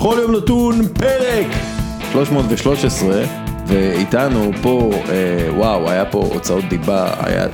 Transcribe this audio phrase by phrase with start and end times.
[0.00, 1.46] בכל יום נתון פרק
[2.12, 3.24] 313
[3.66, 7.46] ואיתנו פה, אה, וואו, היה פה הוצאות דיבה, היה...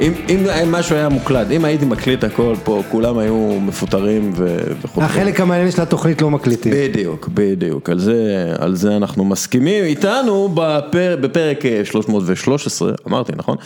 [0.00, 4.58] אם, אם משהו היה מוקלט, אם הייתי מקליט הכל פה, כולם היו מפוטרים ו...
[4.82, 5.10] וחוזרים.
[5.10, 6.72] החלק המעניין של התוכנית לא מקליטים.
[6.76, 9.84] בדיוק, בדיוק, על זה, על זה אנחנו מסכימים.
[9.84, 13.56] איתנו בפר, בפרק אה, 313, אמרתי, נכון?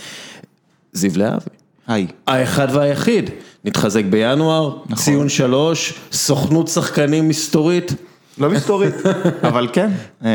[0.93, 1.51] זיו להבי.
[1.87, 2.07] היי.
[2.27, 3.31] האחד והיחיד,
[3.65, 7.93] נתחזק בינואר, ציון שלוש, סוכנות שחקנים מסתורית,
[8.39, 8.95] לא מסתורית,
[9.49, 9.91] אבל כן,
[10.25, 10.31] אה,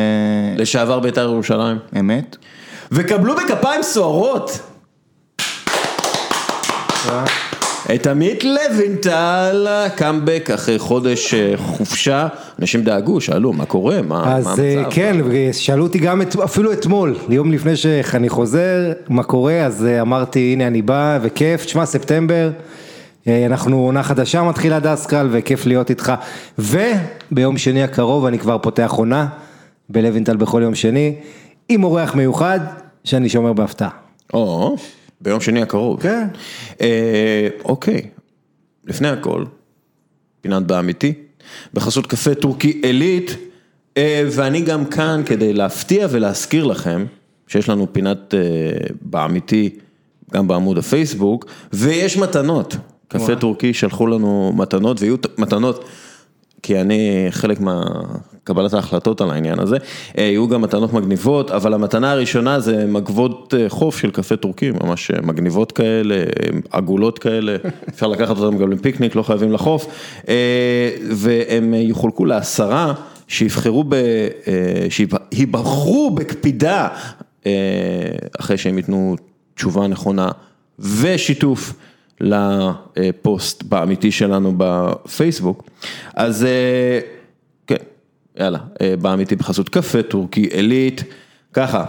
[0.58, 1.78] לשעבר בית"ר ירושלים.
[2.00, 2.36] אמת.
[2.92, 4.60] וקבלו בכפיים סוערות
[7.96, 12.28] את עמית לוינטל, קאמבק אחרי חודש אה, חופשה,
[12.60, 14.92] אנשים דאגו, שאלו מה קורה, מה מה אז אה, המצב.
[14.92, 15.18] כן,
[15.52, 20.40] שאלו אותי גם את- אפילו אתמול, יום לפני שאני חוזר, מה קורה, אז אה, אמרתי
[20.54, 22.50] הנה אני בא וכיף, תשמע ספטמבר,
[23.28, 26.14] אנחנו עונה חדשה מתחילה דסקל וכיף להיות איתך,
[26.60, 29.28] וביום שני הקרוב אני כבר פותח עונה
[29.90, 31.16] בלוינטל בכל יום שני,
[31.70, 32.60] עם אורח מיוחד
[33.04, 33.90] שאני שומר בהפתעה.
[34.34, 34.76] או,
[35.22, 36.02] ביום שני הקרוב.
[36.02, 36.28] כן.
[36.82, 38.02] אה, אוקיי,
[38.86, 39.46] לפני הכל,
[40.42, 41.14] פינת באמיתי,
[41.74, 43.36] בחסות קפה טורקי עילית,
[43.98, 47.06] אה, ואני גם כאן כדי להפתיע ולהזכיר לכם
[47.48, 48.40] שיש לנו פינת אה,
[49.02, 49.70] באמיתי
[50.34, 52.76] גם בעמוד הפייסבוק, ויש מתנות.
[53.08, 55.84] קפה טורקי שלחו לנו מתנות, ויהיו מתנות,
[56.64, 59.78] כי אני חלק מהקבלת ההחלטות על העניין הזה,
[60.18, 64.72] אה, יהיו גם מתנות מגניבות, אבל המתנה הראשונה זה מגבות אה, חוף של קפה טורקי,
[64.72, 66.16] ממש אה, מגניבות כאלה,
[66.72, 67.56] עגולות כאלה,
[67.90, 69.86] אפשר לקחת אותם גם לפיקניק, לא חייבים לחוף,
[71.12, 72.94] והם יחולקו לעשרה
[73.28, 73.96] שיבחרו, ב,
[74.90, 76.88] שיבחרו בקפידה,
[78.40, 79.16] אחרי שהם ייתנו
[79.56, 80.32] תשובה נכונה
[80.80, 81.74] ושיתוף.
[82.22, 85.70] לפוסט באמיתי שלנו בפייסבוק,
[86.14, 87.00] אז אה,
[87.68, 87.76] כן,
[88.40, 91.04] יאללה, אה, באמיתי בחסות קפה טורקי עילית,
[91.54, 91.86] ככה,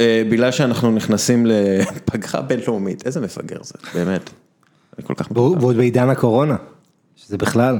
[0.00, 4.30] אה, בגלל שאנחנו נכנסים לפגרה בינלאומית, איזה מפגר זה, באמת,
[5.02, 6.56] כל כך ועוד ועוד בעידן הקורונה,
[7.16, 7.78] שזה בכלל.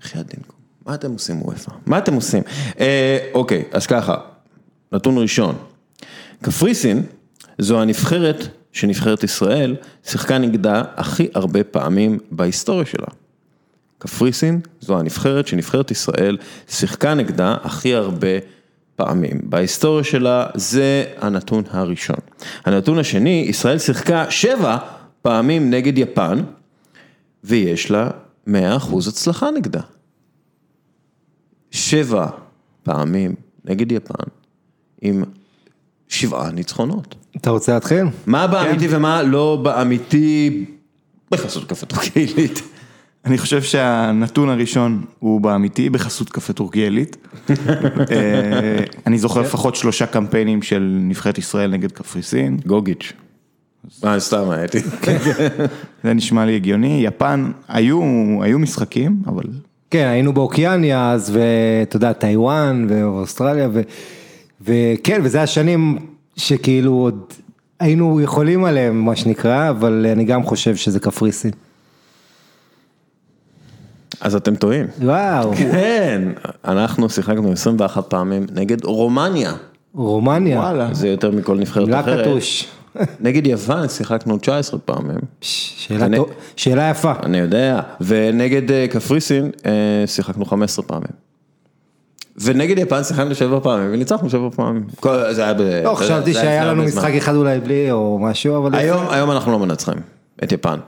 [0.00, 0.52] בחייאת דינקו,
[0.86, 1.72] מה אתם עושים וופא?
[1.86, 2.42] מה אתם עושים?
[2.80, 4.16] אה, אוקיי, אז ככה,
[4.92, 5.54] נתון ראשון,
[6.42, 7.02] קפריסין
[7.58, 13.06] זו הנבחרת שנבחרת ישראל שיחקה נגדה הכי הרבה פעמים בהיסטוריה שלה.
[13.98, 16.36] קפריסין זו הנבחרת שנבחרת ישראל
[16.68, 18.28] שיחקה נגדה הכי הרבה
[18.96, 19.40] פעמים.
[19.44, 22.16] בהיסטוריה שלה זה הנתון הראשון.
[22.64, 24.76] הנתון השני, ישראל שיחקה שבע
[25.22, 26.42] פעמים נגד יפן
[27.44, 28.10] ויש לה
[28.48, 28.50] 100%
[29.08, 29.80] הצלחה נגדה.
[31.70, 32.26] שבע
[32.82, 34.24] פעמים נגד יפן
[35.02, 35.24] עם
[36.10, 37.14] שבעה ניצחונות.
[37.36, 38.04] אתה רוצה להתחיל?
[38.26, 40.64] מה באמיתי ומה לא באמיתי
[41.30, 42.62] בחסות קפה טורקי עילית.
[43.24, 47.16] אני חושב שהנתון הראשון הוא באמיתי, בחסות קפה טורקי עילית.
[47.50, 53.12] אה, אני זוכר לפחות שלושה קמפיינים של נבחרת ישראל נגד קפריסין, גוגיץ'.
[54.04, 54.78] מה, סתם הייתי.
[56.04, 57.00] זה נשמע לי הגיוני.
[57.04, 58.00] יפן, היו
[58.42, 59.44] היו משחקים, אבל
[59.90, 63.80] כן, היינו באוקיאניה אז, ואתה יודע, טיוואן ואוסטרליה, ו,
[64.60, 65.98] וכן, וזה השנים
[66.36, 67.20] שכאילו עוד
[67.80, 71.50] היינו יכולים עליהם, מה שנקרא, אבל אני גם חושב שזה קפריסין.
[74.20, 74.86] אז אתם טועים.
[75.02, 76.22] וואו, כן,
[76.64, 79.52] אנחנו שיחקנו 21 פעמים נגד רומניה.
[79.94, 80.88] רומניה, וואלה.
[80.94, 82.26] זה יותר מכל נבחרת מילה אחרת.
[82.26, 82.66] קטוש.
[83.20, 85.18] נגד יוון שיחקנו 19 פעמים.
[85.40, 87.12] שאלה אני- טוב- שאלה יפה.
[87.22, 89.70] אני יודע, ונגד אה, קפריסין אה,
[90.06, 91.29] שיחקנו 15 פעמים.
[92.42, 94.86] ונגד יפן שיחקנו שבע פעמים וניצחנו שבע פעמים.
[95.30, 95.60] זה היה ב...
[95.84, 96.82] לא, חשבתי זה היה שהיה לנו.
[96.84, 98.74] משחק אחד אולי בלי או משהו, אבל...
[98.74, 99.98] היום, היום אנחנו לא מנצחים
[100.44, 100.78] את יפן.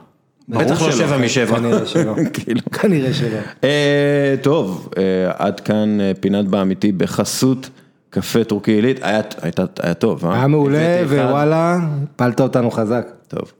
[0.49, 0.91] בטח לא.
[0.91, 1.55] שבע משבע.
[1.57, 2.15] כנראה שלא.
[2.33, 2.61] כאילו.
[2.71, 3.37] כנראה שלא.
[3.63, 7.69] אה, טוב, אה, עד כאן אה, פינת באמיתי בחסות
[8.09, 10.35] קפה טורקי עילית, היה, הייתה, היה טוב, אה?
[10.35, 11.01] היה מעולה.
[11.07, 13.07] ווואלה, הפלת אותנו חזק.
[13.27, 13.51] טוב.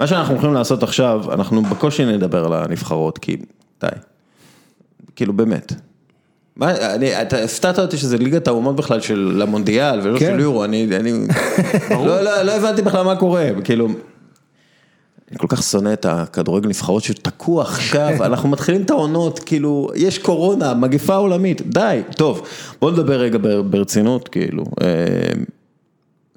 [0.00, 3.36] מה שאנחנו הולכים לעשות עכשיו, אנחנו בקושי נדבר על הנבחרות, כי
[3.80, 3.88] די.
[5.16, 5.72] כאילו באמת.
[6.58, 10.32] מה, אני, אתה הפתעת אותי שזה ליגת האומות בכלל של המונדיאל ולא כן.
[10.34, 11.12] של יורו, אני, אני,
[12.06, 13.88] לא, לא, לא הבנתי בכלל מה קורה, כאילו,
[15.30, 20.18] אני כל כך שונא את הכדורגל נבחרות שתקוע עכשיו, אנחנו מתחילים את העונות, כאילו, יש
[20.18, 22.46] קורונה, מגפה עולמית, די, טוב,
[22.80, 24.64] בוא נדבר רגע בר- ברצינות, כאילו.
[24.82, 24.86] אה,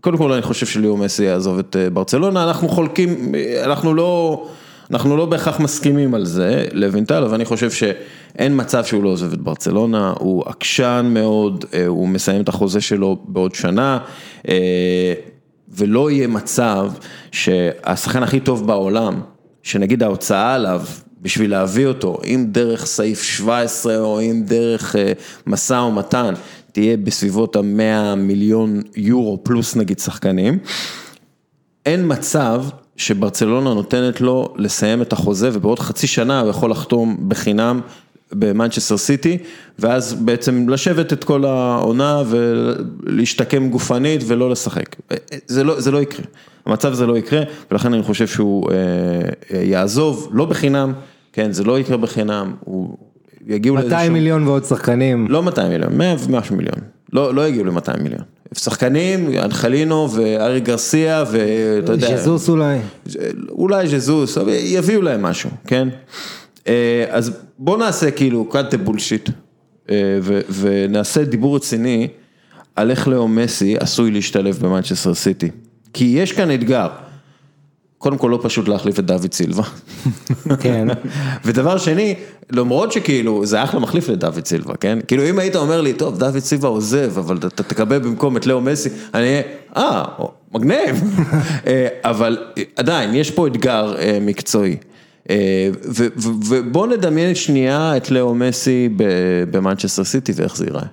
[0.02, 4.44] קודם כל אני חושב שליאו מסי יעזוב את אה, ברצלונה, אנחנו חולקים, אה, אנחנו לא,
[4.92, 9.34] אנחנו לא בהכרח מסכימים על זה, לוינטל, אבל אני חושב שאין מצב שהוא לא עוזב
[9.34, 14.00] את ברצלונה, הוא עקשן מאוד, אה, הוא מסיים את החוזה שלו בעוד שנה,
[14.50, 15.14] אה,
[15.70, 16.92] ולא יהיה מצב
[17.32, 19.22] שהשחקן הכי טוב בעולם,
[19.64, 20.82] שנגיד ההוצאה עליו
[21.22, 25.12] בשביל להביא אותו, אם דרך סעיף 17 או אם דרך אה,
[25.48, 26.34] משא ומתן,
[26.72, 30.60] תהיה בסביבות ה-100 מיליון יורו פלוס נגיד שחקנים,
[31.86, 32.64] אין מצב
[33.02, 37.82] שברצלונה נותנת לו לסיים את החוזה ובעוד חצי שנה הוא יכול לחתום בחינם
[38.34, 39.38] במנצ'סטר סיטי,
[39.80, 44.96] ואז בעצם לשבת את כל העונה ולהשתקם גופנית ולא לשחק.
[45.48, 46.26] זה לא, זה לא יקרה,
[46.66, 48.76] המצב זה לא יקרה, ולכן אני חושב שהוא אה,
[49.54, 50.94] אה, יעזוב, לא בחינם,
[51.34, 52.98] כן, זה לא יקרה בחינם, הוא
[53.48, 55.28] יגיעו 200 מיליון ועוד שחקנים.
[55.30, 56.80] לא 200 מיליון, 100 ומשהו מיליון,
[57.14, 58.24] לא, לא יגיעו ל-200 מיליון.
[58.56, 62.18] שחקנים, אנחלינו וארי גרסיה ואתה יודע.
[62.18, 62.78] ז'זוס אולי.
[63.50, 65.88] אולי ז'זוס, אבל יביאו להם משהו, כן?
[66.68, 69.30] אה, אז בוא נעשה כאילו קאנטה בולשיט
[69.90, 69.96] אה,
[70.50, 72.08] ונעשה דיבור רציני
[72.76, 75.50] על איך לאו מסי עשוי להשתלב במנצ'סטר סיטי.
[75.94, 76.88] כי יש כאן אתגר.
[78.02, 79.64] קודם כל לא פשוט להחליף את דוד סילבה.
[80.60, 80.88] כן.
[81.46, 82.16] ודבר שני,
[82.52, 85.00] למרות שכאילו זה אחלה מחליף לדוד סילבה, כן?
[85.08, 88.62] כאילו אם היית אומר לי, טוב, דוד סילבה עוזב, אבל אתה תקבל במקום את לאו
[88.62, 89.42] מסי, אני אהיה,
[89.78, 90.04] אה,
[90.54, 91.04] מגניב.
[91.68, 92.38] אה, אבל
[92.76, 94.78] עדיין, יש פה אתגר מקצועי.
[96.18, 98.90] ובוא נדמיין שנייה את לאו מסי
[99.52, 100.84] במנצ'סטר סיטי ואיך זה ייראה.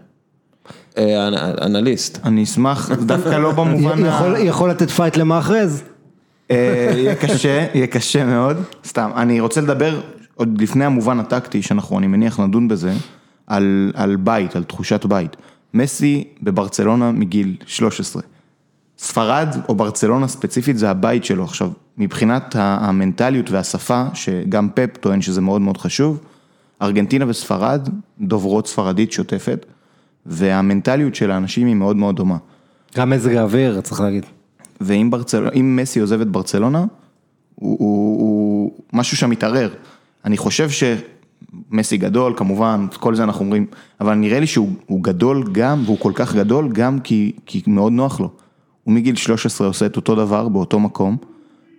[1.62, 2.18] אנליסט.
[2.24, 4.38] אני אשמח, דווקא לא במובן ה...
[4.38, 5.82] יכול לתת fight למאחרז?
[6.50, 8.56] יהיה קשה, יהיה קשה מאוד,
[8.86, 10.00] סתם, אני רוצה לדבר
[10.34, 12.92] עוד לפני המובן הטקטי שאנחנו, אני מניח נדון בזה,
[13.46, 15.36] על, על בית, על תחושת בית.
[15.74, 18.22] מסי בברצלונה מגיל 13.
[18.98, 25.40] ספרד או ברצלונה ספציפית זה הבית שלו עכשיו, מבחינת המנטליות והשפה, שגם פפ טוען שזה
[25.40, 26.20] מאוד מאוד חשוב,
[26.82, 27.88] ארגנטינה וספרד
[28.20, 29.66] דוברות ספרדית שוטפת,
[30.26, 32.36] והמנטליות של האנשים היא מאוד מאוד דומה.
[32.96, 34.26] גם מזג האוויר, צריך להגיד.
[34.80, 35.48] ואם ברצל...
[35.62, 36.84] מסי עוזב את ברצלונה,
[37.54, 39.70] הוא, הוא, הוא משהו שם מתערער.
[40.24, 43.66] אני חושב שמסי גדול, כמובן, כל זה אנחנו אומרים,
[44.00, 48.20] אבל נראה לי שהוא גדול גם, והוא כל כך גדול גם כי, כי מאוד נוח
[48.20, 48.30] לו.
[48.84, 51.16] הוא מגיל 13 עושה את אותו דבר באותו מקום,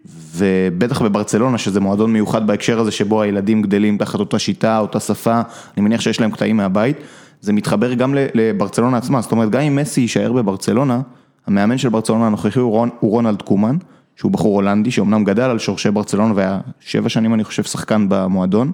[0.06, 5.42] ובטח בברצלונה, שזה מועדון מיוחד בהקשר הזה, שבו הילדים גדלים תחת אותה שיטה, אותה שפה,
[5.78, 6.98] אני מניח שיש להם קטעים מהבית,
[7.42, 11.02] זה מתחבר גם לברצלונה עצמה, זאת אומרת, גם אם מסי יישאר בברצלונה,
[11.50, 13.78] המאמן של ברצלונה הנוכחי הוא, רון, הוא רונלד קומן,
[14.16, 18.72] שהוא בחור הולנדי, שאומנם גדל על שורשי ברצלונה והיה שבע שנים אני חושב שחקן במועדון,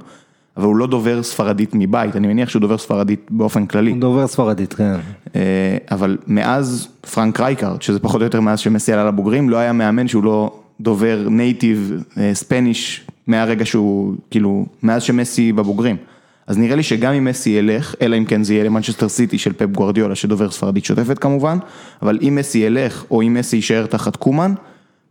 [0.58, 3.92] אבל הוא לא דובר ספרדית מבית, אני מניח שהוא דובר ספרדית באופן כללי.
[3.92, 4.96] הוא דובר ספרדית, כן.
[5.92, 10.08] אבל מאז פרנק רייקארד, שזה פחות או יותר מאז שמסי עלה לבוגרים, לא היה מאמן
[10.08, 15.98] שהוא לא דובר native ספניש מהרגע שהוא, כאילו, מאז שמסי בבוגרים.
[16.48, 19.54] אז נראה לי שגם אם מסי ילך, אלא אם כן זה יהיה למנצ'סטר סיטי של
[19.54, 21.58] פפ גוארדיולה שדובר ספרדית שוטפת כמובן,
[22.02, 24.54] אבל אם מסי ילך או אם מסי יישאר תחת קומן,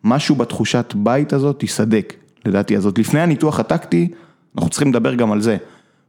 [0.04, 2.14] משהו בתחושת בית הזאת יסדק,
[2.46, 2.76] לדעתי.
[2.76, 4.08] עוד לפני הניתוח הטקטי,
[4.56, 5.56] אנחנו צריכים לדבר גם על זה.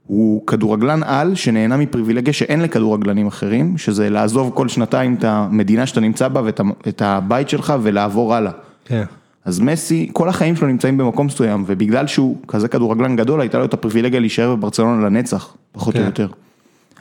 [0.07, 5.99] הוא כדורגלן על שנהנה מפריבילגיה שאין לכדורגלנים אחרים, שזה לעזוב כל שנתיים את המדינה שאתה
[5.99, 8.51] נמצא בה ואת הבית שלך ולעבור הלאה.
[8.85, 9.03] כן.
[9.45, 13.65] אז מסי, כל החיים שלו נמצאים במקום מסוים, ובגלל שהוא כזה כדורגלן גדול, הייתה לו
[13.65, 16.01] את הפריבילגיה להישאר בברצלונה לנצח, פחות כן.
[16.01, 16.27] או יותר.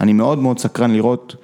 [0.01, 1.37] אני מאוד מאוד סקרן לראות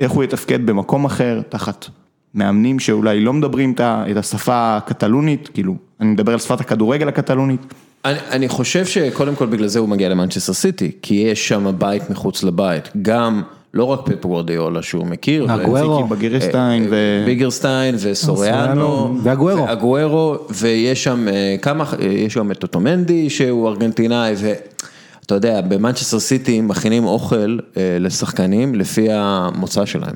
[0.00, 1.86] איך הוא יתפקד במקום אחר, תחת
[2.34, 7.74] מאמנים שאולי לא מדברים את השפה הקטלונית, כאילו, אני מדבר על שפת הכדורגל הקטלונית.
[8.04, 12.10] אני, אני חושב שקודם כל בגלל זה הוא מגיע למנצ'סטר סיטי, כי יש שם בית
[12.10, 13.42] מחוץ לבית, גם...
[13.74, 17.22] לא רק פפ גווארדיולה שהוא מכיר, אגוארו, בגיריסטיין, ו...
[17.26, 21.26] בגיריסטיין וסוריאנו, ואגוארו, ואגוארו, ויש שם
[21.62, 29.06] כמה, יש שם את אוטומנדי שהוא ארגנטינאי, ואתה יודע, במנצ'סטר סיטי מכינים אוכל לשחקנים לפי
[29.10, 30.14] המוצא שלהם.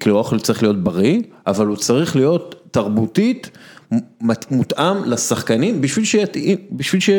[0.00, 3.50] כאילו האוכל צריך להיות בריא, אבל הוא צריך להיות תרבותית
[4.50, 7.10] מותאם לשחקנים בשביל שיתאים, בשביל ש...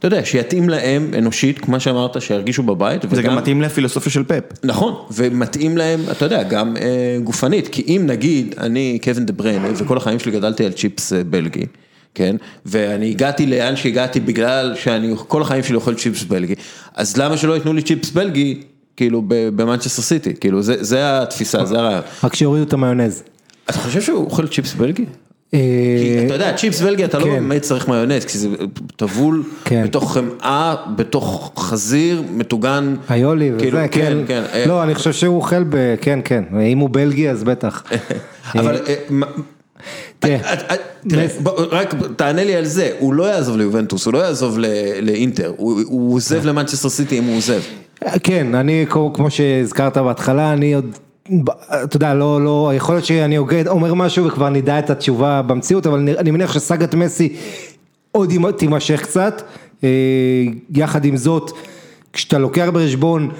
[0.00, 3.02] אתה יודע, שיתאים להם אנושית, כמו שאמרת, שירגישו בבית.
[3.12, 4.44] זה גם מתאים לפילוסופיה של פפ.
[4.64, 9.62] נכון, ומתאים להם, אתה יודע, גם אה, גופנית, כי אם נגיד, אני קווין דה בריינה,
[9.76, 11.66] וכל החיים שלי גדלתי על צ'יפס אה, בלגי,
[12.14, 16.54] כן, ואני הגעתי לאן שהגעתי בגלל שאני כל החיים שלי אוכל צ'יפס בלגי,
[16.94, 18.60] אז למה שלא ייתנו לי צ'יפס בלגי,
[18.96, 22.02] כאילו, במנצ'סטר סיטי, כאילו, זה, זה התפיסה, זה הרעיון.
[22.24, 23.22] רק שיורידו את המיונז.
[23.64, 25.04] אתה חושב שהוא אוכל צ'יפס בלגי?
[25.50, 28.48] כי אתה יודע, צ'יפס בלגי אתה לא באמת צריך מיונז, כי זה
[28.96, 29.42] טבול
[29.84, 32.96] בתוך חמאה, בתוך חזיר, מטוגן.
[33.08, 34.18] היולי וזה, כן.
[34.66, 35.94] לא, אני חושב שהוא אוכל ב...
[36.00, 37.84] כן, כן, אם הוא בלגי אז בטח.
[38.54, 38.80] אבל...
[40.18, 40.38] תראה,
[41.70, 44.58] רק תענה לי על זה, הוא לא יעזוב ליובנטוס, הוא לא יעזוב
[45.02, 47.60] לאינטר, הוא עוזב למנצ'סטר סיטי אם הוא עוזב.
[48.22, 50.96] כן, אני כמו שהזכרת בהתחלה, אני עוד...
[51.84, 56.08] אתה יודע, לא, לא, יכול להיות שאני אומר משהו וכבר נדע את התשובה במציאות, אבל
[56.18, 57.36] אני מניח שסאגת מסי
[58.12, 59.42] עוד ימ- תימשך קצת,
[59.84, 59.88] אה,
[60.74, 61.50] יחד עם זאת,
[62.12, 63.30] כשאתה לוקח בחשבון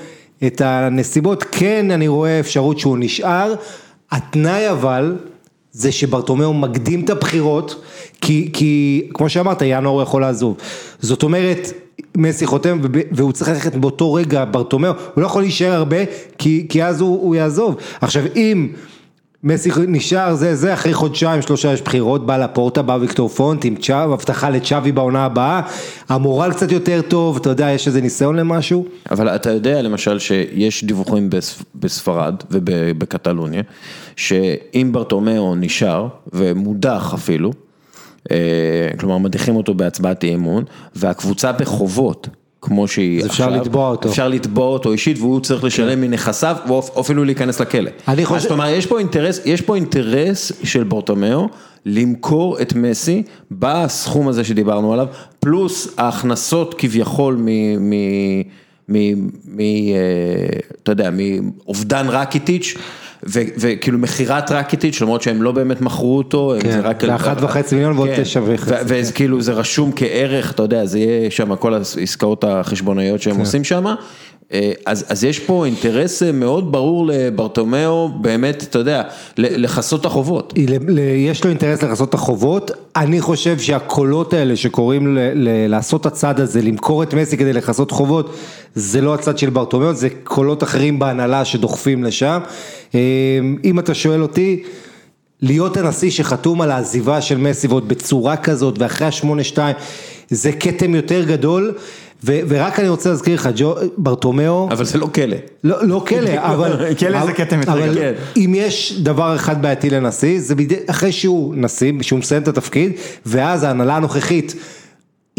[0.47, 3.54] את הנסיבות, כן אני רואה אפשרות שהוא נשאר,
[4.11, 5.16] התנאי אבל,
[5.73, 7.85] זה שברטומיאו מקדים את הבחירות,
[8.20, 10.56] כי, כי כמו שאמרת, ינואר הוא יכול לעזוב.
[11.00, 11.73] זאת אומרת,
[12.16, 12.78] מסי חותם
[13.12, 15.97] והוא צריך ללכת באותו רגע, ברטומיאו, הוא לא יכול להישאר הרבה,
[16.38, 17.76] כי, כי אז הוא, הוא יעזוב.
[18.00, 18.69] עכשיו, אם
[19.45, 23.76] מסי נשאר זה זה אחרי חודשיים שלושה יש בחירות בא לפורטה בא ויקטור פונט עם
[23.76, 25.61] צ'אב הבטחה לצ'אבי בעונה הבאה.
[26.09, 28.85] המורל קצת יותר טוב אתה יודע יש איזה ניסיון למשהו?
[29.11, 33.62] אבל אתה יודע למשל שיש דיווחים בספ- בספרד ובקטלוניה,
[34.16, 37.52] שאם ברטומיאו נשאר ומודח אפילו,
[38.99, 42.29] כלומר מדיחים אותו בהצבעת אי אמון, והקבוצה בחובות.
[42.62, 44.09] כמו שהיא אז אפשר עכשיו, לתבוע אותו.
[44.09, 47.91] אפשר לתבוע אותו אישית והוא צריך לשלם מנכסיו או אפילו להיכנס לכלא.
[48.09, 51.49] אני חושב- זאת אומרת יש פה אינטרס, יש פה אינטרס של ברטומיאו
[51.87, 55.07] למכור את מסי בסכום הזה שדיברנו עליו,
[55.41, 57.47] פלוס ההכנסות כביכול מ...
[57.91, 57.95] מ
[58.89, 59.15] מ...
[59.45, 59.61] מ...
[59.61, 60.47] אה,
[60.83, 62.75] אתה יודע, מאובדן רקיטיץ'
[63.23, 67.05] וכאילו מכירת רקיטיץ' למרות שהם לא באמת מכרו אותו, כן, זה רק...
[67.05, 70.62] זה אחד וחצי מיליון ועוד כן, תשע וחצי, ו- וזה כאילו זה רשום כערך, אתה
[70.62, 73.25] יודע, זה יהיה שם כל העסקאות החשבונאיות כן.
[73.31, 73.85] שהם עושים שם.
[74.53, 79.03] אה, אז, אז יש פה אינטרס מאוד ברור לברטומיאו, באמת, אתה יודע,
[79.39, 80.55] לכסות את החובות.
[81.17, 85.19] יש לו אינטרס לכסות את החובות, אני חושב שהקולות האלה שקוראים
[85.69, 88.37] לעשות הצעד הזה, למכור את מסי כדי לכסות חובות,
[88.75, 92.41] זה לא הצד של ברטומיאו, זה קולות אחרים בהנהלה שדוחפים לשם.
[92.95, 93.00] אה,
[93.65, 94.62] אם אתה שואל אותי,
[95.43, 99.77] להיות הנשיא שחתום על העזיבה של מסי ועוד בצורה כזאת ואחרי השמונה שתיים,
[100.31, 101.75] זה כתם יותר גדול.
[102.25, 105.37] ו- ורק אני רוצה להזכיר לך, ג'ו, ברטומיאו, אבל זה לא כלא.
[105.65, 106.95] לא, לא כלא, אבל...
[106.99, 108.05] כלא זה אבל- כתם יותר אבל גדול.
[108.37, 112.93] אם יש דבר אחד בעייתי לנשיא, זה בידי, אחרי שהוא נשיא, שהוא מסיים את התפקיד,
[113.27, 114.55] ואז ההנהלה הנוכחית,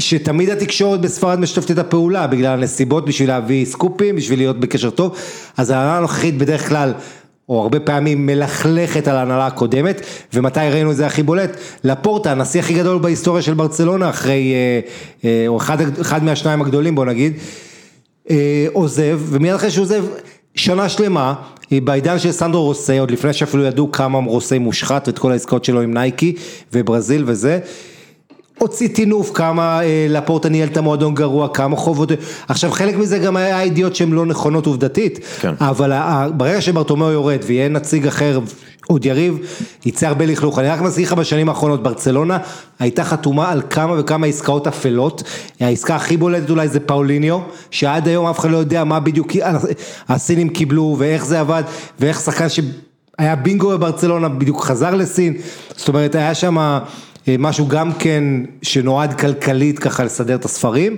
[0.02, 5.16] שתמיד התקשורת בספרד משתפת את הפעולה, בגלל הנסיבות, בשביל להביא סקופים, בשביל להיות בקשר טוב,
[5.58, 6.94] אז ההנהלה הנוכחית בדרך כלל...
[7.50, 10.02] או הרבה פעמים מלכלכת על ההנהלה הקודמת,
[10.34, 11.58] ומתי ראינו את זה הכי בולט?
[11.84, 14.80] לפורטה, הנשיא הכי גדול בהיסטוריה של ברצלונה, אחרי, אה,
[15.26, 17.34] אה, או אחד, אחד מהשניים הגדולים בוא נגיד,
[18.30, 20.04] אה, עוזב, ומיד אחרי שהוא עוזב,
[20.56, 21.34] שנה שלמה,
[21.72, 25.82] בעידן של סנדרו רוסי, עוד לפני שאפילו ידעו כמה רוסי מושחת ואת כל העסקאות שלו
[25.82, 26.36] עם נייקי
[26.74, 27.60] וברזיל וזה.
[28.62, 32.12] הוציא טינוף, כמה אה, לפורטה ניהל את המועדון גרוע, כמה חובות,
[32.48, 35.54] עכשיו חלק מזה גם היה ידיעות שהן לא נכונות עובדתית, כן.
[35.60, 38.40] אבל ה- ברגע שברטומיאו יורד ויהיה נציג אחר,
[38.88, 39.38] עוד יריב,
[39.86, 42.38] יצא הרבה לכלוך, אני רק מזכיר לך בשנים האחרונות, ברצלונה
[42.80, 45.24] הייתה חתומה על כמה וכמה עסקאות אפלות,
[45.60, 47.40] העסקה הכי בולטת אולי זה פאוליניו,
[47.72, 49.32] שעד היום אף אחד לא יודע מה בדיוק
[50.10, 51.64] הסינים קיבלו ואיך זה עבד,
[52.00, 52.60] ואיך שחקן ש...
[53.18, 55.34] היה בינגו בברצלונה, בדיוק חזר לסין,
[55.76, 56.80] זאת אומרת היה שם אה,
[57.28, 58.24] משהו גם כן
[58.62, 60.96] שנועד כלכלית ככה לסדר את הספרים.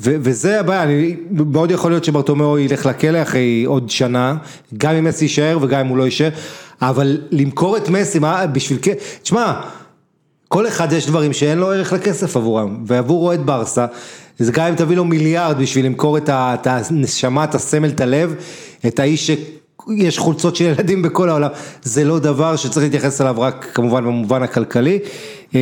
[0.00, 4.36] ו- וזה הבעיה, אני, מאוד יכול להיות שברטומיאו ילך לכלא אחרי עוד שנה,
[4.78, 6.28] גם אם מסי יישאר וגם אם הוא לא יישאר,
[6.82, 8.78] אבל למכור את מסי, מה, בשביל,
[9.22, 9.60] תשמע,
[10.48, 13.86] כל אחד יש דברים שאין לו ערך לכסף עבורם, ועבור אוהד ברסה,
[14.38, 18.34] זה גם אם תביא לו מיליארד בשביל למכור את הנשמה, את הסמל, את הלב,
[18.86, 19.30] את האיש
[19.98, 21.50] שיש חולצות של ילדים בכל העולם,
[21.82, 24.98] זה לא דבר שצריך להתייחס אליו רק כמובן במובן הכלכלי.
[25.54, 25.60] אה,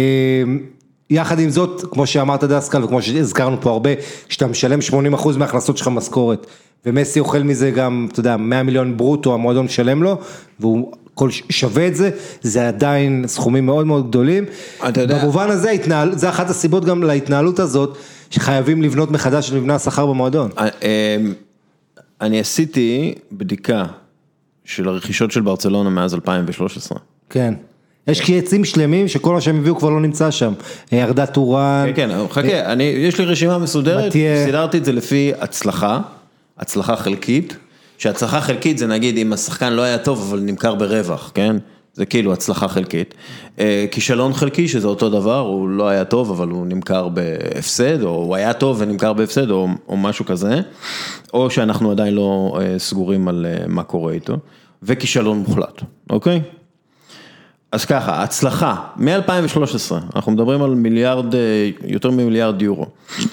[1.10, 3.90] יחד עם זאת, כמו שאמרת דסקל וכמו שהזכרנו פה הרבה,
[4.28, 4.78] כשאתה משלם
[5.14, 6.46] 80% מההכנסות שלך משכורת,
[6.86, 10.18] ומסי אוכל מזה גם, אתה יודע, 100 מיליון ברוטו המועדון משלם לו,
[10.60, 12.10] והוא כל שווה את זה,
[12.42, 14.44] זה עדיין סכומים מאוד מאוד גדולים.
[14.88, 17.98] אתה יודע- במובן הזה, התנהל, זה אחת הסיבות גם להתנהלות הזאת,
[18.30, 20.50] שחייבים לבנות מחדש את מבנה השכר במועדון.
[20.58, 21.32] אה, אמ,
[22.20, 23.84] אני עשיתי בדיקה
[24.64, 26.98] של הרכישות של ברצלונה מאז 2013.
[27.30, 27.54] כן.
[28.06, 30.52] יש קייצים שלמים שכל מה שהם הביאו כבר לא נמצא שם.
[30.92, 31.86] ירדה טורן.
[31.96, 34.12] כן, כן, חכה, אני, יש לי רשימה מסודרת,
[34.46, 36.00] סידרתי את זה לפי הצלחה,
[36.58, 37.56] הצלחה חלקית,
[37.98, 41.56] שהצלחה חלקית זה נגיד אם השחקן לא היה טוב אבל נמכר ברווח, כן?
[41.94, 43.14] זה כאילו הצלחה חלקית.
[43.58, 48.10] אה, כישלון חלקי שזה אותו דבר, הוא לא היה טוב אבל הוא נמכר בהפסד, או
[48.10, 50.60] הוא היה טוב ונמכר בהפסד, או, או משהו כזה,
[51.34, 54.36] או שאנחנו עדיין לא אה, סגורים על אה, מה קורה איתו,
[54.82, 56.42] וכישלון מוחלט, אוקיי?
[57.72, 61.40] אז ככה, הצלחה, מ-2013, אנחנו מדברים על מיליארד, אה,
[61.86, 62.86] יותר ממיליארד יורו.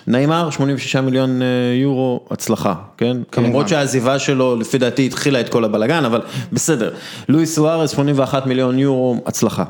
[0.07, 1.47] נעימר, 86 מיליון אה,
[1.81, 3.17] יורו, הצלחה, כן?
[3.37, 6.21] למרות שהעזיבה שלו, לפי דעתי, התחילה את כל הבלגן, אבל
[6.53, 6.91] בסדר.
[7.29, 9.63] לואיס סוארס, 81 מיליון יורו, הצלחה.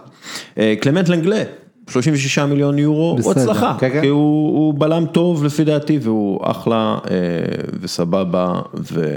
[0.57, 1.43] אה, קלמנט לנגלה,
[1.89, 3.75] 36 מיליון יורו, הוא בסדר, הצלחה.
[3.79, 4.01] כן, כן.
[4.01, 7.15] כי הוא, הוא בלם טוב לפי דעתי, והוא אחלה אה,
[7.81, 8.53] וסבבה,
[8.91, 9.15] ו...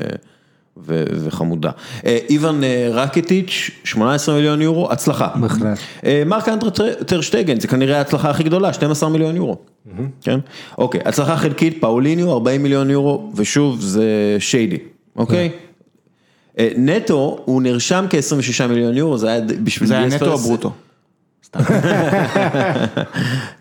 [1.25, 1.71] וחמודה.
[2.07, 5.29] אה, איוון אה, רקטיץ', 18 מיליון יורו, הצלחה.
[5.41, 5.79] בהחלט.
[6.05, 6.49] אה, מרק
[7.07, 9.57] טרשטגן, זה כנראה ההצלחה הכי גדולה, 12 מיליון יורו.
[10.23, 10.39] כן?
[10.79, 14.05] אוקיי, הצלחה חלקית, פאוליניו, 40 מיליון יורו, ושוב, זה
[14.39, 14.79] שיידי,
[15.17, 15.51] אוקיי?
[16.59, 20.47] אה, נטו, הוא נרשם כ-26 מיליון יורו, זה היה בשביל זה היה נטו או פרס-
[21.57, 21.75] ברוטו?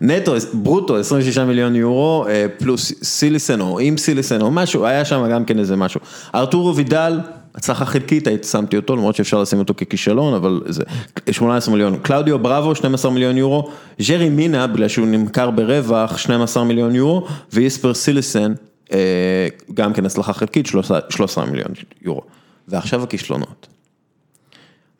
[0.00, 5.28] נטו, ברוטו 26 מיליון יורו, אה, פלוס סיליסן או עם סיליסן או משהו, היה שם
[5.30, 6.00] גם כן איזה משהו.
[6.34, 7.20] ארתורו וידל,
[7.54, 10.82] הצלחה חלקית, הייתי שמתי אותו, למרות שאפשר לשים אותו ככישלון, אבל זה
[11.30, 11.98] 18 מיליון.
[12.02, 13.70] קלאודיו בראבו, 12 מיליון יורו.
[14.08, 17.26] ג'רי מינה, בגלל שהוא נמכר ברווח, 12 מיליון יורו.
[17.52, 18.52] ואיספר סיליסן,
[18.92, 21.68] אה, גם כן הצלחה חלקית, 13 13 מיליון
[22.02, 22.22] יורו.
[22.68, 23.66] ועכשיו הכישלונות.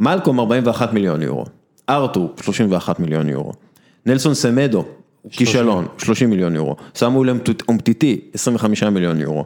[0.01, 1.45] מלקום 41 מיליון יורו,
[1.97, 3.53] ארתור 31 מיליון יורו,
[4.07, 4.85] נלסון סמדו,
[5.31, 7.31] כישלון, 30 מיליון יורו, סמואל
[7.69, 9.45] אומטיטי, 25 מיליון יורו.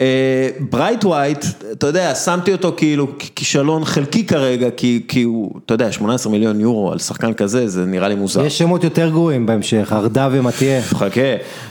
[0.00, 5.92] אה, ברייתווייט, אתה יודע, שמתי אותו כאילו כישלון חלקי כרגע, כי, כי הוא, אתה יודע,
[5.92, 8.44] 18 מיליון יורו על שחקן כזה, זה נראה לי מוזר.
[8.44, 10.82] יש שמות יותר גרועים בהמשך, ארדה ומתיאו.
[10.82, 11.20] חכה,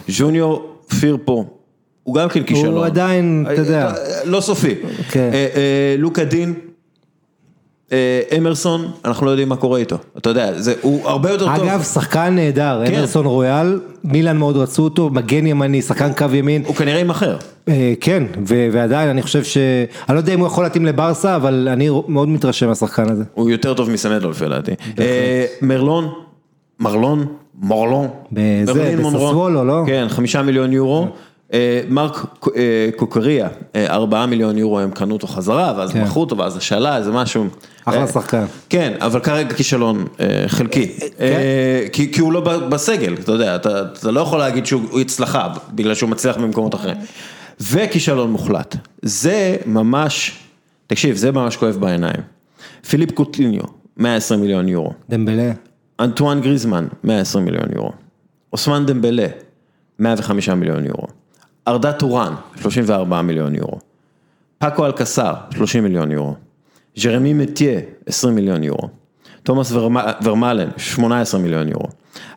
[0.07, 1.45] ז'וניור פירפו,
[2.03, 2.73] הוא גם כן כישלון.
[2.73, 3.87] הוא עדיין, אתה יודע.
[3.87, 3.93] אה,
[4.25, 4.75] לא סופי.
[5.09, 5.29] כן.
[5.33, 6.70] אה, אה, לוקה דיניה, אה,
[8.37, 9.97] אמרסון, אנחנו לא יודעים מה קורה איתו.
[10.17, 11.63] אתה יודע, זה, הוא הרבה יותר טוב.
[11.65, 12.95] אגב, שחקן נהדר, כן.
[12.95, 16.63] אמרסון רויאל, מילאן מאוד רצו אותו, מגן ימני, שחקן קו ימין.
[16.65, 17.37] הוא כנראה יימכר.
[17.67, 19.57] אה, כן, ועדיין אני חושב ש...
[20.09, 23.23] אני לא יודע אם הוא יכול להתאים לברסה, אבל אני מאוד מתרשם מהשחקן הזה.
[23.33, 24.71] הוא יותר טוב מסמדו לפי דעתי.
[24.99, 26.09] אה, מרלון,
[26.79, 27.25] מרלון,
[27.61, 28.07] מורלון.
[28.31, 28.95] בזה.
[28.99, 29.83] בססוולו, לא?
[29.87, 31.07] כן, חמישה מיליון יורו.
[31.53, 36.03] אה, מרק אה, קוקריה, אה, ארבעה מיליון יורו הם קנו אותו חזרה, ואז כן.
[36.03, 37.47] מכרו אותו, ואז השאלה, זה משהו.
[37.85, 38.45] אחלה שחקן.
[38.69, 40.05] כן, אבל כרגע כישלון
[40.47, 40.87] חלקי.
[41.17, 42.07] כן.
[42.11, 46.37] כי הוא לא בסגל, אתה יודע, אתה לא יכול להגיד שהוא הצלחה, בגלל שהוא מצליח
[46.37, 46.97] במקומות אחרים.
[47.61, 48.75] וכישלון מוחלט.
[49.01, 50.37] זה ממש,
[50.87, 52.21] תקשיב, זה ממש כואב בעיניים.
[52.89, 53.63] פיליפ קוטיניו,
[53.97, 54.93] 120 מיליון יורו.
[55.09, 55.51] דמבלה.
[55.99, 57.91] אנטואן גריזמן, 120 מיליון יורו.
[58.53, 59.27] אוסמן דמבלה,
[59.99, 61.20] 105 מיליון יורו.
[61.67, 63.79] ארדה טורן, 34 מיליון יורו.
[64.57, 66.35] פאקו אלקסר, 30 מיליון יורו.
[67.03, 68.89] ג'רמי מטיה, 20 מיליון יורו.
[69.43, 71.87] תומאס ורמ- ורמלן, 18 מיליון יורו.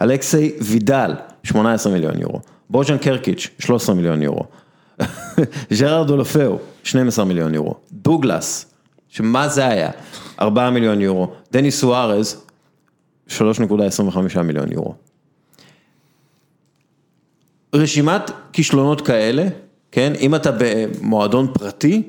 [0.03, 2.41] אלכסי וידל, 18 מיליון יורו.
[2.71, 4.43] בוז'ן קרקיץ', 13 מיליון יורו.
[5.71, 7.75] ז'רארד אולופאו, 12 מיליון יורו.
[7.93, 8.67] דוגלס,
[9.09, 9.91] שמה זה היה?
[10.41, 11.29] 4 מיליון יורו.
[11.53, 12.45] דני סוארז,
[13.29, 13.39] 3.25
[14.43, 14.95] מיליון יורו.
[17.75, 19.45] רשימת כישלונות כאלה,
[19.93, 22.03] כן, אם אתה במועדון פרטי,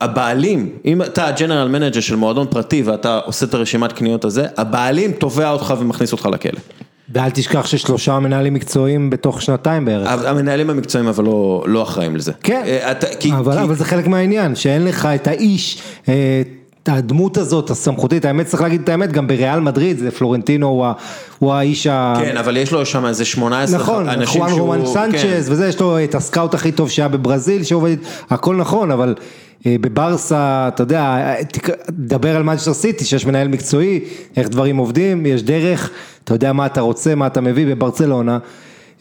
[0.00, 4.46] הבעלים, אם אתה ה general manager של מועדון פרטי ואתה עושה את הרשימת קניות הזה,
[4.56, 6.60] הבעלים תובע אותך ומכניס אותך לכלא.
[7.12, 10.26] ואל תשכח ששלושה מנהלים מקצועיים בתוך שנתיים בערך.
[10.26, 12.32] המנהלים המקצועיים אבל לא, לא אחראים לזה.
[12.42, 16.42] כן, אה, אתה, כי, אבל, כי, אבל זה חלק מהעניין, שאין לך את האיש, אה,
[16.88, 20.92] הדמות הזאת, הסמכותית, האמת צריך להגיד את האמת, גם בריאל מדריד, זה פלורנטינו הוא, ה-
[21.38, 22.14] הוא האיש ה...
[22.20, 24.60] כן, אבל יש לו שם איזה 18 נכון, אנשים חואן שהוא...
[24.60, 25.52] רומן סנצ'ז כן.
[25.52, 27.96] וזה, יש לו את הסקאוט הכי טוב שהיה בברזיל שעובד,
[28.30, 29.14] הכל נכון, אבל
[29.66, 31.34] אה, בברסה, אתה יודע,
[31.90, 34.00] דבר על מנצ'סטר סיטי, שיש מנהל מקצועי,
[34.36, 35.90] איך דברים עובדים, יש דרך,
[36.24, 38.38] אתה יודע מה אתה רוצה, מה אתה מביא בברצלונה.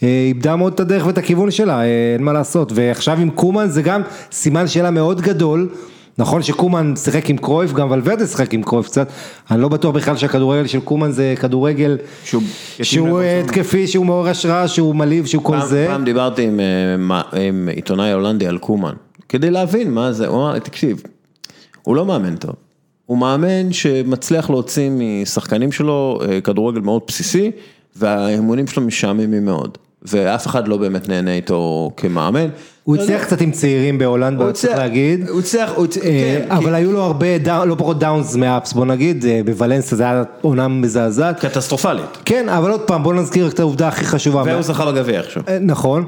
[0.04, 3.68] אה, איבדה מאוד את הדרך ואת הכיוון שלה, אה, אין מה לעשות, ועכשיו עם קומן
[3.70, 5.70] זה גם סימן שאלה מאוד גדול,
[6.18, 9.08] נכון שקומן שיחק עם קרויף, גם ולוורדה שיחק עם קרויף קצת,
[9.52, 11.98] אני לא בטוח בכלל שהכדורגל של קומן זה כדורגל
[12.84, 13.40] שהוא אה.
[13.40, 15.86] התקפי, שהוא מעורר השראה, שהוא מלהיב, שהוא כל פעם, זה.
[15.90, 16.60] פעם דיברתי עם,
[17.12, 18.94] אה, עם עיתונאי הולנדי על קומן,
[19.30, 21.04] כדי להבין מה זה, הוא אמר תקשיב,
[21.82, 22.56] הוא לא מאמן טוב,
[23.06, 27.52] הוא מאמן שמצליח להוציא משחקנים שלו אה, כדורגל מאוד בסיסי,
[27.96, 32.48] והאימונים שלו משעממים מאוד, ואף אחד לא באמת נהנה איתו כמאמן.
[32.84, 35.30] הוא הצליח קצת עם צעירים בהולנד, הוא צריך להגיד.
[35.30, 37.28] הוא הצליח, אה, כן, אבל היו לו הרבה,
[37.66, 41.40] לא פחות דאונס מאפס, בוא נגיד, אה, בוולנסיה זה היה עונה מזעזעת.
[41.40, 44.44] קטסטרופלית, כן, אבל עוד פעם, בוא נזכיר רק את העובדה הכי חשובה.
[44.46, 45.44] והוא זכה בגביע עכשיו.
[45.48, 46.06] אה, נכון.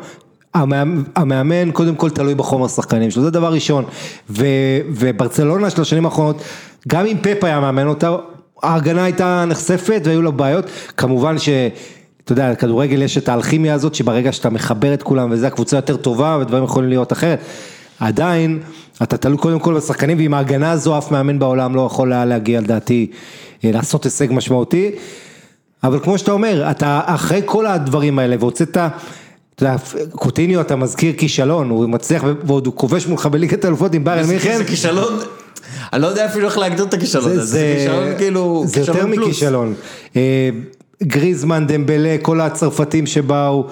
[0.54, 3.86] המאמן, המאמן קודם כל תלוי בחומר השחקנים שלו, זה דבר ראשון.
[4.30, 6.42] וברצלונה של השנים האחרונות,
[6.88, 8.16] גם אם פפ היה מאמן אותה,
[8.64, 10.66] ההגנה הייתה נחשפת והיו לה בעיות.
[10.98, 11.50] כמובן ש...
[12.26, 15.96] אתה יודע, בכדורגל יש את האלכימיה הזאת, שברגע שאתה מחבר את כולם וזה הקבוצה יותר
[15.98, 17.40] טובה ודברים יכולים להיות אחרת.
[18.00, 18.60] עדיין,
[19.04, 22.62] אתה תלוי קודם כל בשחקנים, ועם ההגנה הזו אף מאמן בעולם לא יכול היה להגיע
[22.62, 23.12] לדעתי,
[23.66, 24.92] אה, לעשות הישג משמעותי.
[25.84, 28.88] אבל כמו שאתה אומר, אתה אחרי כל הדברים האלה והוצאת, אתה
[29.62, 29.76] יודע,
[30.12, 34.58] קוטיניו אתה מזכיר כישלון, הוא מצליח ועוד הוא כובש מולך בליגת האלופות עם ביירן מינכן,
[34.58, 35.20] זה כישלון,
[35.94, 39.06] אני לא יודע אפילו איך להגדיר את הכישלון הזה, זה כישלון כאילו, זה יותר.
[39.06, 39.74] מכישלון.
[41.06, 43.68] גריזמן, דמבלה, כל הצרפתים שבאו,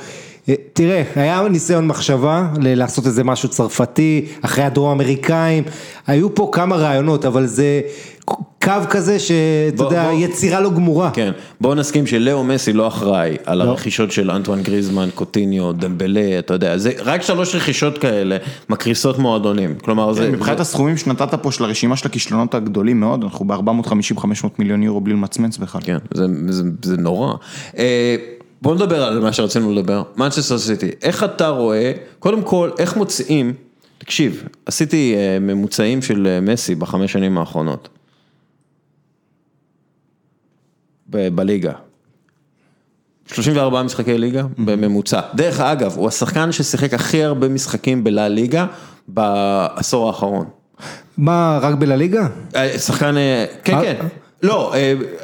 [0.50, 5.63] אה, תראה, היה ניסיון מחשבה לעשות איזה משהו צרפתי, אחרי הדרום אמריקאים,
[6.08, 7.82] היו פה כמה רעיונות, אבל זה
[8.26, 11.12] קו כזה שאתה יודע, בוא- יצירה לא גמורה.
[11.12, 11.32] כן,
[11.62, 16.78] בואו נסכים שלאו מסי לא אחראי על הרכישות של אנטואן גריזמן, קוטיניו, דמבלה, אתה יודע,
[16.78, 18.38] זה רק שלוש רכישות כאלה
[18.70, 20.32] מקריסות מועדונים, כלומר זה...
[20.32, 24.26] מבחינת זה- הסכומים שנתת פה של הרשימה של הכישלונות הגדולים מאוד, אנחנו ב-450-500
[24.60, 25.82] מיליון יורו בלי למצמץ בכלל.
[25.84, 27.34] כן, זה, זה, זה נורא.
[27.78, 28.16] אה,
[28.62, 33.54] בוא נדבר על מה שרצינו לדבר, מנצ'סטר סיטי, איך אתה רואה, קודם כל, איך מוצאים,
[33.98, 37.90] תקשיב, עשיתי אה, ממוצעים של אה, מסי בחמש שנים האחרונות.
[41.03, 41.03] ב-
[41.36, 41.71] בליגה.
[43.28, 45.21] 34 משחקי ליגה בממוצע.
[45.36, 48.65] דרך אגב, הוא השחקן ששיחק הכי הרבה משחקים בלה ליגה
[49.08, 50.45] בעשור האחרון.
[51.17, 52.28] מה, רק בלליגה?
[52.56, 54.08] אה, שחקן, אה, כן, אה, כן.
[54.43, 54.73] לא,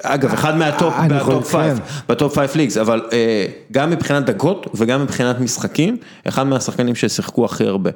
[0.02, 1.84] אגב, אחד מה top, ב top five, כן.
[2.10, 3.02] ב top five leagues, אבל
[3.72, 5.98] גם מבחינת דקות וגם מבחינת משחקים,
[6.28, 7.90] אחד מהשחקנים ששיחקו הכי הרבה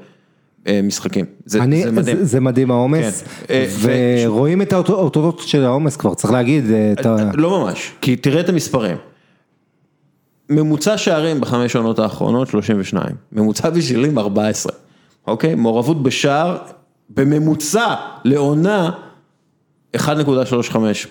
[0.83, 1.25] משחקים.
[1.45, 2.17] זה אני, זה מדהים.
[2.17, 3.53] זה, זה מדהים העומס, כן.
[3.53, 3.65] אה,
[4.25, 8.15] ורואים את האותו- האותות של העומס כבר, צריך להגיד, אה, את ה- לא ממש, כי
[8.15, 8.97] תראה את המספרים.
[10.49, 14.73] ממוצע שערים בחמש עונות האחרונות 32, ממוצע בישולים 14,
[15.27, 15.55] אוקיי?
[15.55, 16.57] מעורבות בשער
[17.09, 17.93] בממוצע
[18.25, 18.91] לעונה
[19.97, 21.07] 1.35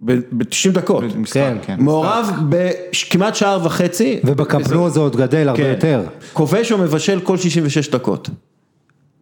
[0.00, 1.04] ב-90 דקות.
[1.16, 1.56] משחק, כן.
[1.62, 1.76] כן.
[1.80, 4.20] מעורב בכמעט שער וחצי.
[4.24, 5.70] ובקפנו זה עוד גדל הרבה כן.
[5.70, 6.02] יותר.
[6.32, 8.30] כובש או מבשל כל 66 דקות.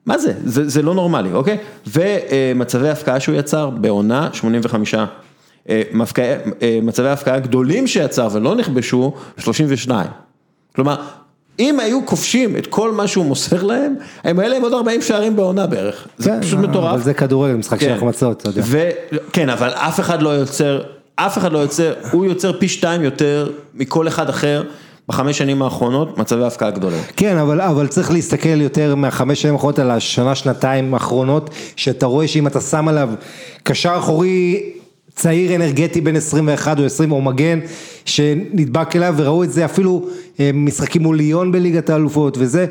[0.06, 0.32] מה זה?
[0.44, 1.58] זה, זה לא נורמלי, אוקיי?
[1.86, 4.94] ומצבי הפקעה שהוא יצר בעונה 85.
[4.94, 5.04] אה,
[5.68, 10.06] אה, מצבי הפקעה גדולים שיצר ולא נכבשו 32.
[10.74, 10.96] כלומר,
[11.58, 15.36] אם היו כובשים את כל מה שהוא מוסר להם, הם היה להם עוד 40 שערים
[15.36, 16.06] בעונה בערך.
[16.18, 17.02] זה כן, פשוט אבל מטורף.
[17.02, 17.92] זה כדורגל, משחק של כן.
[17.92, 18.62] החמצות, אתה יודע.
[19.32, 20.82] כן, אבל אף אחד לא יוצר,
[21.16, 24.62] אף אחד לא יוצר, הוא יוצר פי שתיים יותר מכל אחד אחר
[25.08, 27.00] בחמש שנים האחרונות, מצבי הפקעה גדולים.
[27.16, 32.28] כן, אבל, אבל צריך להסתכל יותר מהחמש שנים האחרונות על השנה, שנתיים האחרונות, שאתה רואה
[32.28, 33.10] שאם אתה שם עליו
[33.62, 34.62] קשר אחורי
[35.14, 37.60] צעיר אנרגטי בן 21 או 20 או מגן,
[38.04, 40.08] שנדבק אליו וראו את זה אפילו
[40.40, 42.66] אה, משחקים מול ליון בליגת האלופות וזה,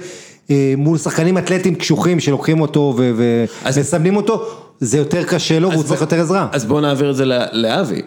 [0.50, 4.46] אה, מול שחקנים אתלטים קשוחים שלוקחים אותו ומסמנים אותו,
[4.80, 6.48] זה יותר קשה לו והוא צריך יותר עזרה.
[6.52, 8.02] אז בואו נעביר את זה לאבי.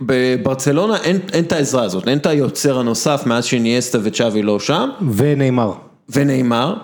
[0.00, 4.90] בברצלונה אין, אין את העזרה הזאת, אין את היוצר הנוסף מאז שניאסטה וצ'אבי לא שם,
[5.16, 5.72] ונאמר.
[6.08, 6.74] ונאמר,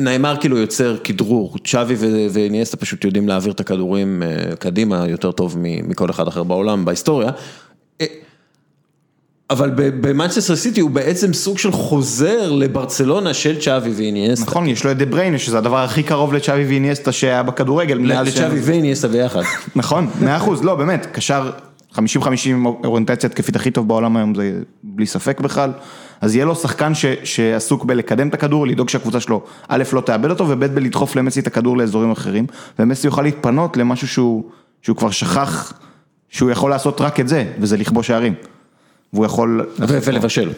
[0.00, 1.94] נאמר כאילו יוצר כדרור, צ'אבי
[2.32, 7.30] וניאסטה פשוט יודעים להעביר את הכדורים אה, קדימה יותר טוב מכל אחד אחר בעולם, בהיסטוריה.
[9.50, 14.44] אבל במנצ'סטר סיטי הוא בעצם סוג של חוזר לברצלונה של צ'אבי ואיניאסטה.
[14.44, 17.98] נכון, יש לו את דה בריינה, שזה הדבר הכי קרוב לצ'אבי ואיניאסטה שהיה בכדורגל.
[17.98, 19.42] לצ'אבי ואיניאסטה ביחד.
[19.76, 21.50] נכון, מאה אחוז, לא באמת, קשר
[21.94, 21.98] 50-50
[22.84, 25.72] אוריינטציה התקפית הכי טוב בעולם היום, זה בלי ספק בכלל.
[26.20, 30.30] אז יהיה לו שחקן ש, שעסוק בלקדם את הכדור, לדאוג שהקבוצה שלו, א', לא תאבד
[30.30, 32.46] אותו, וב', בלדחוף למסי את הכדור לאזורים אחרים,
[32.78, 34.44] ומסי יוכל להתפנות למשהו שהוא,
[34.82, 35.72] שהוא כבר שכח
[36.28, 38.34] שהוא יכול לעשות רק את זה, וזה לכבוש שערים.
[39.12, 39.66] והוא יכול...
[39.78, 40.50] ולבשל.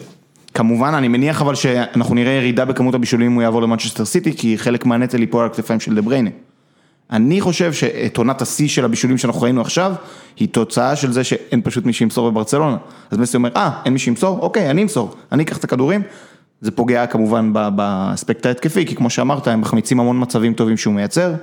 [0.53, 4.57] כמובן, אני מניח אבל שאנחנו נראה ירידה בכמות הבישולים אם הוא יעבור למנצ'סטר סיטי, כי
[4.57, 6.29] חלק מהנטל ייפול על הכתפיים של דה בריינה.
[7.11, 9.93] אני חושב שאת עונת השיא של הבישולים שאנחנו ראינו עכשיו,
[10.37, 12.77] היא תוצאה של זה שאין פשוט מי שימסור בברצלונה.
[13.11, 14.39] אז מסי אומר, אה, אין מי שימסור?
[14.39, 16.01] אוקיי, אני אמסור, אני אקח את הכדורים.
[16.61, 21.33] זה פוגע כמובן באספקט ההתקפי, כי כמו שאמרת, הם מחמיצים המון מצבים טובים שהוא מייצר.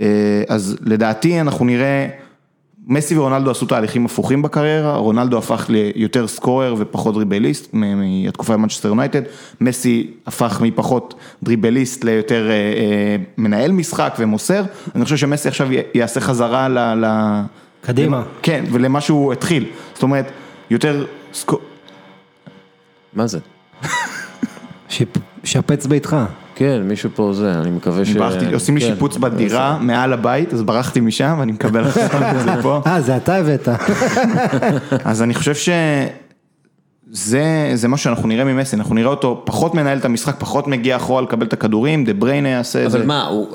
[0.00, 2.08] אה, אז לדעתי אנחנו נראה,
[2.88, 8.88] מסי ורונלדו עשו תהליכים הפוכים בקריירה, רונלדו הפך ליותר סקורר ופחות דריבליסט מ- מהתקופה במנצ'סטר
[8.88, 9.22] יונייטד,
[9.60, 14.62] מסי הפך מפחות דריבליסט ליותר אה, אה, מנהל משחק ומוסר,
[14.94, 16.78] אני חושב שמסי עכשיו י- יעשה חזרה ל...
[16.78, 17.42] ל-
[17.82, 18.22] קדימה.
[18.42, 20.30] כן, ולמה שהוא התחיל, זאת אומרת,
[20.70, 21.60] יותר סקור...
[23.12, 23.38] מה זה?
[25.44, 26.16] שפץ ביתך.
[26.58, 28.10] כן, מישהו פה זה, אני מקווה ש...
[28.10, 28.86] ברחתי, עושים לי כן.
[28.86, 32.80] שיפוץ בדירה מעל הבית, אז ברחתי משם ואני מקבל עכשיו את זה פה.
[32.86, 33.68] אה, זה אתה הבאת.
[35.04, 36.10] אז אני חושב שזה
[37.74, 41.22] זה מה שאנחנו נראה ממסי, אנחנו נראה אותו פחות מנהל את המשחק, פחות מגיע אחורה
[41.22, 43.46] לקבל את הכדורים, דה בריינה יעשה את זה אבל מה, הוא...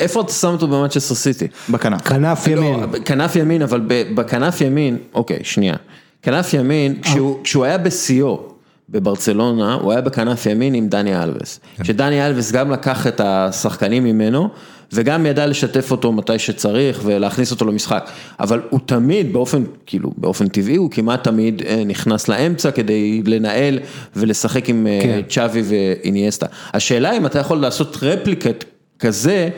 [0.00, 1.46] איפה אתה שם אותו במנצ'סטר סיטי?
[1.70, 2.02] בכנף.
[2.02, 2.80] כנף ימין.
[2.80, 5.74] לא, כנף ימין, אבל ב- בכנף ימין, אוקיי, שנייה.
[6.22, 8.57] כנף ימין, כשהוא, כשהוא היה בשיאו
[8.88, 11.60] בברצלונה, הוא היה בכנף ימין עם דני אלווס.
[11.82, 14.48] שדני אלווס גם לקח את השחקנים ממנו,
[14.92, 18.10] וגם ידע לשתף אותו מתי שצריך ולהכניס אותו למשחק.
[18.40, 23.78] אבל הוא תמיד, באופן, כאילו, באופן טבעי, הוא כמעט תמיד אה, נכנס לאמצע כדי לנהל
[24.16, 25.20] ולשחק עם אה, כן.
[25.28, 26.46] צ'אבי ואיניאסטה.
[26.74, 28.64] השאלה אם אתה יכול לעשות רפליקט
[28.98, 29.48] כזה,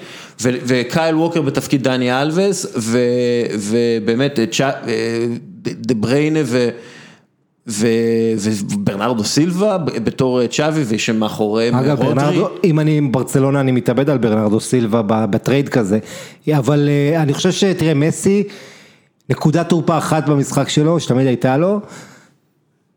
[0.42, 2.98] ו- וקייל ווקר בתפקיד דני אלווס, ו-
[3.58, 4.66] ובאמת אה,
[5.64, 6.68] דה בריינה ו...
[7.66, 12.14] וברנרדו סילבה בתור צ'אבי ושמאחוריהם אגב, רודרי.
[12.14, 15.98] ברנרדו, אם אני עם ברצלונה אני מתאבד על ברנרדו סילבה ב trade כזה,
[16.52, 18.44] אבל אה, אני חושב שתראה מסי,
[19.30, 21.80] נקודת תורפה אחת במשחק שלו, שתמיד הייתה לו,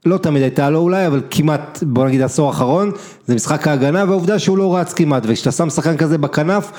[0.06, 2.91] לא תמיד הייתה לו אולי, אבל כמעט, בוא נגיד העשור האחרון,
[3.28, 6.71] זה משחק ההגנה והעובדה שהוא לא רץ כמעט, וכשאתה שם שחקן כזה בכנף,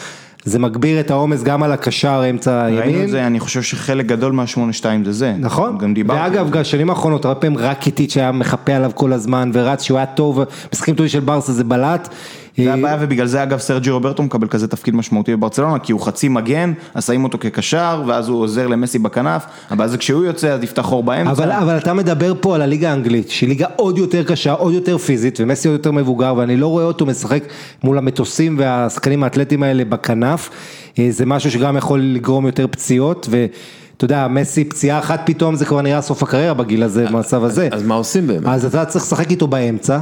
[0.45, 3.05] זה מגביר את העומס גם על הקשר אמצע ראינו הימין.
[3.05, 5.35] את זה, אני חושב שחלק גדול מהשמונה שתיים זה זה.
[5.39, 6.21] נכון, גם דיברתי.
[6.21, 6.61] ואגב, זה.
[6.61, 10.41] בשנים האחרונות, הרבה פעמים רק איטית שהיה מחפה עליו כל הזמן ורץ, שהוא היה טוב,
[10.73, 12.09] משחקים טובים של ברסה זה בלט.
[12.57, 16.01] זה אה, הבעיה ובגלל זה אגב סרג'י רוברטו מקבל כזה תפקיד משמעותי בברצלונה כי הוא
[16.01, 20.49] חצי מגן, אז שמים אותו כקשר ואז הוא עוזר למסי בכנף, הבעיה זה כשהוא יוצא
[20.49, 21.31] אז יפתח חור באמצע.
[21.31, 24.99] אבל, אבל אתה מדבר פה על הליגה האנגלית, שהיא ליגה עוד יותר קשה, עוד יותר
[24.99, 27.45] פיזית, ומסי עוד יותר מבוגר, ואני לא רואה אותו משחק
[27.85, 30.51] מול המטוסים והשחקנים האתלטיים האלה בכנף,
[30.99, 35.65] אה, זה משהו שגם יכול לגרום יותר פציעות, ואתה יודע, מסי פציעה אחת פתאום זה
[35.65, 37.69] כבר נראה סוף הקריירה בגיל הזה, במצב הזה.
[37.73, 38.47] אז מה עושים באמת?
[38.47, 39.99] אז אתה צריך לשחק איתו באמצע,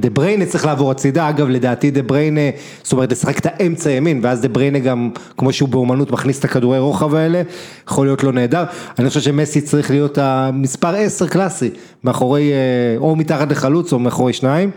[0.00, 2.40] דה בריינה צריך לעבור הצידה, אגב לדעתי דה בריינה,
[2.82, 6.44] זאת אומרת לשחק את האמצע ימין, ואז דה בריינה גם, כמו שהוא באומנות מכניס את
[6.44, 7.42] הכדורי רוחב האלה,
[7.88, 8.64] יכול להיות לו נהדר,
[8.98, 11.70] אני חושב שמסי צריך להיות המספר 10 קלאסי,
[12.04, 14.70] מאחורי, אה, או מתחת לחלוץ או מאחורי שניים.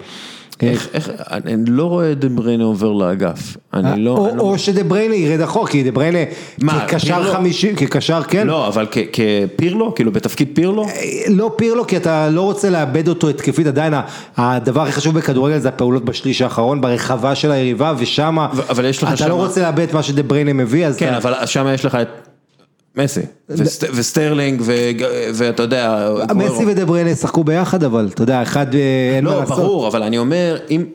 [0.62, 3.58] איך, איך, אני לא רואה את דה בריינה עובר לאגף.
[3.74, 4.12] אני לא...
[4.12, 4.42] או, אני לא...
[4.44, 6.20] או שדה בריינה ירד אחורה, כי דה בריינה
[6.88, 7.34] כקשר?
[7.34, 9.96] חמישי, כקשר כן, לא, אבל כ- כפירלו?
[9.96, 10.86] כאילו בתפקיד פירלו?
[11.30, 13.94] לא פירלו כי אתה לא רוצה לאבד אותו התקפית עדיין
[14.38, 18.38] הדבר הכי חשוב בכדורגל זה הפעולות בשליש האחרון ברחבה של היריבה ושם
[18.70, 21.08] אבל יש לך אתה שמה- לא רוצה לאבד את מה שדה בריינה מביא אז כן,
[21.08, 22.08] אתה, אבל שם יש לך את
[22.96, 24.62] מסי, וסט- וסטרלינג,
[25.34, 26.10] ואתה יודע...
[26.36, 26.66] מסי.
[26.66, 29.58] ודה בריינה ישחקו ביחד אבל אתה יודע אחד אה, אין מה לא, לעשות.
[29.58, 30.86] ברור, אבל אני אומר, אם...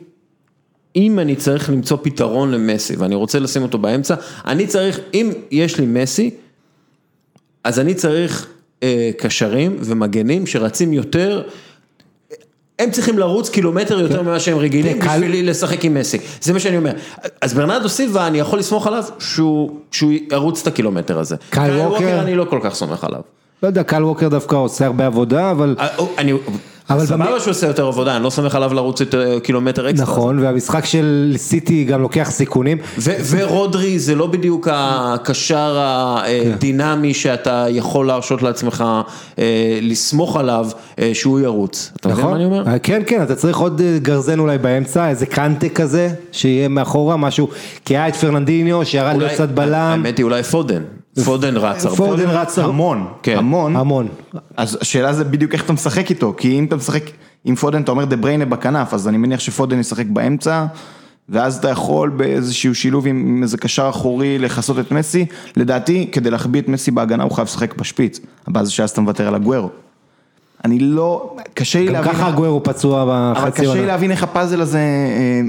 [0.95, 5.79] אם אני צריך למצוא פתרון למסי ואני רוצה לשים אותו באמצע, אני צריך, אם יש
[5.79, 6.29] לי מסי,
[7.63, 8.47] אז אני צריך
[8.83, 11.41] אה, קשרים ומגנים שרצים יותר,
[12.79, 16.77] הם צריכים לרוץ קילומטר יותר ממה שהם רגילים בשבילי לשחק עם מסי, זה מה שאני
[16.77, 16.91] אומר.
[17.41, 19.79] אז ברנרדו סילבה, אני יכול לסמוך עליו שהוא,
[20.31, 21.35] ירוץ את הקילומטר הזה.
[21.49, 22.19] קייל ווקר?
[22.19, 23.21] אני לא כל כך סומך עליו.
[23.63, 26.37] לא יודע קייל ווקר דווקא עושה הרבה עבודה אבל אה, אבל
[26.97, 30.03] סבבה במ- שהוא עושה יותר עבודה, אני לא סומך עליו לרוץ יותר קילומטר אקסטרה.
[30.07, 37.65] נכון והמשחק של סיטי גם לוקח סיכונים ו- ורודרי זה לא בדיוק הקשר הדינמי שאתה
[37.69, 38.83] יכול להרשות לעצמך
[39.39, 39.43] אה,
[39.81, 40.67] לסמוך עליו
[40.99, 41.91] אה, שהוא ירוץ.
[41.95, 42.63] אתה מבין מה אני אומר?
[42.67, 47.17] אה, כן, כן, אתה צריך עוד אה, גרזן אולי באמצע, איזה קנטה כזה, שיהיה מאחורה
[47.17, 47.47] משהו,
[47.85, 50.81] כי היה את פרננדיניו שירד אולי- קצת בלם, האמת היא אולי פודן.
[51.25, 51.97] פודן רץ הרבה.
[51.97, 53.37] פודן רץ המון, כן.
[53.37, 53.75] המון.
[53.75, 54.07] המון.
[54.57, 57.03] אז השאלה זה בדיוק איך אתה משחק איתו, כי אם אתה משחק
[57.45, 60.65] עם פודן, אתה אומר דה בריינה בכנף, אז אני מניח שפודן ישחק באמצע,
[61.29, 65.25] ואז אתה יכול באיזשהו שילוב עם עם איזה קשר אחורי לכסות את מסי,
[65.57, 69.27] לדעתי, כדי להחביא את מסי בהגנה הוא חייב לשחק בשפיץ, הבעיה זה שאז אתה מוותר
[69.27, 69.69] על אגוארו.
[70.65, 73.85] אני לא, קשה לי גם להבין, ככה אגוארו פצוע אבל בחצי קשה לי עונה.
[73.85, 74.83] להבין איך הפאזל הזה אה,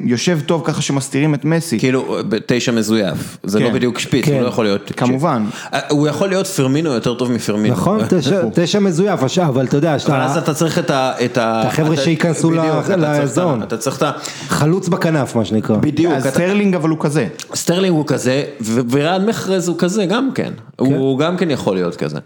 [0.05, 1.79] יושב טוב ככה שמסתירים את מסי.
[1.79, 3.65] כאילו בתשע מזויף, זה כן.
[3.65, 4.33] לא בדיוק שפיץ, כן.
[4.35, 4.93] הוא לא יכול להיות...
[4.97, 5.45] כמובן.
[5.75, 7.75] אה, הוא יכול להיות פרמינו יותר טוב מפרמינו.
[7.75, 8.01] נכון,
[8.55, 11.13] תשע- מזויף, עכשיו, אבל אתה יודע, אבל שאתה אז אתה צריך את ה...
[11.25, 14.13] את החבר'ה שייכנסו בדיוק, ל- אתה צריך את ה-.
[14.49, 15.77] חלוץ בכנף מה שנקרא.
[15.77, 17.27] בדיוק, סטרלינג אבל הוא כזה.
[17.55, 18.43] סטרלינג הוא כזה,
[18.91, 22.19] וריאן מחרז הוא כזה גם כן, הוא גם כן יכול להיות כזה.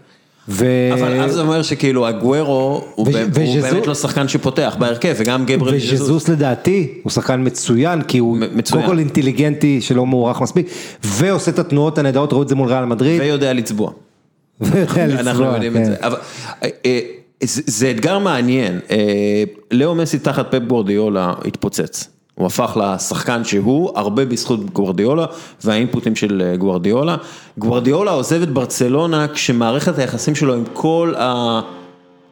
[0.49, 4.27] ו- אבל אז זה אומר שכאילו אגוורו הוא ו- באמת- הוא וז'זו- באמת לא שחקן
[4.27, 6.01] שפותח בהרכב, וגם גבריאל ז'זוס.
[6.01, 8.81] וז'זוס לדעתי הוא שחקן מצוין כי הוא מצוין.
[8.81, 10.67] קודם כל אינטליגנטי שלא מוערך מספיק
[11.03, 13.21] ועושה את התנועות הנהדרות ראו את זה מול ריאל מדריד.
[13.21, 13.91] ויודע לצבוע.
[14.61, 15.81] ויודע אנחנו לצבוע, יודעים כן.
[15.81, 15.95] את זה.
[15.99, 16.15] אבל
[16.63, 16.99] אה, אה,
[17.43, 18.79] זה זה אתגר מעניין.
[18.91, 22.09] אה, לאו מסי תחת פפ גוורדיולה התפוצץ.
[22.35, 25.25] הוא הפך לשחקן שהוא, הרבה בזכות גוורדיולה
[25.63, 27.15] והאינפוטים של אה, גוורדיולה.
[27.57, 31.61] גוורדיולה עוזב את ברצלונה כשמערכת היחסים שלו עם כל ה...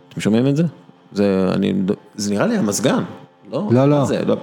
[0.10, 0.64] אתם שומעים את זה?
[1.14, 1.74] זה, אני,
[2.16, 3.04] זה נראה לי המזגן.
[3.52, 4.06] לא, לא, לא.
[4.06, 4.36] זה, לא.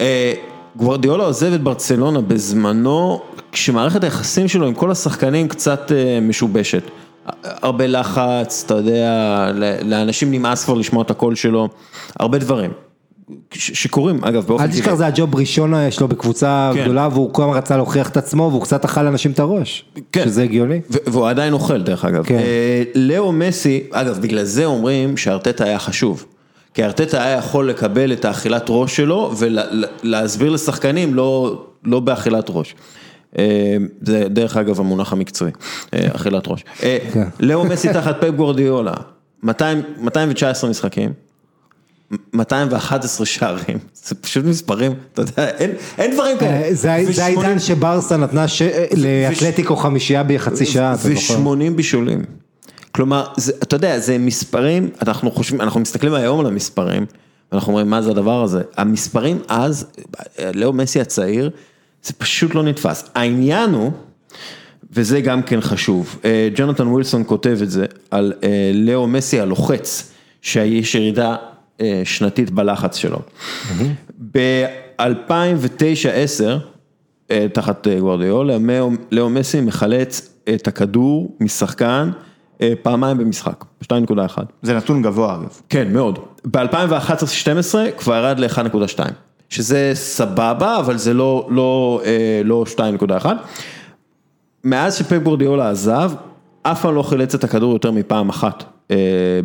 [0.00, 0.32] אה,
[0.76, 3.20] גוורדיולה עוזב את ברצלונה בזמנו,
[3.52, 6.82] כשמערכת היחסים שלו עם כל השחקנים קצת אה, משובשת.
[7.44, 9.50] הרבה לחץ, אתה יודע,
[9.84, 11.68] לאנשים נמאס כבר לשמוע את הקול שלו,
[12.18, 12.70] הרבה דברים.
[13.52, 14.94] שקורים, אגב, באופן אל תשכח.
[14.94, 16.82] זה הג'וב ראשון שלו בקבוצה כן.
[16.82, 19.84] גדולה והוא כל הזמן רצה להוכיח את עצמו והוא קצת אכל לאנשים את הראש.
[20.12, 20.24] כן.
[20.24, 20.80] שזה הגיוני.
[20.90, 22.24] והוא עדיין אוכל דרך אגב.
[22.24, 22.34] כן.
[22.34, 26.24] אה, לאו מסי, אגב בגלל זה אומרים שארטטה היה חשוב.
[26.74, 32.74] כי ארטטה היה יכול לקבל את האכילת ראש שלו ולהסביר לשחקנים לא, לא באכילת ראש.
[33.38, 35.52] אה, זה דרך אגב המונח המקצועי,
[35.94, 36.64] אה, אכילת ראש.
[36.82, 37.24] אה, כן.
[37.40, 38.92] לאו מסי תחת פפ גורדיולה,
[39.42, 41.12] 200 219 משחקים.
[42.32, 46.50] 211 שערים, זה פשוט מספרים, אתה יודע, אין, אין דברים כאלה.
[46.62, 48.62] אה, זה זה ושמונים- העידן שברסה נתנה ש-
[48.96, 51.40] לאתלטיקו חמישייה בחצי שעה, אתה זוכר.
[51.40, 52.24] ו-80 בישולים.
[52.92, 57.06] כלומר, זה, אתה יודע, זה מספרים, אנחנו חושבים, אנחנו מסתכלים היום על המספרים,
[57.52, 58.62] ואנחנו אומרים, מה זה הדבר הזה?
[58.76, 59.86] המספרים אז,
[60.54, 61.50] לאו מסי הצעיר,
[62.04, 63.04] זה פשוט לא נתפס.
[63.14, 63.90] העניין הוא,
[64.92, 70.10] וזה גם כן חשוב, אה, ג'ונתן ווילסון כותב את זה, על אה, לאו מסי הלוחץ,
[70.42, 71.36] שיש ירידה אה,
[72.04, 73.18] שנתית בלחץ שלו.
[74.32, 78.56] ב-2009-2010, תחת גוורדיאולה,
[79.10, 82.10] לאו מסי מחלץ את הכדור משחקן
[82.82, 83.88] פעמיים במשחק, 2.1.
[84.62, 85.60] זה נתון גבוה אגב.
[85.68, 86.18] כן, מאוד.
[86.44, 88.98] ב-2011-2012 כבר ירד ל-1.2,
[89.48, 92.00] שזה סבבה, אבל זה לא, לא,
[92.44, 92.64] לא
[93.22, 93.26] 2.1.
[94.64, 96.12] מאז שפפ גורדיאולה עזב,
[96.62, 98.68] אף פעם לא חילץ את הכדור יותר מפעם אחת אה,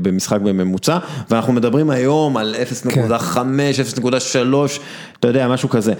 [0.02, 0.98] במשחק בממוצע,
[1.30, 3.12] ואנחנו מדברים היום על 0.5, כן.
[3.12, 4.80] 0.3,
[5.20, 5.94] אתה יודע, משהו כזה.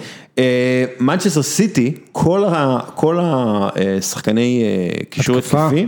[1.00, 2.44] מנצ'סטר סיטי, כל
[2.94, 5.86] כל השחקני אה, קישור התקפי,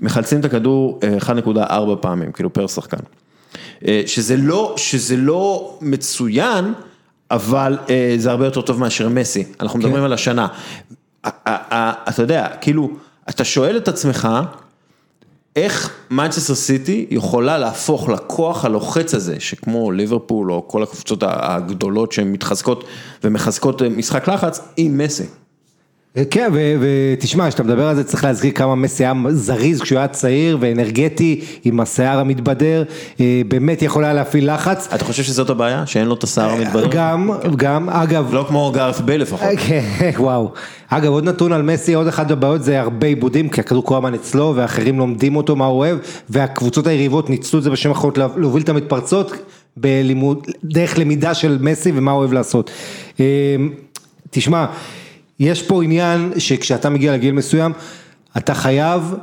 [0.00, 2.96] מחלצים את הכדור 1.4 אה, פעמים, כאילו פר שחקן.
[4.06, 6.72] שזה לא, שזה לא מצוין,
[7.30, 7.78] אבל
[8.16, 10.04] זה הרבה יותר טוב מאשר מסי, אנחנו מדברים כן.
[10.04, 10.46] על השנה.
[11.28, 12.90] אתה יודע, כאילו,
[13.30, 14.28] אתה שואל את עצמך,
[15.56, 22.32] איך מנצ'סטר סיטי יכולה להפוך לכוח הלוחץ הזה, שכמו ליברפול או כל הקבוצות הגדולות שהן
[22.32, 22.84] מתחזקות
[23.24, 25.41] ומחזקות משחק לחץ, עם מסי.
[26.30, 30.58] כן, ותשמע, כשאתה מדבר על זה צריך להזכיר כמה מסי היה זריז כשהוא היה צעיר
[30.60, 32.84] ואנרגטי, עם השיער המתבדר,
[33.20, 34.88] אה, באמת יכול היה להפעיל לחץ.
[34.94, 35.86] אתה חושב שזאת הבעיה?
[35.86, 36.86] שאין לו את השיער המתבדר?
[36.90, 38.34] גם, גם, אגב...
[38.34, 39.48] לא כמו גארף ביי לפחות.
[39.58, 39.84] כן,
[40.18, 40.52] וואו.
[40.88, 44.14] אגב, עוד נתון על מסי, עוד אחת הבעיות זה הרבה עיבודים, כי הכדור כל הזמן
[44.14, 45.98] אצלו, ואחרים לומדים אותו מה הוא אוהב,
[46.30, 49.32] והקבוצות היריבות ניצלו את זה בשם האחרונות להוביל את המתפרצות,
[49.76, 52.70] בלימוד, דרך למידה של מסי ומה הוא אוהב לעשות.
[53.20, 53.24] אה,
[54.30, 54.66] תשמע,
[55.40, 57.72] יש פה עניין שכשאתה מגיע לגיל מסוים,
[58.36, 59.14] אתה חייב,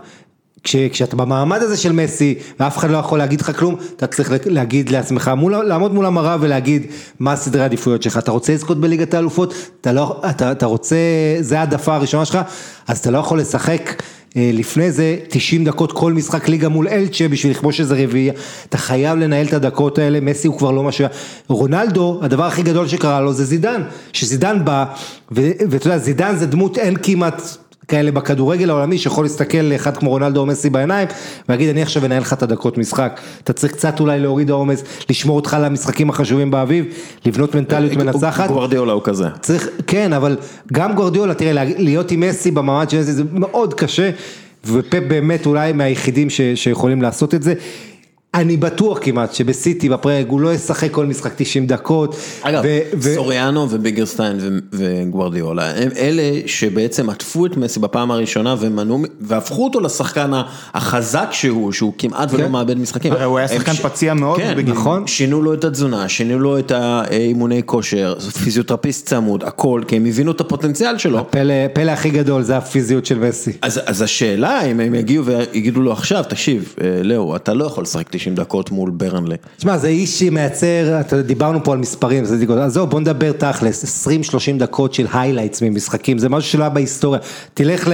[0.63, 4.31] כש, כשאתה במעמד הזה של מסי, ואף אחד לא יכול להגיד לך כלום, אתה צריך
[4.45, 6.85] להגיד לעצמך, מול, לעמוד מול המראה ולהגיד
[7.19, 10.97] מה סדרי העדיפויות שלך, אתה רוצה לזכות בליגת האלופות, אתה, לא, אתה, אתה רוצה,
[11.39, 12.39] זה העדפה הראשונה שלך,
[12.87, 14.01] אז אתה לא יכול לשחק.
[14.37, 18.33] אה, לפני זה 90 דקות כל משחק ליגה מול אלצ'ה בשביל לכבוש איזה רביעייה,
[18.69, 21.07] אתה חייב לנהל את הדקות האלה, מסי הוא כבר לא משהו,
[21.47, 23.81] רונלדו, הדבר הכי גדול שקרה לו זה זידן,
[24.13, 24.85] שזידן בא,
[25.31, 27.41] ואתה יודע, זידן זה דמות אין כמעט
[27.89, 31.07] כאלה בכדורגל העולמי שיכול להסתכל לאחד כמו רונלדו או מסי בעיניים
[31.49, 35.35] ולהגיד אני עכשיו אנהל לך את הדקות משחק, אתה צריך קצת אולי להוריד העומס, לשמור
[35.35, 36.85] אותך למשחקים החשובים באביב,
[37.25, 38.47] לבנות מנטליות מנצחת.
[38.47, 39.25] גוורדיאולה הוא כזה.
[39.41, 40.37] צריך, כן, אבל
[40.73, 44.09] גם גוורדיאולה, תראה, להיות עם מסי במעמד של מסי זה מאוד קשה.
[44.65, 47.53] ופפ באמת אולי מהיחידים ש, שיכולים לעשות את זה.
[48.33, 52.15] אני בטוח כמעט שבסיטי בפרק הוא לא ישחק כל משחק 90 דקות.
[52.41, 52.63] אגב,
[52.97, 54.37] ו- סוריאנו וביגרסטיין
[54.71, 60.31] וגוורדיאולה הם אלה שבעצם עטפו את מסי בפעם הראשונה ומנעו, והפכו אותו לשחקן
[60.73, 62.51] החזק שהוא, שהוא כמעט ולא כן.
[62.51, 63.11] מאבד משחקים.
[63.11, 63.79] הרי הוא היה שחקן ש...
[63.79, 64.73] פציע מאוד כן, בגיל.
[64.73, 65.07] נכון.
[65.07, 70.31] שינו לו את התזונה, שינו לו את האימוני כושר, פיזיותרפיסט צמוד, הכל, כי הם הבינו
[70.31, 71.19] את הפוטנציאל שלו.
[71.19, 73.51] הפלא הכי גדול זה הפיזיות של מסי.
[73.61, 77.83] אז, אז השאלה אם הם יגיעו ויגידו לו עכשיו, תקשיב, אה, לאו, אתה לא יכול
[77.83, 79.35] לשחק 90 דקות מול ברנלי.
[79.57, 84.11] תשמע, זה איש שמייצר, דיברנו פה על מספרים, אז זהו, בוא נדבר תכלס, 20-30
[84.59, 87.19] דקות של highlights ממשחקים, זה משהו שלא היה בהיסטוריה.
[87.53, 87.91] תלך ל...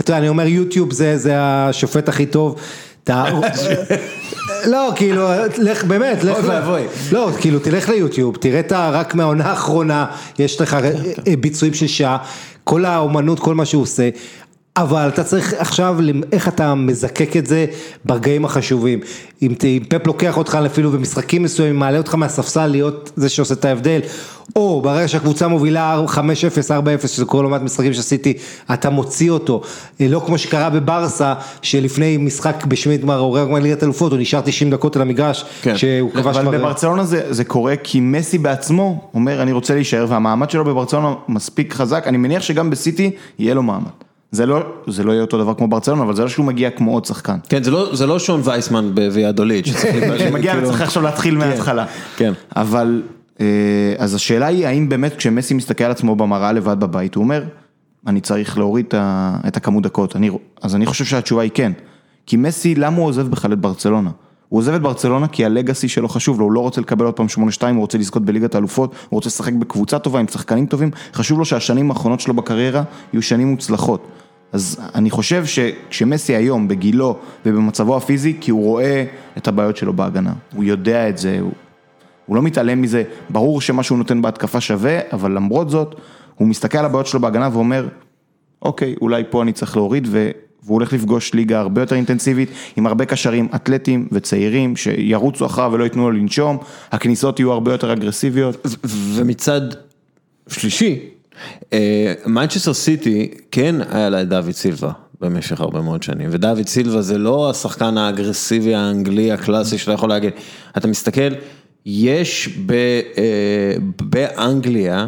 [0.00, 2.56] אתה יודע, אני אומר יוטיוב זה, זה השופט הכי טוב.
[4.72, 6.38] לא, כאילו, לך, באמת, לך,
[7.12, 8.90] לא, כאילו, תלך ליוטיוב, תראה את ה...
[8.90, 10.06] רק מהעונה האחרונה,
[10.38, 10.76] יש לך
[11.40, 12.18] ביצועים של שעה,
[12.64, 14.08] כל האומנות, כל מה שהוא עושה,
[14.76, 15.98] אבל אתה צריך עכשיו,
[16.32, 17.66] איך אתה מזקק את זה
[18.04, 19.00] ברגעים החשובים.
[19.42, 19.54] אם,
[19.88, 24.00] פפ לוקח אותך אפילו במשחקים מסוימים, מעלה אותך מהספסל להיות זה שעושה את ההבדל,
[24.56, 26.18] או ברגע שהקבוצה מובילה 5-0,
[27.02, 28.32] 4-0, שזה כל עומת משחקים שעשיתי,
[28.74, 29.62] אתה מוציא אותו.
[30.00, 34.70] לא כמו שקרה בברסה, שלפני משחק בשמית גמר, או רגע ליגת אלופות, הוא נשאר 90
[34.70, 35.76] דקות על המגרש, כן.
[35.76, 40.50] שהוא כבש אבל בברצלונה זה, זה קורה כי מסי בעצמו אומר, אני רוצה להישאר, והמעמד
[40.50, 44.05] שלו בברצלונה מספיק חזק, אני מניח שגם בסיטי יהיה לו מעמד.
[44.30, 46.92] זה לא, זה לא יהיה אותו דבר כמו ברצלונה, אבל זה לא שהוא מגיע כמו
[46.92, 47.36] עוד שחקן.
[47.48, 49.66] כן, זה לא, זה לא שון וייסמן בוויאדוליד,
[50.18, 51.86] שמגיע וצריך כאילו- עכשיו להתחיל כן, מההתחלה.
[52.16, 52.32] כן.
[52.56, 53.02] אבל,
[53.40, 53.46] אה,
[53.98, 57.44] אז השאלה היא, האם באמת כשמסי מסתכל על עצמו במראה לבד בבית, הוא אומר,
[58.06, 58.86] אני צריך להוריד
[59.48, 60.16] את הכמות דקות.
[60.16, 60.30] אני,
[60.62, 61.72] אז אני חושב שהתשובה היא כן.
[62.26, 64.10] כי מסי, למה הוא עוזב בכלל את ברצלונה?
[64.48, 67.26] הוא עוזב את ברצלונה כי הלגאסי שלו חשוב לו, הוא לא רוצה לקבל עוד פעם
[67.26, 67.38] 8-2,
[67.70, 71.44] הוא רוצה לזכות בליגת האלופות, הוא רוצה לשחק בקבוצה טובה עם שחקנים טובים, חשוב לו
[71.44, 72.82] שהשנים האחרונות שלו בקריירה
[73.12, 74.06] יהיו שנים מוצלחות.
[74.52, 79.04] אז אני חושב שכשמסי היום בגילו ובמצבו הפיזי, כי הוא רואה
[79.36, 81.52] את הבעיות שלו בהגנה, הוא יודע את זה, הוא,
[82.26, 85.94] הוא לא מתעלם מזה, ברור שמה שהוא נותן בהתקפה שווה, אבל למרות זאת,
[86.34, 87.88] הוא מסתכל על הבעיות שלו בהגנה ואומר,
[88.62, 90.30] אוקיי, אולי פה אני צריך להוריד, ו,
[90.62, 95.84] והוא הולך לפגוש ליגה הרבה יותר אינטנסיבית, עם הרבה קשרים אתלטיים וצעירים, שירוצו אחריו ולא
[95.84, 96.58] ייתנו לו לנשום,
[96.92, 98.66] הכניסות יהיו הרבה יותר אגרסיביות.
[99.14, 99.60] ומצד
[100.48, 101.00] שלישי,
[102.26, 107.18] מנצ'סטר סיטי כן היה לה את דוד סילבה במשך הרבה מאוד שנים, ודוד סילבה זה
[107.18, 110.32] לא השחקן האגרסיבי האנגלי הקלאסי שאתה יכול להגיד,
[110.76, 111.34] אתה מסתכל,
[111.86, 115.06] יש ב, אה, באנגליה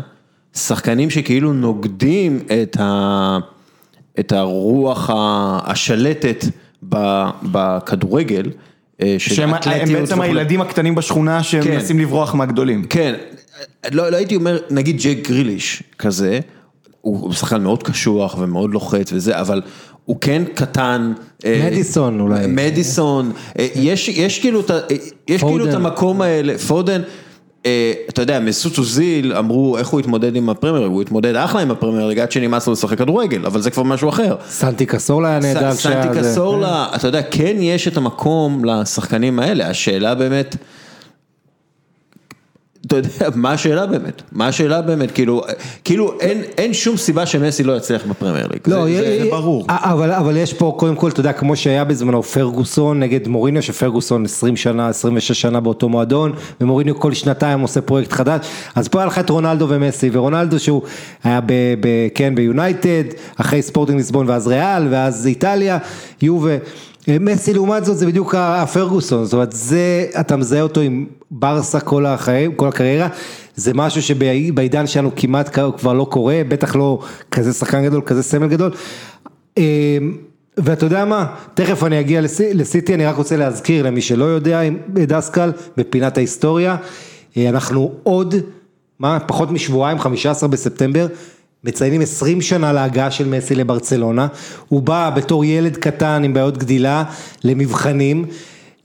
[0.56, 3.38] שחקנים שכאילו נוגדים את, ה,
[4.20, 5.10] את הרוח
[5.64, 6.44] השלטת
[6.88, 8.50] ב- בכדורגל.
[9.02, 9.50] אה, שהם
[9.92, 10.28] בעצם וכולי.
[10.28, 11.42] הילדים הקטנים בשכונה כן.
[11.42, 12.84] שמנסים לברוח מהגדולים.
[12.84, 13.14] כן,
[13.92, 16.40] לא, לא הייתי אומר, נגיד ג'ק גריליש כזה,
[17.00, 19.62] הוא שחקן מאוד קשוח ומאוד לוחץ וזה, אבל
[20.04, 21.12] הוא כן קטן.
[21.44, 22.46] אה, מדיסון אולי.
[22.46, 24.78] מדיסון, אה, יש, יש כאילו את אה,
[25.28, 25.70] יש כאילו.
[25.70, 27.02] המקום האלה, פודן.
[27.66, 31.70] אה, אתה יודע, מסות אוזיל אמרו איך הוא התמודד עם הפרמייר, הוא התמודד אחלה עם
[31.70, 34.36] הפרמייר, ליג, עד שנמאס לו לשחק כדורגל, אבל זה כבר משהו אחר.
[34.48, 35.72] סנטי קסולה היה נהדר.
[35.72, 36.20] סנטי.
[36.20, 40.56] קסורלה, אתה יודע, כן יש את המקום לשחקנים האלה, השאלה באמת,
[42.86, 44.22] אתה יודע, מה השאלה באמת?
[44.32, 45.10] מה השאלה באמת?
[45.10, 45.42] כאילו,
[45.84, 48.60] כאילו אין, אין שום סיבה שמסי לא יצליח בפרמייר ליג.
[48.66, 49.66] לא, זה, זה, זה ברור.
[49.68, 54.24] אבל, אבל יש פה קודם כל, אתה יודע, כמו שהיה בזמנו פרגוסון נגד מוריניו, שפרגוסון
[54.24, 59.06] 20 שנה, 26 שנה באותו מועדון, ומוריניו כל שנתיים עושה פרויקט חדש, אז פה היה
[59.06, 60.82] לך את רונלדו ומסי, ורונלדו שהוא
[61.24, 63.04] היה ב, ב, כן, ביונייטד,
[63.36, 65.78] אחרי ספורטינג ליסבון ואז ריאל, ואז איטליה,
[66.22, 66.56] יובה.
[67.08, 72.06] מסי לעומת זאת זה בדיוק הפרגוסון, זאת אומרת זה, אתה מזהה אותו עם ברסה כל
[72.06, 73.08] החיים, כל הקריירה,
[73.56, 76.98] זה משהו שבעידן שלנו כמעט כבר לא קורה, בטח לא
[77.30, 78.70] כזה שחקן גדול, כזה סמל גדול.
[79.56, 79.62] אמ,
[80.56, 84.60] ואתה יודע מה, תכף אני אגיע לסי- לסיטי, אני רק רוצה להזכיר למי שלא יודע,
[84.60, 86.76] עם דסקל, בפינת ההיסטוריה,
[87.36, 88.34] אה, אנחנו עוד,
[88.98, 91.06] מה, פחות משבועיים, 15 בספטמבר,
[91.68, 94.26] מציינים 20 שנה להגעה של מסי לברצלונה,
[94.68, 97.04] הוא בא בתור ילד קטן עם בעיות גדילה
[97.44, 98.24] למבחנים,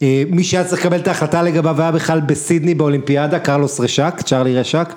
[0.01, 4.55] אה, מי שהיה צריך לקבל את ההחלטה לגביו היה בכלל בסידני באולימפיאדה, קרלוס רשק, צ'רלי
[4.59, 4.93] רשק,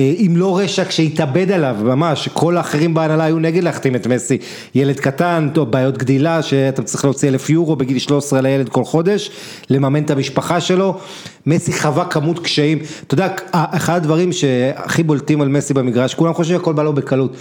[0.00, 4.38] אה, אם לא רשק שהתאבד עליו, ממש, כל האחרים בהנהלה היו נגד להחתים את מסי,
[4.74, 9.30] ילד קטן, טוב, בעיות גדילה, שאתה צריך להוציא אלף יורו בגיל 13 לילד כל חודש,
[9.70, 10.98] לממן את המשפחה שלו,
[11.46, 16.60] מסי חווה כמות קשיים, אתה יודע, אחד הדברים שהכי בולטים על מסי במגרש, כולם חושבים
[16.60, 17.36] הכל בא לו בקלות,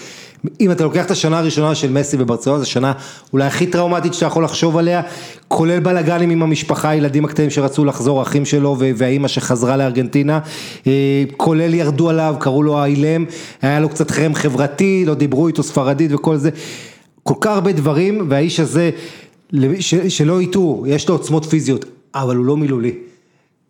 [0.62, 2.94] אם אתה לוקח את השנה הראשונה של מסי בברצלונה, זו שנה
[3.34, 5.02] אולי הכי טראומטית שאתה יכול לחשוב עליה,
[5.48, 10.40] כולל בלאגנים עם המשפחה, הילדים הקטנים שרצו לחזור, האחים שלו והאימא שחזרה לארגנטינה,
[10.88, 13.26] אה, כולל ירדו עליו, קראו לו האילם,
[13.62, 16.50] היה לו קצת חרם חברתי, לא דיברו איתו ספרדית וכל זה,
[17.24, 18.90] כל כך הרבה דברים, והאיש הזה,
[19.80, 21.86] ש- שלא יטעו, יש לו עוצמות פיזיות,
[22.16, 22.94] אבל הוא לא מילולי.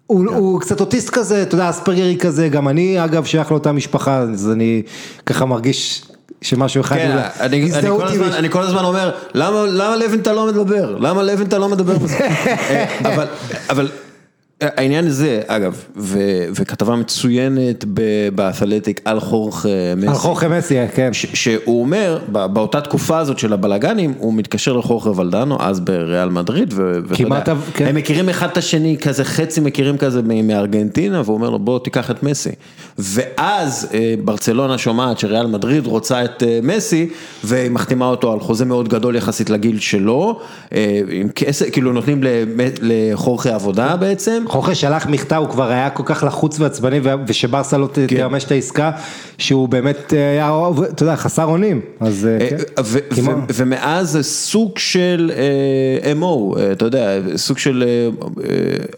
[0.08, 4.18] הוא, הוא קצת אוטיסט כזה, אתה יודע, אספרגרי כזה, גם אני אגב שייך לאותה משפחה,
[4.18, 4.82] אז אני
[5.26, 6.06] ככה מרגיש
[6.42, 8.32] שמשהו אחד, כן, אני, אני, הזדהות כל הזמן.
[8.32, 10.98] אני כל הזמן אומר, למה, למה לבנטל לא מדבר?
[11.00, 12.20] למה לבנטל לא מדבר בזה?
[12.30, 13.28] אה, אבל,
[13.70, 13.90] אבל
[14.78, 15.84] העניין זה, אגב,
[16.56, 17.86] וכתבה מצוינת
[18.36, 19.66] באתלטיק על חורך
[19.98, 20.08] מסי.
[20.08, 21.10] על חוכם מסי, כן.
[21.14, 27.24] שהוא אומר, באותה תקופה הזאת של הבלגנים, הוא מתקשר לחורכה ולדנו, אז בריאל מדריד, ואתה
[27.24, 27.88] יודע, כן.
[27.88, 32.12] הם מכירים אחד את השני, כזה חצי מכירים כזה מארגנטינה, והוא אומר לו בוא תיקח
[32.12, 32.50] את מסי.
[32.98, 37.10] ואז אה, ברצלונה שומעת שריאל מדריד רוצה את אה, מסי,
[37.44, 40.40] והיא מחתימה אותו על חוזה מאוד גדול יחסית לגיל שלו,
[40.74, 42.24] אה, עם כסף, כאילו נותנים
[42.82, 44.44] לחורכה עבודה בעצם.
[44.54, 48.08] חוכם שלח מכתב, הוא כבר היה כל כך לחוץ ועצבני, ו- ושברסה לא כן.
[48.08, 48.92] תממש את העסקה,
[49.38, 50.52] שהוא באמת אה, היה,
[50.94, 52.56] אתה יודע, חסר אונים, אז אה, כן.
[52.80, 53.36] ו- ו- כמעט.
[53.54, 55.32] ומאז זה סוג של
[56.06, 58.10] אה, MO, אה, אתה יודע, סוג של אה,
[58.44, 58.50] אה,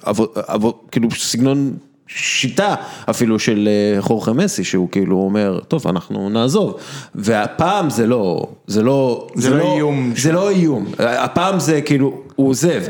[0.04, 1.74] עבוד- עבוד- כאילו סגנון
[2.08, 2.76] שיטה
[3.10, 6.76] אפילו של אה, חורכה מסי, שהוא כאילו אומר, טוב, אנחנו נעזוב.
[7.16, 10.14] והפעם זה לא, זה לא, זה לא איום.
[10.18, 12.82] זה לא איום, הפעם זה כאילו, הוא עוזב.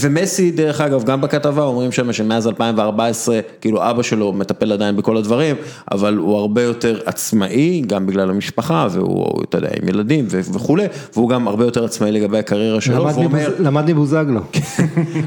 [0.00, 5.16] ומסי, דרך אגב, גם בכתבה אומרים שם שמאז 2014, כאילו אבא שלו מטפל עדיין בכל
[5.16, 5.56] הדברים,
[5.92, 11.28] אבל הוא הרבה יותר עצמאי, גם בגלל המשפחה, והוא, אתה יודע, עם ילדים וכולי, והוא
[11.28, 14.40] גם הרבה יותר עצמאי לגבי הקריירה שלו, והוא אומר, למד מבוזגלו.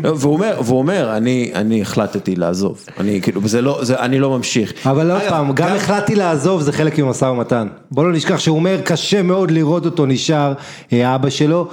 [0.04, 4.74] והוא אומר, אני, אני החלטתי לעזוב, אני כאילו, זה לא, זה, אני לא ממשיך.
[4.86, 7.68] אבל עוד פעם, גם החלטתי לעזוב, זה חלק ממשא ומתן.
[7.92, 10.54] בוא לא נשכח שהוא אומר, קשה מאוד לראות אותו נשאר,
[10.94, 11.68] אה, אבא שלו.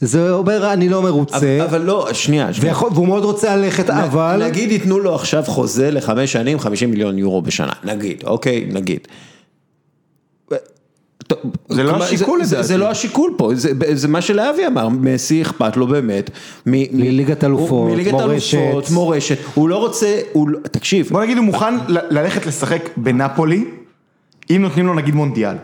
[0.00, 1.36] זה אומר, אני לא מרוצה.
[1.36, 2.72] אבל, אבל לא, שנייה, שנייה.
[2.72, 4.42] ויכול- והוא מאוד רוצה ללכת, אבל...
[4.46, 9.00] נגיד ייתנו לו עכשיו חוזה לחמש שנים, 50 מיליון יורו בשנה, נגיד, אוקיי, נגיד.
[11.68, 12.62] זה לא השיקול, לדעתי.
[12.62, 16.30] זה לא השיקול פה, זה, זה מה שלאבי אמר, מסי אכפת לו באמת.
[16.66, 18.90] מליגת אלופות, מורשת.
[18.90, 23.64] מורשת, הוא לא רוצה, הוא, לא- תקשיב, בוא נגיד הוא מוכן ללכת לשחק בנפולי,
[24.50, 25.56] אם נותנים לו נגיד מונדיאל.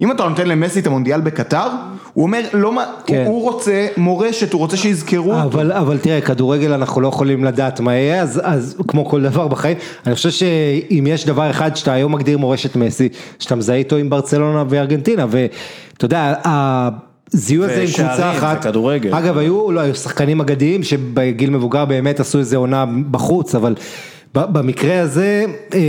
[0.00, 1.68] אם אתה נותן למסי את המונדיאל בקטר,
[2.12, 3.24] הוא אומר, לא מה, כן.
[3.26, 5.42] הוא, רוצה מורשת, הוא רוצה שיזכרו אותו.
[5.42, 9.48] אבל, אבל תראה, כדורגל אנחנו לא יכולים לדעת מה יהיה, אז, אז כמו כל דבר
[9.48, 9.76] בחיים,
[10.06, 14.10] אני חושב שאם יש דבר אחד שאתה היום מגדיר מורשת מסי, שאתה מזהה איתו עם
[14.10, 19.14] ברצלונה וארגנטינה, ואתה יודע, הזיהוי הזה עם ושערים, קבוצה אחת, זה כדורגל.
[19.14, 23.74] אגב היו, לא, היו שחקנים אגדיים שבגיל מבוגר באמת עשו איזה עונה בחוץ, אבל
[24.36, 25.80] במקרה הזה, אה,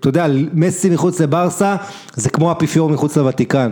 [0.00, 1.76] אתה יודע, מסי מחוץ לברסה,
[2.14, 3.70] זה כמו האפיפיור מחוץ לוותיקן.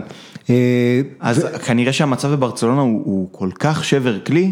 [0.49, 4.51] אה, אז כנראה שהמצב בברצלונה הוא, הוא כל כך שבר כלי,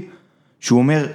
[0.60, 1.07] שהוא אומר,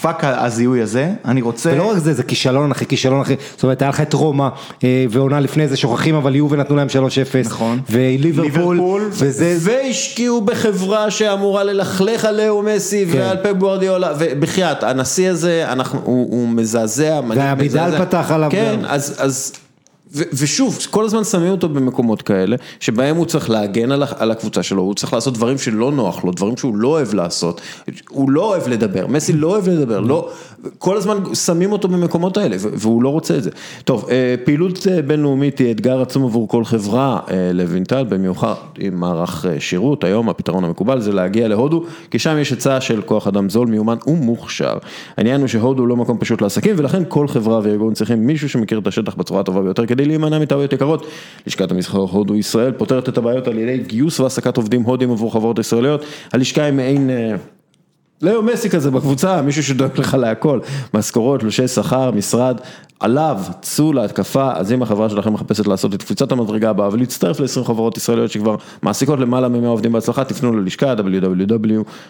[0.00, 1.70] fuck הזיהוי הזה, אני רוצה...
[1.72, 4.48] ולא רק זה, זה כישלון אחרי כישלון אחרי, זאת אומרת, היה לך את רומא,
[4.84, 7.46] אה, ועונה לפני זה שוכחים, אבל יובל נתנו להם 3-0.
[7.46, 7.80] נכון.
[7.90, 13.18] וליברפול, ליברפול, וזה, והשקיעו בחברה שאמורה ללכלך על לאו מסי כן.
[13.18, 17.98] ועל פפ גוורדיאלה, ובחייאת, הנשיא הזה, אנחנו, הוא, הוא מזעזע, מנהיג והבידל.
[17.98, 18.80] פתח עליו כן.
[18.86, 19.52] אז, אז,
[20.32, 24.94] ושוב, כל הזמן שמים אותו במקומות כאלה, שבהם הוא צריך להגן על, הקבוצה שלו, הוא
[24.94, 27.60] צריך לעשות דברים שלא נוח לו, דברים שהוא לא אוהב לעשות,
[28.08, 30.30] הוא לא אוהב לדבר, מסי לא אוהב לדבר, לא,
[30.78, 33.50] כל הזמן שמים אותו במקומות האלה, והוא לא רוצה את זה.
[33.84, 39.00] טוב, אה, פעילות אה, בינלאומית היא אתגר עצום עבור כל חברה, אה, לוינטל, במיוחד עם
[39.00, 43.50] מערך שירות, היום הפתרון המקובל זה להגיע להודו, כי שם יש היצע של כוח אדם
[43.50, 44.78] זול, מיומן ומוכשר.
[45.16, 48.86] העניין הוא שהודו לא מקום פשוט לעסקים, ולכן כל חברה וארגון צריכים מישהו שמכיר את
[48.86, 51.06] השטח בצורה הטובה ביותר, כדי להימנע מטעויות יקרות.
[51.46, 55.58] לשכת המסחר הודו ישראל פותרת את הבעיות על ידי גיוס והעסקת עובדים הודים עבור חברות
[55.58, 57.10] ישראליות, הלשכה היא מעין...
[58.22, 60.60] לאו מסי כזה בקבוצה, מישהו שדואג לך להכל,
[60.94, 62.60] משכורות, תלושי שכר, משרד,
[63.00, 67.64] עליו, צאו להתקפה, אז אם החברה שלכם מחפשת לעשות את קפיצת המדרגה הבאה ולהצטרף ל-20
[67.64, 72.04] חברות ישראליות שכבר מעסיקות למעלה מ-100 עובדים בהצלחה, תפנו ללשכה www.ficc.in,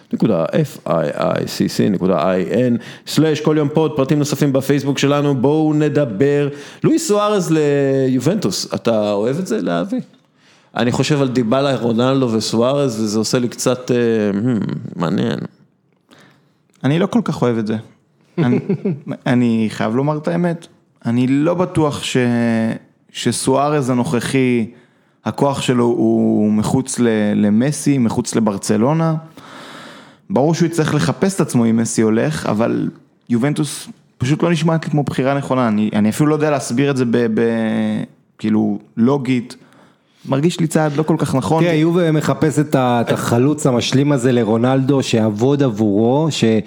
[3.44, 6.48] כל יום פוד, פרטים נוספים בפייסבוק שלנו, בואו נדבר.
[6.84, 10.00] לואי סוארז ליובנטוס, אתה אוהב את זה להביא?
[10.76, 13.96] אני חושב על דיבלה, רונלדו וסוארז, וזה עושה לי קצת, אה,
[14.32, 15.38] hmm, מעניין.
[16.86, 17.76] אני לא כל כך אוהב את זה.
[18.38, 18.58] אני,
[19.26, 20.66] אני חייב לומר את האמת,
[21.06, 22.16] אני לא בטוח ש,
[23.12, 24.70] שסוארז הנוכחי,
[25.24, 29.14] הכוח שלו הוא מחוץ ל, למסי, מחוץ לברצלונה.
[30.30, 32.90] ברור שהוא יצטרך לחפש את עצמו אם מסי הולך, אבל
[33.28, 36.96] יובנטוס פשוט לא נשמעת לי כמו בחירה נכונה, אני, אני אפילו לא יודע להסביר את
[36.96, 37.40] זה ב, ב,
[38.38, 39.56] כאילו לוגית.
[40.28, 41.62] מרגיש לי צעד לא כל כך נכון.
[41.64, 46.58] תראה, יובל מחפש את ה- החלוץ המשלים הזה לרונלדו, שיעבוד עבורו, שאתה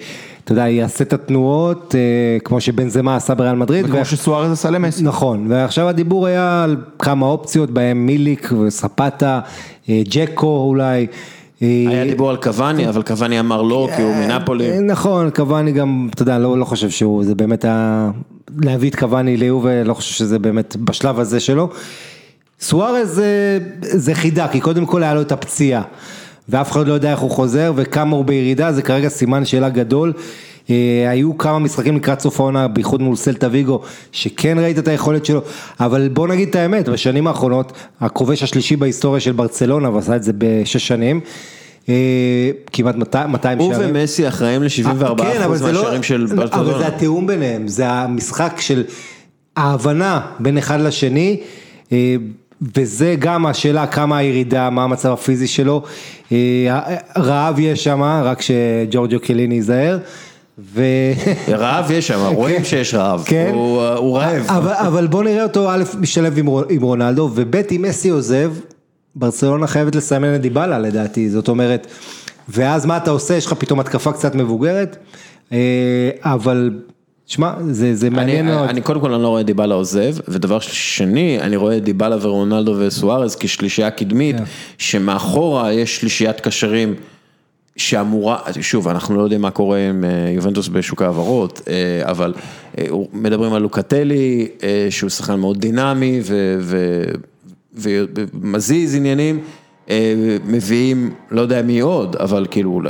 [0.52, 2.00] יודע, יעשה את התנועות, אה,
[2.44, 3.84] כמו שבנזמה עשה בריאל מדריד.
[3.84, 5.02] וכמו ו- שסוארז עשה למסי.
[5.02, 9.40] נכון, ועכשיו הדיבור היה על כמה אופציות, בהם מיליק וספטה,
[9.88, 11.06] אה, ג'קו אולי.
[11.62, 14.78] אה, היה דיבור על קוואני, אבל קוואני אמר לא, כי הוא מנפולי.
[14.80, 18.10] נכון, קוואני גם, אתה יודע, לא, לא חושב שהוא, זה באמת היה,
[18.62, 21.68] להביא את קוואני ליובל, לא חושב שזה באמת בשלב הזה שלו.
[22.60, 25.82] סוארז זה, זה חידה, כי קודם כל היה לו את הפציעה,
[26.48, 30.12] ואף אחד לא יודע איך הוא חוזר וכמה הוא בירידה, זה כרגע סימן שאלה גדול.
[30.70, 33.80] אה, היו כמה משחקים לקראת סוף העונה, בייחוד מול סלטה ויגו,
[34.12, 35.40] שכן ראית את היכולת שלו,
[35.80, 40.32] אבל בוא נגיד את האמת, בשנים האחרונות, הכובש השלישי בהיסטוריה של ברצלונה, ועשה את זה
[40.38, 41.20] בשש שנים,
[41.88, 41.94] אה,
[42.72, 43.90] כמעט 200 200 הוא שערים.
[43.94, 46.86] ומסי אחראים ל-74% כן, אבל זה לא- מהשערים של אבל זה ברצלונה.
[46.86, 48.84] התיאום ביניהם, זה המשחק של
[49.56, 51.40] ההבנה בין אחד לשני,
[51.92, 52.16] אה,
[52.76, 55.82] וזה גם השאלה כמה הירידה, מה המצב הפיזי שלו,
[56.32, 59.98] אה, רעב יש שם, רק שג'ורג'ו קליני ייזהר,
[60.58, 60.82] ו...
[61.48, 63.50] רעב יש שם, רואים שיש רעב, כן.
[63.54, 64.46] הוא הוא רעב.
[64.48, 68.52] אבל, אבל בוא נראה אותו א' משתלב עם, עם רונלדו, וב' אם מסי עוזב,
[69.14, 71.86] ברצלונה חייבת לסמן את דיבלה לדעתי, זאת אומרת,
[72.48, 74.96] ואז מה אתה עושה, יש לך פתאום התקפה קצת מבוגרת,
[75.52, 76.70] אה, אבל,
[77.30, 78.68] שמע, זה, זה מעניין אני, מאוד.
[78.68, 83.36] אני קודם כל אני לא רואה דיבלה עוזב, ודבר שני, אני רואה דיבלה ורונלדו וסוארז
[83.36, 84.44] כשלישייה קדמית, כן.
[84.78, 86.94] שמאחורה יש שלישיית קשרים
[87.76, 92.34] שאמורה, שוב, אנחנו לא יודעים מה קורה עם אה, יובנטוס בשוק ההעברות, אה, אבל
[92.78, 94.48] אה, מדברים על לוקטלי,
[94.90, 96.20] שהוא שחקן מאוד דינמי
[97.74, 99.40] ומזיז עניינים,
[100.46, 102.80] מביאים, לא יודע מי עוד, אבל כאילו,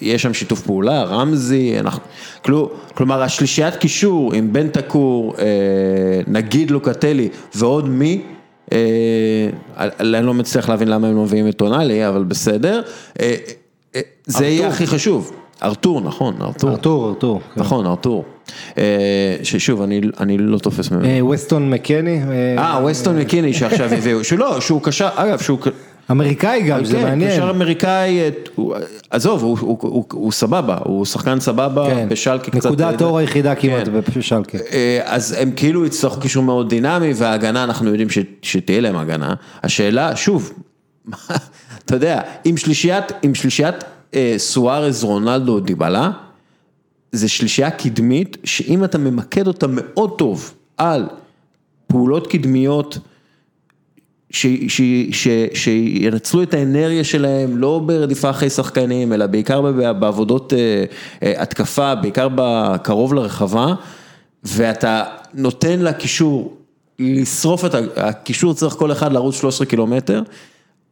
[0.00, 2.02] יש שם שיתוף פעולה, רמזי, אנחנו,
[2.44, 5.44] כלומר, כלומר השלישיית קישור עם בן תקור, אה,
[6.26, 8.22] נגיד לוקטלי ועוד מי,
[8.72, 8.78] אה,
[9.76, 12.82] אני לא מצליח להבין למה הם לא מביאים את טונאלי, אבל בסדר,
[13.20, 13.34] אה,
[13.96, 15.32] אה, זה יהיה הכי חשוב,
[15.62, 17.40] ארתור, נכון, ארתור, ארתור, ארתור.
[17.54, 17.60] כן.
[17.60, 18.24] נכון, ארתור,
[18.78, 21.04] אה, ששוב, אני, אני לא תופס ממנו.
[21.04, 25.58] אה, ווסטון מקני, אה, אה, ווסטון מקיני שעכשיו הביאו, שלא, שהוא קשר, אגב, שהוא...
[26.10, 27.30] אמריקאי גם, זה כן, מעניין.
[27.30, 28.18] קשר אמריקאי,
[28.54, 28.74] הוא-
[29.10, 32.08] עזוב, הוא- סבבה, הוא שחקן סבבה, כן.
[32.08, 32.66] בשלקה קצת...
[32.66, 34.00] נקודת אור היחידה כמעט כן.
[34.18, 34.58] בשלקה.
[34.72, 38.08] אה, אז הם כאילו יצטרכו קישור מאוד דינמי, וההגנה, אנחנו יודעים
[38.42, 39.34] שתהיה להם הגנה.
[39.62, 40.52] השאלה, שוב,
[41.84, 43.74] אתה יודע, עם שלישיית, עם שלישיית
[44.14, 46.10] אה, סוארז, רונלדו, דיבלה,
[47.12, 51.08] זה שלישייה קדמית, שאם אתה ממקד אותה מאוד טוב על
[51.86, 52.98] פעולות קדמיות,
[55.52, 59.60] שינצלו את האנרגיה שלהם, לא ברדיפה אחרי שחקנים, אלא בעיקר
[59.92, 60.84] בעבודות אה,
[61.22, 62.28] אה, התקפה, בעיקר
[62.82, 63.74] קרוב לרחבה,
[64.44, 65.04] ואתה
[65.34, 66.56] נותן לקישור
[66.98, 67.74] לשרוף את.
[67.96, 70.22] הקישור צריך כל אחד לרוץ 13 קילומטר,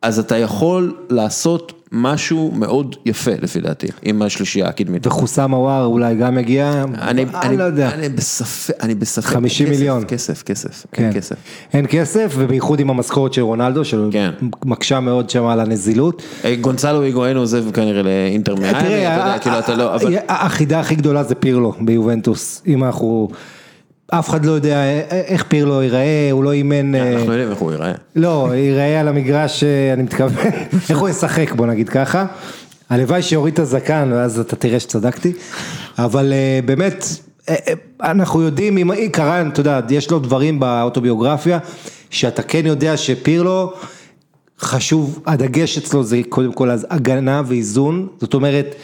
[0.02, 5.06] אז אתה יכול לעשות משהו מאוד יפה לפי דעתי, עם השלישייה הקדמית.
[5.06, 7.90] וחוסם עוואר אולי גם יגיע, אני, אני לא יודע.
[7.94, 10.04] אני בספק, אני בספק, 50 כסף, מיליון.
[10.08, 11.04] כסף, כסף, כן.
[11.04, 11.36] אין כסף.
[11.72, 14.30] אין כסף, ובייחוד עם המשכורת של רונלדו, כן.
[14.64, 16.22] שמקשה מאוד שם על הנזילות.
[16.44, 20.16] אה, גונסלו היגואנו עוזב כנראה לאינטר מיאמי, אתה יודע, כאילו אתה לא, אבל...
[20.28, 23.28] החידה הכי גדולה זה פירלו ביובנטוס, אם אנחנו,
[24.10, 27.72] אף אחד לא יודע איך פירלו ייראה, הוא לא אימן, אה, אנחנו יודעים איך הוא
[27.72, 27.92] ייראה.
[28.16, 30.44] לא, ייראה על המגרש, אה, אני מתכוון,
[30.90, 32.26] איך הוא ישחק, בוא נגיד ככה.
[32.90, 35.32] הלוואי שיוריד את הזקן, ואז אתה תראה שצדקתי,
[35.98, 37.04] אבל אה, באמת,
[37.48, 41.58] אה, אה, אנחנו יודעים, אם קרן, אתה יודע, יש לו דברים באוטוביוגרפיה,
[42.10, 43.72] שאתה כן יודע שפירלו,
[44.60, 48.74] חשוב, הדגש אצלו זה קודם כל הגנה ואיזון, זאת אומרת,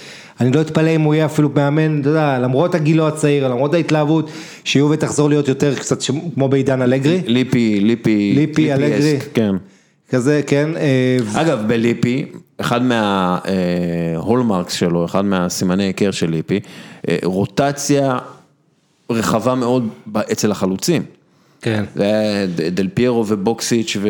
[0.41, 4.31] אני לא אתפלא אם הוא יהיה אפילו מאמן, אתה יודע, למרות הגילו הצעיר, למרות ההתלהבות,
[4.65, 9.17] שיובל תחזור להיות יותר קצת ש- כמו בעידן אלגרי, ליפי, ליפי, ליפי, אלגרי.
[9.19, 9.55] אסק, כן.
[10.11, 12.27] כזה, כן, אה, אגב, בליפי,
[12.59, 16.61] אחד מההולמרקס שלו, אחד מהסימני היכר של ליפי,
[17.09, 18.19] אה, רוטציה
[19.11, 19.89] רחבה מאוד
[20.33, 21.03] אצל החלוצים.
[21.63, 24.09] כן, זה היה דל פיירו ובוקסיץ' ו...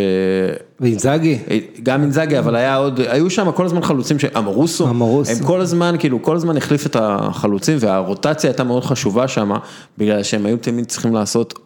[0.81, 1.39] ואינזאגי,
[1.83, 5.33] גם אינזאגי, אבל היה עוד, היו שם כל הזמן חלוצים, ש- אמרוסו, אמרוסו.
[5.33, 9.51] הם כל הזמן, כאילו, כל הזמן החליף את החלוצים, והרוטציה הייתה מאוד חשובה שם,
[9.99, 11.59] בגלל שהם היו תמיד צריכים לעשות,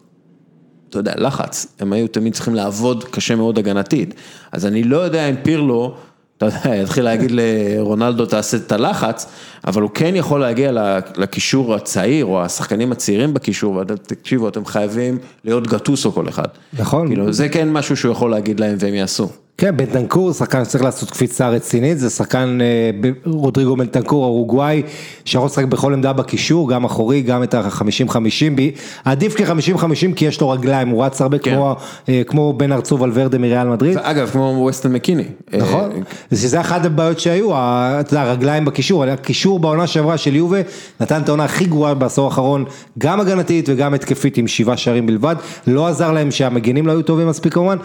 [0.89, 4.13] אתה יודע, לחץ, הם היו תמיד צריכים לעבוד קשה מאוד הגנתית,
[4.51, 5.95] אז אני לא יודע אם פירלו,
[6.37, 9.25] אתה יודע, יתחיל להגיד לרונלדו תעשה את הלחץ,
[9.67, 10.71] אבל הוא כן יכול להגיע
[11.15, 16.47] לקישור הצעיר, או השחקנים הצעירים בקישור, ואתם תקשיבו, אתם חייבים להיות גטוסו כל אחד.
[16.73, 17.07] נכון.
[17.07, 19.29] כאילו, זה כן משהו שהוא יכול להגיד להם והם יעשו.
[19.57, 24.81] כן, בנטנקור, שחקן שצריך לעשות קפיצה רצינית, זה שחקן אה, רודריגו בנטנקור, אורוגוואי,
[25.25, 28.15] שיכול לשחק בכל עמדה בקישור, גם אחורי, גם את ה-50-50,
[28.55, 28.69] ב-
[29.05, 29.83] עדיף כ-50-50
[30.15, 31.55] כי יש לו רגליים, הוא רץ הרבה כן.
[31.55, 31.75] כמו,
[32.09, 33.97] אה, כמו בן ארצוב ולוורדה מריאל מדריד.
[33.97, 35.23] אגב, כמו ווסטון מקיני.
[35.57, 35.91] נכון,
[36.31, 40.61] אה, שזה אחת הבעיות שהיו, ה- אתה יודע, הרגליים בקישור, הקישור בעונה שעברה של יובה
[41.01, 42.65] נתן את העונה הכי גרועה בעשור האחרון,
[42.97, 45.35] גם הגנתית וגם התקפית עם שבעה שערים בלבד,
[45.67, 47.77] לא עזר להם שהמגינים לא היו טובים מספיק כמובן,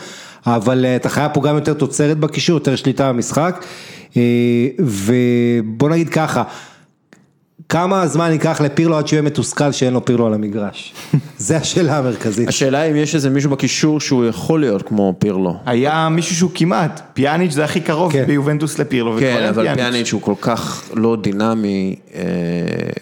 [0.47, 3.65] אבל אה, אתה חייב פה גם יותר תוצרת בקישור, יותר שליטה במשחק,
[4.17, 4.23] אה,
[4.79, 6.43] ובוא נגיד ככה,
[7.69, 10.95] כמה זמן ייקח לפירלו עד שהוא יהיה מתוסכל שאין לו פירלו על המגרש?
[11.39, 12.49] זה השאלה המרכזית.
[12.49, 15.57] השאלה אם יש איזה מישהו בקישור שהוא יכול להיות כמו פירלו.
[15.67, 18.25] היה מישהו שהוא כמעט, פיאניץ' זה הכי קרוב כן.
[18.27, 19.17] ביובנטוס לפירלו.
[19.21, 21.97] כן, אבל פיאניץ' הוא כל כך לא דינמי.
[22.15, 22.21] אה,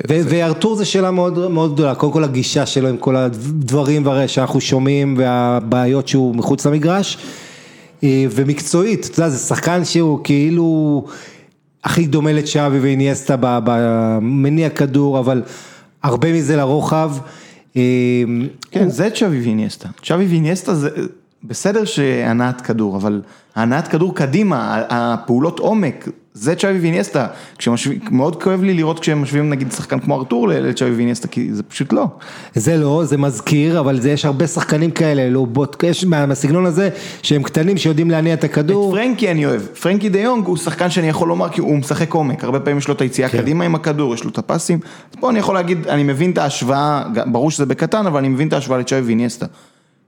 [0.08, 4.28] ו- וארתור זה שאלה מאוד מאוד גדולה, קודם כל הגישה שלו עם כל הדברים והרי
[4.28, 7.18] שאנחנו שומעים והבעיות שהוא מחוץ למגרש,
[8.04, 11.04] אה, ומקצועית, אתה יודע, זה שחקן שהוא כאילו
[11.84, 15.42] הכי דומה לצ'אבי ואיניאסטה במניע כדור, אבל
[16.02, 17.12] הרבה מזה לרוחב.
[17.76, 17.82] אה,
[18.70, 19.88] כן, זה צ'אבי ואיניאסטה.
[20.02, 20.90] צ'אבי ואיניאסטה זה
[21.44, 23.22] בסדר שהנעת כדור, אבל
[23.54, 27.26] הנעת כדור קדימה, הפעולות עומק, זה צ'אבי ואיניאסטה.
[27.58, 31.62] כשמשווים, מאוד כואב לי לראות כשהם משווים נגיד שחקן כמו ארתור לצ'אבי ואיניאסטה, כי זה
[31.62, 32.06] פשוט לא.
[32.54, 36.66] זה לא, זה מזכיר, אבל זה, יש הרבה שחקנים כאלה, לא, בוט, יש מה- מהסגנון
[36.66, 36.88] הזה,
[37.22, 38.92] שהם קטנים שיודעים להניע את הכדור.
[38.96, 42.44] פרנקי אני אוהב, פרנקי דה יונג הוא שחקן שאני יכול לומר כי הוא משחק עומק,
[42.44, 43.38] הרבה פעמים יש לו את היציאה כן.
[43.38, 44.78] קדימה עם הכדור, יש לו את הפסים,
[45.12, 48.48] אז פה אני יכול להגיד, אני מבין את ההשוואה, ברור שזה בקטן, אבל אני מבין
[48.48, 49.46] את ההשוואה לצ'אבי ואיניאסטה.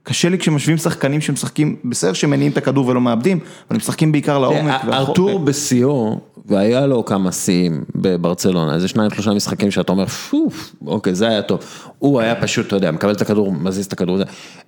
[0.03, 4.39] קשה לי כשמשווים שחקנים שמשחקים, בסדר שמניעים את הכדור ולא מאבדים, אבל הם משחקים בעיקר
[4.39, 4.81] לעומק.
[4.81, 10.75] תראה, ארתור בשיאו, והיה לו כמה שיאים בברצלונה, איזה שניים שלושה משחקים שאתה אומר, פוף,
[10.85, 11.59] אוקיי, זה היה טוב.
[11.99, 14.17] הוא היה פשוט, אתה יודע, מקבל את הכדור, מזיז את הכדור.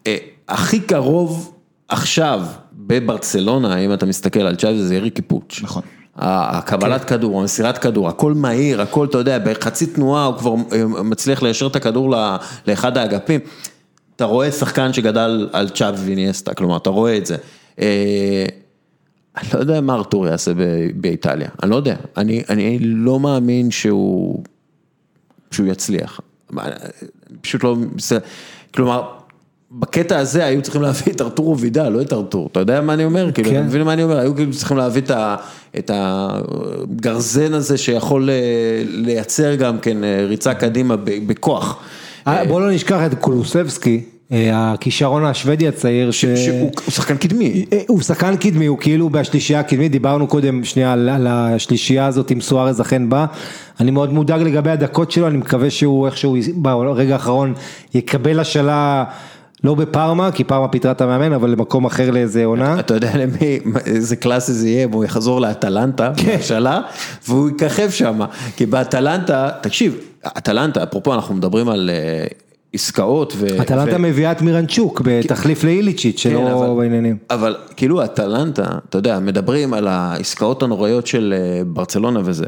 [0.08, 0.18] אה,
[0.50, 1.54] הכי קרוב
[1.90, 2.42] עכשיו
[2.74, 5.60] בברצלונה, אם אתה מסתכל על צ'אבי, זה אריקי פוץ'.
[5.64, 5.82] נכון.
[6.18, 11.44] הקבלת כדור, המסירת כדור, הכל מהיר, הכל, אתה יודע, בחצי תנועה הוא כבר אה, מצליח
[11.44, 12.16] ליישר את הכדור
[12.68, 13.40] לאחד האגפים.
[14.16, 17.36] אתה רואה שחקן שגדל על צ'אבי ויניאסטה, כלומר, אתה רואה את זה.
[17.80, 18.46] אה,
[19.38, 20.52] אני לא יודע מה ארתור יעשה
[20.96, 24.44] באיטליה, אני לא יודע, אני, אני לא מאמין שהוא,
[25.52, 26.20] שהוא יצליח.
[27.42, 27.76] פשוט לא,
[28.76, 29.04] כלומר,
[29.72, 33.06] בקטע הזה היו צריכים להביא את ארתור וידל, לא את ארתור, אתה יודע מה אני
[33.06, 33.32] אומר?
[33.32, 33.56] כאילו, כן.
[33.56, 34.18] אתה מבין מה אני אומר?
[34.20, 35.36] היו כאילו צריכים להביא את ה-
[35.78, 38.36] את הגרזן הזה שיכול אה,
[38.86, 41.80] לייצר גם כן אה, ריצה קדימה בכוח.
[42.28, 44.02] אה, בוא לא נשכח את קולוסבסקי,
[44.32, 46.26] אה, הכישרון השוודי הצעיר, ש...
[46.26, 47.66] שהוא הוא שחקן קדמי.
[47.74, 52.32] אה, הוא שחקן קדמי, הוא כאילו בשלישייה הקדמית, דיברנו קודם שנייה על, על השלישייה הזאת
[52.32, 53.26] עם סוארז אכן בא,
[53.80, 57.54] אני מאוד מודאג לגבי הדקות שלו, אני מקווה שהוא איכשהו ברגע האחרון
[57.94, 59.04] יקבל השאלה,
[59.64, 62.80] לא בפארמה, כי פארמה פיטרה את המאמן, אבל למקום אחר לאיזה עונה.
[62.80, 66.82] אתה יודע למי, איזה קלאסי זה יהיה, הוא יחזור לאטלנטה, בהשאלה,
[67.28, 68.20] והוא יככב שם,
[68.56, 69.98] כי באטלנטה, תקשיב,
[70.28, 72.26] אטלנטה, אפרופו אנחנו מדברים על אה,
[72.74, 73.62] עסקאות ו...
[73.62, 75.64] אטלנטה ו- מביאה את מירנצ'וק בתחליף
[76.14, 77.18] כן, שלא אבל- בעניינים.
[77.30, 82.46] אבל כאילו אטלנטה, אתה יודע, מדברים על העסקאות הנוראיות של אה, ברצלונה וזה.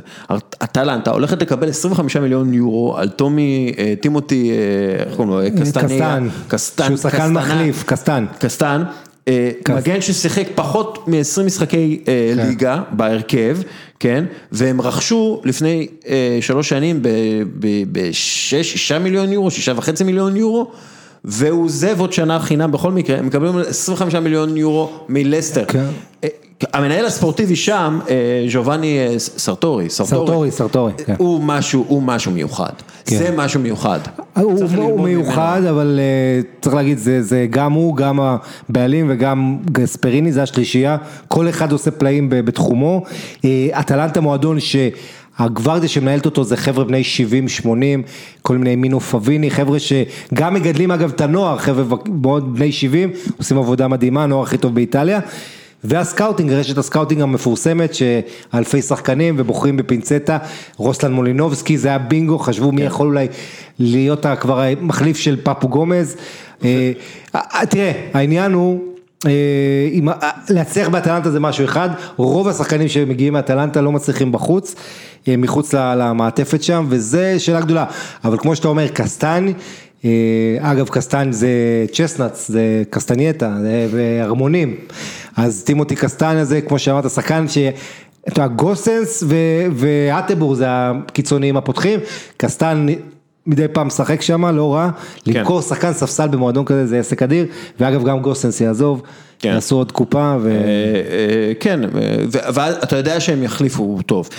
[0.63, 4.51] אטלנטה הולכת לקבל 25 מיליון יורו על טומי, אה, טימותי,
[4.99, 5.61] איך קוראים לו?
[5.61, 6.19] קסטניה.
[6.47, 7.33] קסטן, שהוא שחקן.
[7.33, 8.25] מחליף, קסטן.
[8.39, 8.83] קסטן,
[9.69, 12.11] מגן ששיחק פחות מ-20 משחקי כן.
[12.47, 13.57] ליגה בהרכב,
[13.99, 20.71] כן, והם רכשו לפני אה, שלוש שנים ב-6 מיליון יורו, שישה וחצי מיליון יורו.
[21.27, 25.65] והוא עוזב עוד שנה חינם בכל מקרה, הם מקבלים 25 מיליון יורו מלסטר.
[25.67, 25.85] כן.
[26.23, 26.29] אה,
[26.73, 31.15] המנהל הספורטיבי שם, אה, ג'ובאני אה, סרטורי, סרטורי, סרטורי, כן.
[31.17, 32.69] הוא משהו, הוא משהו מיוחד,
[33.05, 33.17] כן.
[33.17, 33.99] זה משהו מיוחד.
[34.35, 35.61] הוא ללמוד מיוחד.
[35.69, 40.97] אבל אה, צריך להגיד, זה זה גם הוא, גם הבעלים וגם גספריני, זה השלישייה,
[41.27, 43.03] כל אחד עושה פלאים בתחומו.
[43.45, 44.59] אה, אטלנטה מועדון
[45.37, 47.01] שהגוורדיה שמנהלת אותו זה חבר'ה בני
[47.61, 47.65] 70-80,
[48.41, 53.57] כל מיני מינו פביני, חבר'ה שגם מגדלים אגב את הנוער, חבר'ה מאוד בני 70, עושים
[53.57, 55.19] עבודה מדהימה, הנוער הכי טוב באיטליה.
[55.83, 60.37] וה scouting, רשת ה scouting המפורסמת שאלפי שחקנים ובוחרים בפינצטה,
[60.77, 63.27] רוסלן מולינובסקי זה היה בינגו, חשבו מי יכול אולי
[63.79, 66.15] להיות כבר המחליף של פפו גומז.
[66.63, 66.91] אה,
[67.35, 68.79] אה, תראה, העניין הוא,
[70.49, 74.75] להצליח באטלנטה זה משהו אחד, רוב השחקנים שמגיעים מאטלנטה לא מצליחים בחוץ,
[75.27, 77.85] אה, מחוץ למעטפת שם, וזה שאלה גדולה,
[78.23, 79.45] אבל כמו שאתה אומר, קסטן,
[80.05, 80.11] אה,
[80.61, 81.49] אגב קסטן זה
[81.93, 84.75] chestnuts, זה קסטנייטה, זה ערמונים,
[85.37, 87.57] אז טימותי קסטן הזה, כמו שאמרת, שחקן ש...
[88.27, 89.23] אתה יודע, גוסנס
[89.75, 91.99] והאטבור זה הקיצוניים הפותחים,
[92.37, 92.85] קסטן
[93.47, 94.89] מדי פעם משחק שם, לא רע,
[95.27, 97.45] למכור שחקן ספסל במועדון כזה זה עסק אדיר,
[97.79, 99.01] ואגב גם גוסנס יעזוב,
[99.39, 99.49] כן.
[99.49, 100.49] יעשו עוד קופה ו...
[100.49, 101.89] אה, אה, כן, אה,
[102.31, 104.29] ו- אבל אתה יודע שהם יחליפו טוב.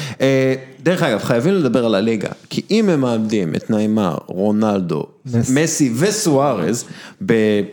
[0.83, 5.93] דרך אגב, חייבים לדבר על הליגה, כי אם הם מאבדים את ניימר, רונלדו, מס- מסי
[5.99, 6.85] וסוארז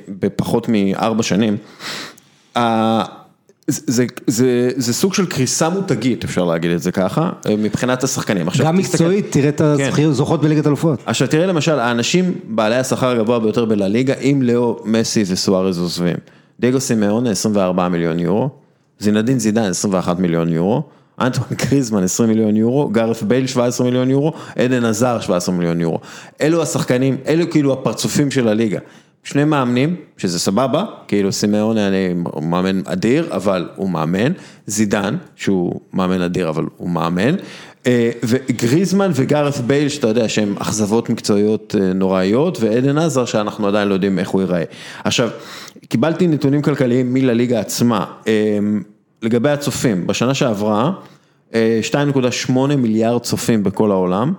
[0.10, 1.58] בפחות מארבע שנים,
[3.68, 8.04] זה, זה, זה, זה סוג של קריסה מותגית, אפשר להגיד את זה ככה, אה, מבחינת
[8.04, 8.48] השחקנים.
[8.48, 10.04] עכשיו, גם מקצועית, תראה את כן.
[10.08, 11.00] הזוכות בליגת אלופות.
[11.06, 16.18] עכשיו תראה למשל, האנשים בעלי השכר הגבוה ביותר בלליגה, אם לאו מסי וסוארז עוזבים.
[16.60, 18.50] דייגו סימאונה 24 מיליון יורו,
[19.00, 20.84] זינדין זידן 21 מיליון יורו,
[21.22, 26.00] אנטואן קריזמן 20 מיליון יורו, גארף בייל 17 מיליון יורו, עדן עזר 17 מיליון יורו.
[26.42, 28.80] אלו השחקנים, אלו כאילו הפרצופים של הליגה.
[29.26, 34.32] שני מאמנים, שזה סבבה, כאילו סימאונה אני מאמן אדיר, אבל הוא מאמן,
[34.66, 37.36] זידן, שהוא מאמן אדיר, אבל הוא מאמן,
[37.88, 43.88] אה, וגריזמן וגארף בייל, שאתה יודע שהם אכזבות מקצועיות אה, נוראיות, ועדן עזר שאנחנו עדיין
[43.88, 44.64] לא יודעים איך הוא ייראה.
[45.04, 45.30] עכשיו,
[45.90, 48.60] קיבלתי נתונים כלכליים מלליגה עצמה, אה,
[49.22, 50.92] לגבי הצופים, בשנה שעברה,
[51.54, 54.34] אה, 2.8 מיליארד צופים בכל העולם,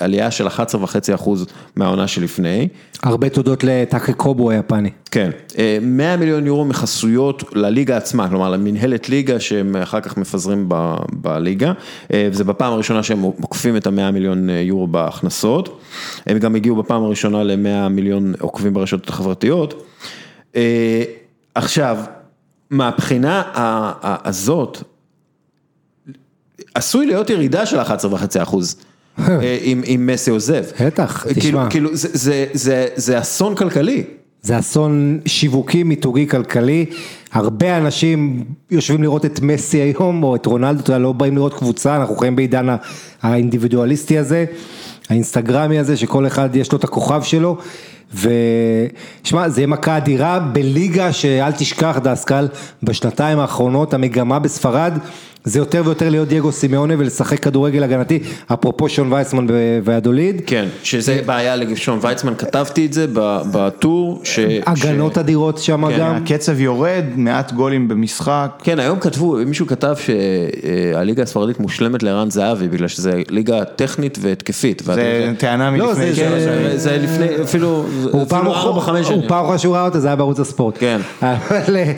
[0.00, 2.68] עלייה של 11.5 אחוז מהעונה שלפני.
[3.02, 4.90] הרבה תודות לטאקה קובו היפני.
[5.10, 10.64] כן, אה, 100 מיליון יורו מחסויות לליגה עצמה, כלומר למנהלת ליגה שהם אחר כך מפזרים
[10.68, 11.72] ב- בליגה,
[12.12, 15.80] אה, וזה בפעם הראשונה שהם עוקפים את ה-100 מיליון אה, יורו בהכנסות,
[16.26, 19.86] הם גם הגיעו בפעם הראשונה ל-100 מיליון עוקבים ברשתות החברתיות.
[20.56, 21.02] אה,
[21.54, 21.98] עכשיו,
[22.70, 23.42] מהבחינה
[24.24, 24.82] הזאת,
[26.74, 28.76] עשוי להיות ירידה של 11.5 אחוז.
[29.28, 30.64] אה, אם אם מסי עוזב.
[30.80, 31.70] בטח, כאילו- תשמע.
[31.70, 34.02] כאילו זה- זה- זה- זה אסון כלכלי.
[34.42, 36.86] זה אסון שיווקי, מיתוגי, כלכלי.
[37.32, 41.54] הרבה אנשים יושבים לראות את מסי היום, או את רונלדו, אתה יודע, לא באים לראות
[41.54, 42.66] קבוצה, אנחנו חיים בעידן
[43.22, 44.44] האינדיבידואליסטי הזה,
[45.08, 47.56] האינסטגרמי הזה, שכל אחד יש לו את הכוכב שלו.
[48.14, 52.48] ושמע, זה יהיה מכה אדירה בליגה שאל תשכח דסקל,
[52.82, 54.92] בשנתיים האחרונות המגמה בספרד
[55.44, 58.18] זה יותר ויותר להיות דייגו סימאונה ולשחק כדורגל הגנתי,
[58.52, 59.46] אפרופו שון וייסמן
[59.84, 60.42] והדוליד.
[60.46, 64.38] כן, שזה בעיה לשון ויצמן, כתבתי את זה ב- בטור, ש...
[64.66, 66.14] הגנות ש- אדירות שם כן, גם.
[66.14, 68.50] הקצב יורד, מעט גולים במשחק.
[68.62, 74.82] כן, היום כתבו, מישהו כתב שהליגה הספרדית מושלמת לערן זהבי, בגלל שזה ליגה טכנית והתקפית.
[74.84, 77.84] זה טענה לא, מלפני זה- כן, זה- זה- זה לפני, אפילו,
[78.22, 79.18] אפילו ארבע, חמש שנים.
[79.20, 80.76] הוא פעם אחרונה שהוא ראה אותה, זה היה בערוץ הספורט.
[80.80, 81.00] כן.
[81.22, 81.92] אבל, אה,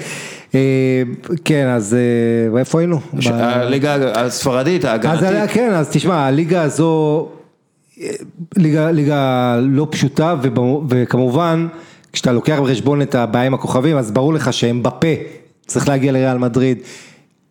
[1.45, 3.01] כן, אז אה, איפה היינו?
[3.31, 5.51] הליגה הספרדית, ההגנתית.
[5.51, 7.29] כן, אז תשמע, הליגה הזו,
[8.01, 8.11] אה,
[8.93, 10.35] ליגה, לא פשוטה,
[10.89, 11.67] וכמובן,
[12.13, 15.07] כשאתה לוקח בחשבון את הבעיה עם הכוכבים, אז ברור לך שהם בפה,
[15.67, 16.79] צריך להגיע לריאל מדריד.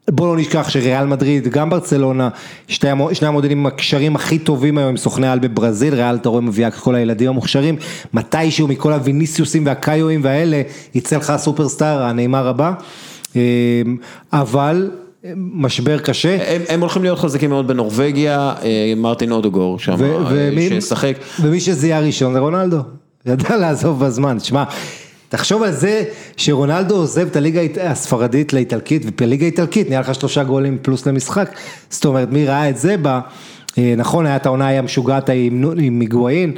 [0.09, 2.29] בוא לא נשכח שריאל מדריד, גם ברצלונה,
[2.67, 6.41] שתי, שני המודלים עם הקשרים הכי טובים היום עם סוכני על בברזיל, ריאל אתה רואה
[6.41, 7.75] מביאה את כל הילדים המוכשרים,
[8.13, 10.61] מתישהו מכל הוויניסיוסים והקאיואים והאלה,
[10.95, 12.71] יצא לך הסופרסטאר, הנעימר הבא,
[14.33, 14.91] אבל
[15.35, 16.37] משבר קשה.
[16.55, 21.13] הם, הם הולכים להיות חזקים מאוד בנורבגיה, אה, מרטין אודוגור שם, אה, ומי- שישחק.
[21.41, 22.77] ומי שזיהה ראשון זה רונלדו,
[23.25, 24.63] ידע לעזוב בזמן, תשמע,
[25.31, 26.03] תחשוב על זה
[26.37, 31.49] שרונלדו עוזב את הליגה הספרדית לאיטלקית, ובליגה האיטלקית נהיה לך שלושה גולים פלוס למשחק,
[31.89, 33.19] זאת אומרת מי ראה את זה בה,
[33.77, 36.53] אה, נכון היה את העונה היה משוגעת עם, היגואין,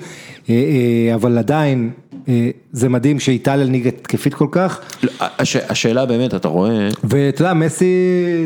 [0.49, 1.91] אה, אה, אבל עדיין
[2.71, 7.53] זה מדהים שאיטליה ליגה התקפית כל כך, לא, הש, השאלה באמת, אתה רואה, ואתה יודע
[7.53, 7.85] מסי,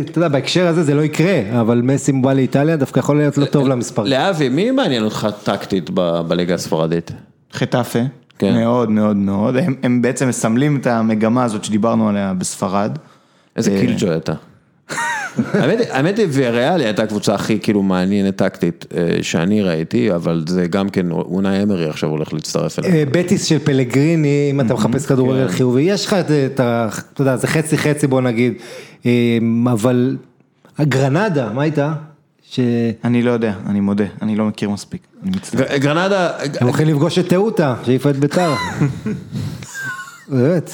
[0.05, 3.45] אתה יודע בהקשר הזה זה לא יקרה, אבל מסי בא לאיטליה דווקא יכול להיות לא
[3.45, 4.11] טוב למספרים.
[4.11, 7.11] לאבי, מי מעניין אותך טקטית ב- בליגה הספרדית?
[7.53, 7.99] חטאפה,
[8.39, 8.53] כן.
[8.53, 12.97] מאוד מאוד מאוד, הם, הם בעצם מסמלים את המגמה הזאת שדיברנו עליה בספרד.
[13.55, 14.33] איזה אה, קילג'וי אתה.
[15.91, 20.89] האמת היא- ויאריאלי הייתה הקבוצה הכי כאילו מעניינת טקטית אה, שאני ראיתי, אבל זה גם
[20.89, 22.79] כן, אונאי אמרי עכשיו הולך להצטרף.
[22.79, 25.13] אה, בטיס של פלגריני, אם אתה מחפש כן.
[25.15, 26.89] כדורגל חיובי, יש לך את ה...
[27.13, 28.53] אתה יודע, זה חצי חצי בוא נגיד,
[29.73, 30.17] אבל
[30.77, 31.93] הגרנדה, מה הייתה?
[32.49, 32.65] שהם
[33.03, 35.77] אני לא יודע, אני מודה, אני לא מכיר מספיק, אני מצטער.
[35.77, 36.29] גרנדה,
[36.61, 38.53] הולכים לפגוש את תאוטה, שהעיפה את ביתר.
[40.29, 40.71] באמת.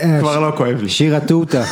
[0.00, 0.88] אה, כבר לא כואב לי.
[0.88, 1.64] שירה תאוטה.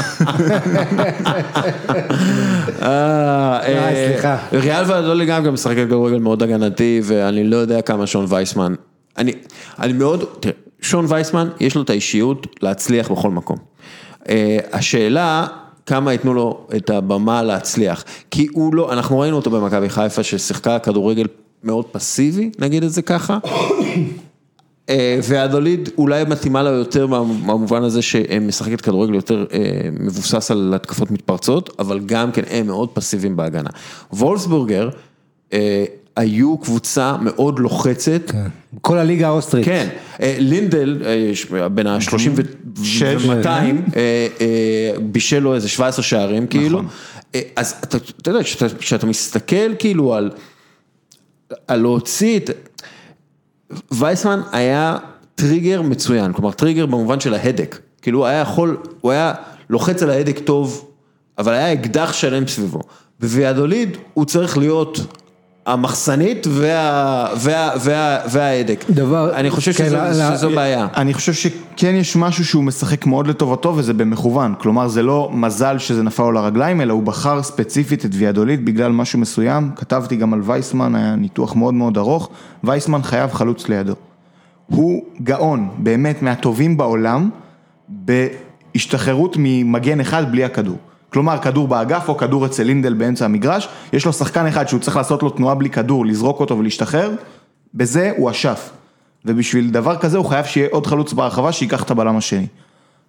[2.83, 4.39] אה, אה, סליחה.
[4.53, 8.75] ריאל ואדולי גם גם משחקת כדורגל מאוד הגנתי, ואני לא יודע כמה שון וייסמן,
[9.19, 9.33] אני,
[9.79, 13.57] אני מאוד, תראה, שון וייסמן יש לו את האישיות להצליח בכל מקום.
[14.29, 15.47] אה, השאלה,
[15.87, 20.79] כמה ייתנו לו את הבמה להצליח, כי הוא לא, אנחנו ראינו אותו במכבי חיפה ששיחקה
[20.79, 21.27] כדורגל
[21.65, 23.39] מאוד פסיבי, נגיד את זה ככה.
[24.89, 29.59] אה, והדוליד אולי מתאימה לה יותר במובן הזה שמשחקת כדורגל יותר אה,
[30.01, 33.71] מבוסס על התקפות מתפרצות, אבל גם כן הם מאוד פסיביים בהגנה.
[34.13, 34.89] וולסבורגר
[35.53, 35.85] אה,
[36.17, 38.31] היו קבוצה מאוד לוחצת.
[38.81, 39.65] כל הליגה האוסטרית.
[39.65, 39.89] כן,
[40.23, 42.43] אה, ליינדל, אה, בין ה-30
[42.83, 43.03] שש.
[43.27, 43.99] ו-200,
[45.01, 46.83] בישל לו איזה 17 שערים כאילו,
[47.35, 48.41] אה, אז אתה אתה יודע,
[48.79, 50.31] כשאתה מסתכל כאילו על,
[51.69, 52.51] על להוציא את,
[53.91, 54.97] וייסמן היה
[55.35, 59.35] טריגר מצוין, כלומר טריגר במובן של ההדק, כאילו הוא היה יכול, הוא היה
[59.71, 60.91] לוחץ על ההדק טוב,
[61.39, 62.81] אבל היה אקדח שלם סביבו.
[63.21, 65.01] בוויאדוליד הוא צריך להיות
[65.67, 68.85] המחסנית וה, וה, וה, וההדק.
[68.91, 70.87] דבר- אני חושב כן, שזו, לא- שזו בעיה.
[70.97, 75.79] אני חושב שכן יש משהו שהוא משחק מאוד לטובתו וזה במכוון, כלומר זה לא מזל
[75.79, 80.35] שזה נפל לו לרגליים, אלא הוא בחר ספציפית את ויאדוליד בגלל משהו מסוים, כתבתי גם
[80.35, 82.29] על וייסמן, היה ניתוח מאוד מאוד ארוך,
[82.65, 83.95] וייסמן חייב חלוץ לידו.
[84.67, 87.31] הוא גאון, באמת מהטובים בעולם,
[87.89, 90.77] בהשתחררות ממגן אחד בלי הכדור.
[91.13, 94.97] כלומר, כדור באגף או כדור אצל לינדל באמצע המגרש, יש לו שחקן אחד שהוא צריך
[94.97, 97.11] לעשות לו תנועה בלי כדור, לזרוק אותו ולהשתחרר,
[97.75, 98.71] בזה הוא אשף.
[99.25, 102.47] ובשביל דבר כזה הוא חייב שיהיה עוד חלוץ ברחבה שייקח את הבלם השני.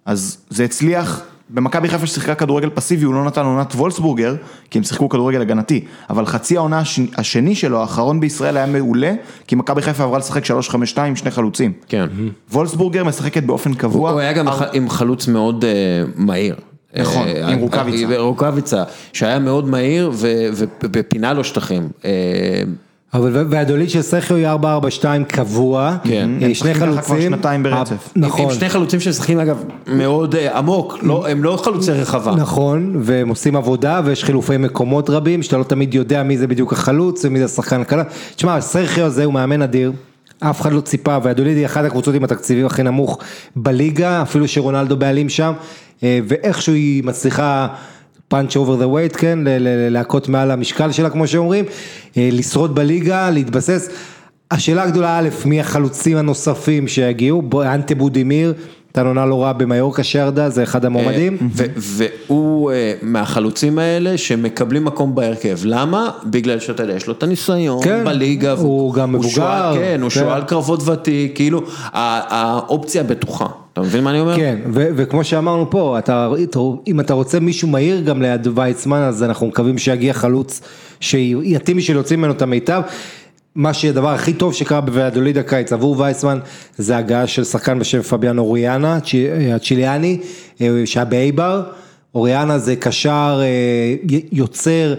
[0.06, 4.36] אז זה הצליח, במכבי חיפה ששיחקה כדורגל פסיבי הוא לא נתן עונת וולסבורגר,
[4.70, 7.00] כי הם שיחקו כדורגל הגנתי, אבל חצי העונה הש...
[7.16, 9.14] השני שלו, האחרון בישראל היה מעולה,
[9.46, 11.72] כי מכבי חיפה עברה לשחק 3-5-2 עם שני חלוצים.
[11.88, 12.06] כן.
[12.52, 14.10] וולסבורגר משחקת באופן קבוע.
[14.10, 15.70] הוא היה גם עם חלוץ מאוד אה,
[16.16, 16.56] מהיר.
[16.96, 18.18] נכון, אה, עם אה, רוקאביצה.
[18.18, 18.82] רוקאביצה,
[19.12, 20.10] שהיה מאוד מהיר
[20.92, 21.88] ופינה לו שטחים.
[22.04, 22.10] אה,
[23.14, 24.48] אבל והדולית של סכיו היא
[25.00, 26.30] 4-4-2 קבוע, כן.
[26.54, 28.08] שני ככה כבר חלוצים, שנתיים ברצף.
[28.16, 32.34] נכון, עם שני חלוצים שמשחקים אגב מאוד עמוק, לא- הם לא חלוצי רחבה.
[32.34, 36.72] נכון, והם עושים עבודה ויש חילופי מקומות רבים, שאתה לא תמיד יודע מי זה בדיוק
[36.72, 38.02] החלוץ ומי זה השחקן הקלה.
[38.36, 39.92] תשמע, סרחיו הזה הוא מאמן אדיר,
[40.40, 43.18] אף אחד לא ציפה, ויאדוליד היא אחת הקבוצות עם התקציבים הכי נמוך
[43.56, 45.52] בליגה, אפילו שרונלדו בעלים שם,
[46.02, 47.66] ואיכשהו היא מצליחה...
[48.28, 49.38] punch over the weight, כן,
[49.90, 51.64] להכות מעל המשקל שלה כמו שאומרים,
[52.16, 53.88] אה, לשרוד בליגה, להתבסס.
[54.50, 58.54] השאלה הגדולה א', מי החלוצים הנוספים שיגיעו, אנטה בודימיר,
[58.90, 61.38] נתן עונה לא רעה במיורקה שירדה, זה אחד המועמדים.
[61.52, 66.10] ו- והוא אה, מהחלוצים האלה שמקבלים מקום בהרכב, למה?
[66.24, 70.20] בגלל שאתה יודע, יש לו את הניסיון כן, בליגה, הוא גם מבוגר, כן, הוא כן.
[70.20, 74.36] שועל קרבות ותיק, כאילו, האופציה בטוחה, אתה מבין מה אני אומר?
[74.36, 76.28] כן, וכמו שאמרנו פה, אתה,
[76.86, 80.60] אם אתה רוצה מישהו מהיר גם ליד ויצמן, אז אנחנו מקווים שיגיע חלוץ
[81.00, 82.82] שיתאים בשביל להוציא ממנו את המיטב.
[83.54, 86.38] מה שהדבר הכי טוב שקרה בוועדוליד הקיץ עבור וייסמן,
[86.76, 90.18] זה הגעה של שחקן בשם פביאן אוריאנה, צ'י- הצ'יליאני,
[90.60, 91.62] אה, שהיה באייבר.
[92.14, 94.94] אוריאנה זה קשר אה, יוצר,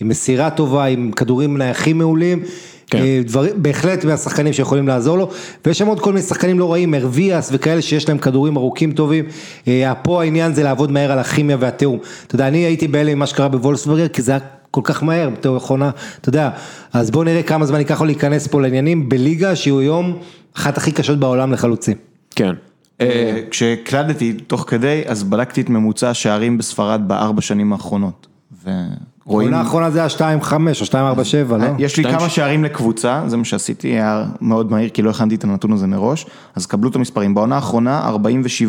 [0.00, 2.42] עם מסירה טובה, עם כדורים נייחים מעולים.
[2.90, 2.98] כן.
[2.98, 5.30] אה, דברים, בהחלט מהשחקנים שיכולים לעזור לו,
[5.66, 9.24] ויש שם עוד כל מיני שחקנים לא רעים, ארוויאס וכאלה שיש להם כדורים ארוכים טובים.
[9.68, 11.98] אה, פה העניין זה לעבוד מהר על הכימיה והתיאום.
[12.26, 15.30] אתה יודע, אני הייתי בהלם עם מה שקרה בוולסברגר, כי זה היה כל כך מהר,
[15.30, 16.50] בתור מכונה, אתה יודע,
[16.92, 20.18] אז בואו נראה כמה זמן ייקח לו להיכנס פה לעניינים בליגה שהוא היום
[20.56, 21.96] אחת הכי קשות בעולם לחלוצים.
[22.36, 22.54] כן.
[23.00, 28.26] אה, כשהקלדתי תוך כדי, אז בדקתי את ממוצע השערים בספרד בארבע שנים האחרונות.
[29.26, 29.48] ורואים...
[29.48, 31.66] העונה האחרונה זה היה 2-5 או 2-4-7, לא?
[31.78, 35.44] יש לי כמה שערים לקבוצה, זה מה שעשיתי, היה מאוד מהיר כי לא הכנתי את
[35.44, 37.34] הנתון הזה מראש, אז קבלו את המספרים.
[37.34, 38.10] בעונה האחרונה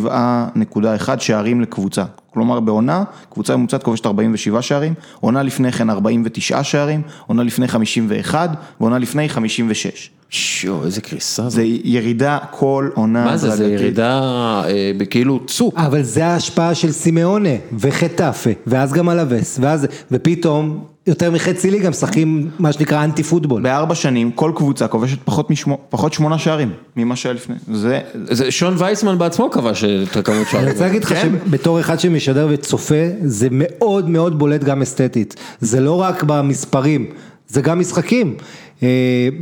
[0.06, 2.04] 47.1 שערים לקבוצה.
[2.34, 8.50] כלומר בעונה, קבוצה ממוצעת כובשת 47 שערים, עונה לפני כן 49 שערים, עונה לפני 51
[8.80, 10.10] ועונה לפני 56.
[10.32, 11.50] שואו, איזה קריסה.
[11.50, 13.26] זה ירידה כל עונה.
[13.26, 13.68] מה זה, זה.
[13.68, 14.22] ירידה
[14.66, 15.74] אה, בכאילו צוק.
[15.78, 22.50] אבל זה ההשפעה של סימאונה וחטאפה, ואז גם אלווס, ואז, ופתאום יותר מחצי ליגה משחקים
[22.60, 23.62] מה שנקרא אנטי פוטבול.
[23.62, 27.56] בארבע שנים כל קבוצה כובשת פחות, משמו, פחות שמונה שערים ממה שהיה לפני.
[27.74, 30.68] זה, זה שון וייסמן בעצמו כבש את הכמות שערים.
[30.68, 31.30] אני רוצה להגיד לך כן.
[31.46, 35.36] שבתור אחד שמשדר וצופה, זה מאוד מאוד בולט גם אסתטית.
[35.60, 37.06] זה לא רק במספרים,
[37.48, 38.36] זה גם משחקים.
[38.84, 38.88] אה,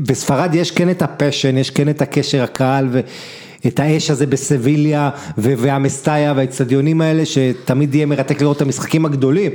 [0.07, 6.33] בספרד יש כן את הפשן, יש כן את הקשר הקהל ואת האש הזה בסביליה והמסטאיה
[6.35, 9.51] והאצטדיונים האלה, שתמיד יהיה מרתק לראות את המשחקים הגדולים.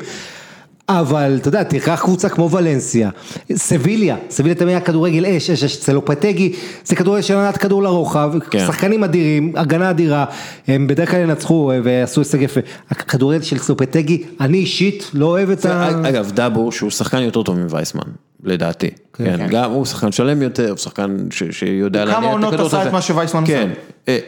[0.89, 3.11] אבל אתה יודע, תיקח קבוצה כמו ולנסיה,
[3.53, 6.53] סביליה, סביליה תמיד היה כדורגל אש, אש, אש, צלופטגי,
[6.85, 8.67] זה כדורגל של הנעת כדור לרוחב, כן.
[8.67, 10.25] שחקנים אדירים, הגנה אדירה,
[10.67, 12.61] הם בדרך כלל ינצחו אה, ועשו הישג יפה.
[12.91, 15.89] הכדורגל של סלופטגי, אני אישית לא אוהב את ה...
[16.09, 18.03] אגב, דאבור שהוא שחקן יותר טוב מווייסמן,
[18.45, 18.91] לדעתי.
[19.13, 19.47] כן, כן.
[19.51, 22.67] גם הוא שחקן שלם יותר, הוא שחקן ש- שיודע כמה להניע את עונות הכדור.
[22.67, 22.89] עשה הזה.
[22.89, 23.81] את מה שווייסמן כן, עושה.
[24.09, 24.19] אה,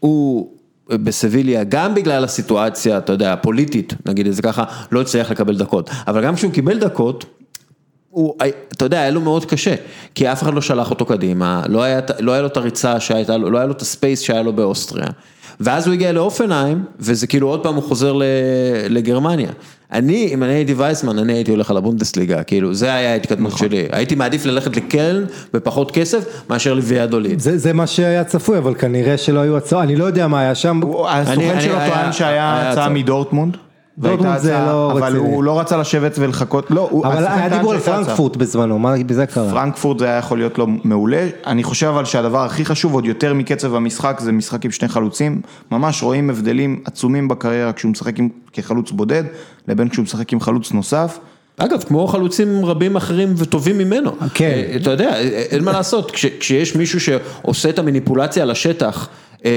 [0.00, 0.50] הוא
[0.88, 5.90] בסביליה, גם בגלל הסיטואציה, אתה יודע, הפוליטית, נגיד את זה ככה, לא הצליח לקבל דקות.
[6.06, 7.24] אבל גם כשהוא קיבל דקות,
[8.10, 8.34] הוא,
[8.72, 9.74] אתה יודע, היה לו מאוד קשה,
[10.14, 13.36] כי אף אחד לא שלח אותו קדימה, לא היה, לא היה לו את הריצה שהייתה
[13.36, 15.06] לו, לא היה לו את הספייס שהיה לו באוסטריה.
[15.60, 18.18] ואז הוא הגיע לאופנהיים, וזה כאילו עוד פעם הוא חוזר
[18.88, 19.50] לגרמניה.
[19.94, 23.68] אני, אם אני הייתי וייסמן, אני הייתי הולך על הבונדסליגה, כאילו, זה היה ההתקדמות נכון.
[23.68, 23.86] שלי.
[23.92, 27.38] הייתי מעדיף ללכת לקלן בפחות כסף, מאשר לוויאדוליד.
[27.40, 30.54] זה, זה מה שהיה צפוי, אבל כנראה שלא היו הצעות, אני לא יודע מה היה
[30.54, 30.80] שם.
[31.08, 32.88] הסוכן שלו טוען שהיה היה הצעה הצעה.
[32.88, 33.56] מדורטמונד.
[33.98, 35.18] דורטמונד זה לא אבל רציני.
[35.18, 37.80] הוא לא רצה לשבת ולחכות, לא, הוא- אבל היה דיבור על.
[37.80, 39.50] פרנקפורט בזמנו, מה בזה קרה?
[39.50, 43.34] פרנקפורט זה היה יכול להיות לו מעולה, אני חושב אבל שהדבר הכי חשוב עוד יותר
[43.34, 45.40] מקצב המשחק זה משחק עם שני חלוצים,
[45.70, 48.14] ממש רואים הבדלים עצומים בקריירה כשהוא משחק
[48.52, 49.24] כחלוץ בודד,
[49.68, 51.18] לבין כשהוא משחק עם חלוץ נוסף.
[51.56, 54.10] אגב, כמו חלוצים רבים אחרים וטובים ממנו.
[54.34, 54.50] כן.
[54.70, 59.08] אה, אתה יודע, אה, אין מה לעשות, כש, כשיש מישהו שעושה את המניפולציה על השטח
[59.44, 59.50] אה,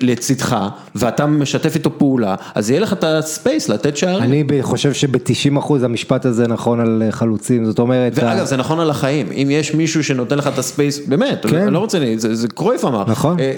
[0.00, 0.56] לצדך,
[0.94, 4.22] ואתה משתף איתו פעולה, אז יהיה לך את הספייס לתת שערים.
[4.50, 8.12] אני חושב שב-90% המשפט הזה נכון על אה, חלוצים, זאת אומרת...
[8.16, 11.56] ואגב, ה- זה נכון על החיים, אם יש מישהו שנותן לך את הספייס, באמת, כן.
[11.56, 13.04] אני לא רוצה, זה, זה קרויף אמר.
[13.06, 13.40] נכון.
[13.40, 13.52] אה,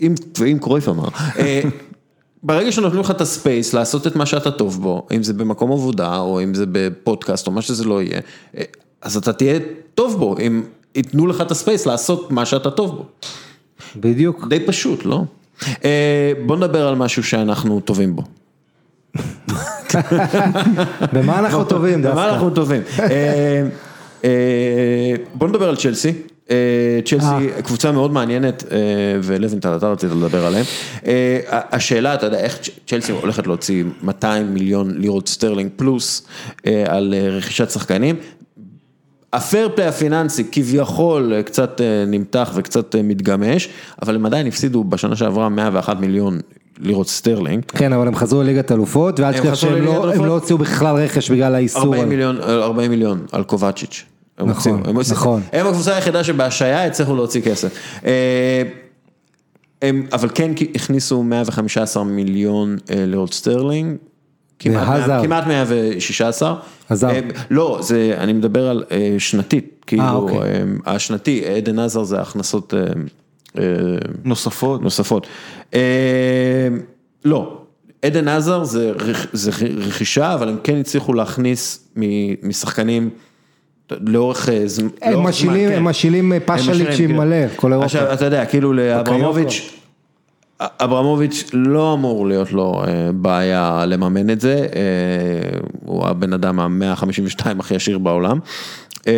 [0.00, 0.14] אם,
[0.50, 1.08] אם קרויף אמר.
[2.44, 6.18] ברגע שנותנים לך את הספייס לעשות את מה שאתה טוב בו, אם זה במקום עבודה,
[6.18, 8.20] או אם זה בפודקאסט, או מה שזה לא יהיה,
[9.02, 9.58] אז אתה תהיה
[9.94, 10.62] טוב בו, אם
[10.94, 13.04] ייתנו לך את ה space לעשות מה שאתה טוב בו.
[13.96, 14.46] בדיוק.
[14.48, 15.22] די פשוט, לא?
[15.84, 18.22] אה, בוא נדבר על משהו שאנחנו טובים בו.
[21.12, 22.30] במה אנחנו טובים במה דווקא?
[22.30, 22.82] אנחנו טובים?
[22.98, 23.66] אה,
[24.24, 26.12] אה, בוא נדבר על צ'לסי.
[26.50, 26.56] אה,
[27.04, 27.26] צ'לסי
[27.64, 28.76] קבוצה מאוד מעניינת, אה,
[29.22, 30.64] ולוינטל אתה רצית לדבר עליהם.
[31.06, 36.22] אה, השאלה, אתה יודע, איך צ'לסי הולכת להוציא 200 מיליון לירות סטרלינג פלוס
[36.66, 38.16] אה, על אה, רכישת שחקנים.
[39.32, 43.68] הפייר פליי הפיננסי כביכול אה, קצת אה, נמתח וקצת אה, מתגמש,
[44.02, 46.40] אבל הם עדיין הפסידו בשנה שעברה 101 מיליון
[46.78, 47.64] לירות סטרלינג.
[47.68, 50.12] כן, אבל הם חזרו לליגת אלופות, ואל תשכח שהם לא-?
[50.26, 51.82] לא הוציאו בכלל רכש בגלל האיסור.
[51.82, 54.04] 40 על- מיליון, 40 מיליון על קובצ'יץ'.
[54.38, 55.42] הם נכון, הוציאו, הם הוציאו- נכון.
[55.52, 57.78] הם הקבוצה היחידה שבהשעיה הצליחו להוציא כסף.
[58.04, 58.62] אה,
[59.82, 63.96] הם, אבל כן הכניסו 115 מיליון אה, לירות סטרלינג.
[64.58, 65.08] כמעט והזארד.
[65.10, 66.54] 100 כמעט 116.
[66.90, 67.12] הזארד.
[67.14, 67.20] אה,
[67.50, 70.38] לא, זה, אני מדבר על אה, שנתית, כאילו, אוקיי.
[70.38, 72.74] אה, השנתי, עדן עזר זה הכנסות
[74.24, 74.82] נוספות.
[74.82, 75.26] נוספות.
[75.74, 75.80] אה,
[77.24, 77.58] לא,
[78.02, 78.92] עדן עזר זה,
[79.32, 81.88] זה רכישה, אבל הם כן הצליחו להכניס
[82.42, 83.10] משחקנים
[83.90, 86.36] לאורך אה, לאורך זמן, הם משילים, אה,
[86.98, 87.16] עם כן.
[87.16, 87.86] מלא, כל אירופה.
[87.86, 89.70] עכשיו, אתה יודע, כאילו לאברמוביץ',
[90.60, 97.46] אברמוביץ' לא אמור להיות לו אה, בעיה לממן את זה, אה, הוא הבן אדם ה-152
[97.58, 98.38] הכי עשיר בעולם.
[99.06, 99.12] אה,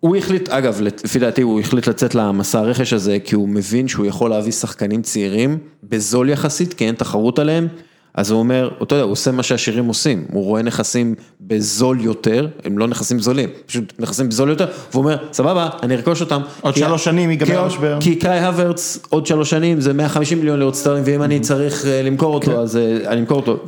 [0.00, 4.06] הוא החליט, אגב, לפי דעתי הוא החליט לצאת למסע הרכש הזה כי הוא מבין שהוא
[4.06, 7.68] יכול להביא שחקנים צעירים בזול יחסית, כי אין תחרות עליהם,
[8.14, 12.48] אז הוא אומר, אתה יודע, הוא עושה מה שהעשירים עושים, הוא רואה נכסים בזול יותר,
[12.64, 16.40] הם לא נכסים זולים, פשוט נכסים בזול יותר, והוא אומר, סבבה, אני ארכוש אותם.
[16.60, 17.98] עוד כי- שלוש שנים ייגמר המשבר.
[18.00, 22.02] כי קאי הוורץ עוד שלוש שנים זה 150 מיליון לירות סטרלינג, ואם אני צריך אה,
[22.02, 23.58] למכור אותו, אז אה, אני אמכור אותו.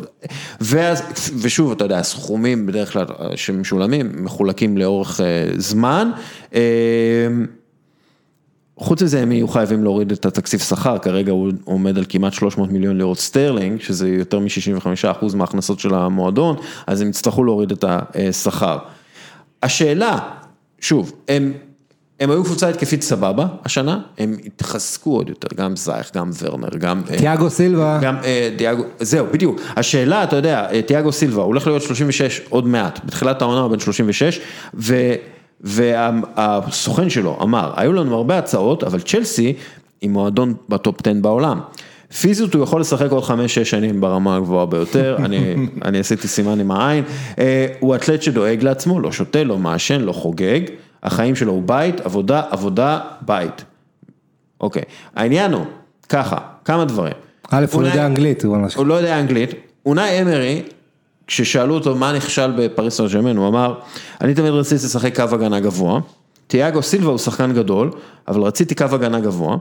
[0.61, 1.03] ואז,
[1.43, 5.21] ושוב, אתה יודע, הסכומים בדרך כלל אה, שמשולמים, מחולקים לאורך
[5.57, 6.11] זמן.
[8.81, 12.33] אה, חוץ מזה הם יהיו חייבים להוריד את התקציב שכר, כרגע הוא עומד על כמעט
[12.33, 16.57] 300 מיליון לירות סטרלינג, שזה יותר מ-65% מההכנסות של המועדון,
[16.87, 18.79] אז הם יצטרכו להוריד את השכר.
[19.63, 20.19] השאלה,
[20.81, 21.53] שוב, הם,
[22.21, 27.03] הם היו קבוצה התקפית סבבה השנה, הם התחזקו עוד יותר, גם זייך, גם ורנר, גם...
[27.11, 29.61] אה, תיאגו סילבה, גם אה, דיאגו, זהו, בדיוק.
[29.77, 33.71] השאלה, אתה יודע, אה, תיאגו סילבה, הוא הולך להיות 36 עוד מעט, בתחילת העונה הוא
[33.71, 34.41] בן 36,
[34.75, 35.15] ו,
[35.61, 39.53] והסוכן שלו אמר, היו לנו הרבה הצעות, אבל צ'לסי
[40.01, 41.61] היא מועדון בטופ 10 בעולם.
[42.21, 43.31] פיזית הוא יכול לשחק עוד 5-6
[43.65, 47.05] שנים ברמה הגבוהה ביותר, אני, אני עשיתי סימן עם העין,
[47.39, 50.61] אה, הוא אתלט שדואג לעצמו, לא שותה, לא מעשן, לא חוגג,
[51.03, 53.65] החיים שלו הוא בית, עבודה, עבודה, בית.
[54.61, 54.83] אוקיי,
[55.17, 55.65] העניין הוא,
[56.09, 57.13] ככה, כמה דברים.
[57.51, 59.51] א' הוא אונאי- יודע אנגלית, הוא לא יודע אנגלית,
[59.87, 60.63] אונאי אמרי,
[61.27, 63.75] כששאלו אותו מה נכשל בפריס סן ג'רמן, הוא אמר,
[64.21, 66.01] אני תמיד רציתי לשחק קו הגנה גבוה,
[66.47, 67.91] תיאגו סילבה הוא שחקן גדול,
[68.29, 69.57] אבל רציתי קו הגנה גבוה,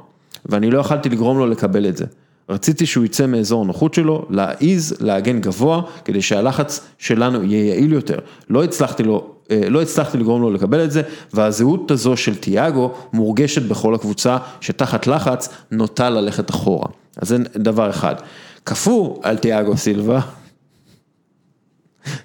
[0.45, 2.05] ואני לא יכלתי לגרום לו לקבל את זה.
[2.49, 8.20] רציתי שהוא יצא מאזור הנוחות שלו, להעיז, להגן גבוה, כדי שהלחץ שלנו יהיה יעיל יותר.
[8.49, 11.01] לא הצלחתי לו, אה, לא הצלחתי לגרום לו לקבל את זה,
[11.34, 16.88] והזהות הזו של תיאגו מורגשת בכל הקבוצה, שתחת לחץ נוטה ללכת אחורה.
[17.18, 18.16] אז זה דבר אחד.
[18.66, 20.20] כפו על תיאגו סילבה,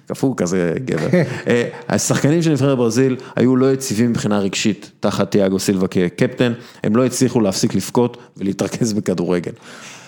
[0.07, 1.07] כפו כזה גבר.
[1.47, 6.53] אה, השחקנים של נבחרת ברזיל היו לא יציבים מבחינה רגשית תחת תיאגו סילבה כקפטן,
[6.83, 9.51] הם לא הצליחו להפסיק לבכות ולהתרכז בכדורגל.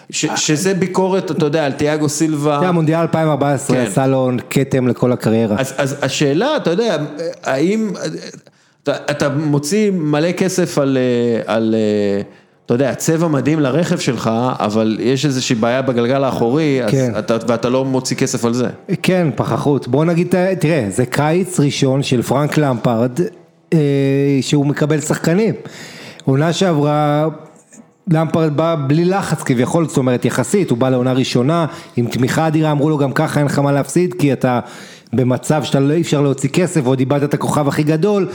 [0.09, 2.57] ש, שזה ביקורת, אתה יודע, על תיאגו סילבה.
[2.61, 3.83] זה המונדיאל 2014 כן.
[3.83, 5.55] עשה לו כתם לכל הקריירה.
[5.59, 6.97] אז, אז השאלה, אתה יודע,
[7.43, 7.91] האם,
[8.83, 12.21] אתה, אתה מוציא מלא כסף על, אה, על, אה,
[12.71, 17.11] אתה יודע, צבע מדהים לרכב שלך, אבל יש איזושהי בעיה בגלגל האחורי, כן.
[17.19, 18.67] אתה, ואתה לא מוציא כסף על זה.
[19.03, 19.87] כן, פחחות.
[19.87, 23.19] בוא נגיד, תראה, זה קיץ ראשון של פרנק למפרד,
[23.73, 23.79] אה,
[24.41, 25.53] שהוא מקבל שחקנים.
[26.25, 27.27] עונה שעברה,
[28.07, 31.65] למפרד בא בלי לחץ כביכול, זאת אומרת יחסית, הוא בא לעונה ראשונה,
[31.97, 34.59] עם תמיכה אדירה, אמרו לו גם ככה אין לך מה להפסיד, כי אתה
[35.13, 38.27] במצב שאתה לא אפשר להוציא כסף, ועוד איבדת את הכוכב הכי גדול.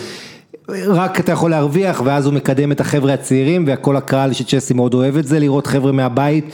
[0.86, 4.94] רק אתה יכול להרוויח ואז הוא מקדם את החבר'ה הצעירים וכל הקהל של צ'סי מאוד
[4.94, 6.44] אוהב את זה, לראות חבר'ה מהבית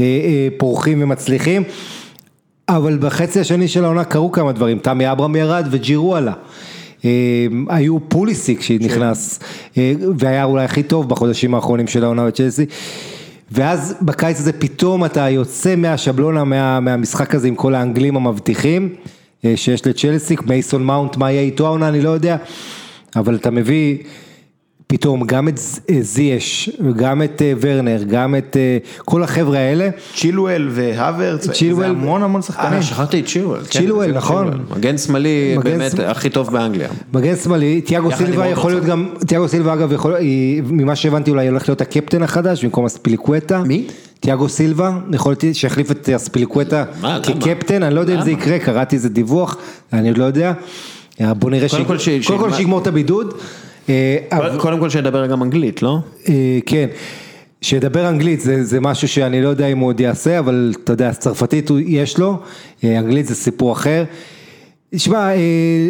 [0.00, 1.62] אה, אה, פורחים ומצליחים.
[2.68, 6.32] אבל בחצי השני של העונה קרו כמה דברים, תמי אברהם ירד וג'ירו עלה.
[7.04, 9.40] אה, היו פוליסיק שנכנס,
[9.78, 12.66] אה, והיה אולי הכי טוב בחודשים האחרונים של העונה בצ'לסי.
[13.52, 18.94] ואז בקיץ הזה פתאום אתה יוצא מהשבלונה, מה, מהמשחק הזה עם כל האנגלים המבטיחים
[19.56, 22.36] שיש לצ'לסי, מייסון מאונט, מה יהיה איתו העונה, אני לא יודע,
[23.16, 23.96] אבל אתה מביא
[24.86, 25.60] פתאום גם את
[25.90, 29.88] אה, זייש, גם את אה, ורנר, גם את אה, כל החבר'ה האלה.
[30.14, 30.68] צ'ילואל
[31.52, 32.72] צ'ילואל- זה המון המון שחקנים.
[32.72, 33.60] אה, שכחתי את צ'ילואל.
[33.60, 34.64] כן, צ'ילואל, נכון.
[34.76, 35.92] מגן שמאלי באמת.
[36.06, 36.88] הכי טוב באנגליה.
[37.12, 38.84] מגן שמאלי, תיאגו סילבה יכול להיות.
[38.84, 39.92] גם, תיאגו סילבה אגב
[40.70, 43.62] ממה שהבנתי אולי הולך להיות הקפטן החדש במקום אספיליקווטה.
[43.62, 43.86] מי?
[44.20, 47.20] תיאגו סילבה, יכול להיות שיחליף את אספיליקווטה למה?
[47.22, 48.30] כקפטן, אני לא יודע אם זה?
[48.30, 49.56] יקרה, קראתי איזה דיווח,
[49.92, 50.52] אני עוד לא יודע.
[51.20, 53.34] אה, בוא נראה, קודם שיג- כל ש- קודם כל שיגמור את הבידוד.
[53.88, 54.16] אה,
[54.58, 55.98] קודם כל שידבר גם אנגלית, לא?
[56.28, 56.34] אה,
[56.66, 56.86] כן,
[57.60, 61.12] שידבר אנגלית זה, זה משהו שאני לא יודע אם הוא עוד יעשה, אבל אתה יודע,
[61.12, 62.38] צרפתית יש לו,
[62.84, 64.04] אנגלית זה סיפור אחר.
[64.96, 65.36] שמע, אה,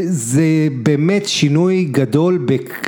[0.04, 0.44] זה
[0.82, 2.46] באמת שינוי גדול,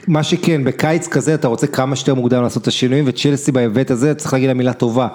[0.09, 4.15] מה שכן, בקיץ כזה אתה רוצה כמה שיותר מוקדם לעשות את השינויים, וצ'לסי בהיבט הזה
[4.15, 5.09] צריך להגיד לה מילה טובה,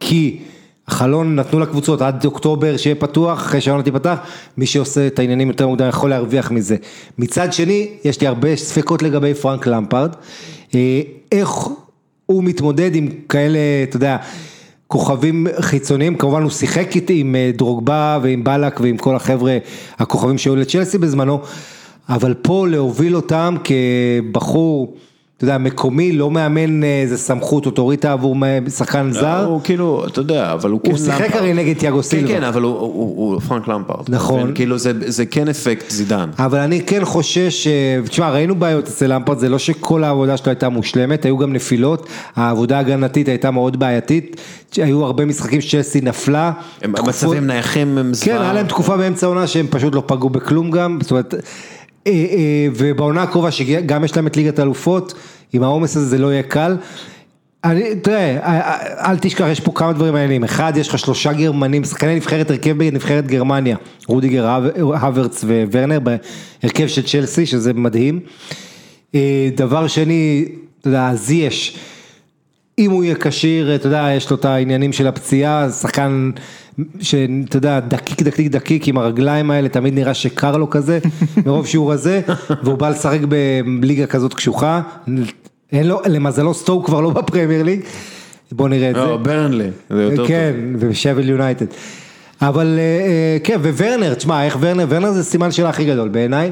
[0.00, 0.38] כי
[0.88, 4.18] החלון נתנו לקבוצות עד אוקטובר שיהיה פתוח, אחרי שהעונה תיפתח,
[4.56, 6.76] מי שעושה את העניינים יותר מוקדם יכול להרוויח מזה.
[7.18, 10.16] מצד שני, יש לי הרבה ספקות לגבי פרנק למפרד,
[10.74, 11.00] אה,
[11.32, 11.50] איך
[12.26, 14.16] הוא מתמודד עם כאלה, אתה יודע,
[14.86, 19.58] כוכבים חיצוניים, כמובן הוא שיחק איתי עם אה, דרוגבה ועם בלק ועם כל החבר'ה
[19.98, 21.40] הכוכבים שהיו לצ'לסי בזמנו,
[22.08, 24.94] אבל פה להוביל אותם כבחור,
[25.38, 28.36] אתה יודע, מקומי, לא מאמן אה, איזה סמכות אוטוריטה עבור
[28.76, 29.44] שחקן זר.
[29.44, 31.40] הוא כאילו, אתה יודע, אבל הוא כן הוא שיחק למפרד.
[31.40, 32.28] הרי נגד תיאגו כן, סילבה.
[32.34, 34.04] כן, אבל הוא- פרנק למפרד.
[34.08, 34.42] נכון.
[34.42, 34.54] מבין?
[34.54, 36.30] כאילו זה- כן אפקט זידן.
[36.38, 37.72] אבל אני כן חושש, אה,
[38.08, 42.06] תשמע ראינו בעיות אצל למפרד, זה לא שכל העבודה שלו הייתה מושלמת, היו גם נפילות,
[42.36, 44.36] העבודה ההגנתית הייתה מאוד בעייתית,
[44.76, 46.52] היו הרבה משחקים שצ'לסי נפלה.
[46.82, 48.40] הם- המצבים נייחים הם כן, זוועה.
[48.42, 51.34] היה להם תקופה באמצע העונה שהם פשוט לא פגעו בכלום גם, זאת אומרת,
[52.74, 55.14] ובעונה הקרובה שגם יש להם את ליגת האלופות,
[55.52, 56.76] עם העומס הזה זה לא יהיה קל.
[57.64, 58.38] אני, תראה,
[59.10, 60.44] אל תשכח, יש פה כמה דברים מעניינים.
[60.44, 63.76] אחד, יש לך שלושה גרמנים, שחקני נבחרת הרכב בנבחרת גרמניה,
[64.06, 68.20] רודיגר, הוורץ וורנר, בהרכב של צ'לסי, שזה מדהים.
[69.14, 70.44] אה, דבר שני,
[70.80, 71.76] אתה יודע, זייש,
[72.78, 76.30] אם הוא יהיה כשיר, אתה יודע, יש לו את העניינים של הפציעה, שחקן
[77.00, 80.98] שאתה יודע, דקיק, דקיק, דקיק, עם הרגליים האלה, תמיד נראה שקר לו כזה,
[81.46, 82.20] מרוב שהוא רזה,
[82.62, 83.20] והוא בא לשחק
[83.80, 84.80] בליגה כזאת קשוחה.
[85.72, 87.80] אין לו, למזלו סטוק כבר לא בפרמייר ליג,
[88.52, 89.00] בוא נראה את זה.
[89.00, 90.28] לא, ברנלי, זה יותר טוב.
[90.28, 91.66] כן, ושבל יונייטד.
[92.42, 96.50] אבל אה, אה, כן, וורנר, תשמע, איך וורנר, וורנר זה סימן שאלה הכי גדול בעיניי.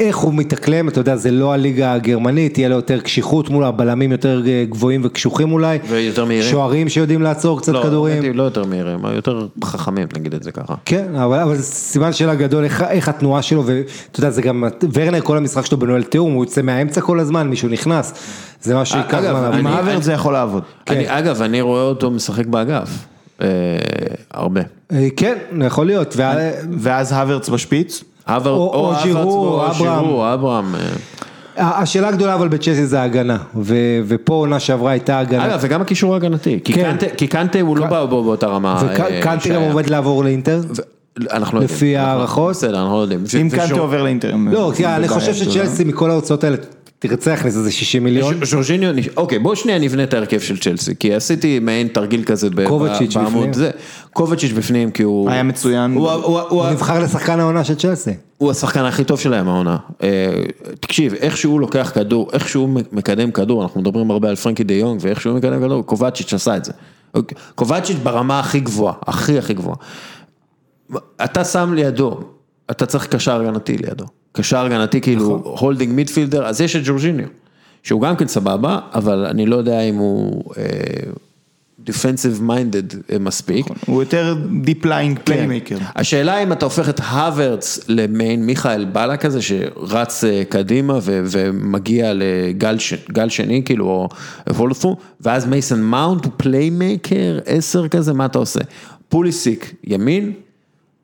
[0.00, 3.64] אה, איך הוא מתאקלם, אתה יודע, זה לא הליגה הגרמנית, תהיה לו יותר קשיחות מול
[3.64, 5.78] הבלמים יותר גבוהים וקשוחים אולי.
[5.88, 6.50] ויותר מהירים.
[6.50, 8.36] שוערים שיודעים לעצור קצת לא, כדורים.
[8.38, 10.74] לא יותר מהירים, יותר חכמים, נגיד את זה ככה.
[10.84, 13.80] כן, אבל, אבל סימן שאלה גדול, איך, איך התנועה שלו, ואתה
[14.20, 17.68] יודע, זה גם, ורנר, כל המשחק שלו בנועל תיאום, הוא יוצא מהאמצע כל הזמן, מישהו
[17.68, 18.14] נכנס.
[18.62, 19.44] זה מה שייקח אגב, זמן.
[19.44, 20.62] אני- עם האוורט זה יכול לעבוד.
[20.90, 22.88] אני, אגב, אני רואה אותו משחק באגף.
[23.42, 23.46] אה,
[24.30, 24.60] הרבה.
[24.92, 26.16] אה, כן, יכול להיות.
[26.78, 29.74] ואז הוורץ בשפיץ, או- או או ז'ירו, אברהם, או אברהם.
[30.04, 30.74] ז'ירו, או אברהם.
[30.74, 30.80] אה.
[31.56, 33.74] השאלה הגדולה אבל בצ'לסי זה ההגנה, ו-
[34.08, 35.46] ופה עונה שעברה הייתה הגנה.
[35.46, 36.82] אגב, וגם הקישור ההגנתי, כי כן.
[36.98, 38.82] קנטה- כי קנטה הוא לא בא בא באותה רמה.
[38.88, 39.60] אה, וקנטי גם.
[39.62, 40.60] עומד לעבור לאינטר.
[41.32, 41.76] אנחנו לא יודעים.
[41.76, 42.50] לפי הערכות?
[42.50, 43.24] בסדר, אנחנו לא יודעים.
[43.40, 44.34] אם קנטה עובר לאינטר.
[44.50, 45.34] לא, כי זה אני חושב.
[45.34, 46.56] שצ'לסי מכל ההוצאות האלה
[46.98, 48.44] תרצה להכניס איזה 60 מיליון.
[48.44, 52.90] ז'ורג'יניו, אוקיי, בואו שנייה נבנה את ההרכב של צ'לסי, כי עשיתי מעין תרגיל כזה בעמוד.
[53.52, 53.70] זה.
[54.12, 55.30] קובצ'יץ' בפנים, כי הוא...
[55.30, 55.94] היה מצוין.
[55.94, 58.10] הוא- הוא- הוא- הוא נבחר לשחקן העונה של צ'לסי.
[58.38, 59.76] הוא השחקן הכי טוב שלהם העונה.
[60.02, 60.42] אה,
[60.80, 64.74] תקשיב, איך שהוא לוקח כדור, איך שהוא מקדם כדור, אנחנו מדברים הרבה על פרנקי דה
[64.74, 66.72] יונג, ואיך שהוא מקדם כדור, קובצ'יץ' עשה את זה.
[67.14, 69.76] אוקיי, קובצ'יץ' ברמה הכי גבוהה, הכי הכי גבוהה.
[71.24, 72.20] אתה שם לידו,
[72.70, 74.04] אתה צריך קשר הגנתי לידו.
[74.32, 77.26] קשר הגנתי כאילו holding midfielder, אז יש את ג'ורג'יניו,
[77.82, 80.42] שהוא גם כן סבבה, אבל אני לא יודע אם הוא
[81.84, 82.82] defensive minded
[83.20, 83.66] מספיק.
[83.86, 85.18] הוא יותר deep lying.
[85.24, 85.76] playmaker.
[85.96, 92.12] השאלה אם אתה הופך את הוורץ למעין מיכאל באלאק כזה שרץ אה, קדימה ו- ומגיע
[92.14, 92.94] לגל ש-
[93.28, 94.08] שני כאילו או
[94.54, 98.60] וולפו ואז מייסון מאונט הוא playmaker עשר כזה מה אתה עושה?
[99.08, 100.32] פוליסיק ימין,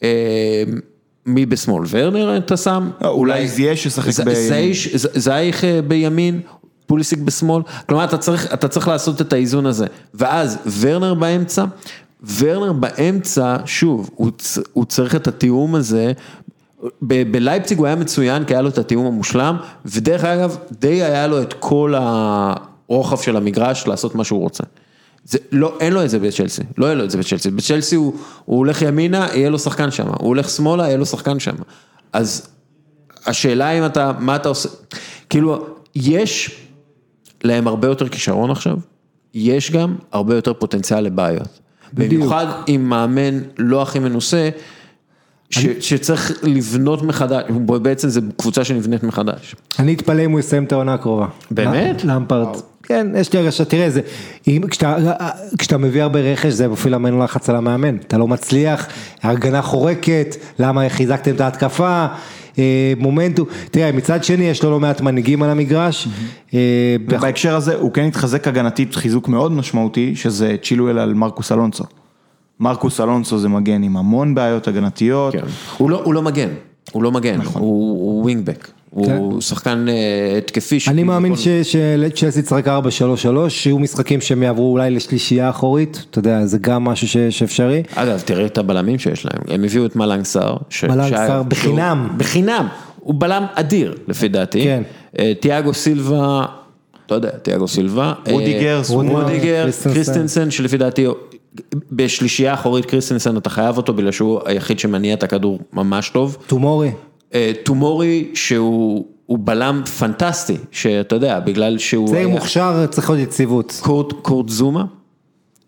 [0.02, 0.62] אה,
[1.26, 1.84] מי בשמאל?
[1.90, 2.90] ורנר אתה שם?
[3.04, 4.48] אולי זייש ישחק בימין.
[4.48, 6.40] זייש- זייך אה, בימין,
[6.88, 11.64] פוליסיק בשמאל, כלומר אתה צריך, אתה צריך לעשות את האיזון הזה, ואז ורנר באמצע,
[12.38, 14.30] ורנר באמצע, שוב, הוא,
[14.72, 16.12] הוא צריך את התיאום הזה,
[17.02, 19.56] ב- בלייפציג הוא היה מצוין, כי היה לו את התיאום המושלם,
[19.86, 24.64] ודרך אגב, די היה לו את כל הרוחב של המגרש לעשות מה שהוא רוצה.
[25.24, 28.12] זה, לא, אין לו את זה בצ'לסי, לא יהיה לו את זה בצ'לסי, בצ'לסי הוא,
[28.44, 31.54] הוא הולך ימינה, יהיה לו שחקן שם, הוא הולך שמאלה, יהיה לו שחקן שם.
[32.12, 32.48] אז
[33.26, 34.68] השאלה אם אתה, מה אתה עושה,
[35.30, 36.60] כאילו, יש
[37.44, 38.76] להם הרבה יותר כישרון עכשיו,
[39.34, 41.58] יש גם הרבה יותר פוטנציאל לבעיות.
[41.94, 42.12] בדיוק.
[42.12, 44.48] במיוחד עם מאמן לא הכי מנוסה,
[45.50, 47.44] ש, שצריך לבנות מחדש,
[47.82, 49.54] בעצם זו קבוצה שנבנית מחדש.
[49.78, 51.26] אני אתפלא אם הוא יסיים את העונה הקרובה.
[51.50, 52.04] באמת?
[52.04, 52.56] למפרד.
[52.82, 54.00] כן, יש לי הרגשה, תראה, זה,
[54.48, 54.96] אם, כשאתה,
[55.58, 58.86] כשאתה מביא הרבה רכש זה מפעיל המון לחץ על המאמן, אתה לא מצליח,
[59.22, 62.06] ההגנה חורקת, למה חיזקתם את ההתקפה,
[62.98, 66.08] מומנטום, תראה, מצד שני יש לו לא מעט מנהיגים על המגרש,
[66.54, 66.58] אה,
[67.06, 71.84] בכ- ובהקשר הזה הוא כן התחזק הגנתית חיזוק מאוד משמעותי, שזה צ'ילואל על מרקוס אלונסו.
[72.60, 75.32] מרקוס אלונסו זה מגן עם המון בעיות הגנתיות.
[75.32, 75.38] כן.
[75.78, 76.48] הוא לא, הוא לא מגן,
[76.92, 79.94] הוא לא מגן, הוא, הוא wingback, הוא שחקן אה,
[80.38, 80.78] התקפי.
[80.88, 82.70] אני מאמין שצ'לסי תשחק 4-3-3,
[83.48, 87.82] שיהיו משחקים שהם יעברו אולי לשלישייה אחורית, אתה יודע, זה גם משהו שאפשרי.
[87.94, 90.56] אגב, תראה את הבלמים שיש להם, הם הביאו את מלאנג סאר.
[90.88, 92.04] מלאנג שהיה- סאר בחינם.
[92.08, 92.66] שהוא- בחינם,
[93.00, 94.62] הוא בלם אדיר לפי דעתי.
[94.64, 94.82] כן.
[95.18, 96.44] אה, תיאגו סילבה,
[97.10, 98.12] לא יודע, תיאגו סילבה.
[98.26, 99.94] אה, רודיגר, רודיגר, רודיגר, קריסטנסן.
[99.94, 101.06] קריסטנסן, שלפי דעתי,
[101.92, 106.36] בשלישייה האחורית קריסטנסן אתה חייב אותו בגלל שהוא היחיד שמניע את הכדור ממש טוב.
[106.46, 106.90] טומורי,
[107.64, 113.80] טומורי שהוא הוא בלם פנטסטי, שאתה יודע, בגלל שהוא צעיר היה מוכשר, צריך להיות יציבות.
[113.82, 114.84] קורט, קורט זומה,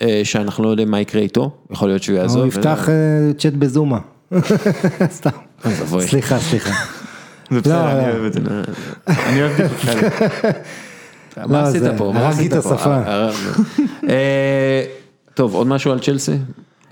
[0.02, 2.42] אה, שאנחנו לא יודעים מה יקרה איתו, יכול להיות שהוא יעזוב.
[2.42, 2.94] הוא יפתח אה,
[3.38, 3.98] צ'אט בזומה.
[5.10, 5.30] סתם.
[6.00, 6.70] סליחה, סליחה.
[7.50, 8.12] זה בסדר, לא, אני לא.
[8.12, 8.40] אוהב את זה.
[9.08, 10.50] אני אוהב את זה.
[11.46, 12.12] מה לא, עשית זה- פה?
[12.14, 12.74] מה הרגתי עשית את פה?
[12.74, 12.96] השפה.
[12.96, 13.30] אה,
[14.10, 14.82] אה,
[15.34, 16.32] טוב, עוד משהו על צ'לסי?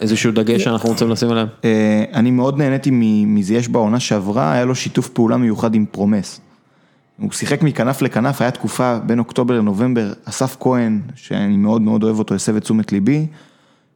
[0.00, 1.46] איזשהו דגש שאנחנו רוצים לשים עליהם?
[1.64, 6.40] אה, אני מאוד נהניתי מ- מזייש בעונה שעברה, היה לו שיתוף פעולה מיוחד עם פרומס.
[7.20, 12.18] הוא שיחק מכנף לכנף, היה תקופה בין אוקטובר לנובמבר, אסף כהן, שאני מאוד מאוד אוהב
[12.18, 13.26] אותו, הסב את תשומת ליבי,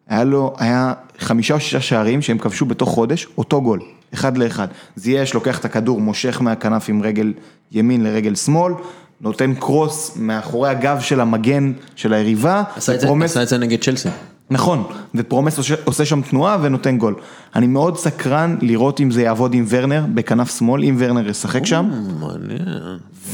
[0.09, 3.81] היה לו, היה חמישה או שישה שערים שהם כבשו בתוך חודש, אותו גול,
[4.15, 4.69] אחד לאחד.
[4.97, 7.33] זייש, לוקח את הכדור, מושך מהכנף עם רגל
[7.73, 8.73] ימין לרגל שמאל,
[9.20, 13.81] נותן קרוס מאחורי הגב של המגן של היריבה, עשה את זה- עשה את זה נגד
[13.81, 14.09] צ'לסי.
[14.51, 17.14] נכון, ופרומס עושה, עושה שם תנועה ונותן גול.
[17.56, 21.90] אני מאוד סקרן לראות אם זה יעבוד עם ורנר בכנף שמאל, אם ורנר ישחק שם,
[22.20, 22.69] מעניין.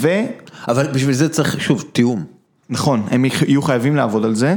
[0.00, 0.32] ונכון,
[0.68, 2.24] אבל בשביל זה צריך, שוב, תיאום.
[3.10, 4.56] הם יהיו חייבים לעבוד על זה,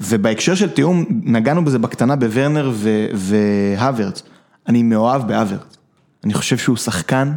[0.00, 4.22] ובהקשר של תיאום, נגענו בזה בקטנה בוורנר ו- והוורץ.
[4.68, 5.76] אני מאוהב בהוורץ.
[6.24, 7.32] אני חושב שהוא שחקן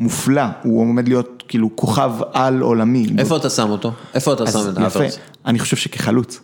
[0.00, 3.06] מופלא, הוא עומד להיות כאילו כוכב על עולמי.
[3.18, 3.92] איפה אתה שם אותו?
[4.14, 5.18] איפה אתה שם את יפה, האברץ?
[5.46, 6.40] אני חושב שכחלוץ.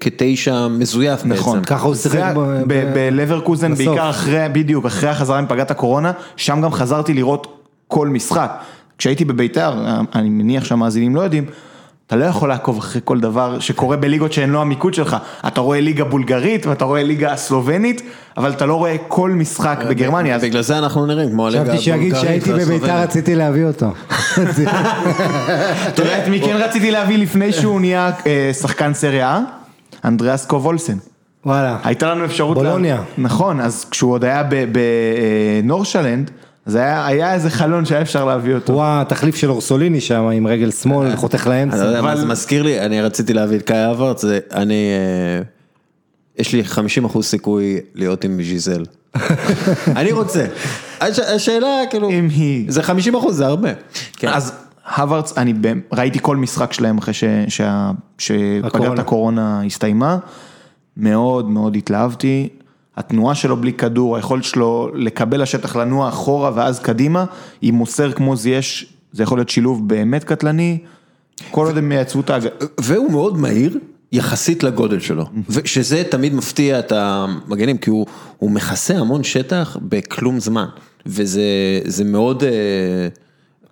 [0.00, 1.74] כתשע מזויף נכון, בעצם.
[1.74, 2.34] ככה הוא שיחק
[2.94, 3.74] בלברקוזן.
[3.74, 8.52] בעיקר אחרי, בדיוק, אחרי החזרה מפגרת הקורונה, שם גם חזרתי לראות כל משחק.
[8.98, 9.74] כשהייתי בביתר,
[10.14, 11.46] אני מניח שהמאזינים לא יודעים,
[12.06, 15.16] אתה לא יכול לעקוב אחרי כל דבר שקורה בליגות שהן לא המיקוד שלך.
[15.46, 18.02] אתה רואה ליגה בולגרית ואתה רואה ליגה סלובנית,
[18.36, 20.36] אבל אתה לא רואה כל משחק בגרמניה.
[20.36, 23.08] אז בגלל זה אנחנו נראים כמו הליגה חשבתי שיגיד הבולגרית שהייתי בביתר והסלובנית.
[23.08, 23.86] רציתי להביא אותו.
[25.88, 29.40] אתה יודע את מי כן רציתי להביא לפני שהוא נהיה אה, שחקן סריה?
[30.04, 30.96] אנדריאס קובולסן.
[31.46, 31.78] וואלה.
[31.84, 32.56] הייתה לנו אפשרות...
[32.56, 33.02] בולוניה.
[33.18, 34.42] נכון, אז כשהוא עוד היה
[35.62, 36.30] בנורשלנד,
[36.66, 38.72] אז היה, היה איזה חלון שהיה אפשר להביא אותו.
[38.72, 41.76] הוא התחליף של אורסוליני שם עם רגל שמאל, חותך אני לא לאמצע.
[41.84, 45.42] יודע מה זה מזכיר לי, אני רציתי להביא את קאי אברץ, זה- אני, אה,
[46.38, 48.84] יש לי 50 אחוז סיכוי להיות עם ז'יזל.
[49.96, 50.46] אני רוצה.
[51.00, 53.68] הש- השאלה כאילו, אם היא- זה 50 אחוז, זה הרבה.
[54.16, 54.28] כן.
[54.28, 54.52] אז
[54.96, 59.00] הווארדס, אני ב- ראיתי כל משחק שלהם אחרי ש- שה- שפגרת הקורונה.
[59.00, 60.18] הקורונה הסתיימה,
[60.96, 62.48] מאוד מאוד התלהבתי.
[62.96, 67.24] התנועה שלו בלי כדור, היכולת שלו לקבל לשטח, לנוע אחורה ואז קדימה,
[67.62, 70.78] אם מוסר כמו זייש, זה יכול להיות שילוב באמת קטלני.
[71.50, 72.46] כל עוד הם ייצרו את ההג...
[72.80, 73.78] והוא מאוד מהיר
[74.12, 75.24] יחסית לגודל שלו,
[75.64, 78.06] שזה תמיד מפתיע את המגנים, כי הוא,
[78.38, 80.66] הוא מכסה המון שטח בכלום זמן,
[81.06, 81.42] וזה
[81.84, 83.08] זה מאוד, אה,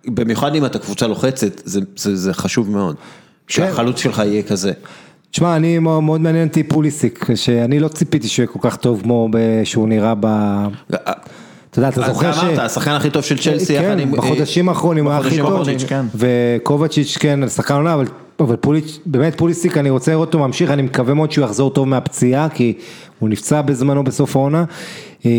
[0.06, 2.96] במיוחד אם אתה קבוצה לוחצת, זה, זה, זה חשוב מאוד,
[3.48, 4.72] שהחלוץ שלך יהיה כזה.
[5.32, 9.28] תשמע, אני מאוד מעניין אותי פוליסיק, שאני לא ציפיתי שהוא יהיה כל כך טוב כמו
[9.64, 10.26] שהוא נראה ב...
[11.72, 12.44] אתה יודע, אתה זוכר אתה ש...
[12.44, 14.10] אמרת, השחקן הכי טוב של צ'לסי, יחד כן.
[14.10, 16.06] בחודשים האחרונים הוא היה הכי טוב, כן.
[16.14, 18.04] וקובצ'יץ' כן, שחקן עונה, אבל,
[18.40, 21.88] אבל פוליץ', באמת פוליסיק, אני רוצה לראות אותו ממשיך, אני מקווה מאוד שהוא יחזור טוב
[21.88, 22.72] מהפציעה, כי
[23.18, 24.64] הוא נפצע בזמנו בסוף העונה,
[25.26, 25.30] אה,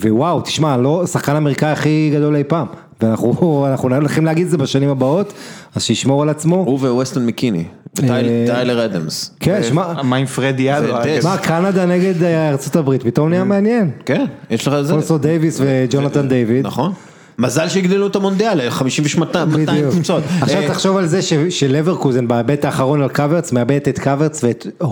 [0.00, 2.66] ווואו, תשמע, לא, שחקן אמריקאי הכי גדול אי פעם,
[3.02, 5.32] ואנחנו אנחנו הולכים להגיד את זה בשנים הבאות,
[5.74, 6.56] אז שישמור על עצמו.
[6.56, 7.64] הוא וווסטון מקיני,
[7.98, 9.34] וטיילר אדמס.
[9.40, 10.68] כן, שמע, מה עם פרדי?
[10.72, 11.24] ודס.
[11.24, 13.90] מה, קנדה נגד אה, ארצות הברית, פתאום נהיה מעניין.
[14.06, 14.92] כן, יש לך את זה.
[14.92, 16.66] אלפונסו דייוויס וג'ונתן דיוויד.
[16.66, 16.92] נכון.
[17.38, 19.90] מזל שהגדלו את המונדיאל, 52 בדיוק.
[19.92, 20.22] קבוצות.
[20.40, 24.66] עכשיו אה, תחשוב על זה ש- שלברקוזן בהיבט האחרון על האברץ, מאבדת את האברץ ואת
[24.82, 24.88] אה,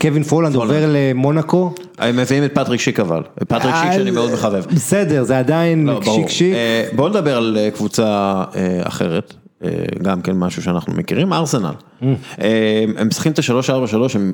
[0.00, 1.72] קווין פולנד עובר למונאקו.
[1.98, 4.64] הם מביאים את פטריק שיק אבל, פטריק שיק שאני מאוד מחבב.
[4.74, 6.00] בסדר, זה עדיין לא.
[6.02, 6.54] שיק שיק.
[6.54, 8.04] אה, בואו נדבר על אה, קבוצה
[8.56, 9.43] אה, אחרת, אה,
[10.02, 11.68] גם כן משהו שאנחנו מכירים, ארסנל.
[11.68, 12.04] Mm.
[12.40, 14.32] אה, הם משחקים את ה-3-4-3, הם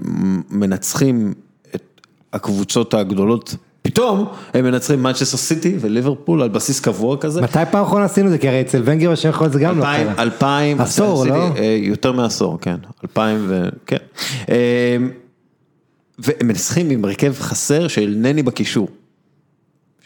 [0.51, 1.35] מנצחים
[1.75, 2.01] את
[2.33, 7.43] הקבוצות הגדולות, פתאום הם מנצחים מנצ'סטר סיטי וליברפול על בסיס קבוע כזה.
[7.43, 8.39] מתי פעם אחרונה עשינו את זה?
[8.39, 10.15] כי הרי אצל ונגר בשם יכול זה גם לא קרה.
[10.19, 11.57] אלפיים, עשור, עשיתי, לא?
[11.57, 13.69] אה, יותר מעשור, כן, אלפיים ו...
[13.87, 13.97] כן.
[14.49, 14.97] אה,
[16.19, 18.89] והם מנסחים עם הרכב חסר של נני בקישור.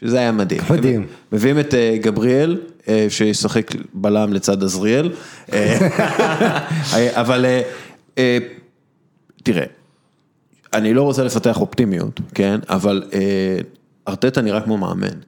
[0.00, 0.60] שזה היה מדהים.
[0.70, 1.06] מדהים.
[1.32, 5.12] מביאים את אה, גבריאל, אה, שישחק בלם לצד עזריאל,
[5.52, 5.88] אה,
[7.20, 7.62] אבל אה,
[8.18, 8.38] אה,
[9.42, 9.64] תראה,
[10.74, 13.02] אני לא רוצה לפתח אופטימיות, כן, אבל
[14.08, 15.18] ארטטה נראה כמו מאמן.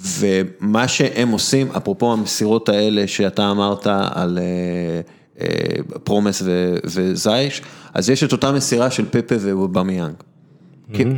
[0.00, 5.00] ומה שהם עושים, אפרופו המסירות האלה שאתה אמרת על אה,
[5.40, 6.42] אה, פרומס
[6.84, 7.62] וזייש,
[7.94, 10.14] אז יש את אותה מסירה של פפה ואובמיאנג.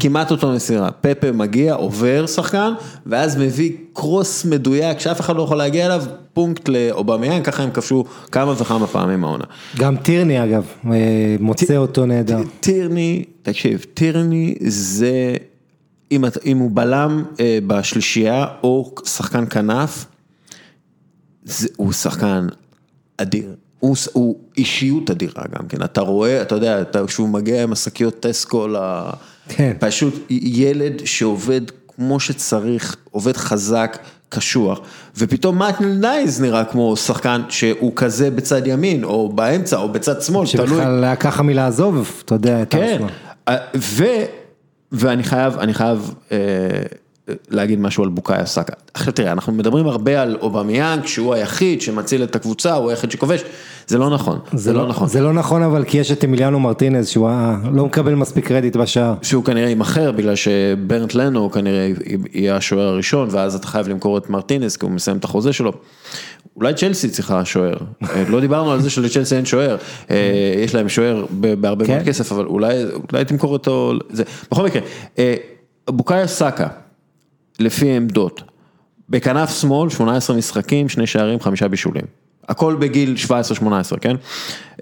[0.00, 2.72] כמעט אותו מסירה, פפה מגיע, עובר שחקן,
[3.06, 8.04] ואז מביא קרוס מדויק שאף אחד לא יכול להגיע אליו, פונקט לאובמיאנג, ככה הם כבשו
[8.32, 9.44] כמה וכמה פעמים העונה.
[9.78, 12.38] גם טירני אגב, אה, מוצא אותו נהדר.
[12.60, 15.34] טירני, תקשיב, טירני זה,
[16.12, 20.06] אם, אם הוא בלם אה, בשלישייה או שחקן כנף,
[21.44, 22.46] זה, הוא שחקן
[23.16, 23.54] אדיר.
[23.78, 28.20] הוא, הוא אישיות אדירה גם כן, אתה רואה, אתה יודע, אתה, כשהוא מגיע עם השקיות
[28.20, 28.76] טסקו, ל...
[29.48, 29.72] כן.
[29.78, 31.60] פשוט ילד שעובד
[31.96, 33.98] כמו שצריך, עובד חזק,
[34.28, 34.80] קשוח,
[35.16, 40.46] ופתאום מייטלנד ניילס נראה כמו שחקן שהוא כזה בצד ימין, או באמצע, או בצד שמאל,
[40.46, 40.68] תלוי.
[40.68, 43.02] שבכלל היה ככה מלעזוב, אתה יודע, את כן,
[43.76, 44.04] ו,
[44.92, 46.38] ואני חייב, אני חייב אה,
[47.50, 48.72] להגיד משהו על בוקאיו סאקה.
[48.94, 53.44] עכשיו תראה, אנחנו מדברים הרבה על אובמיאנג, שהוא היחיד שמציל את הקבוצה, הוא היחיד שכובש,
[53.86, 55.08] זה לא נכון, זה לא נכון.
[55.08, 57.30] זה לא נכון אבל כי יש את אמיליאנו מרטינז שהוא
[57.72, 59.14] לא מקבל מספיק קרדיט בשער.
[59.22, 61.92] שהוא כנראה יימכר בגלל שברנט לנו כנראה
[62.32, 65.72] יהיה השוער הראשון ואז אתה חייב למכור את מרטינס כי הוא מסיים את החוזה שלו.
[66.56, 69.76] אולי צ'לסי צריכה שוער, אה, לא דיברנו על זה שלצ'לסי אין שוער,
[70.10, 70.16] אה,
[70.64, 71.26] יש להם שוער
[71.60, 71.92] בהרבה כן.
[71.92, 74.22] מאוד כסף אבל אולי, אולי תמכור אותו, זה.
[74.50, 74.82] בכל מקרה,
[75.18, 75.34] אה,
[75.90, 76.66] בוקאיה סאקה,
[77.58, 78.42] לפי עמדות,
[79.08, 82.04] בכנף שמאל 18 משחקים, שני שערים, חמישה בישולים.
[82.48, 84.16] הכל בגיל 17-18, כן?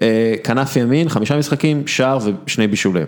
[0.01, 3.05] אה, כנף ימין, חמישה משחקים, שער ושני בישולים.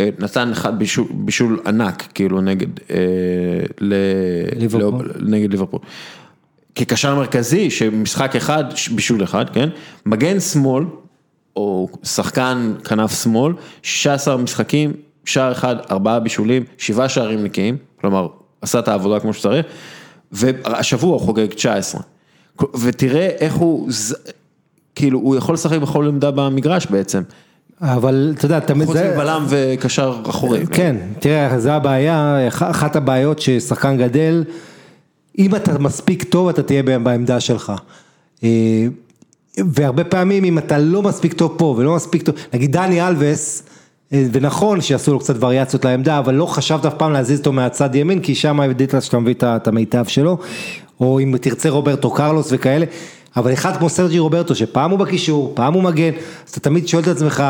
[0.00, 2.96] אה, נתן אחד בישול, בישול ענק, כאילו נגד, אה,
[3.80, 3.94] ל,
[4.56, 5.12] ליברפול.
[5.14, 5.80] לא, נגד ליברפול.
[6.74, 8.64] כקשר מרכזי, שמשחק אחד,
[8.94, 9.68] בישול אחד, כן?
[10.06, 10.84] מגן שמאל,
[11.56, 13.52] או שחקן כנף שמאל,
[13.82, 14.92] 16 משחקים,
[15.24, 18.28] שער אחד, ארבעה בישולים, שבעה שערים נקיים, כלומר,
[18.60, 19.66] עשה את העבודה כמו שצריך,
[20.32, 22.00] והשבוע הוא חוגג 19.
[22.80, 23.88] ותראה איך הוא,
[24.94, 27.22] כאילו, הוא יכול לשחק בכל עמדה במגרש בעצם,
[27.80, 29.12] אבל אתה יודע, תמיד חוץ זה...
[29.14, 30.66] מבלם וקשר אחורי.
[30.66, 34.44] כן, תראה, זה הבעיה, אח- אחת הבעיות ששחקן גדל,
[35.38, 37.72] אם אתה מספיק טוב אתה תהיה בעמדה שלך.
[38.44, 38.86] אה,
[39.58, 43.75] והרבה פעמים אם אתה לא מספיק טוב פה ולא מספיק טוב, נגיד דני אלווס, אה,
[44.12, 48.20] ונכון שיעשו לו קצת וריאציות לעמדה, אבל לא חשבת אף פעם להזיז אותו מהצד ימין,
[48.20, 50.38] כי שם הבדית שאתה מביא את המיטב שלו,
[51.00, 52.86] או אם תרצה רוברטו קרלוס וכאלה,
[53.36, 56.10] אבל אחד כמו סרג'י רוברטו, שפעם הוא בקישור, פעם הוא מגן,
[56.46, 57.44] אז אתה תמיד שואל את עצמך,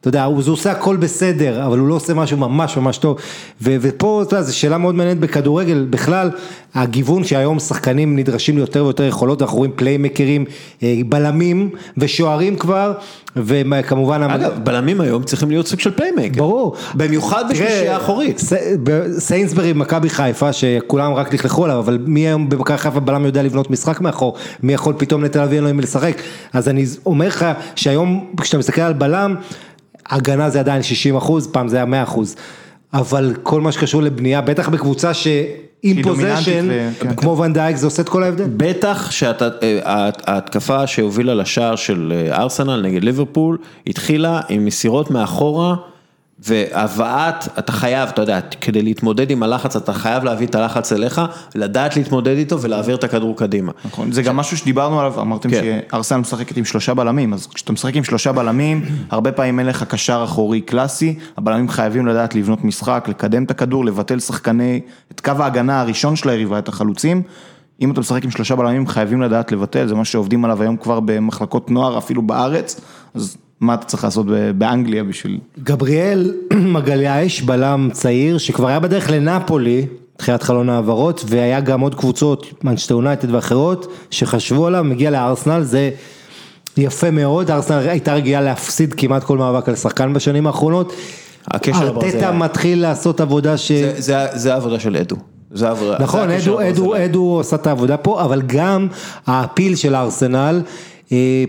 [0.00, 3.16] אתה יודע, הוא, עושה הכל בסדר, אבל הוא לא עושה משהו ממש ממש טוב.
[3.62, 6.30] ו, ופה, אתה יודע, זו שאלה מאוד מעניינת בכדורגל, בכלל,
[6.74, 10.44] הגיוון שהיום שחקנים נדרשים ליותר ויותר יכולות, אנחנו רואים playmakerים,
[10.82, 12.92] אה, בלמים ושוערים כבר,
[13.36, 14.22] וכמובן...
[14.22, 16.38] המ- אגב, בלמים היום צריכים להיות סוג של playmaker.
[16.38, 16.74] ברור.
[16.94, 18.38] במיוחד בשלישייה האחורית.
[18.38, 18.52] ס-
[18.82, 23.42] ב- סיינסברי מכבי חיפה שכולם רק לכלכו עליו אבל מי היום במכבי חיפה בלם יודע
[23.42, 26.22] לבנות משחק מאחור מי יכול פתאום לתל אביב מי לשחק
[26.52, 27.46] אז אני אומר לך
[27.76, 29.34] שהיום כשאתה מסתכל על בלם
[30.10, 32.36] הגנה זה עדיין 60 אחוז פעם זה היה 100 אחוז
[32.92, 35.44] אבל כל מה שקשור לבנייה בטח בקבוצה שהיא
[35.82, 37.14] דומיננטית פוזיישן ו- כן.
[37.16, 38.44] כמו ונדייק זה עושה את כל ההבדל.
[38.56, 45.74] בטח שההתקפה שהובילה לשער של אה, ארסנל נגד ליברפול התחילה עם מסירות מאחורה
[46.46, 51.20] והבאת, אתה חייב, אתה יודע, כדי להתמודד עם הלחץ אתה חייב להביא את הלחץ אליך,
[51.54, 53.72] לדעת להתמודד איתו ולהעביר את הכדור קדימה.
[53.84, 55.80] נכון, זה גם משהו שדיברנו עליו, אמרתם כן.
[55.90, 59.82] שארסנל משחקת עם שלושה בלמים, אז כשאתה משחק עם שלושה בלמים, הרבה פעמים אין לך
[59.82, 64.80] קשר אחורי קלאסי, הבלמים חייבים לדעת לבנות משחק, לקדם את הכדור, לבטל שחקני,
[65.12, 67.22] את קו ההגנה הראשון של היריבה, את החלוצים.
[67.80, 71.00] אם אתה משחק עם שלושה בלמים, חייבים לדעת לבטל, זה מה שעובדים עליו היום כבר
[71.00, 72.80] במחלקות נוער, אפילו בארץ,
[73.14, 74.26] אז מה אתה צריך לעשות
[74.58, 75.38] באנגליה בשביל...
[75.62, 76.34] גבריאל
[76.74, 79.86] מגלייש, בלם צעיר, שכבר היה בדרך לנפולי,
[80.16, 85.90] תחילת חלון העברות, והיה גם עוד קבוצות, מנצ'סטר יונייטד ואחרות, שחשבו עליו, מגיע לארסנל, זה
[86.76, 90.92] יפה מאוד, ארסנל הייתה רגילה להפסיד כמעט כל מאבק על שחקן בשנים האחרונות.
[92.14, 93.72] ארטטה מתחיל לעשות עבודה ש...
[93.72, 95.16] זה- זה- זה העבודה של אדו.
[95.50, 96.96] זה העבודה- נכון, אדו, אדו.
[96.96, 98.88] אדו עושה את העבודה פה, אבל גם
[99.26, 100.60] הפיל של הארסנל,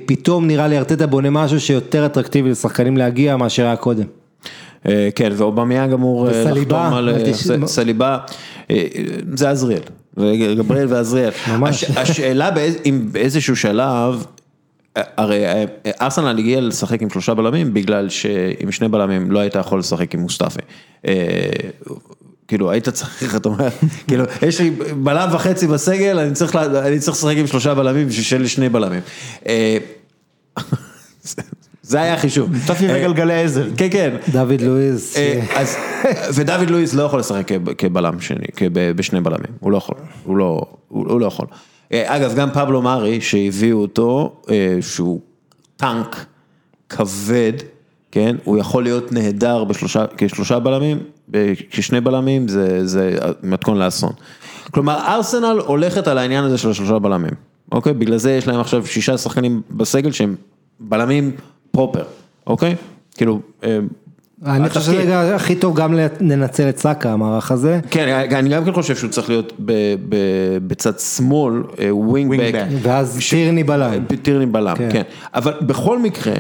[0.06, 4.06] פתאום נראה לי ארטטה בונה משהו שיותר אטרקטיבי לשחקנים להגיע מאשר היה קודם.
[4.88, 7.10] אה, כן, ואובמיאנג אמור אה, לחתום על...
[7.10, 7.34] אה,
[7.68, 8.18] סליבה,
[8.72, 8.86] אה,
[9.34, 9.82] זה עזריאל,
[10.58, 11.32] גבריאל ועזריאל.
[11.96, 12.50] השאלה
[12.86, 14.26] אם באיזשהו שלב,
[14.98, 15.64] אה, הרי אה,
[16.02, 20.20] ארסנל הגיע לשחק עם שלושה בלמים בגלל שעם שני בלמים לא היית יכול לשחק עם
[20.20, 20.62] מוסטפי.
[22.50, 23.68] כאילו היית צריך, אתה אומר,
[24.08, 24.70] כאילו יש לי
[25.04, 28.48] בלם וחצי בסגל, אני צריך לה- אני צריך לשחק עם שלושה בלמים בשביל שיהיה לי
[28.48, 29.02] שני בלמים.
[29.48, 29.78] אה,
[31.84, 32.52] זה היה החישוב.
[32.56, 33.68] מוסטפי אה, וגלגלי עזר.
[33.78, 34.16] כן, כן.
[34.32, 35.76] דוד לואיס, אה, אז,
[36.34, 40.38] ודוד לואיס לא יכול לשחק כב- כבלם שני, כב- בשני בלמים, הוא לא יכול, הוא
[40.38, 41.46] לא, הוא הוא לא יכול.
[41.94, 44.42] אגב, גם פבלו מארי שהביאו אותו,
[44.82, 45.20] שהוא
[45.78, 46.26] טנק
[46.90, 47.54] כבד,
[48.12, 51.00] כן, הוא יכול להיות נהדר בשלושה, כשלושה בלמים,
[51.70, 54.12] כשני בלמים זה, זה מתכון לאסון.
[54.72, 57.32] כלומר, ארסנל הולכת על העניין הזה של השלושה בלמים,
[57.72, 57.94] אוקיי?
[57.94, 60.36] בגלל זה יש להם עכשיו שישה שחקנים בסגל שהם
[60.80, 61.32] בלמים
[61.72, 62.04] proper,
[62.48, 62.76] אוקיי?
[63.18, 63.80] כאילו, אה,
[64.46, 64.98] אני חושב שזה.
[64.98, 67.80] רגע הכי טוב גם לנצל את סאקה המערך הזה.
[67.92, 69.72] כן, אני גם כן חושב שהוא צריך להיות ב-
[70.10, 72.54] ב- בצד שמאל, wingback.
[72.56, 72.74] Wingback.
[72.82, 74.06] ואז טירני בלם.
[74.22, 74.90] טירני בלם, כן.
[74.92, 75.02] כן.
[75.34, 76.34] אבל בכל מקרה,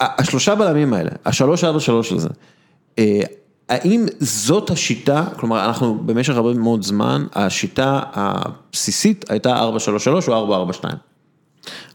[0.00, 2.28] השלושה בלמים האלה, השלוש ארבע שלוש הזה,
[2.98, 3.20] אה,
[3.68, 10.84] האם זאת השיטה, כלומר אנחנו במשך הרבה מאוד זמן, השיטה הבסיסית הייתה 4-3-3 או 4-4-2.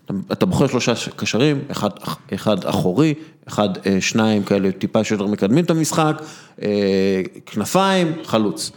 [0.06, 1.90] אתה- אתה בוחר שלושה קשרים, אחד,
[2.34, 3.14] אחד אחורי,
[3.48, 6.22] אחד, אה, שניים כאלה טיפה שיותר מקדמים את המשחק,
[6.62, 6.68] אה,
[7.46, 8.72] כנפיים, חלוץ.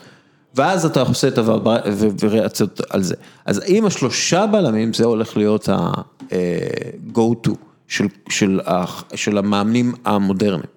[0.55, 3.15] ואז אתה עושה את הווריאציות על זה.
[3.45, 7.51] אז עם השלושה בלמים, זה הולך להיות ה-go to
[7.89, 8.85] של, של, ה-
[9.17, 10.76] של המאמנים המודרניים.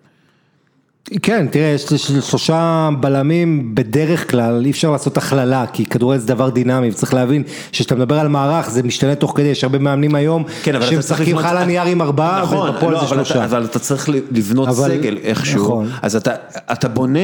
[1.22, 1.82] כן, תראה, יש
[2.30, 7.44] שלושה בלמים בדרך כלל, אי אפשר לעשות הכללה, כי כדורגל זה דבר דינמי, וצריך להבין
[7.72, 11.46] שכשאתה מדבר על מערך זה משתנה תוך כדי, יש הרבה מאמנים היום, כן, שמשחקים לך
[11.46, 13.36] על הנייר עם ארבעה, נכון, ובפועל לא, זה אבל שלושה.
[13.36, 15.90] אתה, אבל אתה צריך לבנות אבל- סגל איכשהו, נכון.
[16.02, 16.32] אז אתה,
[16.72, 17.20] אתה בונה,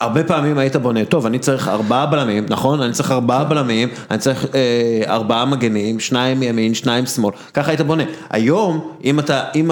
[0.00, 2.80] הרבה פעמים היית בונה, טוב, אני צריך ארבעה בלמים, נכון?
[2.82, 4.60] אני צריך ארבעה בלמים, אני צריך אה,
[5.14, 8.04] ארבעה מגנים, שניים ימין, שניים שמאל, ככה היית בונה.
[8.30, 9.70] היום, אם אתה, אם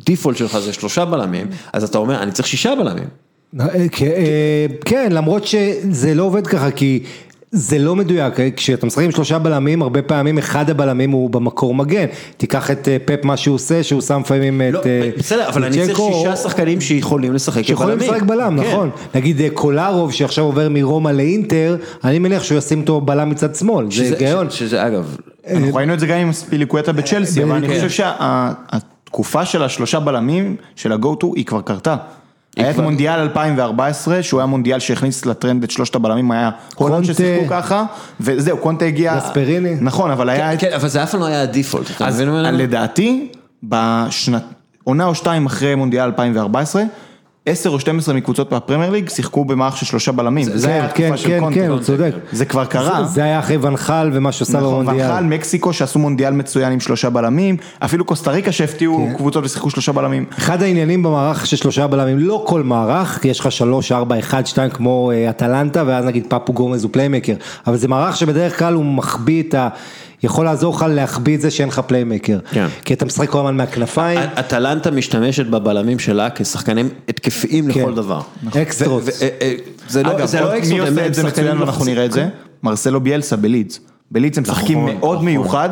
[0.00, 3.08] הדיפולט שלך זה שלושה בלמים, אז אתה אומר, אני צריך שישה בלמים.
[3.60, 7.02] אה, כן, אה, כן, למרות שזה לא עובד ככה, כי
[7.52, 11.74] זה לא מדויק, אה, כשאתה משחק עם שלושה בלמים, הרבה פעמים אחד הבלמים הוא במקור
[11.74, 12.04] מגן.
[12.36, 15.64] תיקח את אה, פפ מה שהוא עושה, שהוא שם לפעמים לא, את אה, בסדר, אבל
[15.64, 18.14] אני צריך שישה שחקנים שיכולים לשחק שיכולים כבלמים.
[18.14, 18.68] לשחק בלם, כן.
[18.68, 18.90] נכון.
[19.14, 23.86] נגיד אה, קולרוב שעכשיו עובר מרומא לאינטר, אני מניח שהוא ישים אותו בלם מצד שמאל,
[23.90, 24.50] זה היגיון.
[24.50, 25.16] שזה אגב,
[25.50, 27.88] אנחנו ראינו את זה גם עם ספיליקווטה בצ'לסי, אבל אני כן.
[27.88, 28.10] חושב
[29.12, 31.96] שהתקופה של השלושה בלמים, של ה-go-to, היא כבר קרתה.
[32.56, 37.14] היה את מונדיאל 2014, שהוא היה מונדיאל שהכניס לטרנד את שלושת הבלמים, היה הולנד קונטה.
[37.14, 37.84] ששיחקו ככה,
[38.20, 39.16] וזהו, קונטה הגיע...
[39.16, 39.74] גספריני.
[39.80, 40.54] נכון, אבל היה...
[40.54, 42.54] את- כן, אבל זה אף פעם לא היה הדיפולט, אתה אז מבין?
[42.54, 43.28] לדעתי,
[43.62, 44.42] בשנת...
[44.84, 46.82] עונה או שתיים אחרי מונדיאל 2014,
[47.46, 50.44] 10 או 12 מקבוצות מהפרמייר ליג שיחקו במערך של שלושה בלמים.
[50.54, 51.60] זה היה כן, התקופה של כן, קונטה.
[51.60, 52.12] כן, הוא צודק.
[52.32, 53.04] זה כבר קרה.
[53.04, 55.10] זה- היה אחרי ואן חאל ומה שעושה נכון, במונדיאל.
[55.10, 59.16] ואן חאל, מקסיקו שעשו מונדיאל מצוין עם שלושה בלמים, אפילו קוסטה ריקה שהפתיעו כן.
[59.16, 60.24] קבוצות ושיחקו שלושה בלמים.
[60.38, 64.46] אחד העניינים במערך של שלושה בלמים, לא כל מערך, כי יש לך שלוש, ארבע, אחד,
[64.46, 67.34] שתיים כמו אה, אטלנטה, ואז נגיד פאפו גומז הוא playmaker,
[67.66, 69.68] אבל זה מערך שבדרך כלל הוא מחביא את ה...
[70.22, 72.38] יכול לעזור לך להחביא את זה שאין לך playmaker.
[72.50, 72.66] כן.
[72.84, 77.80] כי אתה משחק כל הזמן מהכנפיים, אטלנטה משתמשת בבלמים שלה כשחקנים התקפיים כן.
[77.80, 78.20] לכל דבר.
[78.56, 79.02] אקסטרות.
[79.02, 79.54] ו- ו- אה, אה,
[79.88, 82.28] זה לא זה לא מי עושה את זה מצוין ואנחנו מחזיק- נראה את זה?
[82.62, 83.80] מרסלו ביאלסה בלידס.
[84.10, 85.24] בלידס הם משחקים נכון, מאוד נכון.
[85.24, 85.70] מיוחד,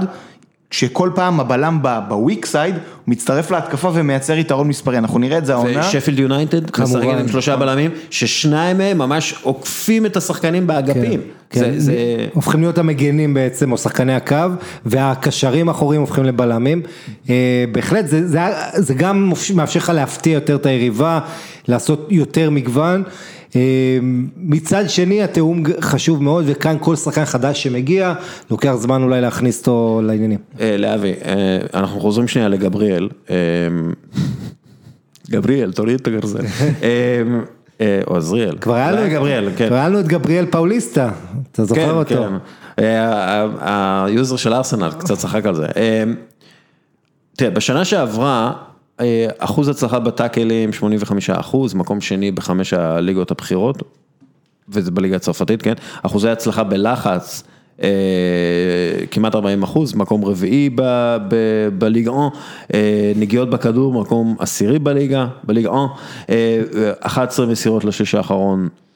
[0.71, 1.79] כשכל פעם הבלם
[2.09, 2.75] בוויק סייד,
[3.07, 5.81] מצטרף להתקפה ומייצר יתרון מספרי, אנחנו נראה את זה העונה.
[5.89, 6.93] ושפילד יונייטד, כמובן.
[6.99, 11.21] משחקים עם שלושה בלמים, ששניים מהם ממש עוקפים את השחקנים באגפים.
[11.51, 11.93] כן, זה- זה...
[12.35, 14.37] הופכים להיות המגנים בעצם, או שחקני הקו,
[14.87, 16.83] והקשרים האחוריים הופכים לבלמים.
[17.31, 17.35] אה,
[17.73, 18.39] בהחלט, זה, זה,
[18.75, 21.21] זה גם מאפשר לך להפתיע יותר את היריבה,
[21.69, 23.03] לעשות יותר מגוון.
[23.57, 23.99] אה,
[24.37, 28.15] מצד שני, התיאום חשוב מאוד, וכאן כל שחקן חדש שמגיע,
[28.51, 30.39] לוקח זמן אולי להכניס אותו לעניינים.
[30.61, 33.09] אה, לאבי, אה, אנחנו חוזרים שנייה לגבריאל.
[35.31, 36.09] גבריאל, תוריד את
[37.81, 38.57] אה, או עזריאל.
[38.61, 39.67] כבר היה לנו, גבריאל, כן.
[39.67, 41.11] כבר היה לנו את גבריאל פאוליסטה,
[41.53, 42.25] אתה זוכר כן, אותו?
[42.77, 42.85] כן.
[43.61, 45.67] ה user של ארסנל קצת צחק על זה.
[45.77, 46.05] אה,
[47.37, 48.53] תראה, בשנה שעברה,
[49.39, 53.83] אחוז הצלחה בטאקלים 85 אחוז, מקום שני בחמש הליגות הבכירות,
[54.69, 55.75] וזה בליגה הצרפתית, כן?
[56.03, 57.43] אחוזי הצלחה בלחץ.
[57.83, 57.89] אה,
[59.11, 62.19] כמעט 40 אחוז, מקום רביעי ב- ב- בליגה 1,
[62.75, 65.79] אה, נגיעות בכדור, מקום עשירי בליגה, בליגה 1,
[66.31, 66.61] אה,
[67.01, 68.90] 11 מסירות לשליש האחרון, אה,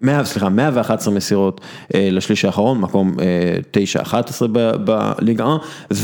[0.00, 1.60] 100, סליחה, 111 מסירות
[1.94, 3.14] אה, לשליש האחרון, מקום
[4.02, 4.46] 9-11
[4.84, 5.44] בליגה
[5.92, 5.96] 1,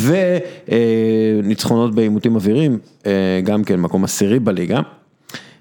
[1.43, 4.81] וניצחונות בעימותים אוויריים, אה, גם כן מקום עשירי בליגה,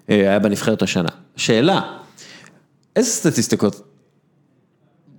[0.09, 1.09] אה, היה בנבחרת השנה.
[1.35, 1.81] שאלה,
[2.95, 3.81] איזה סטטיסטיקות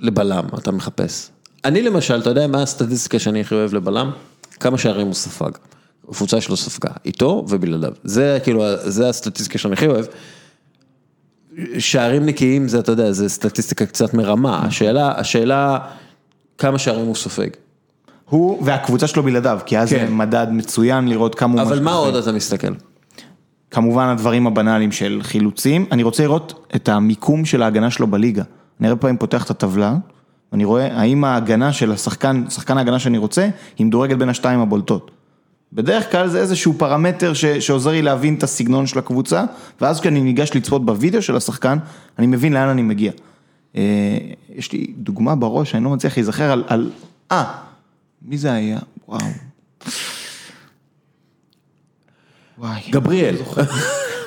[0.01, 1.31] לבלם אתה מחפש?
[1.65, 4.11] אני למשל, אתה יודע מה הסטטיסטיקה שאני הכי אוהב לבלם?
[4.61, 5.51] כמה שערים הוא ספג.
[6.09, 7.93] הקבוצה שלו ספגה, איתו ובלעדיו.
[8.05, 10.05] זה כאילו, זה הסטטיסטיקה שאני הכי אוהב.
[11.79, 14.63] שערים נקיים זה, אתה יודע, זה סטטיסטיקה קצת מרמה.
[14.65, 15.79] השאלה, השאלה,
[16.59, 17.49] כמה שערים הוא סופג.
[18.29, 20.07] הוא והקבוצה שלו בלעדיו, כי אז כן.
[20.07, 21.63] זה מדד מצוין לראות כמה הוא...
[21.63, 21.99] אבל מה אחר.
[21.99, 22.73] עוד אתה מסתכל?
[23.71, 28.43] כמובן הדברים הבנאליים של חילוצים, אני רוצה לראות את המיקום של ההגנה שלו בליגה.
[28.81, 29.97] אני הרבה פעמים פותח את הטבלה,
[30.53, 35.11] ואני רואה האם ההגנה של השחקן, שחקן ההגנה שאני רוצה, היא מדורגת בין השתיים הבולטות.
[35.73, 39.45] בדרך כלל זה איזשהו פרמטר ש, שעוזר לי להבין את הסגנון של הקבוצה,
[39.81, 41.79] ואז כשאני ניגש לצפות בווידאו של השחקן,
[42.19, 43.13] אני מבין לאן אני מגיע.
[43.77, 43.83] אה,
[44.55, 46.91] יש לי דוגמה בראש, אני לא מצליח להיזכר על, על,
[47.33, 47.45] אה,
[48.23, 48.79] מי זה היה?
[49.09, 49.21] וואו.
[52.59, 52.81] וואי.
[52.91, 53.37] גבריאל.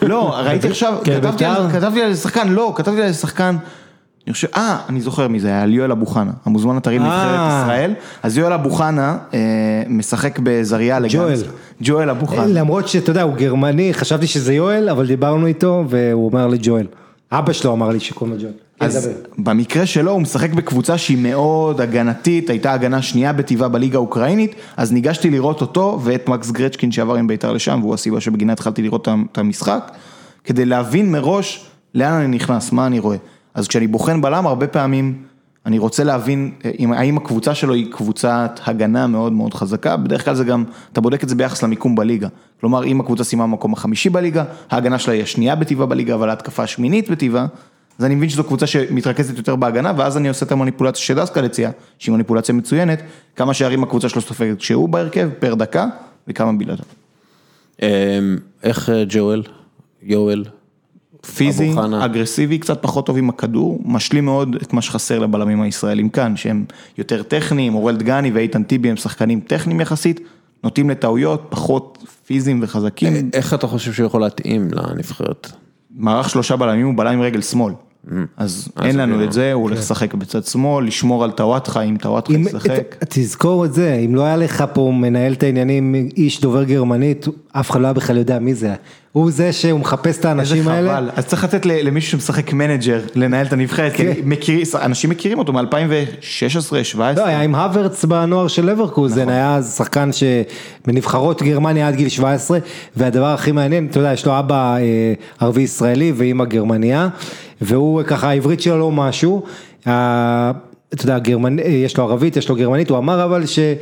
[0.01, 1.79] לא, ראיתי עכשיו, כן, כתבתי על- בית"ר?
[1.79, 3.55] כתבתי על איזה שחקן, לא, כתבתי על איזה שחקן,
[4.29, 7.03] אני חושב, אה, אני זוכר מי זה היה, על יואל אבו חנה, המוזמן הטרי אה.
[7.03, 7.93] לנבחרת ישראל,
[8.23, 9.39] אז יואל אבו חנה אה,
[9.87, 11.13] משחק בזריה לגנץ.
[11.13, 11.41] ג'ואל.
[11.81, 12.45] ג'ואל אבו חנה.
[12.45, 16.87] למרות שאתה יודע, הוא גרמני, חשבתי שזה יואל, אבל דיברנו איתו, והוא אומר לי ג'ואל.
[17.31, 18.51] אבא שלו אמר לי שקוראים לו ג'ואל.
[18.79, 19.13] אז דבר.
[19.37, 24.91] במקרה שלו הוא משחק בקבוצה שהיא מאוד הגנתית, הייתה הגנה שנייה בטבעה בליגה האוקראינית, אז
[24.91, 29.07] ניגשתי לראות אותו ואת מקס גרצ'קין שעבר עם בית"ר לשם, והוא הסיבה שבגינה התחלתי לראות
[29.31, 29.91] את המשחק,
[30.43, 31.65] כדי להבין מראש
[31.95, 33.17] לאן אני נכנס, מה אני רואה.
[33.53, 35.23] אז כשאני בוחן בלם, הרבה פעמים
[35.65, 40.25] אני רוצה להבין אה, אם, האם הקבוצה שלו היא קבוצת הגנה מאוד מאוד חזקה, בדרך
[40.25, 40.63] כלל זה גם,
[40.93, 42.27] אתה בודק את זה ביחס למיקום בליגה.
[42.59, 46.63] כלומר, אם הקבוצה סיימה במקום החמישי בליגה, ההגנה שלה היא השנייה בטבעה בליגה, אבל ההתקפה
[46.63, 47.47] השמינית בטבעה,
[47.99, 51.71] אז אני מבין שזו קבוצה שמתרכזת יותר בהגנה, ואז אני עושה את המניפולציה שדסקל הציע,
[51.99, 53.01] שהיא מניפולציה מצוינת,
[53.35, 55.87] כמה שערים הקבוצה שלו סופגת כשהוא בהרכב, פר דקה,
[56.27, 56.85] וכמה בלעדיו.
[57.81, 57.87] אמ,
[58.63, 59.43] איך אה, ג'ואל?
[60.03, 60.43] יואל?
[61.35, 61.71] פיזי.
[62.01, 66.65] אגרסיבי, קצת פחות טוב עם הכדור, משלים מאוד את מה שחסר לבלמים הישראלים כאן, שהם
[66.97, 70.19] יותר טכניים, אורל דגני ואיתן טיבי הם שחקנים טכניים יחסית,
[70.63, 73.29] נוטים לטעויות, פחות פיזיים וחזקים.
[73.33, 75.51] איך אתה חושב שהוא יכול להתאים לנבחרת?
[75.95, 77.73] מערך שלושה בלמים הוא בלם עם רגל שמאל.
[78.37, 81.97] אז אין לנו כאילו, את זה, הוא הולך לשחק בצד שמאל, לשמור על טוואטחה, אם
[81.97, 82.95] טוואטחה ישחק.
[83.09, 87.71] תזכור את זה, אם לא היה לך פה מנהל את העניינים, איש דובר גרמנית, אף
[87.71, 88.73] אחד לא היה בכלל יודע מי זה.
[89.11, 90.95] הוא זה שהוא מחפש את איזה האנשים האלה.
[90.97, 94.13] חבל, אז צריך לתת למישהו שמשחק מנג'ר לנהל את הנבחרת, כי כן.
[94.23, 96.99] מכירים- אנשים מכירים אותו מ-2016-2017.
[97.15, 99.33] לא, היה עם האברץ בנוער של לברקוזן, נכון.
[99.33, 102.59] היה אז שחקן שבנבחרות גרמניה עד גיל 17,
[102.95, 107.07] והדבר הכי מעניין, אתה יודע, יש לו אבא אה, ערבי ישראלי ואימא גרמניה,
[107.61, 109.43] והוא ככה, העברית שלו לא משהו,
[109.83, 110.53] אתה
[111.03, 111.59] יודע, גרמנ...
[111.59, 113.75] אה, יש לו ערבית, יש לו גרמנית, הוא אמר אבל שהוא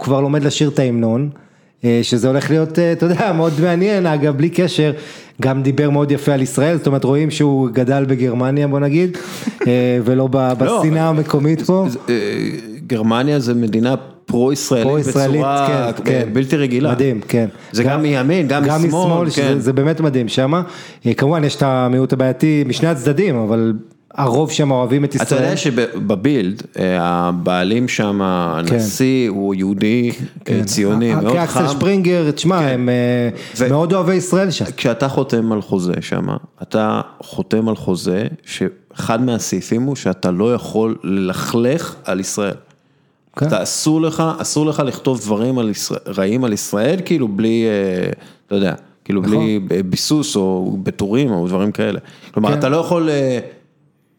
[0.00, 1.30] כבר לומד לשיר את ההמנון.
[1.84, 4.92] אה, שזה הולך להיות, אה, אתה יודע, מאוד מעניין, אגב, בלי קשר,
[5.42, 9.16] גם דיבר מאוד יפה על ישראל, זאת אומרת, רואים שהוא גדל בגרמניה, בוא נגיד,
[9.66, 11.86] אה, ולא ב- לא, בשנאה המקומית פה.
[12.86, 13.94] גרמניה זה מדינה
[14.26, 16.28] פרו-ישראלית פרו-ישראלית, בצורה כן, כן.
[16.32, 16.92] בלתי רגילה.
[16.92, 17.48] מדהים, כן.
[17.72, 19.58] זה גם מימין, גם משמאל, שזה- כן.
[19.58, 20.62] זה באמת מדהים שמה.
[21.16, 23.72] כמובן, יש את המיעוט הבעייתי משני הצדדים, אבל
[24.14, 25.42] הרוב שם אוהבים את אתה ישראל.
[25.42, 30.10] יודע שבבילד, אה, הבעלים שם, הנשיא, הוא יהודי
[30.48, 31.66] אה, ציוני, מאוד כאקסל חם.
[31.66, 31.72] כן.
[31.72, 34.64] שפרינגר, תשמע, הם אה, ו- מאוד אוהבי ישראל שם.
[34.76, 36.26] כשאתה חותם על חוזה שם,
[36.62, 42.54] אתה חותם על חוזה שאחד מהסעיפים הוא שאתה לא יכול ללכלך על ישראל.
[43.36, 43.46] כן.
[43.46, 48.10] אתה אסור לך, אסור לך לכתוב דברים על ישראל, רעים על ישראל, כאילו בלי, אה,
[48.46, 48.74] אתה יודע,
[49.04, 49.36] כאילו נכון.
[49.36, 51.98] בלי ביסוס או בטורים או דברים כאלה.
[52.34, 52.58] כלומר, כן.
[52.58, 53.38] אתה לא יכול, אה,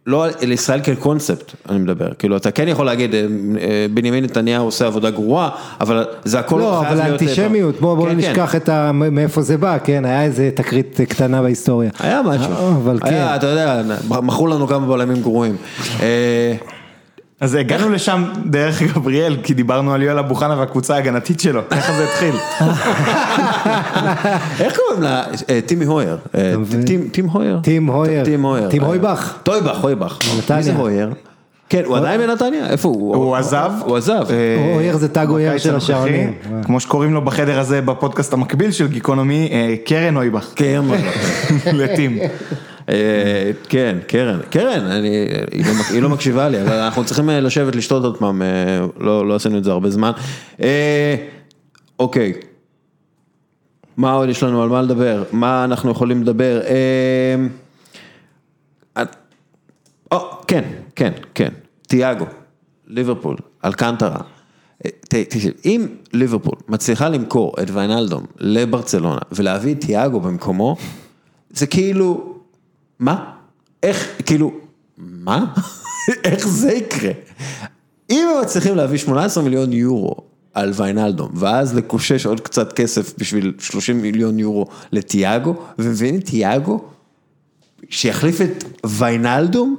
[0.08, 3.22] לא על ישראל כקונספט, אני מדבר, כאילו אתה כן יכול להגיד, אה,
[3.60, 5.50] אה, בנימין נתניהו עושה עבודה גרועה,
[5.82, 7.22] אבל זה הכל לא, חייב אבל להיות...
[7.22, 8.18] אה, האנטישמיות, בואו בוא כן, כן.
[8.18, 8.92] נשכח את ה...
[8.92, 11.90] מאיפה זה בא, כן, היה איזה תקרית קטנה בהיסטוריה.
[12.00, 13.36] היה משהו, אבל היה, כן.
[13.36, 15.56] אתה יודע, מכרו לנו כמה בלמים גרועים.
[17.42, 21.62] אה, אז הגענו לשם דרך גבריאל, כי דיברנו על יואל אבו חנה והקבוצה ההגנתית שלו,
[21.70, 22.36] ככה זה התחיל.
[24.66, 25.24] איך קוראים לה?
[25.50, 26.18] אה, טימי הויר.
[26.38, 26.54] אה?
[27.12, 27.60] טים- הויר?
[27.64, 28.24] טים הויר.
[28.24, 28.70] טים הויר.
[28.70, 29.34] טים אה, הויבך.
[29.44, 30.18] טויבך, הויבך.
[30.38, 30.58] נתניה.
[30.58, 31.10] מי זה הויר?
[31.70, 32.68] כן, הוא עדיין בנתניה?
[32.70, 33.16] איפה הוא?
[33.16, 33.72] הוא עזב.
[33.86, 34.24] הוא עזב.
[34.30, 36.34] אה, אויר זה תג אויר בקיץ של השעונים.
[36.66, 40.52] כמו שקוראים לו בחדר הזה בפודקאסט המקביל של גיקונומי, אה, קרן אויבך.
[40.56, 40.88] קרן.
[41.74, 42.18] לטים.
[42.90, 44.40] אה, כן, קרן.
[44.50, 45.08] קרן, לא
[45.90, 48.48] היא לא מקשיבה לי, אבל אנחנו צריכים אה, לשבת לשתות עוד פעם, אה,
[49.00, 50.12] לא לא עשינו את זה הרבה זמן.
[52.00, 52.34] אוקיי.
[53.98, 55.24] מה עוד יש לנו על מה לדבר?
[55.32, 56.62] מה אנחנו יכולים לדבר?
[60.12, 60.18] או,
[60.48, 60.64] כן,
[60.96, 61.50] כן, כן,
[61.88, 62.26] תיאגו,
[62.88, 63.36] ליברפול,
[63.66, 64.20] אלקנטרה.
[65.10, 70.76] תקשיב, אם ליברפול מצליחה למכור את ויינלדום לברצלונה ולהביא את תיאגו במקומו,
[71.50, 72.39] זה כאילו,
[73.00, 73.34] מה?
[73.84, 74.52] איך, כאילו,
[74.98, 75.54] מה?
[76.24, 77.12] איך זה יקרה?
[78.10, 80.16] אם הם מצליחים להביא 18 מיליון יורו
[80.54, 86.84] על ויינלדום, ואז לקושש עוד קצת כסף בשביל 30 מיליון יורו לתיאגו, ומביאים את תיאגו,
[87.90, 89.76] שיחליף את ויינלדום,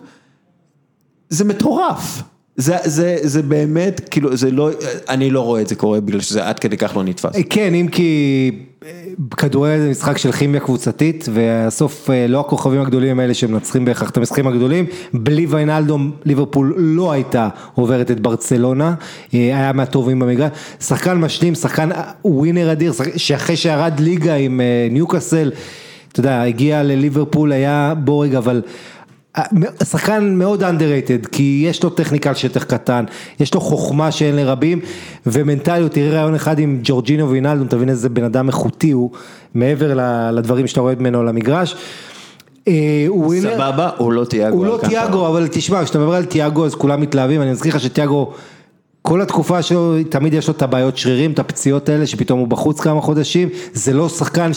[1.28, 2.22] זה מטורף.
[2.60, 4.70] זה, זה, זה באמת, כאילו, זה לא,
[5.08, 7.32] אני לא רואה את זה קורה בגלל שזה עד כדי כך לא נתפס.
[7.50, 8.50] כן, אם כי
[8.84, 8.90] אה,
[9.36, 14.16] כדורגל זה משחק של כימיה קבוצתית, והסוף אה, לא הכוכבים הגדולים האלה שמנצחים בהכרח את
[14.16, 18.94] המשחקים הגדולים, בלי ויינלדום ליברפול לא הייתה עוברת את ברצלונה,
[19.34, 20.50] אה, היה מהטובים במגרש,
[20.80, 25.50] שחקן משלים, שחקן אה, ווינר אדיר, שאחרי שירד ליגה עם אה, ניוקאסל,
[26.12, 28.62] אתה יודע, הגיע לליברפול, היה בורג, אבל...
[29.84, 33.04] שחקן מאוד underrated, כי יש לו טכניקה על שטח קטן,
[33.40, 34.80] יש לו חוכמה שאין לרבים,
[35.26, 39.10] ומנטליות, תראה רעיון אחד עם ג'ורג'ינו וינלדום, תבין איזה בן אדם איכותי הוא,
[39.54, 39.98] מעבר
[40.32, 41.76] לדברים שאתה רואה ממנו על המגרש.
[42.68, 43.06] אה,
[43.40, 44.56] סבבה, הוא לא תיאגו.
[44.56, 44.78] הוא לא.
[44.88, 48.32] תיאגו, אבל תשמע, כשאתה מדבר על תיאגו אז כולם מתלהבים, אני מזכיר לך שתיאגו,
[49.02, 52.80] כל התקופה שלו, תמיד יש לו את הבעיות שרירים, את הפציעות האלה, שפתאום הוא בחוץ
[52.80, 54.50] כמה חודשים, זה לא שחקן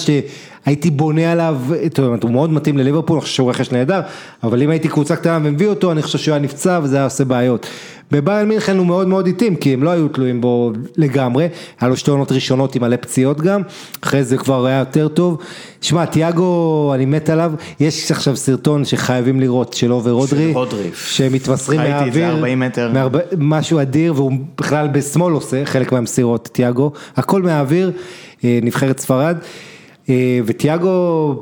[0.65, 4.01] הייתי בונה עליו, זאת אומרת, הוא מאוד מתאים לליברפול, אני חושב שהוא רכש נהדר,
[4.43, 7.25] אבל אם הייתי קבוצה קטנה ומביא אותו, אני חושב שהוא היה נפצע וזה היה עושה
[7.25, 7.67] בעיות.
[8.11, 11.47] בביירן מינכן הוא מאוד מאוד התאים, כי הם לא היו תלויים בו לגמרי,
[11.79, 13.61] היה לו שתי עונות ראשונות עם מלא פציעות גם,
[14.03, 15.37] אחרי זה כבר היה יותר טוב.
[15.81, 20.53] שמע, תיאגו, אני מת עליו, יש עכשיו סרטון שחייבים לראות, שלו ורודרי,
[21.83, 22.91] את זה, מהאוויר, 40 מטר.
[22.93, 27.91] מהרבה- משהו אדיר, והוא בכלל בשמאל עושה חלק מהמסירות, תיאגו, הכל מהאוויר,
[28.43, 29.37] אה, נבחרת ספרד,
[30.09, 31.35] אה, ותיאגו,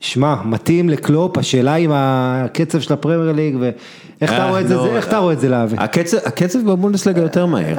[0.00, 3.56] שמע, מתאים לקלופ, השאלה עם הקצב של הפרמייר ליג,
[4.20, 5.78] ואיך אתה אה, רואה את זה, לא, איך אתה רואה את זה להביא?
[6.26, 7.76] הקצב, בבונדסליגה יותר מהר.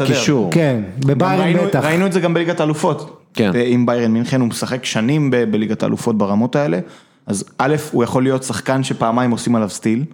[0.00, 0.50] בקישור.
[0.52, 1.84] כן, בביירן בטח.
[1.84, 3.24] ראינו את זה גם בליגת האלופות.
[3.34, 3.50] כן.
[3.64, 6.78] עם ביירן מינכן הוא משחק שנים בליגת האלופות ברמות האלה.
[7.26, 10.04] אז א', הוא יכול להיות שחקן שפעמיים עושים עליו סטיל.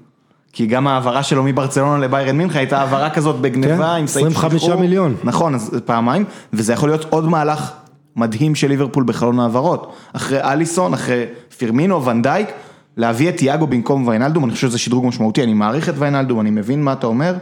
[0.53, 4.63] כי גם ההעברה שלו מברצלונה לביירן מינכן הייתה העברה כזאת בגניבה כן, עם סעיף 25
[4.63, 4.81] שחרור.
[4.81, 5.15] מיליון.
[5.25, 7.73] נכון, אז פעמיים, וזה יכול להיות עוד מהלך
[8.17, 9.93] מדהים של ליברפול בחלון העברות.
[10.13, 11.25] אחרי אליסון, אחרי
[11.59, 12.49] פירמינו, ונדייק,
[12.97, 16.51] להביא את תיאגו במקום ויינלדום, אני חושב שזה שדרוג משמעותי, אני מעריך את ויינלדום, אני
[16.51, 17.35] מבין מה אתה אומר,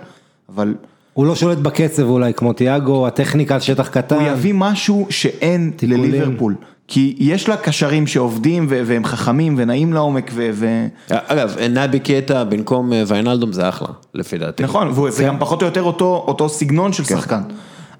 [0.48, 0.74] אבל
[1.12, 4.16] הוא לא שולט בקצב אולי כמו תיאגו, הטכניקה על שטח קטן.
[4.16, 6.12] הוא יביא משהו שאין תיקולים.
[6.12, 6.54] לליברפול.
[6.88, 10.86] כי יש לה קשרים שעובדים והם חכמים ונעים לעומק ו...
[11.10, 14.62] אגב, נבי קייטה במקום אה, ויינלדום זה אחלה, לפי דעתי.
[14.62, 17.40] נכון, וזה גם פחות או יותר אותו, אותו סגנון של שחקן.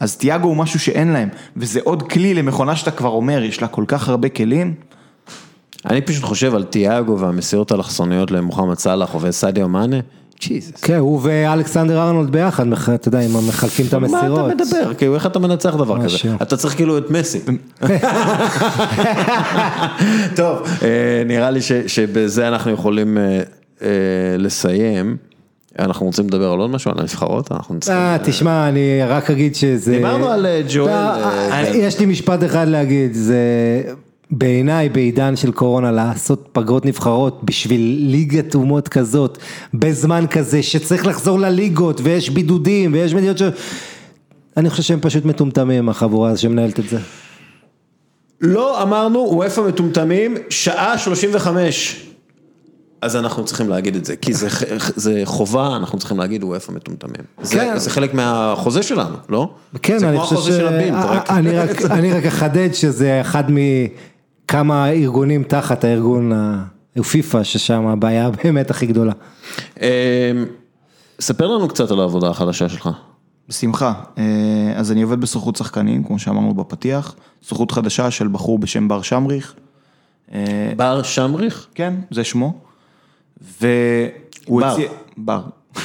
[0.00, 3.68] אז תיאגו הוא משהו שאין להם, וזה עוד כלי למכונה שאתה כבר אומר, יש לה
[3.68, 4.74] כל כך הרבה כלים.
[5.86, 9.96] אני פשוט חושב על תיאגו והמסירות האלכסוניות למוחמד סאלח וסעדיו מאנה,
[10.40, 10.80] ג'יזוס.
[10.82, 14.52] כן, הוא ואלכסנדר ארנולד ביחד, אתה יודע, הם מחלקים את מה המסירות.
[14.52, 14.94] אתה מדבר?
[14.94, 16.06] כאילו, איך אתה מנצח דבר כזה?
[16.06, 16.30] משהו.
[16.42, 17.40] אתה צריך כאילו את מסי.
[20.36, 23.40] טוב, אה, נראה לי שבזה אנחנו יכולים אה,
[23.82, 23.88] אה,
[24.38, 25.16] לסיים.
[25.78, 27.52] אנחנו רוצים לדבר על עוד משהו, על הנבחרות?
[27.52, 28.02] אנחנו צריכים...
[28.02, 29.92] אה, תשמע, אני רק אגיד שזה...
[29.92, 31.72] דיברנו על, אה, ג'ואל, אה, אה, כן.
[31.74, 33.36] יש לי משפט אחד להגיד, זה
[34.38, 37.80] בעיניי בעידן של קורונה לעשות פגרות נבחרות בשביל
[38.10, 39.38] ליגת אומות כזאת,
[39.74, 43.42] בזמן כזה שצריך לחזור לליגות ויש בידודים ויש מדינות ש...
[44.56, 46.98] אני חושב שהם פשוט מטומטמים החבורה שמנהלת את זה.
[48.40, 52.06] לא אמרנו, וופא מטומטמים, שעה 35.
[53.02, 54.48] אז אנחנו צריכים להגיד את זה, כי זה,
[54.96, 57.24] זה חובה, אנחנו צריכים להגיד וופא מטומטמים.
[57.42, 57.78] זה, כן.
[57.78, 59.50] זה חלק מהחוזה שלנו, לא?
[59.82, 60.56] כן, זה אני כמו חושב החוזה ש...
[60.56, 61.30] של הבים, אתה רק...
[61.30, 63.44] אני רק- אני רק אחדד שזה אחד
[64.44, 66.32] מכמה ארגונים תחת הארגון
[67.10, 69.12] פיפ"א, ששם הבעיה באמת הכי גדולה.
[69.80, 69.86] אמ,
[71.20, 72.90] ספר לנו קצת על העבודה החדשה שלך.
[73.48, 73.92] בשמחה.
[74.18, 79.02] אה, אז אני עובד בסוכנות שחקנים, כמו שאמרנו בפתיח, סוכנות חדשה של בחור בשם בר
[79.02, 79.54] שמריך.
[80.34, 81.66] אה, בר שמריך?
[81.74, 82.54] כן, זה שמו.
[83.60, 84.66] והוא בר.
[84.66, 84.88] הציע...
[85.16, 85.42] בר.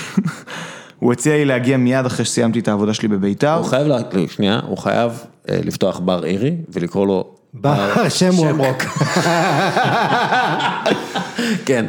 [0.99, 3.53] הוא הציע לי להגיע מיד אחרי שסיימתי את העבודה שלי בביתר.
[3.53, 3.97] הוא חייב, לה...
[4.27, 5.11] שנייה, הוא חייב
[5.49, 8.83] אה, לפתוח בר אירי ולקרוא לו בר שמרוק.
[11.65, 11.85] כן.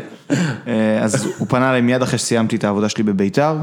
[0.66, 3.56] אה, אז הוא פנה אליי מיד אחרי שסיימתי את העבודה שלי בביתר,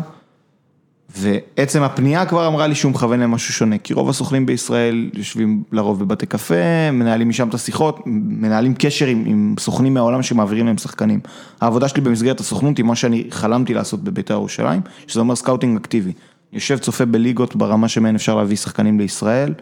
[1.18, 6.00] ועצם הפנייה כבר אמרה לי שהוא מכוון למשהו שונה, כי רוב הסוכנים בישראל יושבים לרוב
[6.00, 11.20] בבתי קפה, מנהלים משם את השיחות, מנהלים קשר עם, עם סוכנים מהעולם שמעבירים להם שחקנים.
[11.62, 16.14] העבודה שלי במסגרת הסוכנות היא מה שאני חלמתי לעשות בביתר ירושלים, שזה אומר סקאוטינג אקטיבי.
[16.54, 19.54] יושב צופה בליגות ברמה שמהן אפשר להביא שחקנים לישראל,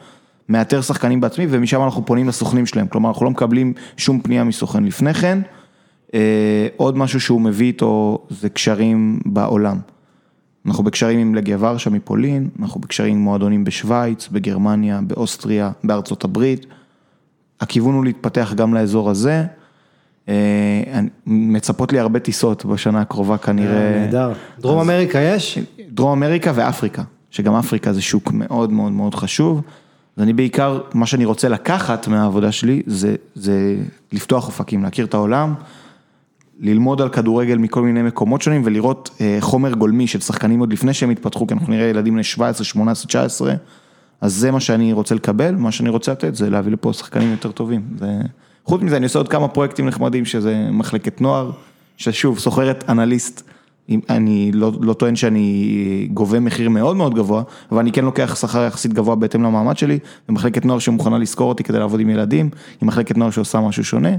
[0.50, 4.84] מאתר שחקנים בעצמי ומשם אנחנו פונים לסוכנים שלהם, כלומר אנחנו לא מקבלים שום פנייה מסוכן
[4.84, 5.40] לפני כן.
[6.14, 9.78] אה, עוד משהו שהוא מביא איתו זה קשרים בעולם.
[10.66, 16.66] אנחנו בקשרים עם לגיה ורשה מפולין, אנחנו בקשרים עם מועדונים בשוויץ, בגרמניה, באוסטריה, בארצות הברית.
[17.62, 19.44] הכיוון הוא להתפתח גם לאזור הזה.
[20.30, 24.00] אה, מצפות לי הרבה טיסות בשנה הקרובה כנראה.
[24.00, 24.34] נהדר.
[24.60, 25.60] דרום אמריקה יש?
[25.90, 29.62] דרום אמריקה ואפריקה, שגם אפריקה זה שוק מאוד מאוד מאוד חשוב.
[30.18, 33.76] אז אני בעיקר, מה שאני רוצה לקחת מהעבודה שלי, זה, זה
[34.12, 35.54] לפתוח אופקים, להכיר את העולם,
[36.60, 40.94] ללמוד על כדורגל מכל מיני מקומות שונים ולראות אה, חומר גולמי של שחקנים עוד לפני
[40.94, 43.54] שהם התפתחו, כי אנחנו נראה ילדים בני 17, 18, 19,
[44.22, 47.52] אז זה מה שאני רוצה לקבל, מה שאני רוצה לתת זה להביא לפה שחקנים יותר
[47.52, 47.82] טובים.
[48.66, 51.52] חוץ מזה אני עושה עוד כמה פרויקטים נחמדים, שזה מחלקת נוער,
[51.98, 53.44] ששוב, סוחרת אנליסט.
[53.90, 58.36] אם- אני לא, לא טוען שאני גובה מחיר מאוד מאוד גבוה, אבל אני כן לוקח
[58.36, 60.00] שכר יחסית גבוה בהתאם למעמד שלי,
[60.30, 62.50] ומחלקת נוער שמוכנה לשכור אותי כדי לעבוד עם ילדים,
[62.82, 64.10] עם מחלקת נוער שעושה משהו שונה,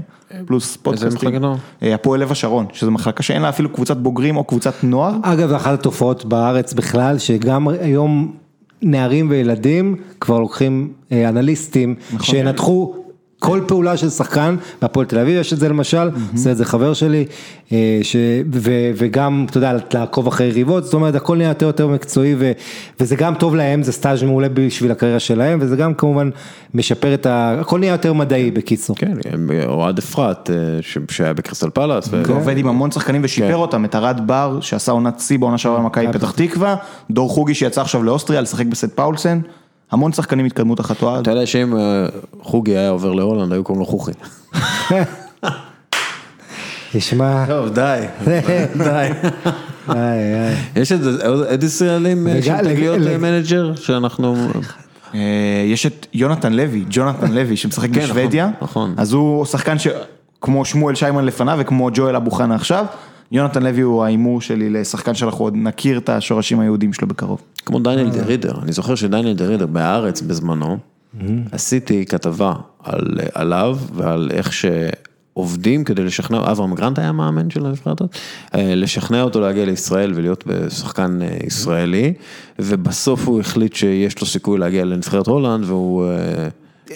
[0.45, 1.11] פלוס פודקאסטים.
[1.29, 1.55] מחלקת נוער?
[1.83, 5.13] אה, הפועל לב השרון, שזו מחלקה שאין לה אפילו קבוצת בוגרים או קבוצת נוער.
[5.21, 8.33] אגב, אחת התופעות בארץ בכלל, שגם היום
[8.81, 12.25] נערים וילדים כבר לוקחים אה, אנליסטים נכון.
[12.35, 12.95] שינתחו
[13.39, 16.93] כל פעולה של שחקן, בהפועל תל אביב יש את זה למשל, עושה את זה חבר
[16.93, 17.25] שלי,
[17.71, 18.15] אה, ש,
[18.53, 22.51] ו, וגם, אתה יודע, לעקוב אחרי יריבות, זאת אומרת, הכל נהיה יותר יותר מקצועי, ו,
[22.99, 26.29] וזה גם טוב להם, זה סטאז' מעולה בשביל הקריירה שלהם, וזה גם כמובן
[26.73, 27.55] משפר את ה...
[27.59, 28.95] הכל נהיה יותר מדעי בקיצור.
[28.95, 29.13] כן,
[29.65, 32.07] אוהד אפרת, אה, ש- שהיה בקריסטל פאלאס.
[32.11, 33.53] ו- ועובד עם המון שחקנים ושיפר כן.
[33.53, 36.75] אותם, את ארד בר שעשה עונת שיא בעונה שעברה במכבי פתח תקווה,
[37.11, 39.39] דור חוגי שיצא עכשיו לאוסטריה לשחק בסט פאולסן,
[39.91, 41.21] המון שחקנים התקדמו תחת אוהד.
[41.21, 42.05] אתה יודע שאם אה,
[42.41, 44.11] חוגי היה עובר להולנד, היו קוראים לו חוכי.
[46.93, 48.03] תשמע, טוב, די,
[48.77, 49.09] די.
[50.75, 50.91] יש
[51.25, 54.35] עוד ישראלים אה, וגם- של תגליות לג- אה, מנג'ר, שאנחנו...
[55.67, 58.93] יש את יונתן לוי, ג'ונתן לוי שמשחק כן, בשוודיה, נכון, נכון.
[58.97, 62.85] אז הוא שחקן שכמו שמואל שיימן לפניו וכמו ג'ואל אבו חנה עכשיו,
[63.31, 67.41] יונתן לוי הוא ההימור שלי לשחקן שאנחנו עוד נכיר את השורשים היהודיים שלו בקרוב.
[67.65, 70.77] כמו דניאל דה רידר, אני זוכר שדניאל דה רידר בהארץ בזמנו,
[71.51, 78.01] עשיתי כתבה על, עליו ועל איך שעובדים כדי לשכנע, אברהם גרנט היה מאמן של הנבחרת,
[78.01, 82.13] אה, לשכנע אותו להגיע לישראל ולהיות שחקן אה, ישראלי,
[82.59, 86.05] ובסוף הוא החליט שיש לו סיכוי להגיע לנבחרת הולנד והוא...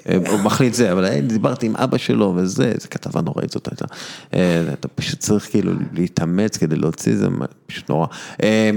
[0.10, 3.86] אה, הוא מחליט זה, אבל דיברתי עם אבא שלו וזה, זו כתבה נוראית זאת הייתה.
[4.34, 7.28] אה, אתה פשוט צריך כאילו להתאמץ כדי להוציא זה,
[7.68, 8.08] פשוט נורא.
[8.44, 8.72] אה,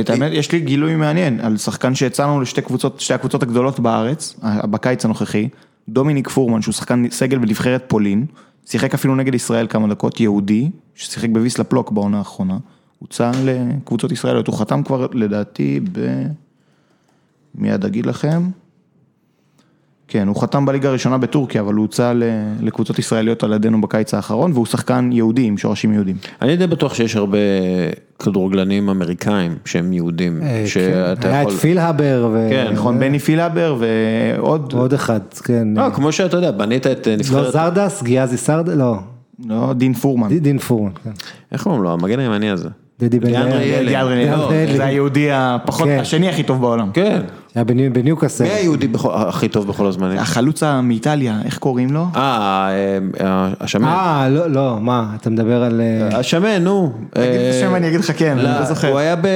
[0.00, 4.40] את האמת, יש לי גילוי מעניין על שחקן שהצענו לשתי קבוצות, שתי הקבוצות הגדולות בארץ,
[4.70, 5.48] בקיץ הנוכחי,
[5.88, 8.26] דומיניק פורמן, שהוא שחקן סגל בנבחרת פולין,
[8.66, 12.58] שיחק אפילו נגד ישראל כמה דקות, יהודי, ששיחק בוויסלה פלוק בעונה האחרונה,
[12.98, 16.26] הוצע לקבוצות ישראליות, הוא חתם כבר לדעתי ב...
[17.54, 18.42] מיד אגיד לכם.
[20.14, 22.22] כן, הוא חתם בליגה הראשונה בטורקיה, אבל הוא הוצע ל-
[22.60, 26.16] לקבוצות ישראליות על ידינו בקיץ האחרון, והוא שחקן יהודי עם שורשים יהודים.
[26.42, 27.38] אני די בטוח שיש הרבה
[28.18, 31.28] כדורגלנים אמריקאים שהם יהודים, אה, שאתה כן.
[31.28, 31.58] היה את יכול...
[31.58, 35.68] פיל הבר, ו- כן, נכון, בני פילבר ועוד, עוד אחד, כן.
[35.76, 37.52] לא, כמו שאתה יודע, בנית את אה, לא נבחרת...
[37.52, 38.96] זרדס, גיאזי סרדס, לא,
[39.46, 40.38] לא, דין פורמן.
[40.38, 41.10] דין פורמן, כן.
[41.52, 41.92] איך קוראים לו?
[41.92, 42.68] המגן הימני הזה.
[43.00, 43.28] דדי בן.
[43.62, 44.76] ילד.
[44.76, 45.98] זה היהודי הפחות, כן.
[46.00, 46.90] השני הכי טוב בעולם.
[46.92, 47.20] כן.
[47.54, 48.44] היה בניו- בניוקאסל.
[48.44, 50.18] מי היהודי הכי טוב בכל הזמנים?
[50.18, 52.06] החלוץ מאיטליה, איך קוראים לו?
[52.16, 52.68] אה,
[53.20, 53.88] אה, השמן.
[53.88, 55.80] אה, לא, לא, מה, אתה מדבר על...
[55.80, 56.92] אה, השמן, נו.
[57.10, 58.88] תגיד את אה, השם אני אגיד לך כן, אני לא, לא זוכר.
[58.90, 59.26] הוא היה ב...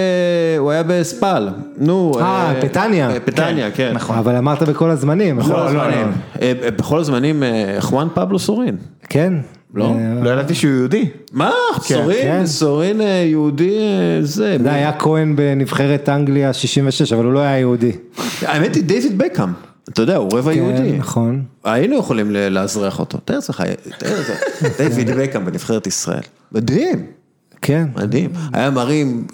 [0.59, 1.49] הוא היה בספל.
[1.79, 2.13] נו.
[2.21, 3.11] אה, פטניה.
[3.11, 3.91] אה, פטניה, כן.
[3.95, 4.19] נכון.
[4.19, 5.37] אבל אמרת בכל הזמנים.
[5.37, 5.67] בכל נכון?
[5.67, 6.13] הזמנים.
[6.43, 8.77] אה, אה, בכל הזמנים, אה, חואן פבלו סורין.
[9.09, 9.35] כן.
[9.75, 9.85] לא?
[9.85, 11.09] אה, לא ידעתי שהוא יהודי.
[11.33, 11.51] מה?
[11.83, 12.47] סורין, כן.
[12.47, 14.53] סורין אה, יהודי אה, זה.
[14.53, 17.93] יודע, היה כהן בנבחרת אנגליה 66, אבל הוא לא היה יהודי.
[18.43, 19.53] האמת היא דיוויד בקהאם,
[19.89, 20.91] אתה יודע, הוא רבע יהודי.
[20.93, 21.43] כן, נכון.
[21.65, 23.63] היינו יכולים לאזרח אותו, תאר לך,
[23.99, 24.31] תאר לך,
[24.81, 26.23] דיוויד בקהאם בנבחרת ישראל.
[26.53, 27.07] מדהים,
[27.63, 27.89] כן.
[27.97, 28.31] מדהים.
[28.53, 29.27] היה מרים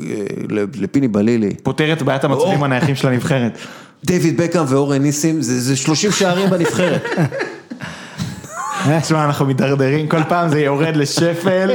[0.74, 1.54] לפיני בלילי.
[1.62, 3.58] פותר את בעיית המצבים הנייחים של הנבחרת.
[4.04, 7.02] דיוויד בקאם ואורן ניסים, זה זה 30 שערים בנבחרת.
[9.02, 11.70] תשמע, אנחנו מידרדרים, כל פעם זה יורד לשפל,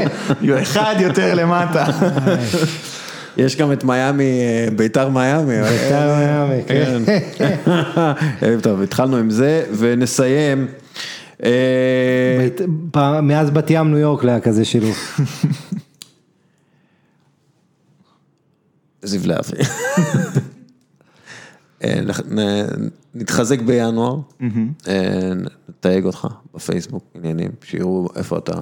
[0.62, 1.86] אחד יותר למטה.
[3.38, 5.62] יש גם את מיאמי, אה, ביתר מיאמי.
[5.62, 7.02] בית"ר מיאמי, כן.
[8.44, 10.68] אה, טוב, התחלנו עם זה, ונסיים.
[11.44, 12.48] אה,
[13.22, 14.98] מאז בת ים ניו יורק לא היה כזה שילוב.
[19.04, 19.64] זיו להבי.
[21.84, 22.00] אה,
[23.16, 24.18] נתחזק בינואר,
[24.88, 25.32] אה,
[25.70, 28.54] נתייג אותך בפייסבוק, עניינים, שיראו איפה אתה,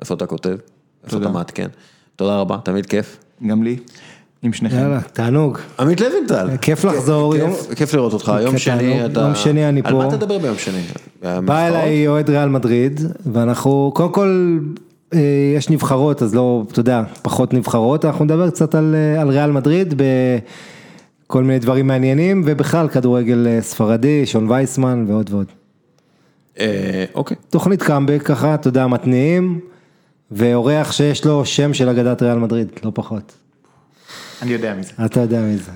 [0.00, 0.56] איפה אתה כותב,
[1.04, 1.68] איפה אתה מעדכן.
[2.16, 3.18] תודה רבה, תמיד כיף.
[3.46, 3.76] גם לי,
[4.42, 4.76] עם שניכם.
[4.76, 5.58] יאללה, תענוג.
[5.80, 6.48] עמית לוינטל.
[6.60, 7.34] כיף לחזור,
[7.76, 9.06] כיף- לראות אותך, יום שני.
[9.06, 9.20] אתה...
[9.20, 10.16] יום שני אני על מה פה.
[10.16, 10.80] תדבר ביום שני?
[11.22, 13.00] בא אליי אוהד ריאל מדריד,
[13.32, 14.58] ואנחנו, קודם כל,
[15.14, 15.20] אה,
[15.56, 19.50] יש נבחרות, אז לא, אתה יודע, פחות נבחרות, אנחנו נדבר קצת על, אה, על ריאל
[19.50, 19.94] מדריד,
[21.32, 25.46] בכל מיני דברים מעניינים, ובכלל כדורגל אה, ספרדי, שון וייסמן ועוד ועוד.
[26.60, 27.36] אה, אוקיי.
[27.50, 29.60] תוכנית קאמבק ככה, אתה יודע, מתניעים,
[30.30, 33.32] ואורח שיש לו שם של אגדת ריאל מדריד, לא פחות.
[34.42, 34.92] אני יודע מזה.
[35.04, 35.72] אתה יודע מי זה.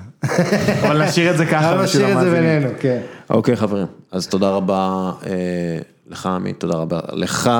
[0.87, 2.59] אבל נשאיר את זה ככה אבל בשביל נשאיר את זה המאזינים.
[2.59, 3.01] בינינו, כן.
[3.29, 5.31] אוקיי חברים, אז תודה רבה אה,
[6.07, 7.51] לך עמית, תודה רבה לך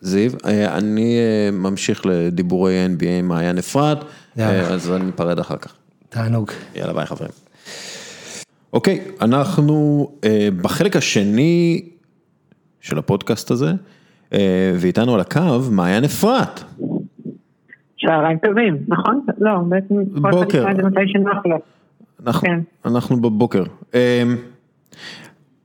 [0.00, 3.98] זיו, אה, אני אה, ממשיך לדיבורי NBA עם מעיין אפרת.
[4.38, 5.72] אה, אז אני אפרד אחר כך.
[6.08, 6.50] תענוג.
[6.74, 7.30] יאללה ביי חברים.
[8.72, 11.88] אוקיי, אנחנו אה, בחלק השני
[12.80, 13.72] של הפודקאסט הזה,
[14.32, 16.60] אה, ואיתנו על הקו מעיין אפרת.
[18.06, 19.20] צהריים טובים, נכון?
[19.38, 20.64] לא, בעצם כל אחד בוקר.
[22.26, 22.60] אנחנו, כן.
[22.84, 23.64] אנחנו בבוקר.
[23.94, 23.98] אמ,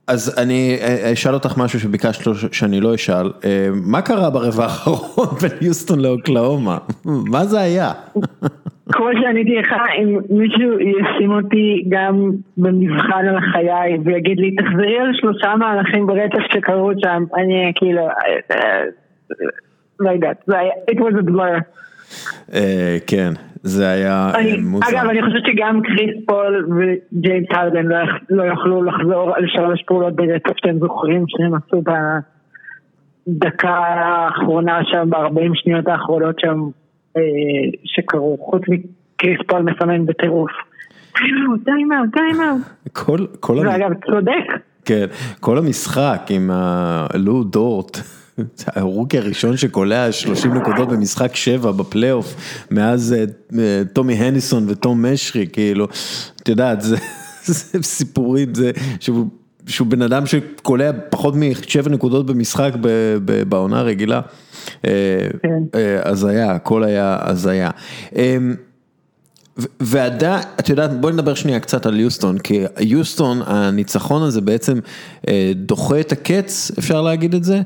[0.06, 4.64] אז אני אה, אשאל אותך משהו שביקשת לו שאני לא אשאל, אמ, מה קרה ברבע
[4.64, 6.78] האחרון בין יוסטון לאוקלאומה?
[7.04, 7.92] מה זה היה?
[8.94, 15.10] כמו שעניתי לך, אם מישהו ישים אותי גם במבחן על החיי ויגיד לי, תחזרי על
[15.12, 18.12] שלושה מהלכים ברצף שקרו שם, אני אהיה כאילו, אה,
[18.50, 18.82] אה,
[20.00, 21.60] לא יודעת, זה היה, it was a blur.
[22.54, 23.30] אה, כן,
[23.62, 24.26] זה היה
[24.64, 24.86] מוזר.
[24.90, 29.82] אגב, אני חושבת שגם קריס פול וג'יימס הרדן לא יכ- לא יכלו לחזור על שלוש
[29.86, 31.82] פעולות ברצף שאתם זוכרים שהם עשו
[33.26, 36.60] בדקה האחרונה שם, ב-40 שניות האחרונות שם
[37.84, 40.50] שקרו, חוץ מקריס פול מסמן בטירוף.
[41.64, 42.60] timeout, timeout.
[42.92, 44.64] כל, כל, ואגב, צודק.
[44.84, 45.06] כן,
[45.40, 47.98] כל המשחק עם הלו דורט,
[48.76, 52.34] הרוקי הראשון שקולע 30 נקודות במשחק 7 בפלייאוף,
[52.70, 53.24] מאז אה,
[53.58, 55.88] אה, טומי הניסון וטום משרי, כאילו,
[56.42, 56.96] את יודעת, זה,
[57.44, 58.70] זה סיפורים, זה,
[59.00, 59.26] שהוא,
[59.66, 62.72] שהוא בן אדם שקולע פחות משבע נקודות במשחק
[63.48, 64.20] בעונה הרגילה.
[64.84, 64.90] אה,
[65.42, 65.62] כן.
[65.74, 67.70] אה, הזיה, הכל היה הזיה.
[68.16, 68.54] אמ,
[69.80, 74.78] ועדה, את יודעת, בואי נדבר שנייה קצת על יוסטון, כי יוסטון, הניצחון הזה בעצם
[75.28, 77.60] אה, דוחה את הקץ, אפשר להגיד את זה.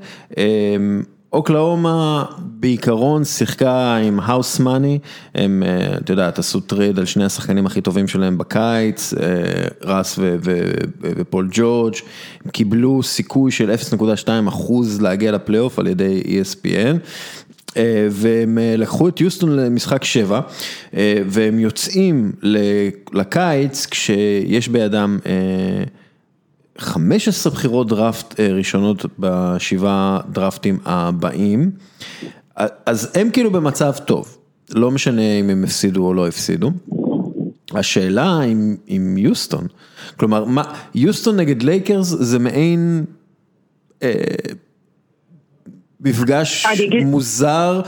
[1.32, 4.98] אוקלהומה בעיקרון שיחקה עם house money,
[5.34, 10.36] הם, אה, את יודעת, עשו trade על שני השחקנים הכי טובים שלהם בקיץ, אה, ו-
[11.00, 11.94] ופול ג'ורג',
[12.44, 16.96] הם קיבלו סיכוי של 0.2 אחוז להגיע לפלייאוף על ידי ESPN.
[17.76, 20.40] אה, והם לקחו את יוסטון למשחק שבע,
[20.96, 22.32] אה, והם יוצאים
[23.12, 25.18] לקיץ כשיש בידם
[26.78, 31.70] 15 בחירות דראפט אה, ראשונות בשבעה דראפטים הבאים,
[32.86, 34.38] אז הם כאילו במצב טוב,
[34.70, 36.70] לא משנה אם הם הפסידו או לא הפסידו.
[37.74, 39.66] השאלה עם, עם יוסטון,
[40.16, 40.62] כלומר, מה,
[40.94, 43.04] יוסטון נגד לייקרס זה מעין
[44.02, 44.12] אה,
[46.00, 46.66] מפגש
[47.04, 47.80] מוזר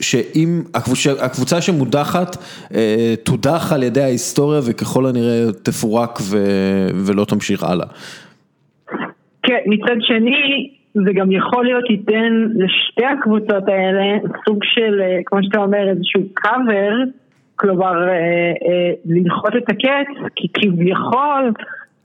[0.00, 0.62] שאם
[1.22, 2.36] הקבוצה, שמודחת
[2.74, 6.18] אה, תודח על ידי ההיסטוריה וככל הנראה תפורק
[7.06, 7.86] ולא תמשיך הלאה.
[9.42, 15.38] כן, מצד שני, זה גם יכול להיות ייתן לשתי הקבוצות האלה סוג של, אה, כמו
[15.42, 16.92] שאתה אומר, איזשהו קאבר,
[17.56, 21.52] כלומר, אה, לדחות את הקץ, כי כביכול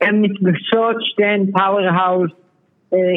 [0.01, 2.31] הן נפגשות שתיהן powerhouse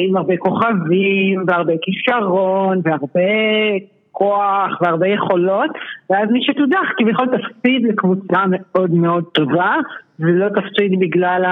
[0.07, 3.21] עם הרבה כוכבים והרבה כישרון והרבה
[4.11, 5.69] כוח והרבה יכולות,
[6.09, 9.75] ואז מי שתודח כביכול תפסיד לקבוצה מאוד מאוד טובה,
[10.19, 11.43] ולא תפסיד בגלל.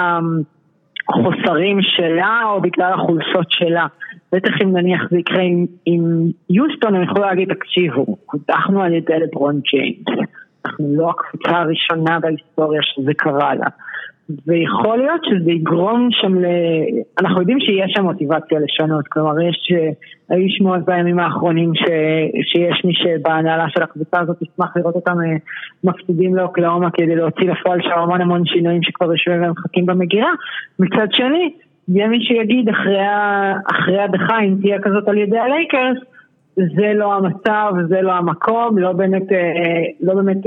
[1.09, 3.85] החוסרים שלה או בגלל החולשות שלה.
[4.31, 6.03] בטח אם נניח זה יקרה עם, עם
[6.49, 10.19] יוסטון, הם יכולו להגיד, תקשיבו, קודחנו על ידי לברון ג'יימס.
[10.65, 13.67] אנחנו לא הקבוצה הראשונה בהיסטוריה שזה קרה לה.
[14.47, 16.45] ויכול להיות שזה יגרום שם ל...
[17.21, 19.89] אנחנו יודעים שיש שם מוטיבציה לשנות, כלומר יש, אה,
[20.29, 21.83] היו שמועות בימים האחרונים ש...
[22.43, 25.35] שיש מי שבהנהלה של הקבוצה הזאת ישמח לראות אותם אה,
[25.83, 30.31] מפסידים לאוקלאומה כדי להוציא לפועל שם המון המון שינויים שכבר יושבים ומחכים במגירה.
[30.79, 31.53] מצד שני,
[31.87, 33.53] יהיה מי שיגיד אחרי, ה...
[33.71, 35.97] אחרי הדחה, אם תהיה כזאת על ידי הלייקרס,
[36.55, 40.37] זה לא המצב, זה לא המקום, לא באמת, אה, לא באמת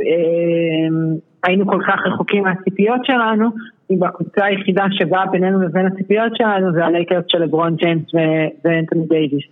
[1.46, 3.48] היינו כל כך רחוקים מהציפיות שלנו,
[3.90, 8.18] אם הקבוצה היחידה שבאה בינינו לבין הציפיות שלנו זה הלייקרס של לברון ג'יימס ו-
[8.64, 9.44] ואנטוני דייוויס.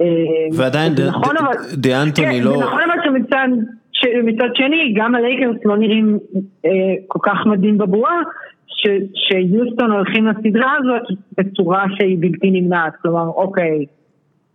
[0.00, 0.06] אה,
[0.56, 1.34] ועדיין זה ד- נכון,
[1.76, 3.02] דיאנטוני כן, לא- זה נכון אבל
[4.02, 6.18] שמצד, שני גם הלייקרס לא נראים
[6.66, 6.70] אה,
[7.06, 8.20] כל כך מדהים בבועה.
[9.14, 11.02] שיוסטון הולכים לסדרה הזאת
[11.38, 13.84] בצורה שהיא בלתי נמנעת, כלומר אוקיי,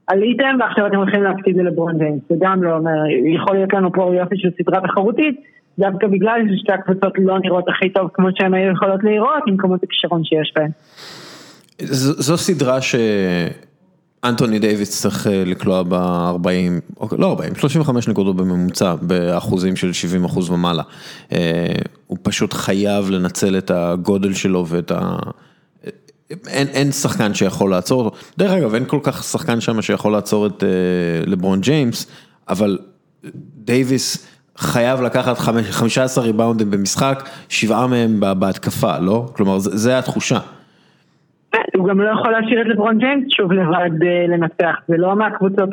[0.08, 2.92] עליתם ועכשיו אתם הולכים להפסיד ללברון ג'יימס, זה גם לא אומר,
[3.36, 5.40] יכול להיות לנו פה יופי של סדרה תחרותית,
[5.80, 9.84] דווקא בגלל ששתי הקבוצות לא נראות הכי טוב כמו שהן היו יכולות להיראות עם כמות
[9.84, 10.72] הכישרון שיש בהן.
[11.80, 19.94] זו סדרה שאנטוני דייוויס צריך אה, לקלוע ב-40, לא 40, 35 נקודות בממוצע, באחוזים של
[19.94, 20.84] 70 אחוז ומעלה.
[21.32, 21.76] אה,
[22.08, 25.18] הוא פשוט חייב לנצל את הגודל שלו ואת ה...
[26.48, 30.48] אין, אין שחקן שיכול לעצור אותו, דרך אגב אין כל כך שחקן שם שיכול לעצור
[30.48, 30.70] את אה,
[31.26, 32.08] לברון ג'יימס,
[32.50, 32.78] אבל
[33.56, 34.28] דייוויס
[34.58, 37.18] חייב לקחת חמש- 15 ריבאונדים במשחק,
[37.50, 39.26] שבעה מהם בה- בהתקפה, לא?
[39.36, 40.38] כלומר זה התחושה.
[41.76, 45.70] הוא גם לא יכול להשאיר את לברון ג'יימס שוב לבד אה, לנצח, זה לא מהקבוצות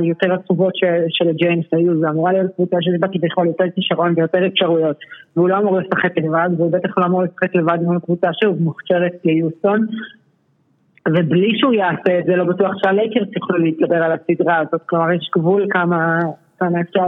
[0.00, 4.46] היותר עצובות ש- שלג'יימס היו, זה אמורה להיות קבוצה שיש בה כביכול יותר כישרון ויותר
[4.46, 4.96] אפשרויות,
[5.36, 9.12] והוא לא אמור לשחק לבד, והוא בטח לא אמור לשחק לבד מול קבוצה שוב מוכשרת
[9.22, 9.86] כיוסטון,
[11.08, 15.30] ובלי שהוא יעשה את זה, לא בטוח שהלייקרס יוכלו להתגבר על הסדרה הזאת, כלומר יש
[15.36, 16.18] גבול כמה,
[16.62, 17.06] כמה אפשר אה,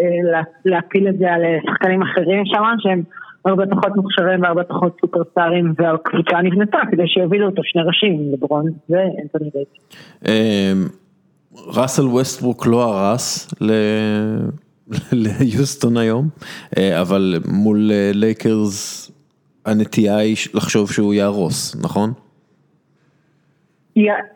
[0.00, 3.02] אה, לה- להפיל את זה על אה, שחקנים אחרים שם, שהם
[3.44, 9.50] הרבה פחות מוכשרים והרבה פחות סופרסטארים, והקבוצה נבנתה כדי שיובילו אותו שני ראשים, לברון ואנטוני
[9.50, 10.02] דייוויס.
[10.28, 10.88] אמ,
[11.76, 13.54] ראסל ווסטברוק לא הרס
[15.12, 16.28] ליוסטון היום,
[17.00, 19.10] אבל מול לייקרס
[19.66, 22.12] הנטייה היא לחשוב שהוא יהרוס, נכון?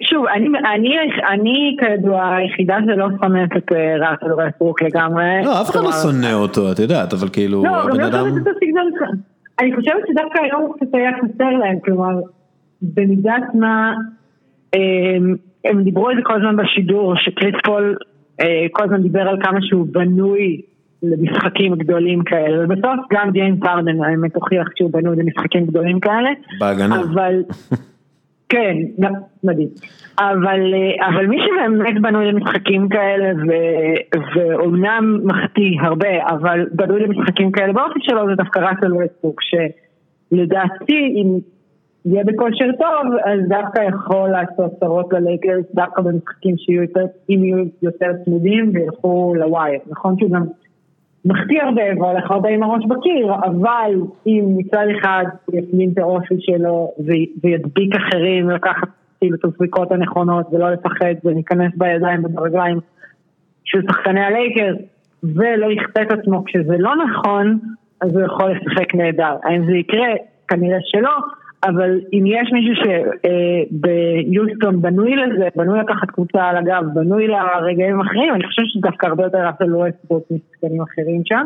[0.00, 0.88] שוב, אני, אני,
[1.30, 5.24] אני כידוע היחידה שלא שונאת את ראסל ווסטברוק לגמרי.
[5.44, 8.00] לא, אף אחד לא שונא אותו, את יודעת, אבל כאילו, לא, הבן אדם...
[8.00, 8.90] לא, גם לא שונאת את הסגנון
[9.60, 12.20] אני חושבת שדווקא היום הוא קצת היה חסר להם, כלומר,
[12.82, 13.94] במידת מה,
[14.72, 17.96] הם, הם דיברו על זה כל הזמן בשידור, שקריס פול
[18.40, 20.60] אה, כל הזמן דיבר על כמה שהוא בנוי
[21.02, 26.30] למשחקים גדולים כאלה, ובסוף גם ג'יימס הארדן האמת הוכיח שהוא בנוי למשחקים גדולים כאלה.
[26.60, 27.00] בהגנה.
[27.00, 27.42] אבל,
[28.48, 28.76] כן,
[29.44, 29.68] מדהים.
[30.18, 33.50] אבל, אה, אבל מי שבאמת בנוי למשחקים כאלה, ו,
[34.36, 41.38] ואומנם מחטיא הרבה, אבל בנוי למשחקים כאלה באופי שלו זה דווקא ראסל ווסטברוק, שלדעתי אם
[42.06, 47.64] יהיה בכושר טוב, אז דווקא יכול לעשות צרות ללייקרס, דווקא במשחקים שיהיו יותר, אם יהיו
[47.82, 49.80] יותר צמודים וילכו לווייב.
[49.86, 50.44] נכון שהוא גם
[51.26, 53.92] מחטיא הרבה והולך הרבה עם הראש בקיר, אבל
[54.26, 56.92] אם מצד אחד הוא יפנים את האופי שלו
[57.42, 58.88] וידביק אחרים, לקחת
[59.20, 62.78] כאילו את הזריקות הנכונות ולא לפחד ולהיכנס בידיים וברגליים
[63.64, 64.76] של שחקני הלייקרס
[65.22, 67.58] ולא יכפה את עצמו כשזה לא נכון,
[68.00, 69.36] אז הוא יכול לשחק נהדר.
[69.44, 70.08] האם זה יקרה?
[70.48, 71.18] כנראה שלא.
[71.64, 72.74] אבל אם יש מישהו
[73.72, 79.06] שביוסטון בנוי לזה, בנוי לקחת קבוצה על הגב, בנוי לרגעים אחרים, אני חושב שזה דווקא
[79.06, 81.44] הרבה יותר ראסל ווסטבוק משחקנים אחרים שם.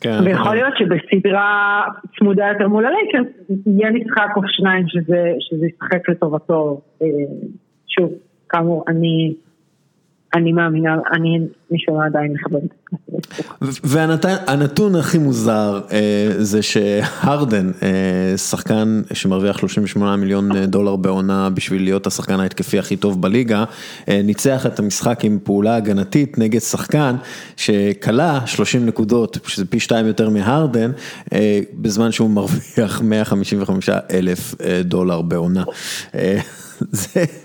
[0.00, 0.18] כן.
[0.24, 1.82] ויכול להיות שבסדרה
[2.18, 3.26] צמודה יותר מול הלייקרס,
[3.66, 6.80] יהיה משחק או שניים שזה, שזה ישחק לטובתו.
[7.02, 7.06] אה,
[7.88, 8.12] שוב,
[8.48, 9.34] כאמור, אני
[10.34, 11.38] אני מאמינה, אני
[11.70, 12.66] מישהו עדיין מכבד.
[13.84, 22.06] והנתון הכי מוזר אה, זה שהרדן, אה, שחקן שמרוויח 38 מיליון דולר בעונה בשביל להיות
[22.06, 23.64] השחקן ההתקפי הכי טוב בליגה,
[24.08, 27.16] אה, ניצח את המשחק עם פעולה הגנתית נגד שחקן
[27.56, 30.90] שכלה 30 נקודות, שזה פי שתיים יותר מהרדן,
[31.74, 34.54] בזמן שהוא מרוויח 155 אלף
[34.84, 35.64] דולר בעונה.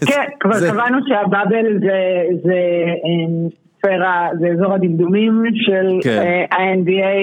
[0.07, 1.79] כן, כבר קבענו שהבאבל
[2.43, 2.59] זה
[3.05, 3.49] אמ,
[3.79, 6.09] ספירה, זה אזור הדמדומים של כן.
[6.09, 7.17] אה, ה-NBA,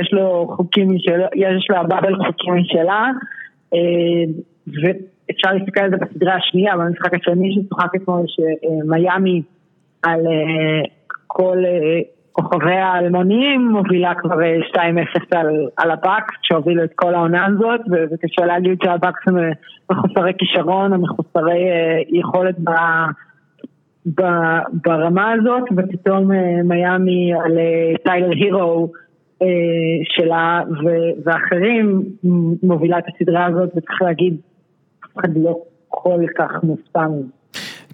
[0.00, 3.10] יש לו חוקים משלה, יש לבאבל חוקים משלה,
[3.74, 3.78] אה,
[4.66, 9.42] ואפשר להסתכל על זה בסדרה השנייה, במשחק השני ששוחק אתמול, שמיאמי
[10.02, 10.82] על אה,
[11.26, 11.64] כל
[12.32, 14.36] כוכביה האלמוניים מובילה כבר
[14.72, 14.78] 2-0
[15.30, 15.46] על,
[15.76, 19.36] על הבאקס שהובילו את כל העונה הזאת וקשה להגיד שהבאקס הם
[19.90, 22.70] מחוסרי כישרון או מחוסרי uh, יכולת ב,
[24.20, 24.22] ב,
[24.84, 26.34] ברמה הזאת ופתאום uh,
[26.64, 28.92] מיאמי על uh, טיילר הירו
[29.42, 29.46] uh,
[30.04, 30.88] שלה ו,
[31.24, 32.02] ואחרים
[32.62, 34.36] מובילה את הסדרה הזאת וצריך להגיד
[35.04, 37.06] אף אחד לא כל כך מופתע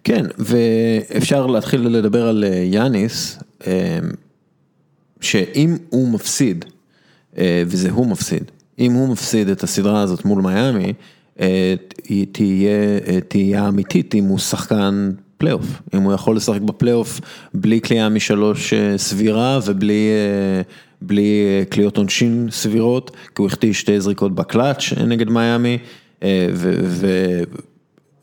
[0.04, 3.42] כן, ואפשר להתחיל לדבר על יאניס,
[5.20, 6.64] שאם הוא מפסיד,
[7.38, 8.44] אה, וזה הוא מפסיד,
[8.78, 10.92] אם הוא מפסיד את הסדרה הזאת מול מיאמי,
[11.40, 11.74] אה,
[12.08, 17.20] תהיה, אה, תהייה אמיתית אם הוא שחקן פלייאוף, אם הוא יכול לשחק בפלייאוף
[17.54, 20.08] בלי קליעה משלוש סבירה ובלי
[21.02, 25.78] בלי קליעות עונשין סבירות, כי הוא החטיא שתי זריקות בקלאץ' נגד מיאמי,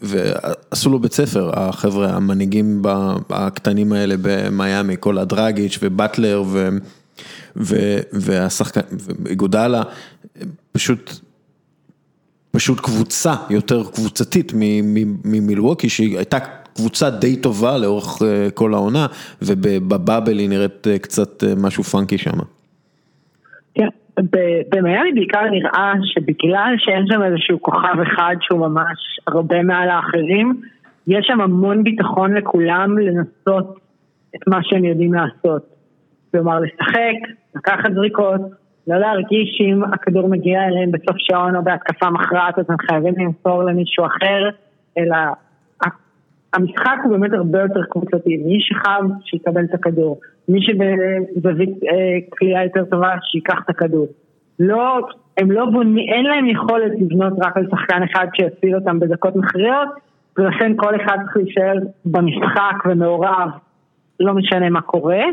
[0.02, 2.82] ועשו לו בית ספר, החבר'ה המנהיגים
[3.30, 6.44] הקטנים האלה במיאמי, כל הדרגיץ' ובטלר
[8.14, 9.84] והשחקן, וגודלה,
[10.72, 11.20] פשוט,
[12.52, 14.52] פשוט קבוצה יותר קבוצתית
[15.24, 16.38] ממילווקי, שהיא הייתה
[16.76, 19.08] קבוצה די טובה לאורך אה, כל העונה,
[19.42, 22.40] ובבאבל היא נראית אה, קצת אה, משהו פאנקי שם.
[23.74, 23.88] כן.
[24.72, 30.62] במיאמי בעיקר נראה שבגלל שאין שם איזשהו כוכב אחד שהוא ממש הרבה מעל האחרים,
[31.08, 33.80] יש שם המון ביטחון לכולם לנסות
[34.36, 35.64] את מה שהם יודעים לעשות.
[36.32, 38.42] כלומר, לשחק, לקחת זריקות,
[38.88, 43.64] לא להרגיש שאם הכדור מגיע אליהם בסוף שעון או בהתקפה מכרעת, אז הם חייבים למסור
[43.64, 44.50] למישהו אחר,
[44.98, 45.18] אלא
[46.56, 48.38] המשחק הוא באמת הרבה יותר קבוצתי.
[48.38, 50.20] מי שחם, שיקבל את הכדור.
[50.50, 54.08] מי שבזווית אה, קליעה יותר טובה, שייקח את הכדור.
[54.60, 55.00] לא,
[55.38, 59.88] הם לא בונים, אין להם יכולת לבנות רק על שחקן אחד שיציל אותם בדקות מכריעות,
[60.38, 61.74] ולכן כל אחד צריך להישאר
[62.06, 63.50] במשחק ומעורב,
[64.20, 65.24] לא משנה מה קורה.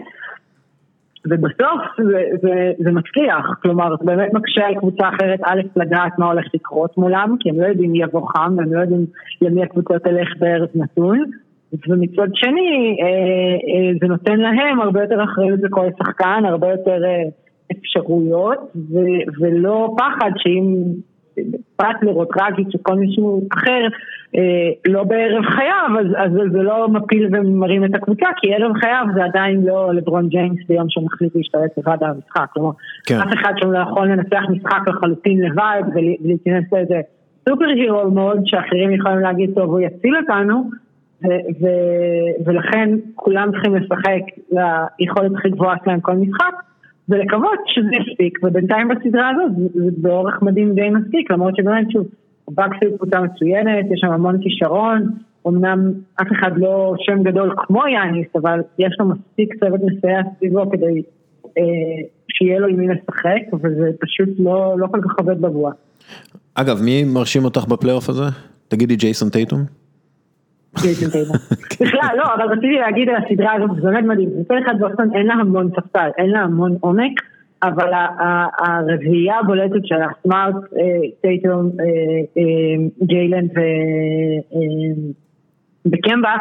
[1.26, 6.26] ובסוף זה, זה, זה מצליח, כלומר זה באמת מקשה על קבוצה אחרת א' לדעת מה
[6.26, 9.06] הולך לקרות מולם, כי הם לא יודעים מי יבוא חם והם לא יודעים
[9.42, 11.24] למי הקבוצה תלך בארץ נתון,
[11.88, 17.22] ומצד שני אה, אה, זה נותן להם הרבה יותר אחריות לכל שחקן, הרבה יותר אה,
[17.72, 18.98] אפשרויות, ו,
[19.40, 20.74] ולא פחד שאם
[21.76, 23.88] פרט לרוטרגי שכל מישהו אחר,
[24.36, 29.04] אה, לא בערב חייו, אז, אז זה לא מפיל ומרים את הקבוצה, כי ערב חייו
[29.14, 32.46] זה עדיין לא לברון ג'יימס ביום שהוא מחליט להשתלט לבד על המשחק.
[32.52, 32.70] כלומר,
[33.06, 33.18] כן.
[33.20, 37.00] אף אחד שם לא יכול לנצח משחק לחלוטין לבד ולהיכנס לאיזה
[37.48, 40.70] סופר הירו מאוד שאחרים יכולים להגיד, טוב, הוא יציל אותנו.
[41.24, 44.22] ו- ו- ולכן כולם צריכים לשחק
[44.52, 46.54] ליכולת הכי גבוהה שלהם כל משחק
[47.08, 52.06] ולקוות שזה יספיק ובינתיים בסדרה הזאת זה, באורך מדהים די מספיק למרות שבאמת שוב
[52.50, 55.08] באקס היא קבוצה מצוינת, יש שם המון כישרון
[55.48, 60.70] אמנם אף אחד לא שם גדול כמו יאניס אבל יש לו מספיק צוות מסייע סביבו
[60.70, 61.02] כדי
[61.58, 61.62] אה,
[62.28, 65.72] שיהיה לו עם מי לשחק וזה פשוט לא, לא כל כך עובד בבועה.
[66.54, 68.24] אגב מי מרשים אותך בפלייאוף הזה?
[68.68, 69.81] תגיד ג'ייסון טייטום?
[70.80, 71.36] טייטום.
[71.80, 74.28] בכלל, לא, אבל רציתי להגיד על הסדרה הזאת, זה באמת מדהים.
[74.40, 77.20] מצד אחד בוסטון אין לה המון ספסל, אין לה המון עומק,
[77.62, 77.92] אבל
[78.58, 80.54] הרביעייה הבולטת של הסמארט,
[81.20, 81.70] טייטום,
[83.02, 83.46] ג'יילן
[85.86, 86.34] וקמבה,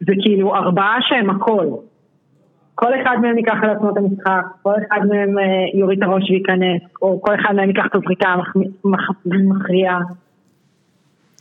[0.00, 1.66] זה כאילו ארבעה שהם הכל.
[2.74, 5.34] כל אחד מהם ייקח על עצמו את המשחק, כל אחד מהם
[5.74, 8.34] יוריד את הראש וייכנס, או כל אחד מהם ייקח את הזריקה
[9.24, 10.00] המכריעה.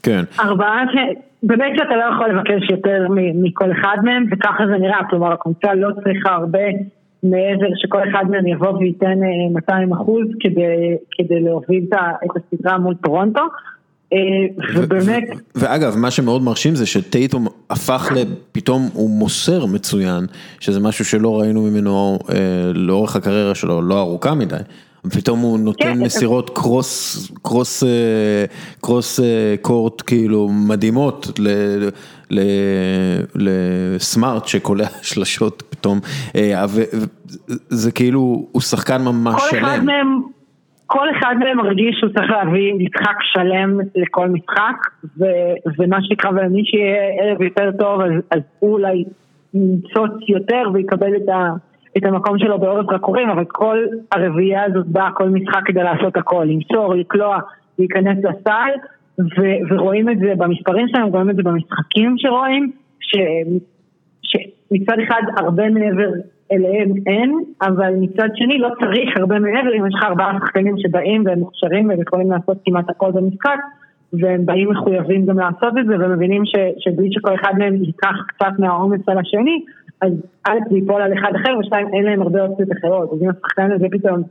[0.03, 0.23] כן.
[0.39, 0.95] ארבעה ש...
[1.43, 5.89] באמת שאתה לא יכול לבקש יותר מכל אחד מהם, וככה זה נראה, כלומר הקבוצה לא
[6.03, 6.59] צריכה הרבה
[7.23, 9.19] מעבר שכל אחד מהם יבוא וייתן
[9.53, 11.83] 200 אחוז כדי, כדי להוביל
[12.25, 13.41] את הסדרה מול טורונטו.
[14.75, 15.23] ובאמת...
[15.55, 20.25] ואגב, מה שמאוד מרשים זה שטייטום הפך לפתאום הוא מוסר מצוין,
[20.59, 22.19] שזה משהו שלא ראינו ממנו
[22.73, 24.55] לאורך הקריירה שלו, לא ארוכה מדי.
[25.05, 27.83] ופתאום הוא נותן מסירות קרוס, קרוס,
[28.81, 29.19] קרוס
[29.61, 31.39] קורט כאילו מדהימות
[33.35, 35.99] לסמארט שקולע שלשות פתאום,
[37.69, 39.59] זה כאילו, הוא שחקן ממש שלם.
[39.61, 40.21] כל אחד מהם,
[40.85, 44.75] כל אחד מהם מרגיש שהוא צריך להביא משחק שלם לכל משחק,
[45.79, 48.01] ומה שנקרא, ומי שיהיה ערב יותר טוב,
[48.31, 49.03] אז הוא אולי
[49.53, 51.68] ניצוץ יותר ויקבל את ה...
[51.97, 56.45] את המקום שלו בעורף רקורים, אבל כל הרביעייה הזאת באה כל משחק כדי לעשות הכל,
[56.49, 57.39] למסור, לקלוע,
[57.79, 58.69] להיכנס לסל,
[59.19, 63.59] ו- ורואים את זה במספרים שלהם, רואים את זה במשחקים שרואים, ש-
[64.21, 66.09] שמצד אחד הרבה מעבר
[66.51, 71.23] אליהם אין, אבל מצד שני לא צריך הרבה מעבר, אם יש לך ארבעה שחקנים שבאים
[71.25, 73.59] והם מוכשרים והם יכולים לעשות כמעט הכל במשחק,
[74.13, 78.59] והם באים מחויבים גם לעשות את זה, ומבינים ש- שבלי שכל אחד מהם ייקח קצת
[78.59, 79.63] מהעומס על השני,
[80.01, 80.11] אז
[80.47, 83.71] א' זה ייפול על אחד אחר, ושתיים אין להם הרבה אופציות אחרות, אז אם השחקן
[83.71, 84.23] הזה פתאום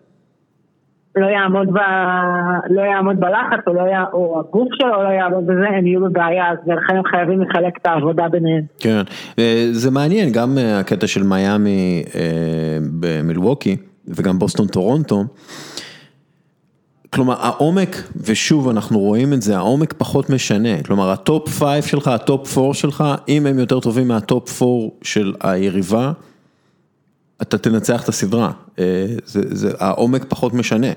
[1.16, 1.78] לא יעמוד, ב...
[2.70, 3.94] לא יעמוד בלחץ, או, לא י...
[4.12, 7.86] או הגוף שלו לא יעמוד בזה, הם יהיו בבעיה, אז ולכן הם חייבים לחלק את
[7.86, 8.62] העבודה ביניהם.
[8.78, 9.02] כן,
[9.72, 12.02] זה מעניין, גם הקטע של מיאמי
[13.00, 13.76] במילווקי,
[14.08, 15.24] וגם בוסטון טורונטו.
[17.14, 17.88] כלומר העומק,
[18.26, 22.58] ושוב אנחנו רואים את זה, העומק פחות משנה, כלומר ה top 5 שלך, ה top
[22.58, 24.72] 4 שלך, אם הם יותר טובים מה top 4
[25.02, 26.12] של היריבה,
[27.42, 30.92] אתה תנצח את הסדרה, זה, זה, העומק פחות משנה.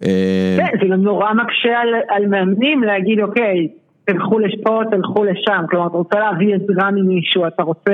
[0.00, 3.68] כן, זה גם נורא מקשה על, על מאמנים להגיד אוקיי,
[4.04, 7.92] תלכו לפה, תלכו לשם, כלומר אתה רוצה להביא עזרה ממישהו, אתה רוצה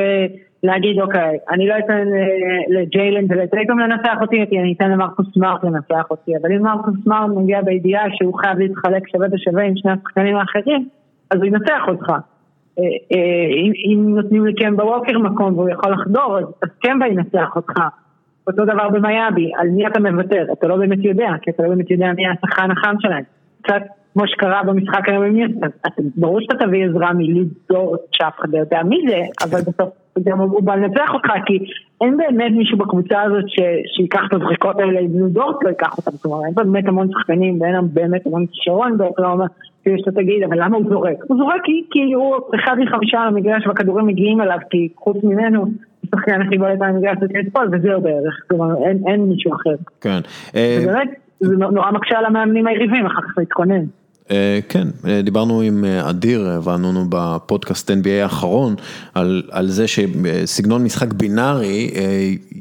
[0.62, 2.05] להגיד אוקיי, אני לא אתן
[2.68, 7.62] לג'יילן ולטייטום לנצח אותי, אני אתן למרקוס סמארט לנצח אותי, אבל אם מרקוס סמארט מגיע
[7.62, 10.89] בידיעה שהוא חייב להתחלק שווה בשווה עם שני השחקנים האחרים,
[11.30, 12.12] אז הוא ינצח אותך.
[13.86, 17.80] אם נותנים לקמבה ווקר מקום והוא יכול לחדור, אז קמבה ינצח אותך.
[18.47, 21.90] אותו דבר במיאבי, על מי אתה מוותר, אתה לא באמת יודע, כי אתה לא באמת
[21.90, 23.24] יודע מי השחקן החם שלהם.
[23.62, 23.82] קצת
[24.12, 25.66] כמו שקרה במשחק היום עם יסטר,
[26.16, 29.89] ברור שאתה תביא עזרה מלידור שאף אחד לא יודע מי זה, אבל בסוף
[30.24, 31.59] גם הוא בא לנצח אותך, כי
[32.01, 33.44] אין באמת מישהו בקבוצה הזאת
[33.97, 38.26] שיקח את הזריקות האלה, לידור לא ייקח אותם, אומרת, אין באמת המון שחקנים ואין באמת
[38.26, 39.44] המון כישרון, ואתה אומר,
[39.82, 41.16] כאילו שאתה תגיד, אבל למה הוא זורק?
[41.28, 45.66] הוא זורק כי הוא אחד מחמישה על המגרש והכדורים מגיעים אליו, כי חוץ ממנו,
[46.05, 48.74] השחקן הכי בולט על המגרש זה קריספול, וזהו בערך, כלומר
[49.06, 49.74] אין מישהו אחר.
[50.01, 50.18] כן.
[50.82, 51.09] ובאמת,
[51.40, 53.85] זה נורא מקשה על המאמנים היריבים אחר כך להתכונן.
[54.68, 54.88] כן,
[55.24, 58.74] דיברנו עם אדיר וענו בפודקאסט NBA האחרון
[59.14, 61.90] על, על זה שסגנון משחק בינארי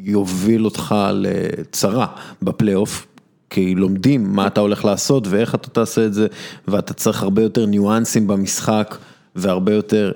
[0.03, 2.07] יוביל אותך לצרה
[2.41, 3.07] בפלייאוף.
[3.49, 6.27] כי לומדים מה אתה הולך לעשות ואיך אתה תעשה את זה
[6.67, 8.97] ואתה צריך הרבה יותר ניואנסים במשחק
[9.35, 10.11] והרבה יותר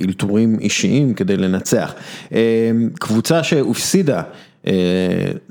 [0.00, 1.94] אלתורים אישיים כדי לנצח.
[2.98, 4.22] קבוצה שהופסידה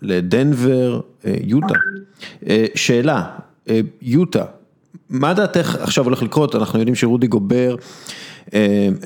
[0.01, 0.99] לדנבר,
[1.43, 1.76] יוטה,
[2.76, 3.23] שאלה,
[4.01, 4.45] יוטה,
[5.10, 7.76] מה דעתך עכשיו הולך לקרות, אנחנו יודעים שרודי גובר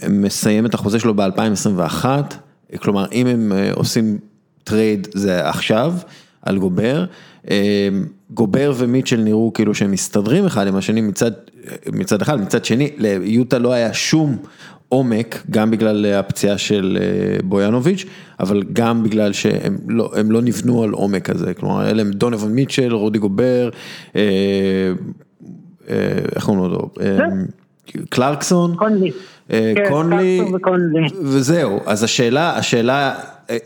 [0.10, 2.06] מסיים את החוזה שלו ב-2021,
[2.78, 4.18] כלומר אם הם עושים
[4.64, 5.94] trade זה עכשיו
[6.42, 7.06] על גובר,
[8.30, 11.32] גובר ומיטשל נראו כאילו שהם מסתדרים אחד עם השני מצד,
[11.94, 14.38] מצד אחד, מצד שני ליוטה לא היה שום
[14.94, 18.06] עומק, גם בגלל הפציעה של אה, בויאנוביץ',
[18.40, 22.94] אבל גם בגלל שהם לא, לא נבנו על עומק כזה, כלומר אלה הם דונובן מיטשל,
[22.94, 23.70] רודי גובר,
[24.16, 24.92] אה, אה,
[26.36, 26.90] איך קוראים לו?
[28.10, 29.12] קלרקסון, קונלי,
[29.50, 33.14] כן, קונלי, וזהו, אז השאלה, השאלה,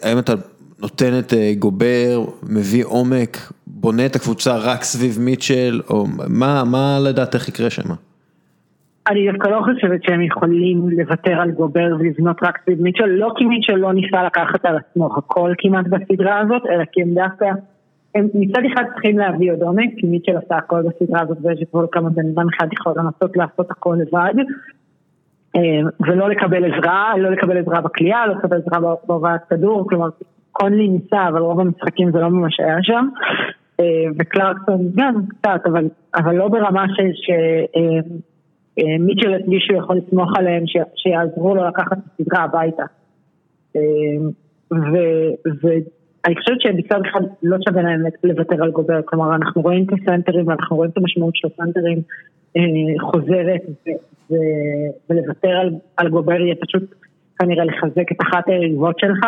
[0.01, 0.33] האם אתה
[0.81, 3.37] נותן את גובר, מביא עומק,
[3.67, 7.93] בונה את הקבוצה רק סביב מיטשל, או מה, מה לדעתך יקרה שם?
[9.09, 13.45] אני דווקא לא חושבת שהם יכולים לוותר על גובר ולבנות רק סביב מיטשל, לא כי
[13.45, 17.45] מיטשל לא ניסה לקחת על עצמו הכל כמעט בסדרה הזאת, אלא כי הם דווקא,
[18.17, 21.87] הם מצד אחד צריכים להביא עוד עומק, כי מיטשל עשה הכל בסדרה הזאת ויש גבול
[21.91, 24.33] כמה בן אדם אחד יכול לנסות לעשות הכל לבד,
[25.55, 30.07] אה, ולא לקבל עזרה, לא לקבל עזרה בקליעה, לא לקבל עזרה בהובלת כדור, כלומר
[30.51, 33.07] קונלי ניסה, אבל רוב המשחקים זה לא ממש היה שם.
[33.79, 33.85] אה,
[34.19, 37.29] וקלרקסון גם קצת, אבל, אבל לא ברמה ש...
[38.79, 40.63] אה, מיטשל מישהו יכול לסמוך עליהם
[40.95, 42.83] שיעזרו לו לקחת את הסדרה הביתה.
[43.75, 43.81] אה,
[46.27, 50.47] ואני חושבת שמצד אחד לא שווה להם לוותר על גובר, כלומר אנחנו רואים את הסנטרים
[50.47, 52.01] ואנחנו רואים את המשמעות של הסנטרים
[52.57, 52.61] אה,
[53.11, 53.61] חוזרת
[55.09, 56.83] ולוותר על, על גובר יהיה פשוט
[57.39, 59.19] כנראה לחזק את אחת היריבות שלך,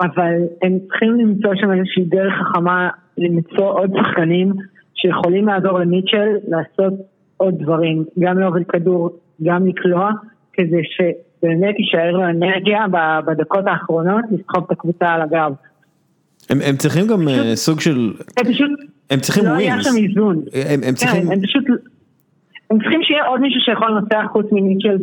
[0.00, 2.88] אבל הם צריכים למצוא שם איזושהי דרך חכמה
[3.18, 4.52] למצוא עוד שחקנים
[4.94, 6.92] שיכולים לעזור למיטשל לעשות
[7.36, 9.10] עוד דברים, גם להוביל כדור,
[9.42, 10.10] גם לקלוע,
[10.52, 12.84] כדי שבאמת יישאר לו אנרגיה
[13.26, 15.52] בדקות האחרונות לסחוב את הקבוצה על הגב.
[16.50, 18.70] הם, הם צריכים גם פשוט, uh, סוג של, הם פשוט,
[19.10, 21.64] הם צריכים לא ווינס, היה שם איזון, הם, הם צריכים, כן, הם פשוט,
[22.70, 24.96] הם צריכים שיהיה עוד מישהו שיכול לנצח חוץ ממיטשל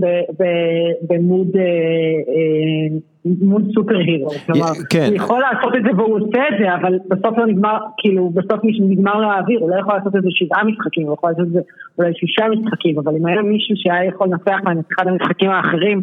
[1.09, 2.97] במוד אה, אה,
[3.41, 5.05] מוד סופר הירו, כלומר, כן.
[5.07, 8.59] הוא יכול לעשות את זה והוא עושה את זה, אבל בסוף לא נגמר, כאילו, בסוף
[8.79, 11.51] נגמר לו האוויר, הוא לא יכול לעשות את זה שבעה משחקים, הוא יכול לעשות את
[11.51, 11.59] זה
[11.97, 16.01] אולי שישה משחקים, אבל אם היה מישהו שהיה יכול לנצח מהם את אחד המשחקים האחרים,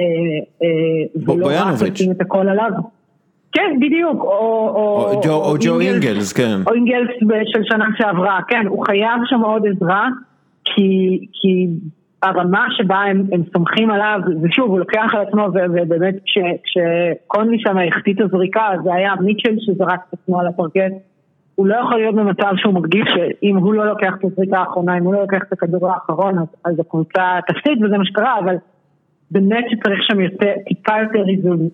[0.00, 0.04] אה,
[1.26, 2.70] ולא רק לשים את הכל עליו.
[3.54, 6.56] כן, בדיוק, או, או, ג'ו אינגלס, כן.
[6.66, 7.08] או אינגלס
[7.44, 10.08] של שנה שעברה, כן, הוא חייב שם עוד עזרה,
[10.64, 11.66] כי, כי
[12.22, 17.76] הרמה שבה הם, הם סומכים עליו, ושוב, הוא לוקח על עצמו, ובאמת כש, כשקונלי שם
[17.88, 20.92] החטיא את הזריקה, זה היה מיטשל שזרק את עצמו על הפרקט.
[21.54, 25.04] הוא לא יכול להיות במצב שהוא מרגיש שאם הוא לא לוקח את הזריקה האחרונה, אם
[25.04, 28.56] הוא לא לוקח את הכדור האחרון, אז, אז הקבוצה תפסיד, וזה מה שקרה, אבל
[29.30, 31.68] באמת שצריך שם יותר, טיפה יותר איזון.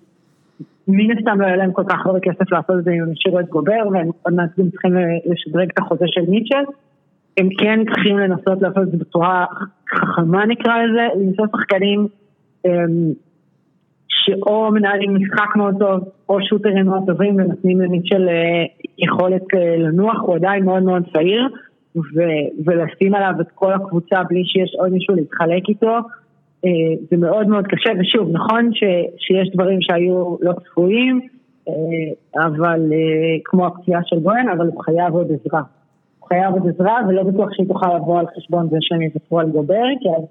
[0.93, 3.41] מן הסתם לא יהיה להם כל כך הרבה כסף לעשות את זה אם הם השאירו
[3.41, 4.95] את גובר, והם עוד מעט גם צריכים
[5.27, 6.65] לשדרג את החוזה של מיטשל.
[7.39, 9.45] הם כן צריכים לנסות לעשות את זה בצורה
[9.95, 12.07] חכמה נקרא לזה, למצוא שחקנים
[12.67, 13.13] אמ,
[14.09, 18.65] שאו מנהלים משחק מאוד טוב, או שוטרים מאוד טובים ונותנים למיטשל אה,
[18.99, 21.49] יכולת אה, לנוח, הוא עדיין מאוד מאוד צעיר,
[22.67, 25.99] ולשים עליו את כל הקבוצה בלי שיש עוד מישהו להתחלק איתו,
[27.11, 31.21] זה מאוד מאוד קשה, ושוב, נכון ש- שיש דברים שהיו לא צפויים,
[32.37, 32.93] אבל
[33.45, 35.63] כמו הפציעה של גויין, אבל הוא חייב עוד עזרה.
[36.29, 39.85] חייב עוד עזרה, ולא בטוח שהיא תוכל לבוא על חשבון זה שהם יוותרו על גובר,
[40.01, 40.25] כי אז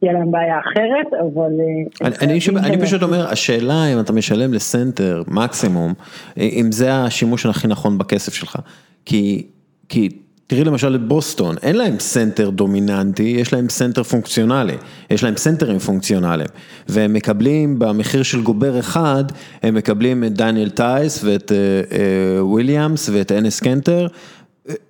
[0.00, 1.50] תהיה להם בעיה אחרת, אבל...
[1.60, 5.92] אה, אני, אני, שוב, אני פשוט אומר, השאלה אם אתה משלם לסנטר מקסימום,
[6.38, 8.56] אה, אם זה השימוש הכי נכון בכסף שלך,
[9.04, 9.46] כי,
[9.88, 10.08] כי
[10.52, 14.76] תראי למשל את בוסטון, אין להם סנטר דומיננטי, יש להם סנטר פונקציונלי,
[15.10, 16.48] יש להם סנטרים פונקציונליים,
[16.88, 19.24] והם מקבלים במחיר של גובר אחד,
[19.62, 24.06] הם מקבלים את דניאל טייס ואת אה, וויליאמס ואת אנס קנטר,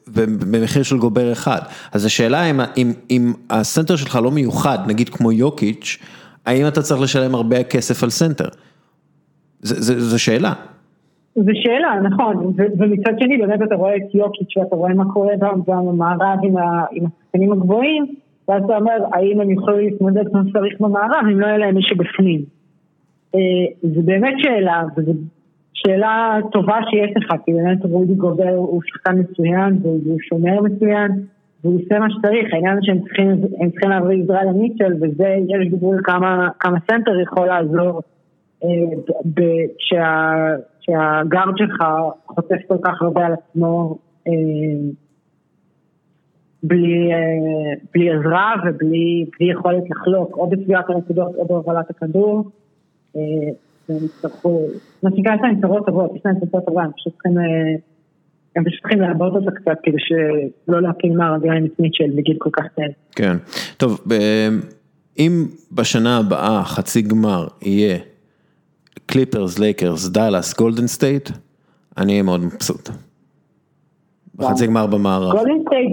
[0.07, 1.61] במחיר של גובר אחד.
[1.93, 5.99] אז השאלה אם, אם, אם הסנטר שלך לא מיוחד, נגיד כמו יוקיץ',
[6.47, 8.49] האם אתה צריך לשלם הרבה כסף על סנטר?
[9.63, 10.53] זו שאלה.
[11.35, 12.37] זו שאלה, נכון,
[12.79, 16.39] ומצד שני באמת אתה רואה את יוקיץ' ואתה רואה מה קורה גם במערב
[16.93, 18.07] עם השחקנים הגבוהים,
[18.49, 21.97] ואז אתה אומר, האם הם יכולים להתמודד כמו שצריך במערב אם לא יהיה להם מישהו
[21.97, 22.41] בפנים.
[23.35, 25.13] אה, זו באמת שאלה, וזו
[25.75, 31.11] שאלה טובה שיש לך, כי באמת רודי גובר הוא שחקן מצוין והוא שומר מצוין
[31.65, 36.79] והוא עושה מה שצריך, העניין שהם צריכים, להביא עזרה למיטשל וזה, יש גבול כמה, כמה
[36.91, 38.01] סנטר יכול לעזור
[38.65, 38.69] אה,
[40.83, 41.85] כשהגארד שלך
[42.27, 43.99] חוטף כל כך הרבה על עצמו
[44.29, 44.33] אה,
[46.63, 52.51] בלי, אה, בלי עזרה ובלי יכולת לחלוק, או בצביעת הנקודות או בהובלת הכדור.
[53.17, 53.21] אה,
[53.89, 54.67] הם יצטרכו,
[55.03, 57.33] מה שנקרא, יש להם צרות טובות, יש להם צרות טובה, הם פשוט צריכים,
[58.81, 62.91] צריכים לעבוד אותה קצת כדי שלא להפיל מהרגליים את מיטשל בגיל כל כך צעיר.
[63.17, 63.37] כן,
[63.77, 64.01] טוב,
[65.19, 67.99] אם בשנה הבאה חצי גמר יהיה
[69.07, 71.31] קליפרס, לייקרס, דאלאס, גולדן סטייט,
[71.99, 72.89] אני אהיה מאוד מבסוט.
[74.37, 75.33] בחצי גמר במערב.
[75.37, 75.93] גולדן סטייט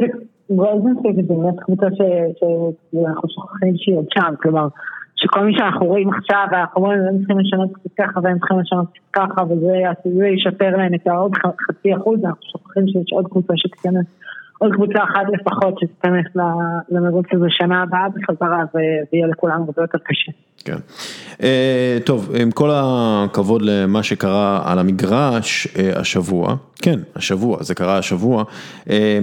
[1.16, 4.68] זה- באמת קבוצה שאנחנו שוכחים שהיא עוד שם, כלומר,
[5.16, 8.86] שכל מי שאנחנו רואים עכשיו, אנחנו אומרים, הם צריכים לשנות קצת ככה והם צריכים לשנות
[8.94, 9.74] קצת ככה, וזה
[10.18, 11.32] זה ישפר להם את העוד
[11.68, 14.06] חצי אחוז, אנחנו שוכחים שיש עוד קבוצה שתיכנס,
[14.60, 16.26] עוד קבוצה אחת לפחות שתיכנס
[16.90, 20.32] למרוץ הזה שנה הבאה בחזרה, ויהיה לכולם הרבה יותר קשה.
[20.66, 20.78] כן.
[21.44, 27.98] אה, טוב, עם כל הכבוד למה שקרה על המגרש אה, השבוע, כן, השבוע, זה קרה
[27.98, 28.44] השבוע,
[28.90, 29.20] אה,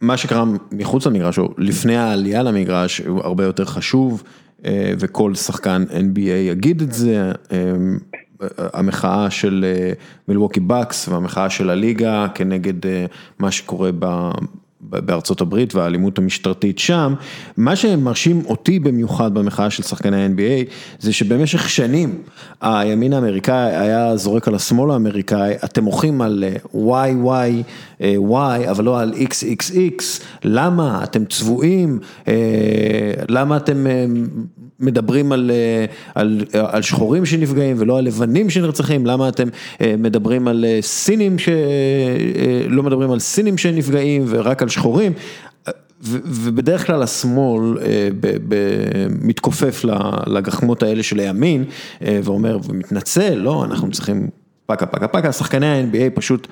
[0.00, 4.22] מה שקרה מחוץ למגרש, או לפני העלייה למגרש, הוא הרבה יותר חשוב,
[4.64, 7.32] אה, וכל שחקן NBA יגיד את זה.
[8.42, 9.92] אה, המחאה של אה,
[10.28, 13.06] מילווקי בקס והמחאה של הליגה כנגד אה,
[13.38, 13.90] מה שקורה.
[14.80, 17.14] בארצות הברית והאלימות המשטרתית שם,
[17.56, 22.22] מה שמרשים אותי במיוחד במחאה של שחקני ה-NBA זה שבמשך שנים
[22.60, 26.44] הימין האמריקאי היה זורק על השמאל האמריקאי, אתם מוחים על
[26.74, 27.62] וואי וואי
[28.00, 31.00] וואי אבל לא על איקס איקס איקס, למה?
[31.04, 31.98] אתם צבועים,
[32.28, 32.34] אה,
[33.28, 34.06] למה אתם אה,
[34.80, 35.84] מדברים על, אה,
[36.14, 39.48] על, על שחורים שנפגעים ולא על לבנים שנרצחים, למה אתם
[39.80, 41.48] אה, מדברים על אה, סינים, ש...
[41.48, 41.54] אה,
[42.68, 45.12] לא מדברים על סינים שנפגעים ורק על שחורים,
[46.02, 48.08] ובדרך כלל השמאל אה,
[49.22, 49.84] מתכופף
[50.26, 51.64] לגחמות האלה של הימין
[52.02, 54.28] אה, ואומר ומתנצל, לא, אנחנו צריכים
[54.66, 56.46] פקה פקה פקה, שחקני ה-NBA פשוט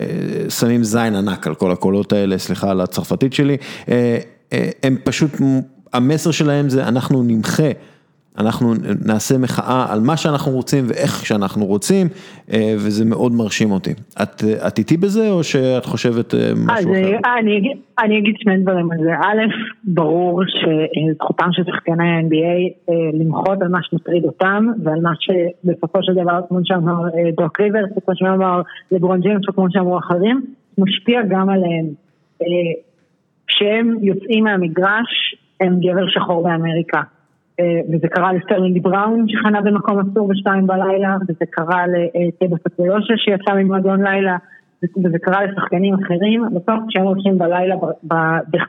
[0.00, 0.06] אה,
[0.48, 3.56] שמים זין ענק על כל הקולות האלה, סליחה על הצרפתית שלי,
[3.88, 4.18] אה,
[4.52, 5.30] אה, הם פשוט,
[5.92, 7.70] המסר שלהם זה אנחנו נמחה.
[8.38, 8.74] אנחנו
[9.06, 12.06] נעשה מחאה על מה שאנחנו רוצים ואיך שאנחנו רוצים,
[12.52, 13.90] אה, וזה מאוד מרשים אותי.
[14.22, 17.18] את, את איתי בזה או שאת חושבת אה, אז משהו אחר?
[17.24, 19.14] אה, אני אגיד, אני אגיד שני דברים על זה.
[19.14, 19.38] א',
[19.84, 26.12] ברור שזכותם של שחקני ה-NBA אה, למחות על מה שמטריד אותם ועל מה שבסופו של
[26.14, 28.62] דבר, כמו שאמר אה, דוק ריברס, וכמו שאמר
[28.92, 30.42] לברון ג'יימס וכמו שאמרו אחרים,
[30.78, 31.86] משפיע גם עליהם.
[32.42, 32.46] אה,
[33.46, 37.00] כשהם יוצאים מהמגרש, הם גבר שחור באמריקה.
[37.60, 43.54] אה, וזה קרה לסטרלינג בראון שחנה במקום אסור בשתיים בלילה, וזה קרה לתאבו ספולושה שיצא
[43.54, 44.36] ממועדון לילה,
[44.82, 47.76] וזה קרה לשחקנים אחרים, בסוף כשהם הולכים בלילה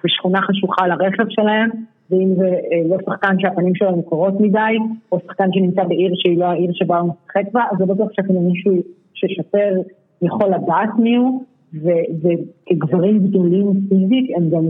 [0.04, 1.70] בשכונה חשוכה לרכב שלהם,
[2.10, 4.78] ואם זה אה, לא שחקן שהפנים שלו מוכרות מדי,
[5.12, 8.42] או שחקן שנמצא בעיר שהיא לא העיר שבה הוא משחק בה, אז זה בטוח שאפילו
[8.42, 8.72] מישהו
[9.14, 9.74] ששוטר
[10.22, 11.44] יכול לדעת מי הוא,
[11.74, 14.64] וכגברים גדולים פיזית הם גם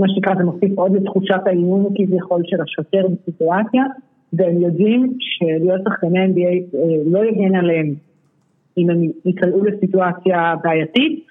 [0.00, 3.84] מה שנקרא, זה מוסיף עוד לתחושת האימון כביכול של השוטר בסיטואציה,
[4.32, 7.94] והם יודעים שלהיות שחקני NBA אה, לא יגן עליהם
[8.78, 11.24] אם הם ייקלעו לסיטואציה בעייתית,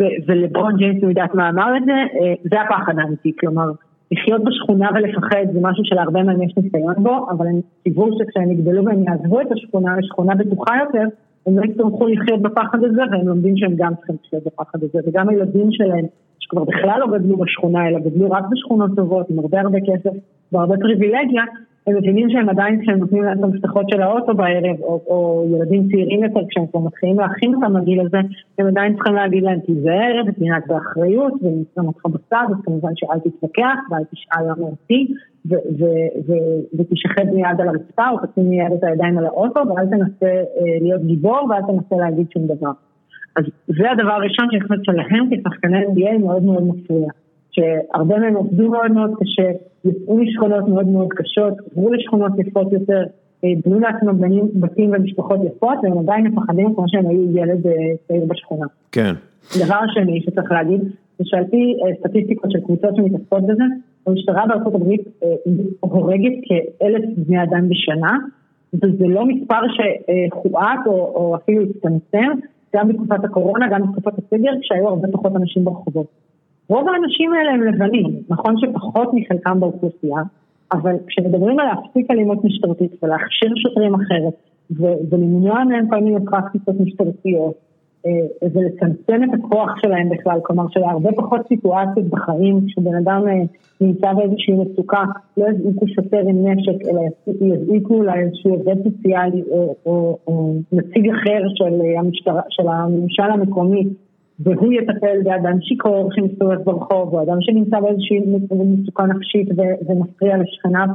[0.00, 3.70] ו- ולברון ג'יימס, הוא יודעת מה אמר את זה, אה, זה הפחד האמיתי, כלומר,
[4.12, 8.84] לחיות בשכונה ולפחד זה משהו שלהרבה מהם יש ניסיון בו, אבל הם ציוו שכשהם יגדלו
[8.84, 11.08] והם יעזבו את השכונה לשכונה בטוחה יותר,
[11.46, 15.28] הם לא יצטרכו לחיות בפחד הזה, והם לומדים שהם גם צריכים לחיות בפחד הזה, וגם
[15.28, 16.06] הילדים שלהם,
[16.44, 20.10] שכבר בכלל לא גדלו בשכונה, אלא גדלו רק בשכונות טובות, עם הרבה הרבה כסף
[20.52, 21.44] והרבה פריבילגיה,
[21.86, 25.88] הם מבינים שהם עדיין, כשהם נותנים להם את המפתחות של האוטו בערב, או, או ילדים
[25.88, 28.18] צעירים יותר, כשהם כבר מתחילים להכין אותם לגיל הזה,
[28.58, 33.78] הם עדיין צריכים להגיד להם, תיזהר ותנהג באחריות, ואם אותך בצד, אז כמובן שאל תתווכח,
[33.90, 35.14] ואל תשאל למה אותי,
[36.78, 41.02] ותשחד מיד על הרצפה, או תשים מיד את הידיים על האוטו, ואל תנסה אה, להיות
[41.02, 42.70] גיבור, ואל תנסה להגיד שום דבר.
[43.36, 47.08] אז זה הדבר הראשון שאני חושבת שלהם כשחקני NBA מאוד מאוד מפריע.
[47.54, 49.50] שהרבה מהם עובדו מאוד מאוד קשה,
[49.84, 53.02] יצאו משכונות מאוד מאוד קשות, עברו לשכונות יפות יותר,
[53.44, 57.72] אה, בנו לעצמם בנים, בתים ומשפחות יפות, והם עדיין מפחדים כמו שהם היו ילד אה,
[58.08, 58.66] צעיר בשכונה.
[58.92, 59.12] כן.
[59.64, 60.80] דבר שני שצריך להגיד,
[61.18, 63.64] זה שעל פי אה, סטטיסטיקות של קבוצות שמתעסקות בזה,
[64.06, 65.00] המשטרה בארצות הברית
[65.80, 68.16] הורגת כאלף בני אדם בשנה,
[68.74, 72.30] וזה לא מספר שחועט או, או אפילו הצטמצם,
[72.74, 76.06] גם בתקופת הקורונה, גם בתקופת הסגר, כשהיו הרבה פחות אנשים ברחובות.
[76.68, 80.22] רוב האנשים האלה הם לבנים, נכון שפחות מחלקם באוכלוסייה,
[80.72, 84.34] אבל כשמדברים על להפסיק אלימות משטרתית ולהכשיר שוטרים אחרת,
[84.70, 87.54] ו- ולמנוע מהם כל מיני פרקטיסות משטרתיות,
[88.54, 93.32] ולצמצם את הכוח שלהם בכלל, כלומר שלהרבה פחות סיטואציות בחיים, כשבן אדם אה,
[93.80, 95.04] נמצא באיזושהי מצוקה,
[95.36, 97.00] לא יזעיקו שוטר עם נשק, אלא
[97.40, 99.42] יזעיקו אולי איזשהו עובד סוציאלי
[99.86, 100.18] או,
[100.72, 103.84] נציג אחר של, אה, המשטרה, של הממשל המקומי,
[104.40, 108.20] והוא יטפל באדם שיכור שמסתובב ברחוב, או אדם שנמצא באיזושהי
[108.50, 109.48] מצוקה נפשית
[109.88, 110.88] ומפריע לשכניו.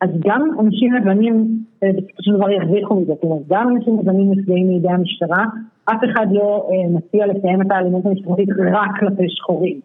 [0.00, 1.46] אז גם אנשים לבנים
[1.82, 5.44] אה, בסופו של דבר ירוויחו מזה, כלומר גם אנשים לבנים נפגעים מידי המשטרה,
[5.84, 9.80] אף אחד לא אה, מציע לקיים את האלימות המשטרתית רק כלפי שחורים.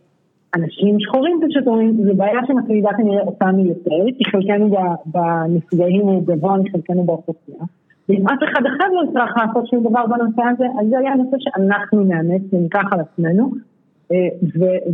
[0.55, 4.69] אנשים שחורים פשוט אומרים, זו בעיה שמטרידה כנראה אותנו יותר, כי חלקנו
[5.05, 7.65] בנפגעים הוא גבוה מחלקנו באוכלוסייה.
[8.09, 11.37] ואם אף אחד אחד לא יצטרך לעשות שום דבר בנושא הזה, אז זה היה נושא
[11.39, 13.51] שאנחנו נאמץ וניקח על עצמנו.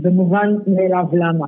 [0.03, 1.45] ומובן מאליו למה.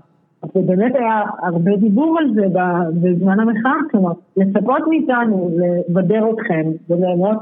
[0.55, 2.45] ובאמת היה הרבה דיבור על זה
[2.93, 7.37] בזמן המחאה, כלומר, לצפות מאיתנו לבדר אתכם וליהנות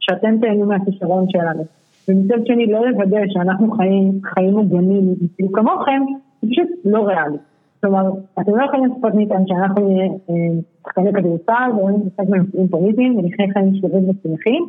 [0.00, 1.64] שאתם תהנו מהכישרון שלנו.
[2.08, 6.02] ומצד שני לא לוודא שאנחנו חיים חיים מוגנים בדיוק כמוכם,
[6.42, 7.38] זה פשוט לא ריאלי.
[7.80, 8.10] כלומר,
[8.40, 10.34] אתם לא יכולים לצפות מאיתנו שאנחנו נהיה אה,
[10.82, 14.64] שחקני כדורסל ולא נתעסק בנושאים פוליטיים ונחיה חיים שלווים וצמחים,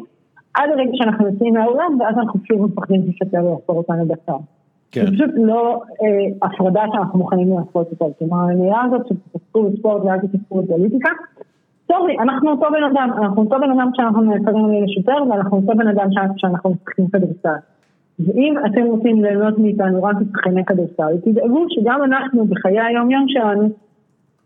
[0.53, 4.39] עד הרגע שאנחנו יוצאים מהאולם ואז אנחנו שוב מפחדים ששוטר יחזור אותנו בצד.
[4.95, 5.05] כן.
[5.05, 8.05] פשוט לא אה, הפרדה שאנחנו מוכנים לעשות אותה.
[8.19, 11.09] כלומר, האמירה הזאת שתתעסקו בספורט ואל תתעסקו בפוליטיקה,
[11.87, 15.87] טוב אנחנו אותו בן אדם, אנחנו אותו בן אדם כשאנחנו נעצרים לשוטר ואנחנו אותו בן
[15.87, 17.59] אדם כשאנחנו משחקים כדורסל.
[18.19, 23.69] ואם אתם רוצים ליהנות מאיתנו רק כשחקני כדורסל, תדאגו שגם אנחנו בחיי היום יום שלנו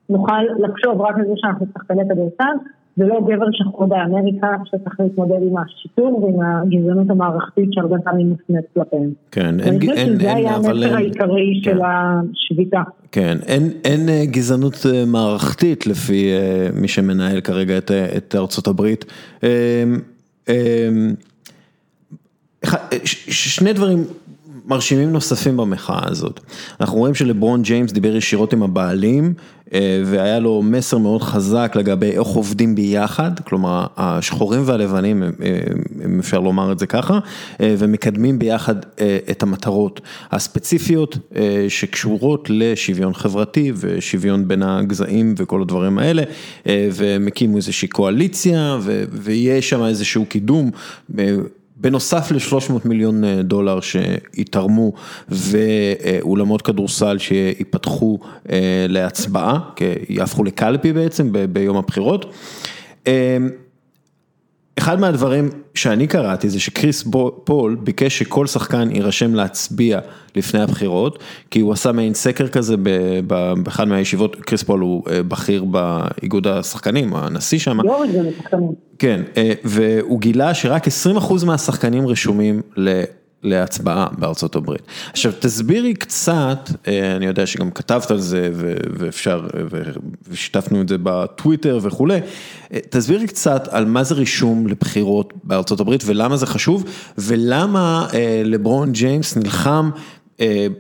[0.09, 2.55] נוכל לחשוב רק על זה שאנחנו שחקני כדורסל
[2.99, 9.11] ולא גבר שחור באמריקה שצריך להתמודד עם השיטור ועם הגזענות המערכתית שהרבה פעמים מופנית כלפיהם.
[9.31, 11.71] כן, אין, אין, אין, זה היה המסר העיקרי כן.
[11.71, 12.81] של השביתה.
[13.11, 18.67] כן, אין, אין אה, גזענות אה, מערכתית לפי אה, מי שמנהל כרגע את, את ארצות
[18.67, 19.05] הברית.
[23.03, 24.03] שני דברים
[24.70, 26.40] מרשימים נוספים במחאה הזאת.
[26.82, 29.34] אנחנו רואים שלברון ג'יימס דיבר ישירות עם הבעלים
[29.74, 35.24] אה, והיה לו מסר מאוד חזק לגבי איך עובדים ביחד, כלומר השחורים והלבנים,
[36.06, 37.20] אם אפשר לומר את זה ככה,
[37.62, 40.02] אה, ומקדמים ביחד אה, את המטרות
[40.32, 41.18] הספציפיות
[41.70, 46.24] שקשורות לשוויון חברתי ושוויון בין הגזעים וכל הדברים האלה,
[46.66, 48.78] והם הקימו איזושהי קואליציה
[49.12, 50.72] ויש שם איזשהו קידום.
[51.80, 54.93] בנוסף ל-300 מיליון אה, דולר שיתרמו
[55.30, 58.19] ואולמות כדורסל שיפתחו
[58.51, 59.60] אה, להצבעה,
[60.10, 62.34] יהפכו לקלפי בעצם ביום הבחירות.
[64.80, 67.03] אחד מהדברים שאני קראתי זה שקריס
[67.43, 69.99] פול ביקש שכל שחקן יירשם להצביע
[70.35, 71.19] לפני הבחירות,
[71.51, 72.76] כי הוא עשה מעין סקר כזה
[73.64, 77.81] באחד מהישיבות, קריס פול הוא אה, בכיר באיגוד השחקנים, הנשיא שם.
[77.81, 78.72] לא רק זה לשחקנים.
[78.99, 82.61] כן, אה, והוא גילה שרק 20% מהשחקנים רשומים
[83.44, 84.82] להצבעה בארצות הברית.
[85.11, 88.49] עכשיו תסבירי קצת, אה, אני יודע שגם כתבת על זה
[88.98, 89.48] ואפשר,
[90.30, 92.20] ושיתפנו את זה בטוויטר וכולי,
[92.74, 96.84] אה, תסבירי קצת על מה זה רישום לבחירות בארצות הברית ולמה זה חשוב,
[97.18, 99.90] ולמה אה, לברון ג'יימס נלחם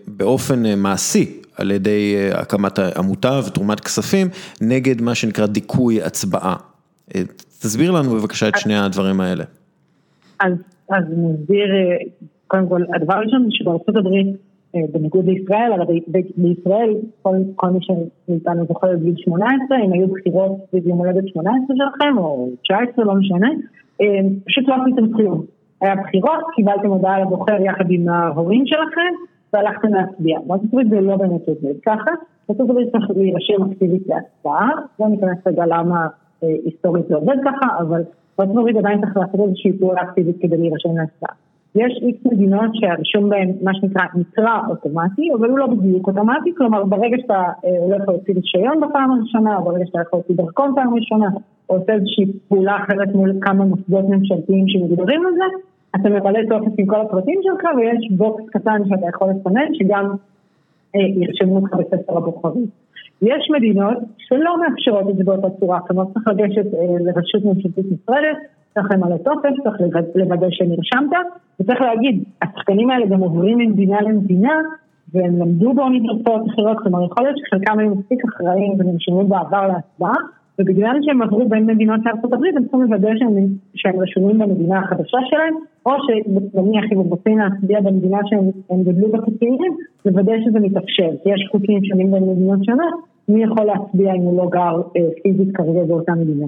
[0.07, 4.29] באופן מעשי על ידי הקמת עמותה ותרומת כספים
[4.61, 6.55] נגד מה שנקרא דיכוי הצבעה.
[7.59, 9.43] תסביר לנו בבקשה את שני הדברים האלה.
[10.39, 10.53] אז,
[10.89, 11.67] אז נסביר
[12.51, 14.27] קודם כל, הדבר הראשון זה שבארצות הברית,
[14.75, 15.99] אה, בניגוד לישראל, הרי
[16.37, 22.17] בישראל כל, כל מי שמאיתנו זוכר בגיל 18, אם היו בחירות ביום הולדת 18 שלכם,
[22.17, 23.49] או 19, לא משנה,
[24.01, 25.41] אה, פשוט לא עשיתם כלום.
[25.81, 29.13] היה בחירות, קיבלתם הודעה לבוחר יחד עם ההורים שלכם,
[29.53, 30.39] והלכתם להצביע.
[30.47, 32.11] בארצות הברית זה לא באמת עובד ככה,
[32.49, 34.69] בארצות הברית צריך להירשם אקטיבית להצבעה,
[34.99, 36.07] לא ניכנס רגע למה
[36.43, 38.01] אה, היסטורית זה עובד ככה, אבל
[38.37, 41.48] בארצות הברית עדיין צריך לעשות איזושהי פעולה אקטיבית כדי להירשם להצבעה.
[41.75, 46.83] יש איקס מדינות שהרישום בהן מה שנקרא נקרא אוטומטי, אבל הוא לא בדיוק אוטומטי, כלומר
[46.83, 50.93] ברגע שאתה אה, הולך להוציא רישיון בפעם הראשונה, או ברגע שאתה הולך להוציא דרכון פעם
[50.93, 51.27] ראשונה,
[51.69, 55.43] או עושה איזושהי פעולה אחרת מול כמה מוסדות ממשלתיים שמדברים על זה,
[55.95, 60.05] אתה ממלא טופס עם כל הפרטים שלך ויש בוקס קטן שאתה יכול לסמן שגם
[60.95, 62.65] אה, ירשמו אותך בספר הבוחרים.
[63.21, 68.37] יש מדינות שלא מאפשרות את זה באותה צורה, כלומר צריך לגשת אה, לרשות ממשלתית נפרדת,
[68.73, 69.75] צריך למלא טופס, צריך
[70.15, 71.27] לוודא שנרשמת,
[71.59, 74.61] וצריך להגיד, השחקנים האלה גם עוברים ממדינה למדינה,
[75.13, 80.15] והם למדו באוניברסיטאות אחרות, כלומר יכול להיות שחלקם היו מספיק אחראים ונרשמו בעבר להצבעה,
[80.59, 83.35] ובגלל שהם עברו בין מדינות לארצות הברית, הם צריכים לוודא שהם,
[83.75, 85.53] שהם רשומים במדינה החדשה שלהם,
[85.85, 89.73] או שנניח אם הם רוצים להצביע במדינה שהם גדלו כצעירים,
[90.05, 92.93] לוודא שזה מתאפשר, כי יש חוקים שונים בין מדינות שונות,
[93.29, 96.45] מי יכול להצביע אם הוא לא גר אה, פיזית כרגע באותה מדינה.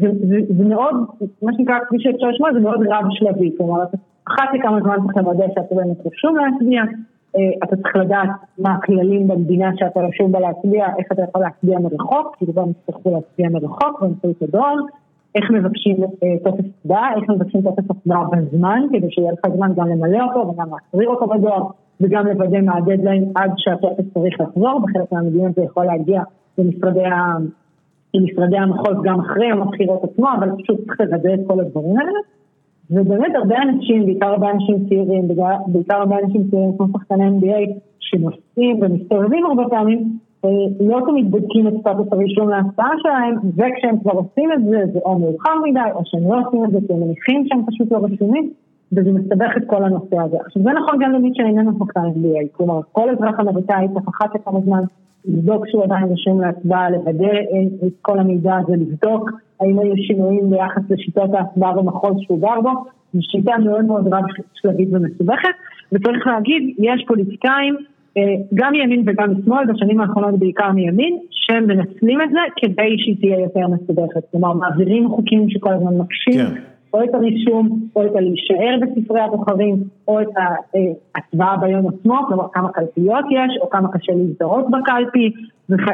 [0.00, 0.94] זה, זה, זה מאוד,
[1.42, 3.82] מה שנקרא, כפי שאפשר לשמוע, זה מאוד רב שלבי, כלומר,
[4.28, 6.82] אחת לכמה זמן צריך לוודא שאתה באמת רשום להצביע,
[7.36, 8.28] אה, אתה צריך לדעת
[8.58, 13.10] מה הכללים במדינה שאתה רשום בה להצביע, איך אתה יכול להצביע מרחוק, כי כבר יצטרכו
[13.10, 14.76] להצביע מרחוק באמצעות הדואר,
[15.34, 19.88] איך מבקשים אה, טופס הצבעה, איך מבקשים טופס הצבעה בזמן, כדי שיהיה לך זמן גם
[19.88, 21.62] למלא אותו וגם להחזיר אותו בדואר,
[22.00, 26.22] וגם לוודא מה הדדליין עד שהטופס צריך לחזור, בחלק מהמדינות זה יכול להגיע
[26.58, 27.04] למשרדי
[28.12, 31.98] עם משרדי המחוז גם אחרי יום הבחירות עצמו, אבל פשוט צריך לוודא את כל הדברים
[31.98, 32.18] האלה.
[32.90, 35.28] ובאמת הרבה אנשים, בעיקר הרבה אנשים צעירים,
[35.66, 40.50] בעיקר הרבה אנשים צעירים כמו שחקני NBA, שנוסעים ומסתובבים הרבה פעמים, אה,
[40.80, 45.18] לא תמיד בודקים את סטטוס הרישום להצבעה שלהם, וכשהם כבר עושים את זה, זה או
[45.18, 48.52] מאוחר מדי, או שהם לא עושים את זה כי הם מניחים שהם פשוט לא רשומים,
[48.92, 50.36] וזה מסתבך את כל הנושא הזה.
[50.46, 54.60] עכשיו זה נכון גם למי שאיננו שחקן NBA, כלומר כל אזרח אמריקאי צריך אחת לכמה
[54.60, 54.82] זמן
[55.24, 57.32] לבדוק שהוא עדיין רשום להצבעה, לוודא
[57.86, 59.30] את כל המידע הזה, לבדוק
[59.60, 62.70] האם היו שינויים ביחס לשיטות ההצבעה במחוז שהוא גר בו,
[63.14, 65.54] זו שיטה מאוד מאוד רב שלבית ומסובכת,
[65.92, 67.76] וצריך להגיד, יש פוליטיקאים,
[68.16, 68.22] אה,
[68.54, 73.68] גם מימין וגם משמאל, בשנים האחרונות בעיקר מימין, שמנצלים את זה כדי שהיא תהיה יותר
[73.68, 74.22] מסובכת.
[74.30, 76.34] כלומר, מעבירים חוקים שכל הזמן מקשים.
[76.34, 76.60] כן.
[76.94, 79.76] או את הרישום, או את הלהישאר בספרי הבוחרים,
[80.08, 80.28] או את
[81.14, 85.32] ההצבעה ביום עצמו, כלומר כמה קלפיות יש, או כמה קשה להזדהות בקלפי,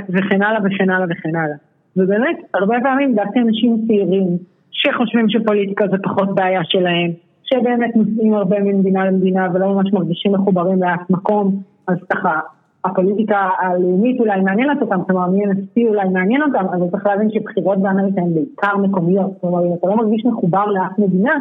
[0.08, 1.56] וכן הלאה וכן הלאה וכן הלאה.
[1.96, 4.26] ובאמת, הרבה פעמים דווקא אנשים צעירים,
[4.70, 7.10] שחושבים שפוליטיקה זה פחות בעיה שלהם,
[7.44, 12.40] שבאמת נוסעים הרבה ממדינה למדינה ולא ממש מרגישים מחוברים לאף מקום, אז ככה,
[12.84, 17.78] הפוליטיקה הלאומית אולי מעניינת אותם, כלומר מי הנשיא אולי מעניין אותם, אבל צריך להבין שבחירות
[17.78, 21.32] באמריקה הן בעיקר מקומיות, כלומר אם אתה לא מרגיש מחובר לאף מדינה,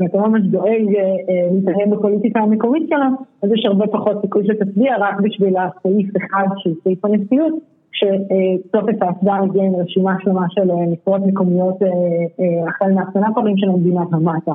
[0.00, 3.06] ואתה לא ממש דואג אה, אה, להתעניין בפוליטיקה המקומית שלו,
[3.42, 7.52] אז יש הרבה פחות סיכוי שתצביע רק בשביל הסעיף אחד של סעיף הנשיאות,
[7.92, 11.78] שטופס ההצבעה מגיע עם רשימה שלמה של אה, משרות מקומיות
[12.68, 14.52] החל מהסנטורים של המדינה ומטה.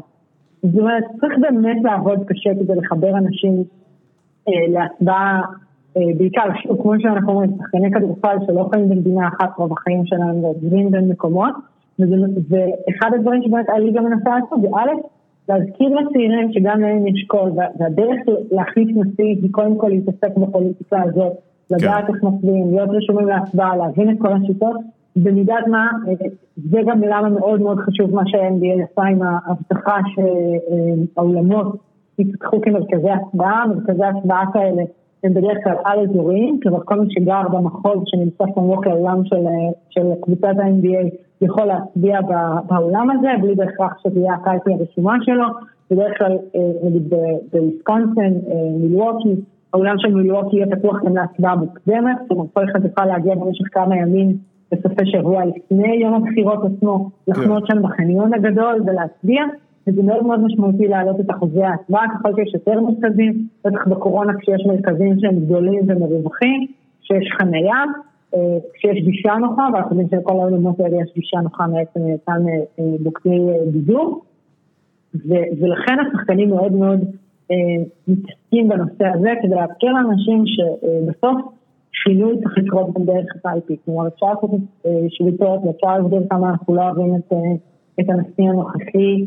[0.64, 3.64] זאת אומרת, צריך באמת לעבוד קשה כדי לחבר אנשים
[4.48, 5.42] להצבעה
[6.00, 6.44] אה, בעיקר,
[6.82, 11.54] כמו שאנחנו אומרים, שחקני כדורסל שלא חיים במדינה אחת רוב החיים שלהם ועוזבים בין מקומות,
[12.50, 14.90] ואחד הדברים שבאמת הליגה מנסה לעשות זה א',
[15.50, 18.20] להזכיר לצעירים שגם להם יש קול, והדרך
[18.52, 21.34] להחליף נשיא היא קודם כל להתעסק בפוליטיקה הזאת,
[21.72, 22.14] לדעת כן.
[22.14, 24.78] איך מצביעים, להיות רשומים להצבעה, להבין את כל השיטות,
[25.16, 31.76] במידת מה, אה, זה גם למה מאוד מאוד חשוב מה שה-NBA עשה עם ההבטחה שהאולמות
[32.20, 34.84] יפתחו כמרכזי הצבעה, מרכזי הצבעה כאלה
[35.24, 39.46] הם בדרך כלל על-אזוריים, כלומר כל מי שגר במחוז שנמצא סמוך לעולם של,
[39.90, 42.20] של קבוצת ה-NBA יכול להצביע
[42.68, 45.46] בעולם הזה, בלי בהכרח שתהיה הקלפי הרשומה שלו,
[45.92, 47.14] בדרך כלל אה, נגיד
[47.54, 49.36] בוויסקונסין, אה, מילווקי,
[49.74, 53.98] העולם של מילווקי יהיה פתוח גם להצבעה מוקדמת, כלומר כל אחד יוכל להגיע במשך כמה
[53.98, 54.38] ימים
[54.72, 59.44] בסופי שבוע לפני יום הבחירות עצמו, לחנות שם בחניון הגדול ולהצביע.
[59.88, 64.66] וזה מאוד מאוד משמעותי להעלות את אחוזי ההצבעה, ככל שיש יותר מרכזים, בטח בקורונה כשיש
[64.66, 66.68] מרכזים שהם גדולים ומרווחים,
[67.02, 67.84] כשיש חנייה,
[68.36, 72.00] אה, כשיש גישה נוחה, ואנחנו יודעים שלכל העולמות האלה יש גישה נוחה מעצם
[73.00, 74.22] בוקרי אה, אה, בידור,
[75.60, 77.00] ולכן השחקנים מאוד מאוד
[78.08, 81.38] מתעסקים בנושא הזה, כדי להזכיר לאנשים שבסוף
[81.92, 84.50] שינוי צריך לקרות בדרך הקלפי, כלומר אפשר לעשות
[85.10, 87.16] שביתות, ואפשר לבדוק כמה אנחנו לא אוהבים
[88.00, 89.26] את הנשיא הנוכחי,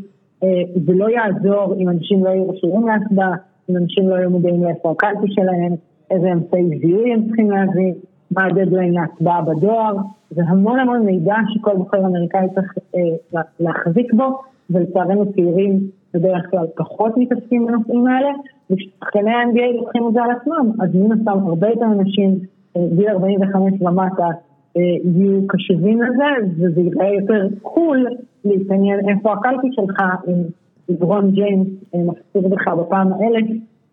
[0.87, 3.35] זה לא יעזור אם אנשים לא יהיו רשומים להצבעה,
[3.71, 5.75] אם אנשים לא יהיו מודעים לאיפה הקלפי שלהם,
[6.11, 7.93] איזה אמצעי זיהוי הם צריכים להביא,
[8.31, 9.97] מה הדדליין להצבעה בדואר,
[10.31, 14.39] זה המון המון מידע שכל בוחר אמריקאי צריך אה, להחזיק בו,
[14.71, 15.81] ולצערנו צעירים
[16.15, 18.31] בדרך כלל פחות מתעסקים בנושאים האלה,
[18.71, 22.39] וכששחקני ה-NBA לוקחים את זה על עצמם, אז מן הסתם הרבה יותר אנשים,
[22.77, 24.31] אה, גיל 45 ומטה, אה,
[24.77, 28.07] יהיו קשובים לזה, וזה יראה יותר קול
[28.45, 30.43] להתעניין איפה הקלפי שלך, אם
[30.89, 33.47] לברון ג'יימס אה, מפציר בך בפעם האלף,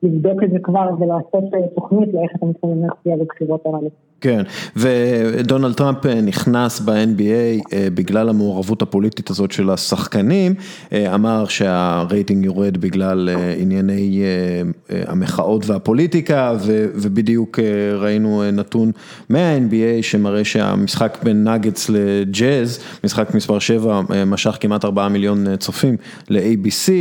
[0.03, 3.89] לבדוק את זה כבר ולעשות אה, תוכנית לאיך אתה מתכוון להצביע בבחירות הללו.
[4.21, 4.43] כן,
[4.75, 10.53] ודונלד טראמפ אה, נכנס ב-NBA אה, בגלל המעורבות הפוליטית הזאת של השחקנים,
[10.93, 14.21] אמר שהרייטינג יורד בגלל ענייני
[14.89, 16.53] המחאות והפוליטיקה,
[16.95, 17.59] ובדיוק
[17.99, 18.91] ראינו נתון
[19.29, 25.97] מה-NBA שמראה שהמשחק בין נאגטס לג'אז, משחק מספר 7, משך כמעט 4 מיליון צופים
[26.29, 26.91] ל-ABC,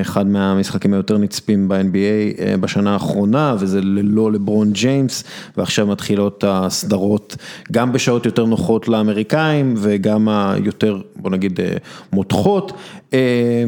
[0.00, 2.26] אחד מהמשחקים היותר נצפים ב-NBA.
[2.38, 5.24] אה, בשנה האחרונה, וזה ללא לברון ג'יימס,
[5.56, 7.36] ועכשיו מתחילות הסדרות
[7.72, 11.76] גם בשעות יותר נוחות לאמריקאים, וגם היותר, בוא נגיד, אה,
[12.12, 12.72] מותחות.
[13.14, 13.64] אה,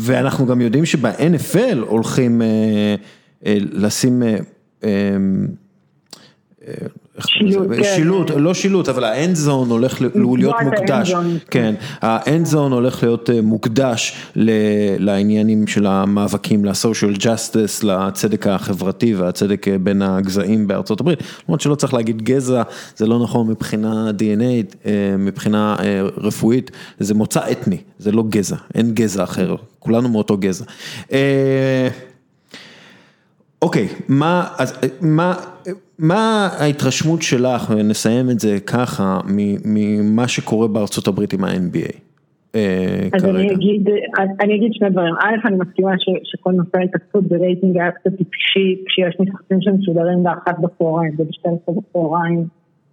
[0.00, 2.42] ואנחנו גם יודעים שב-NFL הולכים
[3.72, 4.22] לשים
[7.26, 7.82] שילוט, כן.
[7.96, 10.16] שילוט, לא שילוט, אבל האנד זון הולך להיות
[10.64, 11.14] מוקדש,
[11.50, 14.16] כן, האנד זון הולך להיות אה, מוקדש
[14.98, 21.60] לעניינים של המאבקים, ל social justice, לצדק החברתי והצדק אה, בין הגזעים בארצות הברית, למרות
[21.60, 22.62] שלא צריך להגיד גזע,
[22.96, 25.76] זה לא נכון מבחינה DNA, אה, מבחינה
[26.16, 30.64] רפואית, זה מוצא אתני, זה לא גזע, אין גזע אחר, כולנו מאותו גזע.
[33.62, 35.34] אוקיי, מה, אז, מה,
[35.98, 39.18] מה ההתרשמות שלך, ונסיים את זה ככה,
[39.64, 42.08] ממה שקורה בארצות הברית עם ה-NBA?
[42.54, 43.88] אה, אז אני אגיד,
[44.40, 45.14] אני אגיד שני דברים.
[45.14, 45.92] א', אני מסכימה
[46.24, 52.44] שכל נושא ההתעסקות ברייטינג היה קצת טיפשי, כשיש משחקים שמשודרים באחת בצהריים וב-12 בצהריים,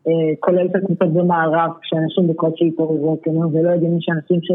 [0.08, 3.20] אה, כולל את הקבוצות במערב, כשאנשים בקושי התעוררו,
[3.54, 4.52] ולא הגיוני שאנשים ש...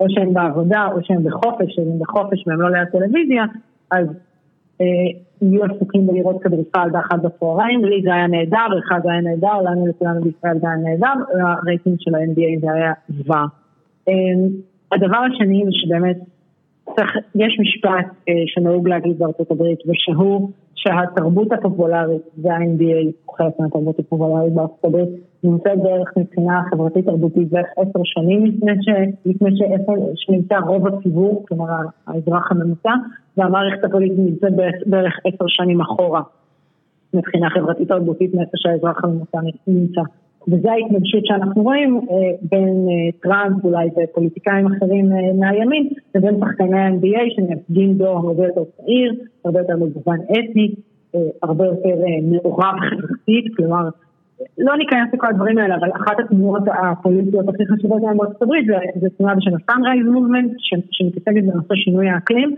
[0.00, 3.44] או שהם בעבודה או שהם בחופש, אם הם בחופש והם לא ליד טלוויזיה,
[3.90, 4.06] אז
[4.80, 9.86] יהיו עסוקים בלראות כדורסל באחת בצהריים, לי זה היה נהדר, לך זה היה נהדר, לנו
[9.86, 13.46] לכולנו בישראל זה היה נהדר, הרייטינג של ה-NBA זה היה זוועה.
[14.08, 14.14] אה,
[14.92, 16.16] הדבר השני שבאמת
[17.34, 24.84] יש משפט אה, שנהוג להגיד בארצות הברית, ושהוא שהתרבות הפופולרית וה-NBA חלק מהתרבות הפופולרית בארצות
[24.84, 25.08] הברית,
[25.44, 28.44] נמצאת בערך מבחינה חברתית תרבותית בערך עשר שנים
[29.24, 29.50] לפני,
[30.14, 31.66] שנמצא רוב הציבור, כלומר
[32.06, 32.92] האזרח הממוצע,
[33.36, 34.52] והמערכת הפוליטית נמצאת
[34.86, 36.22] בערך עשר שנים אחורה
[37.14, 40.00] מבחינה חברתית תרבותית מאיפה שהאזרח הממוצע נמצא.
[40.48, 46.80] וזו ההתנגשות שאנחנו רואים אה, בין אה, טראמפ אולי ופוליטיקאים אחרים אה, מהימין לבין שחקני
[46.80, 49.14] ה-NBA שמייצגים דור הרבה יותר צעיר,
[49.44, 50.74] הרבה יותר מגוון אתני,
[51.42, 53.88] הרבה יותר מעורב חברתית, כלומר
[54.58, 58.66] לא ניכנס לכל הדברים האלה, אבל אחת התנועות הפוליטיות הכי חשובות היום בארצות הברית
[59.00, 60.54] זה תנועה בשם ה-Sunrise Movement
[60.90, 62.56] שמתעסקת בנושא שינוי האקלים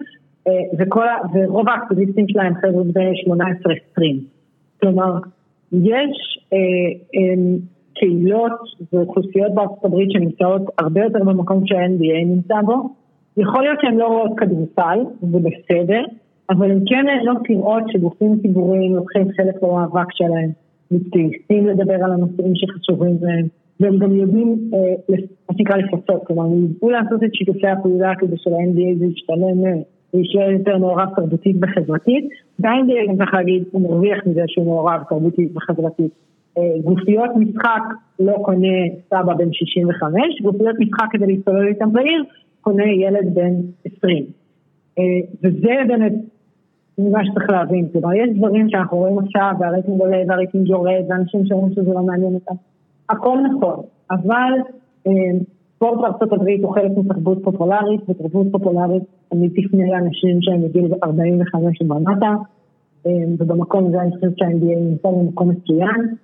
[0.78, 3.12] וכל, ורוב האקטיביסטים שלהם חבר'ה בני
[3.98, 4.00] 18-20.
[4.80, 5.18] כלומר,
[5.72, 6.38] יש
[7.94, 8.52] קהילות
[8.92, 12.89] ואוכלוסיות בארצות הברית שנמצאות הרבה יותר במקום שה-NBA נמצא בו.
[13.36, 16.02] יכול להיות שהן לא רואות כדורסל, זה בסדר,
[16.50, 20.50] אבל הן כן נהנות לראות שגופים ציבוריים לוקחים חלק במאבק שלהם,
[20.90, 23.47] מתגייסים לדבר על הנושאים שחשובים להם,
[23.81, 25.14] והם גם יודעים, אה,
[25.48, 29.73] מה שנקרא לפצות, כלומר, הם ידעו לעשות את שיתופי הפעולה כדי של-NBA זה ישתלם, אה,
[30.14, 35.56] וישאר יותר מעורב תרבותית וחברתית, וה-NBA גם צריך להגיד, הוא מרוויח מזה שהוא מעורב תרבותית
[35.56, 36.10] וחברתית.
[36.58, 37.83] אה, גופיות משחק
[38.20, 38.76] לא קונה
[39.10, 42.24] סבא בן 65, גופיות משחק כדי להסתובב איתם בעיר,
[42.60, 43.52] קונה ילד בן
[43.97, 44.24] 20.
[44.99, 45.02] אה,
[45.42, 46.12] וזה באמת
[46.99, 51.74] מה שצריך להבין, כלומר יש דברים שאנחנו רואים עכשיו, והרייטינג עולה והרייטינג יורד, ואנשים שאומרים
[51.74, 52.55] שזה לא מעניין אותם,
[53.08, 54.52] הכל נכון, אבל
[55.07, 55.12] אה,
[55.76, 61.83] ספורט בארצות הברית הוא חלק מתרבות פופולרית, ותרבות פופולרית תמיד תפנה לאנשים שהם בגיל 45
[61.83, 62.34] ומטה,
[63.39, 66.15] ובמקום הזה אני חושבת שה-NBA נמצא במקום מצוין.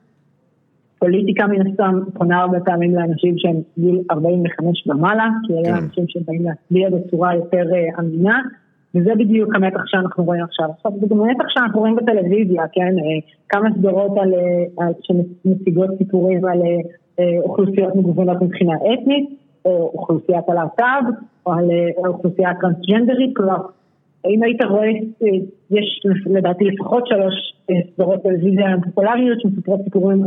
[1.00, 5.84] פוליטיקה מן הסתם פונה הרבה פעמים לאנשים שהם גיל 45 ומעלה, כי אלה כן.
[5.84, 8.40] אנשים שבאים להצביע בצורה יותר uh, אמינה,
[8.94, 10.66] וזה בדיוק המתח שאנחנו רואים עכשיו.
[10.76, 14.32] עכשיו, זה גם המתח שאנחנו רואים בטלוויזיה, כן, uh, כמה סדרות על,
[14.78, 16.58] uh, שמציגות סיפורים על
[17.44, 19.30] אוכלוסיות מגוונות מבחינה אתנית,
[19.64, 21.04] או אוכלוסיית הלהט"ב,
[21.46, 23.56] או על אוכלוסייה טרנסג'נדרית, כלומר
[24.26, 24.89] אם היית רואה,
[25.23, 25.28] אה,
[25.70, 27.34] יש לדעתי לפחות שלוש
[27.70, 30.24] אה, סדרות טלוויזיה פופולריות שמספרות סיפורים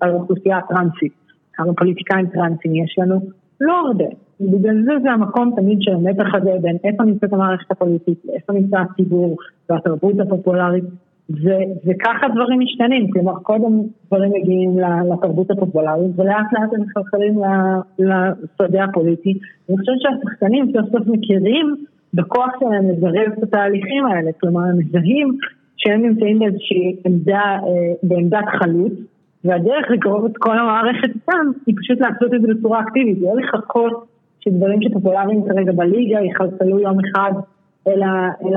[0.00, 1.12] על האוכלוסייה הטרנסית.
[1.52, 3.20] כמה פוליטיקאים טרנסים יש לנו?
[3.60, 4.04] לא הרבה.
[4.40, 8.76] בגלל זה זה המקום תמיד של המתח הזה בין איפה נמצאת המערכת הפוליטית, איפה נמצא
[8.78, 9.36] הציבור
[9.70, 10.84] והתרבות הפופולרית,
[11.86, 14.78] וככה דברים משתנים, כלומר קודם דברים מגיעים
[15.12, 17.40] לתרבות הפופולרית ולאט לאט הם מחלחלים
[17.98, 19.38] לשדה הפוליטי.
[19.68, 21.76] אני חושבת שהשחקנים סוף סוף מכירים
[22.14, 25.38] בכוח שלהם לזרז את התהליכים האלה, כלומר הם מזהים
[25.76, 28.92] שהם נמצאים באיזושהי עמדה, אה, בעמדת חלוץ,
[29.44, 34.06] והדרך לקרוב את כל המערכת איתם היא פשוט לעשות את זה בצורה אקטיבית, לא לחכות
[34.40, 37.32] שדברים שפופולריים כרגע בליגה יחלחלו יום אחד
[37.88, 38.56] אל, אל,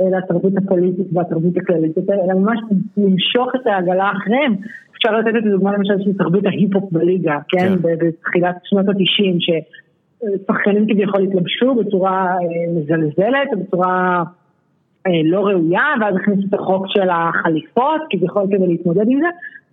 [0.00, 2.58] אל התרבות הפוליטית והתרבות הכללית יותר, אלא ממש
[2.96, 4.54] למשוך את העגלה אחריהם.
[4.96, 7.68] אפשר לתת את הדוגמה למשל של תרבות ההיפ-הופ בליגה, כן?
[7.82, 7.96] כן.
[7.98, 9.40] בתחילת שנות התשעים,
[10.46, 14.22] שחקנים כביכול התלבשו בצורה אה, מזלזלת, בצורה
[15.06, 19.26] אה, לא ראויה, ואז הכניסו את החוק של החליפות, כביכול כדי להתמודד עם זה,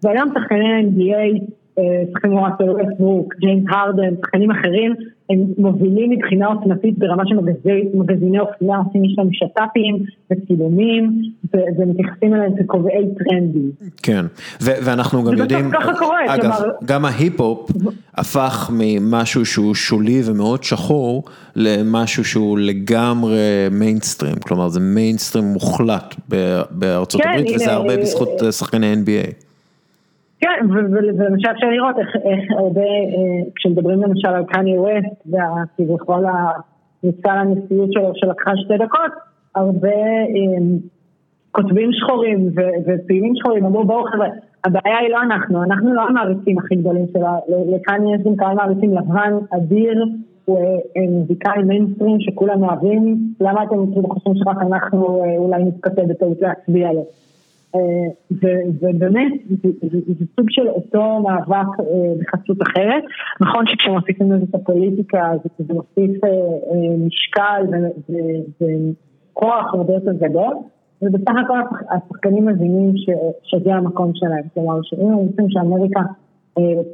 [0.04, 1.42] והיום שחקני ה-NBA
[1.76, 4.94] שחקנים כמו ראסל ווסטברוק, ג'יימס הרדן, שחקנים אחרים,
[5.30, 7.36] הם מובילים מבחינה עוצמתית ברמה של
[7.94, 11.22] מגזיני אופנה, עושים להם שת"פים וצילומים,
[11.54, 13.72] ומתייחסים אליהם כקובעי טרנדים.
[14.04, 14.26] כן,
[14.62, 15.72] ואנחנו גם יודעים,
[16.28, 16.52] אגב,
[16.86, 17.72] גם ההיפ-הופ
[18.16, 21.24] הפך ממשהו שהוא שולי ומאוד שחור,
[21.56, 26.16] למשהו שהוא לגמרי מיינסטרים, כלומר זה מיינסטרים מוחלט
[26.72, 29.51] בארצות כן, הברית, וזה הרבה בזכות אה, שחקני NBA.
[30.42, 35.28] כן, ולמשל אפשר לראות איך, הרבה, אה, כשמדברים למשל על קניה ווסט
[35.80, 39.12] וכביכול הניסה לנשיאות שלו שלקחה שתי דקות,
[39.56, 40.78] הרבה אה,
[41.52, 42.50] כותבים שחורים
[42.86, 44.28] ופעילים שחורים אמרו בואו חבר'ה,
[44.66, 47.36] הבעיה היא לא אנחנו, אנחנו לא המעריצים הכי גדולים שלה,
[47.76, 50.04] לקניה יש גם כמה מעריצים לבן, אדיר,
[50.46, 53.76] הוא אה, מוזיקאי מיינסטרים שכולם אוהבים, למה אתם
[54.10, 57.06] חושבים שרק אנחנו אולי נתכתב בטעות להצביע לו?
[57.76, 57.80] אה,
[58.82, 59.32] ובאמת
[60.20, 61.86] זה סוג של אותו מאבק אה,
[62.20, 63.04] בחסות אחרת.
[63.42, 66.30] נכון שכשמוסיפים לזה את הפוליטיקה זה מוסיף אה,
[67.06, 67.64] משקל
[68.62, 70.54] וכוח הרבה יותר גדול.
[71.02, 71.60] ובסך הכל
[71.90, 72.94] השחקנים מבינים
[73.44, 76.02] שזה המקום שלהם, כלומר שאם הם רוצים שאמריקה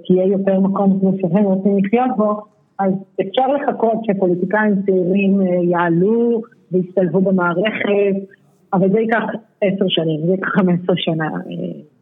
[0.08, 2.42] תהיה יותר מקום כמו שהם רוצים לחיות בו,
[2.80, 6.42] אז אפשר לחכות שפוליטיקאים צעירים יעלו
[6.72, 8.16] וישתלבו במערכת,
[8.74, 9.24] אבל זה ייקח
[9.62, 11.30] עשר שנים, זה חמש עשרה שנה.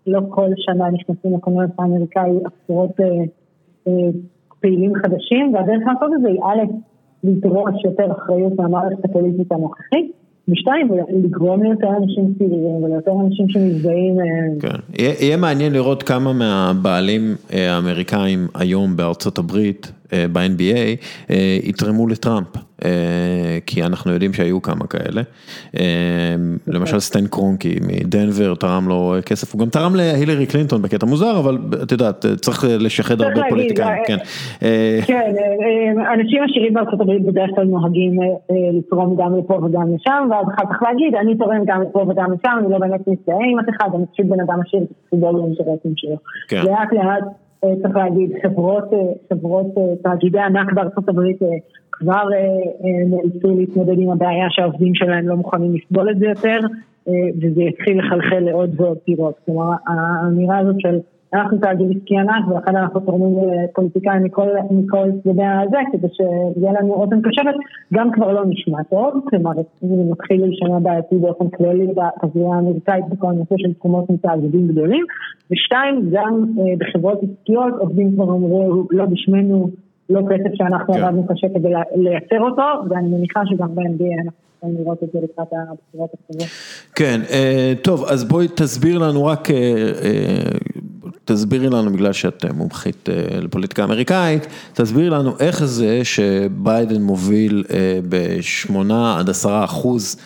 [0.08, 2.92] לא כל שנה נכנסים לקונגרס האמריקאי עשרות
[4.60, 6.64] פעילים חדשים, והדרך לעשות את זה היא א',
[7.24, 10.12] לדרוש יותר אחריות מהמערכת הפוליטית הנוכחית,
[10.50, 10.88] ושתיים,
[11.24, 14.18] לגרום ליותר אנשים צעירים וליותר אנשים שמזדהים.
[14.60, 22.48] כן, יהיה מעניין לראות כמה מהבעלים האמריקאים היום בארצות הברית, ב-NBA, יתרמו לטראמפ.
[23.66, 25.22] כי אנחנו יודעים שהיו כמה כאלה,
[26.68, 31.58] למשל סטן קרונקי מדנבר תרם לו כסף, הוא גם תרם להילרי קלינטון בקטע מוזר, אבל
[31.84, 34.18] את יודעת, צריך לשחד הרבה פוליטיקאים, כן.
[35.06, 35.32] כן,
[36.14, 38.20] אנשים עשירים בארצות הברית בדרך כלל נוהגים
[38.78, 42.52] לתרום גם לפה וגם לשם, ואז אחר כך להגיד, אני תורם גם לפה וגם לשם,
[42.60, 46.18] אני לא באמת מזדהה עם אף אחד, אני פשוט בן אדם עשיר, תפקידו לאינטרסים שלו.
[46.52, 47.24] לאט לאט
[47.62, 48.32] צריך להגיד,
[49.30, 49.68] חברות,
[50.04, 51.38] תאגידי ענק בארצות הברית
[51.92, 52.24] כבר
[53.08, 56.60] נאלצו להתמודד עם הבעיה שהעובדים שלהם לא מוכנים לסבול את זה יותר,
[57.42, 59.36] וזה יתחיל לחלחל לעוד ועוד דירות.
[59.46, 61.00] כלומר, האמירה הזאת של
[61.34, 64.24] אנחנו תאגיד עסקי ענק ולכן אנחנו תורמים לפוליטיקאים
[64.72, 67.56] מכל צדדי הזה כדי שיהיה לנו אוזן קשבת,
[67.94, 73.28] גם כבר לא נשמע טוב, כלומר זה מתחיל להישמע בעייתי באופן כללי בזירה האמריקאית בכל
[73.28, 75.06] הנושא של תחומות מתאגידים גדולים,
[75.52, 76.46] ושתיים, גם
[76.78, 79.70] בחברות עסקיות עובדים כבר אמרו לא בשמנו,
[80.10, 85.04] לא כסף שאנחנו עבדנו קשה כדי לייצר אותו, ואני מניחה שגם ב-NBA אנחנו יכולים לראות
[85.04, 86.48] את זה לקראת הבחירות הקרובות.
[86.96, 87.20] כן,
[87.82, 89.48] טוב, אז בואי תסביר לנו רק...
[91.26, 93.10] תסבירי לנו, בגלל שאת מומחית
[93.42, 97.64] לפוליטיקה אמריקאית, תסבירי לנו איך זה שביידן מוביל
[98.10, 100.18] בשמונה עד עשרה אחוז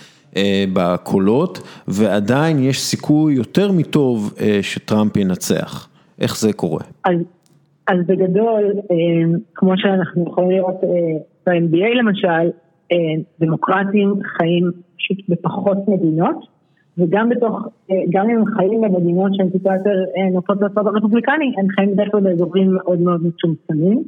[0.74, 5.88] בקולות, ועדיין יש סיכוי יותר מטוב שטראמפ ינצח.
[6.20, 6.82] איך זה קורה?
[7.06, 7.16] אז,
[7.88, 8.74] אז בגדול,
[9.56, 10.76] כמו שאנחנו יכולים לראות
[11.48, 12.52] ב-NBA למשל,
[13.40, 16.59] דמוקרטים חיים פשוט בפחות מדינות.
[16.98, 17.68] וגם בתוך,
[18.10, 20.04] גם אם הם חיים במדינות שהן טיפה יותר
[20.34, 24.04] נוטות לצד הרפובליקני, הם חיים בדרך כלל באזורים מאוד מאוד מצומצמים.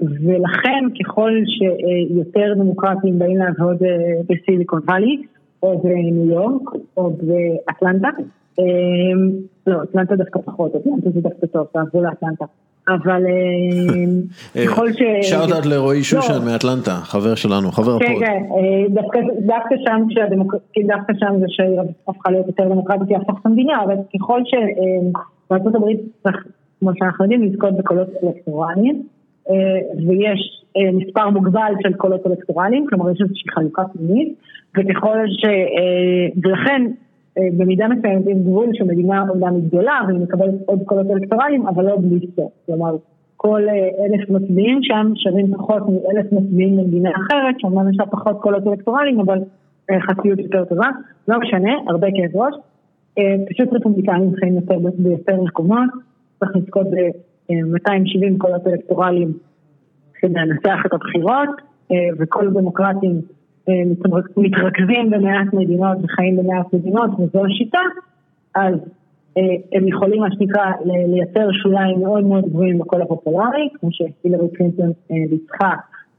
[0.00, 3.76] ולכן ככל שיותר דמוקרטים באים לעבוד
[4.28, 5.22] בסיליקון וואלי,
[5.62, 6.62] או בניו יורק,
[6.96, 8.08] או באטלנטה,
[9.66, 12.44] לא, אטלנטה דווקא פחות, אטלנטה זה דווקא טוב, תעברו לאטלנטה.
[12.88, 13.22] אבל
[14.64, 15.02] ככל ש...
[15.22, 18.06] shout out לרועי שושן מאטלנטה, חבר שלנו, חבר הפוד.
[18.06, 18.42] כן,
[19.12, 20.02] כן, דווקא שם
[20.86, 26.46] דווקא שם זה שהפכה להיות יותר דמוקרטית, היא הפכה המדינה, אבל ככל שבארצות הברית צריך,
[26.80, 29.02] כמו שאנחנו יודעים, לזכות בקולות אלקטורליים,
[30.08, 34.34] ויש מספר מוגבל של קולות אלקטורליים, כלומר יש איזושהי חלוקה פנימית,
[34.76, 35.44] וככל ש...
[36.44, 36.82] ולכן
[37.56, 42.26] במידה מסוימת יש גבול שמדינה אומנם גדולה והיא מקבלת עוד קולות אלקטורליים, אבל לא בלי
[42.36, 42.52] סוף.
[42.66, 42.96] כלומר,
[43.36, 43.62] כל
[43.98, 49.20] אלף מצביעים שם שווים פחות מאלף מצביעים במדינה אחרת, שאומנם יש לה פחות קולות אלקטורליים,
[49.20, 49.38] אבל
[50.00, 50.88] חציות יותר טובה.
[51.28, 52.54] לא משנה, הרבה כאב ראש.
[53.50, 55.90] פשוט רפובליקנים חיים יותר ביותר מקומות,
[56.40, 59.32] צריך לזכות ב-270 קולות אלקטורליים
[60.14, 61.48] כדי לנצח את הבחירות,
[62.18, 63.20] וכל הדמוקרטים
[64.36, 67.80] מתרכזים במעט מדינות וחיים במעט מדינות וזו השיטה,
[68.54, 68.74] אז
[69.72, 75.70] הם יכולים מה שנקרא לייצר שוליים מאוד מאוד גבוהים בקול הפופולרי, כמו שהילרי קלינטון ניצחה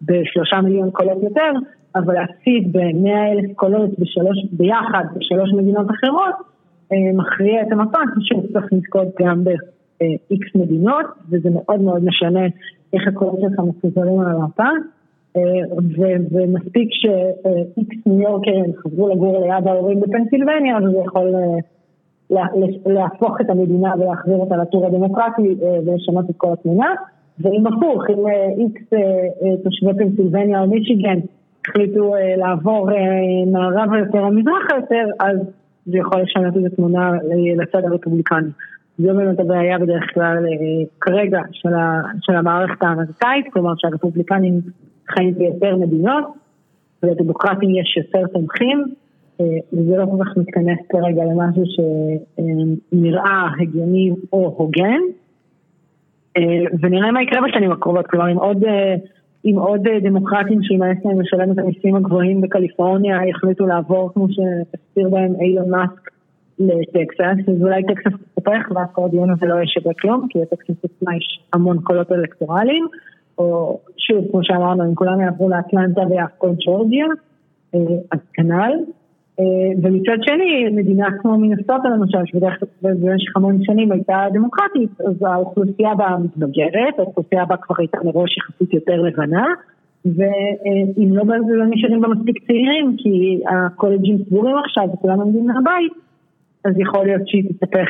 [0.02, 1.52] בשלושה מיליון קולות יותר,
[1.96, 6.36] אבל להפסיד במאה אלף קולות בשלוש, ביחד בשלוש מדינות אחרות,
[7.14, 12.46] מכריע את המפה, פשוט צריך לזכות גם ב-X מדינות, וזה מאוד מאוד משנה
[12.94, 14.70] איך הקולות שלך מפוזרים על המפה.
[16.32, 21.36] ומספיק שאיקס ניו יורקרים חזרו לגור ליד ההורים בפנסילבניה, אז זה יכול
[22.86, 26.94] להפוך את המדינה ולהחזיר אותה לטור הדמוקרטי ולשנות את כל התמונה.
[27.40, 28.24] ואם הפוך, אם
[28.58, 28.84] איקס
[29.64, 31.20] תושבי פנסילבניה או מישיגן
[31.68, 32.90] החליטו לעבור
[33.52, 35.38] מערבה יותר או מזרחה יותר, אז
[35.86, 37.12] זה יכול לשנות את התמונה
[37.58, 38.50] לצד הרפובליקני.
[38.98, 40.46] זו באמת הבעיה בדרך כלל
[41.02, 41.42] כרגע
[42.22, 44.54] של המערכת האמריקאית, כלומר שהרפובליקנים
[45.12, 46.26] חיים ביותר מדינות,
[47.04, 48.84] ולדמוקרטים יש יותר תומכים,
[49.74, 55.00] וזה לא כל כך מתכנס כרגע למשהו שנראה הגיוני או הוגן,
[56.82, 58.64] ונראה מה יקרה בשנים הקרובות, כלומר עם עוד,
[59.44, 65.34] עם עוד דמוקרטים שימאס להם לשלם את המיסים הגבוהים בקליפורניה, יחליטו לעבור כמו שהסביר בהם
[65.42, 66.12] אילון מאסק
[66.60, 68.14] לטקסס, אז אולי טקסס
[68.94, 72.88] כל הדיון הזה לא יהיה שווה כלום, כי לטקסס עצמה יש המון קולות אלקטורליים.
[73.38, 77.06] או שוב, כמו שאמרנו, אם כולם יעברו לאטלנטה ויעברו ג'ורג'יה,
[78.12, 78.74] אז כנ"ל.
[79.82, 85.96] ומצד שני, מדינה כמו מינסוטה למשל, שבדרך כלל במשך המון שנים הייתה דמוקרטית, אז האוכלוסייה
[85.96, 89.46] בה מתבגרת, האוכלוסייה בה כבר הייתה מראש יחסית יותר לבנה,
[90.06, 95.94] ואם לא, לא נשארים בה מספיק צעירים, כי הקולג'ים סגורים עכשיו וכולם עומדים מהבית,
[96.66, 97.90] אז יכול להיות שהיא תתהפך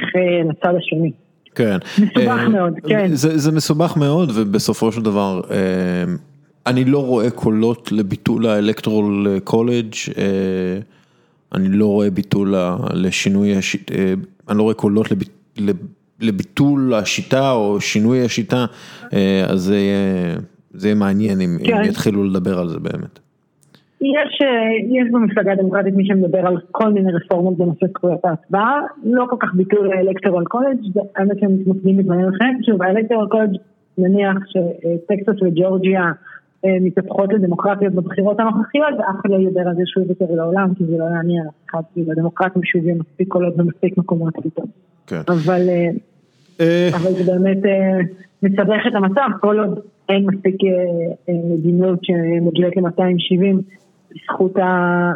[0.50, 1.12] לצד השני.
[1.58, 1.78] כן.
[1.98, 3.10] מסובך מאוד, כן.
[3.14, 5.42] זה, זה מסובך מאוד ובסופו של דבר
[6.68, 9.94] אני לא רואה קולות לביטול האלקטרול קולג',
[11.54, 12.56] אני לא רואה ביטול
[12.94, 13.54] לשינוי,
[14.50, 15.08] אני לא רואה קולות
[16.20, 18.66] לביטול השיטה או שינוי השיטה,
[19.48, 19.74] אז
[20.74, 23.20] זה יהיה מעניין אם יתחילו לדבר על זה באמת.
[24.02, 24.42] יש,
[24.90, 29.54] יש במפלגה הדמוקרטית מי שמדבר על כל מיני רפורמות בנושא זכויות ההצבעה, לא כל כך
[29.54, 30.78] ביטול ה electoral college,
[31.16, 33.56] האמת שהם מתמקדים בדברים אחרים, שוב ה electoral college
[33.98, 36.12] נניח שטקסס וג'ורג'יה
[36.66, 40.98] מתהפכות לדמוקרטיות בבחירות הנוכחיות ואף אחד לא ידבר על זה שהוא יוותר לעולם כי זה
[40.98, 44.68] לא יעניין אף אחד, כי לדמוקרטים שוב יהיה מספיק קולות במספיק מקומות פתאום.
[45.08, 45.22] כן.
[45.28, 45.62] אבל,
[46.94, 47.58] אבל זה באמת
[48.44, 50.56] מסבך את המצב, כל עוד אין מספיק
[51.28, 53.62] מדינות שמגיעות ל-270
[54.18, 54.56] בזכות,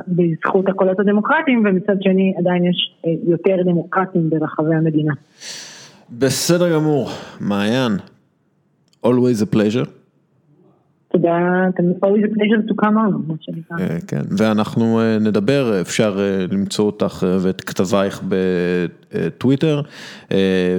[0.08, 5.14] בזכות הקולות הדמוקרטיים ומצד שני עדיין יש יותר דמוקרטים ברחבי המדינה.
[6.20, 7.92] בסדר גמור, מעיין,
[9.06, 9.90] always a pleasure.
[11.08, 11.68] תודה,
[12.06, 13.78] always a pleasure to come on, מה שנקרא.
[14.08, 16.18] כן, ואנחנו נדבר, אפשר
[16.52, 19.82] למצוא אותך ואת כתבייך בטוויטר.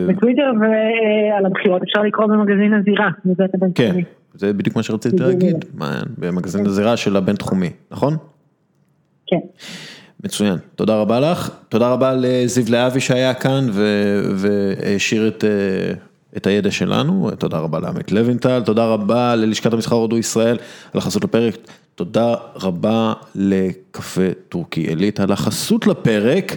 [0.08, 3.10] בטוויטר ועל הבחירות אפשר לקרוא במגזין הזירה.
[3.74, 3.94] כן,
[4.34, 5.64] זה בדיוק מה שרציתי להגיד,
[6.18, 8.16] במגזין הזירה של הבן תחומי, נכון?
[9.26, 9.40] כן.
[10.24, 13.66] מצוין, תודה רבה לך, תודה רבה לזיו להבי שהיה כאן
[14.36, 15.44] והשאיר את...
[16.36, 20.58] את הידע שלנו, תודה רבה לעמית לוינטל, תודה רבה ללשכת המסחר הודו ישראל
[20.92, 21.56] על החסות לפרק,
[21.94, 26.56] תודה רבה לקפה טורקי עילית על החסות לפרק,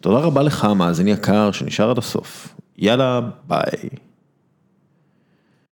[0.00, 3.88] תודה רבה לך מאזין יקר שנשאר עד הסוף, יאללה ביי.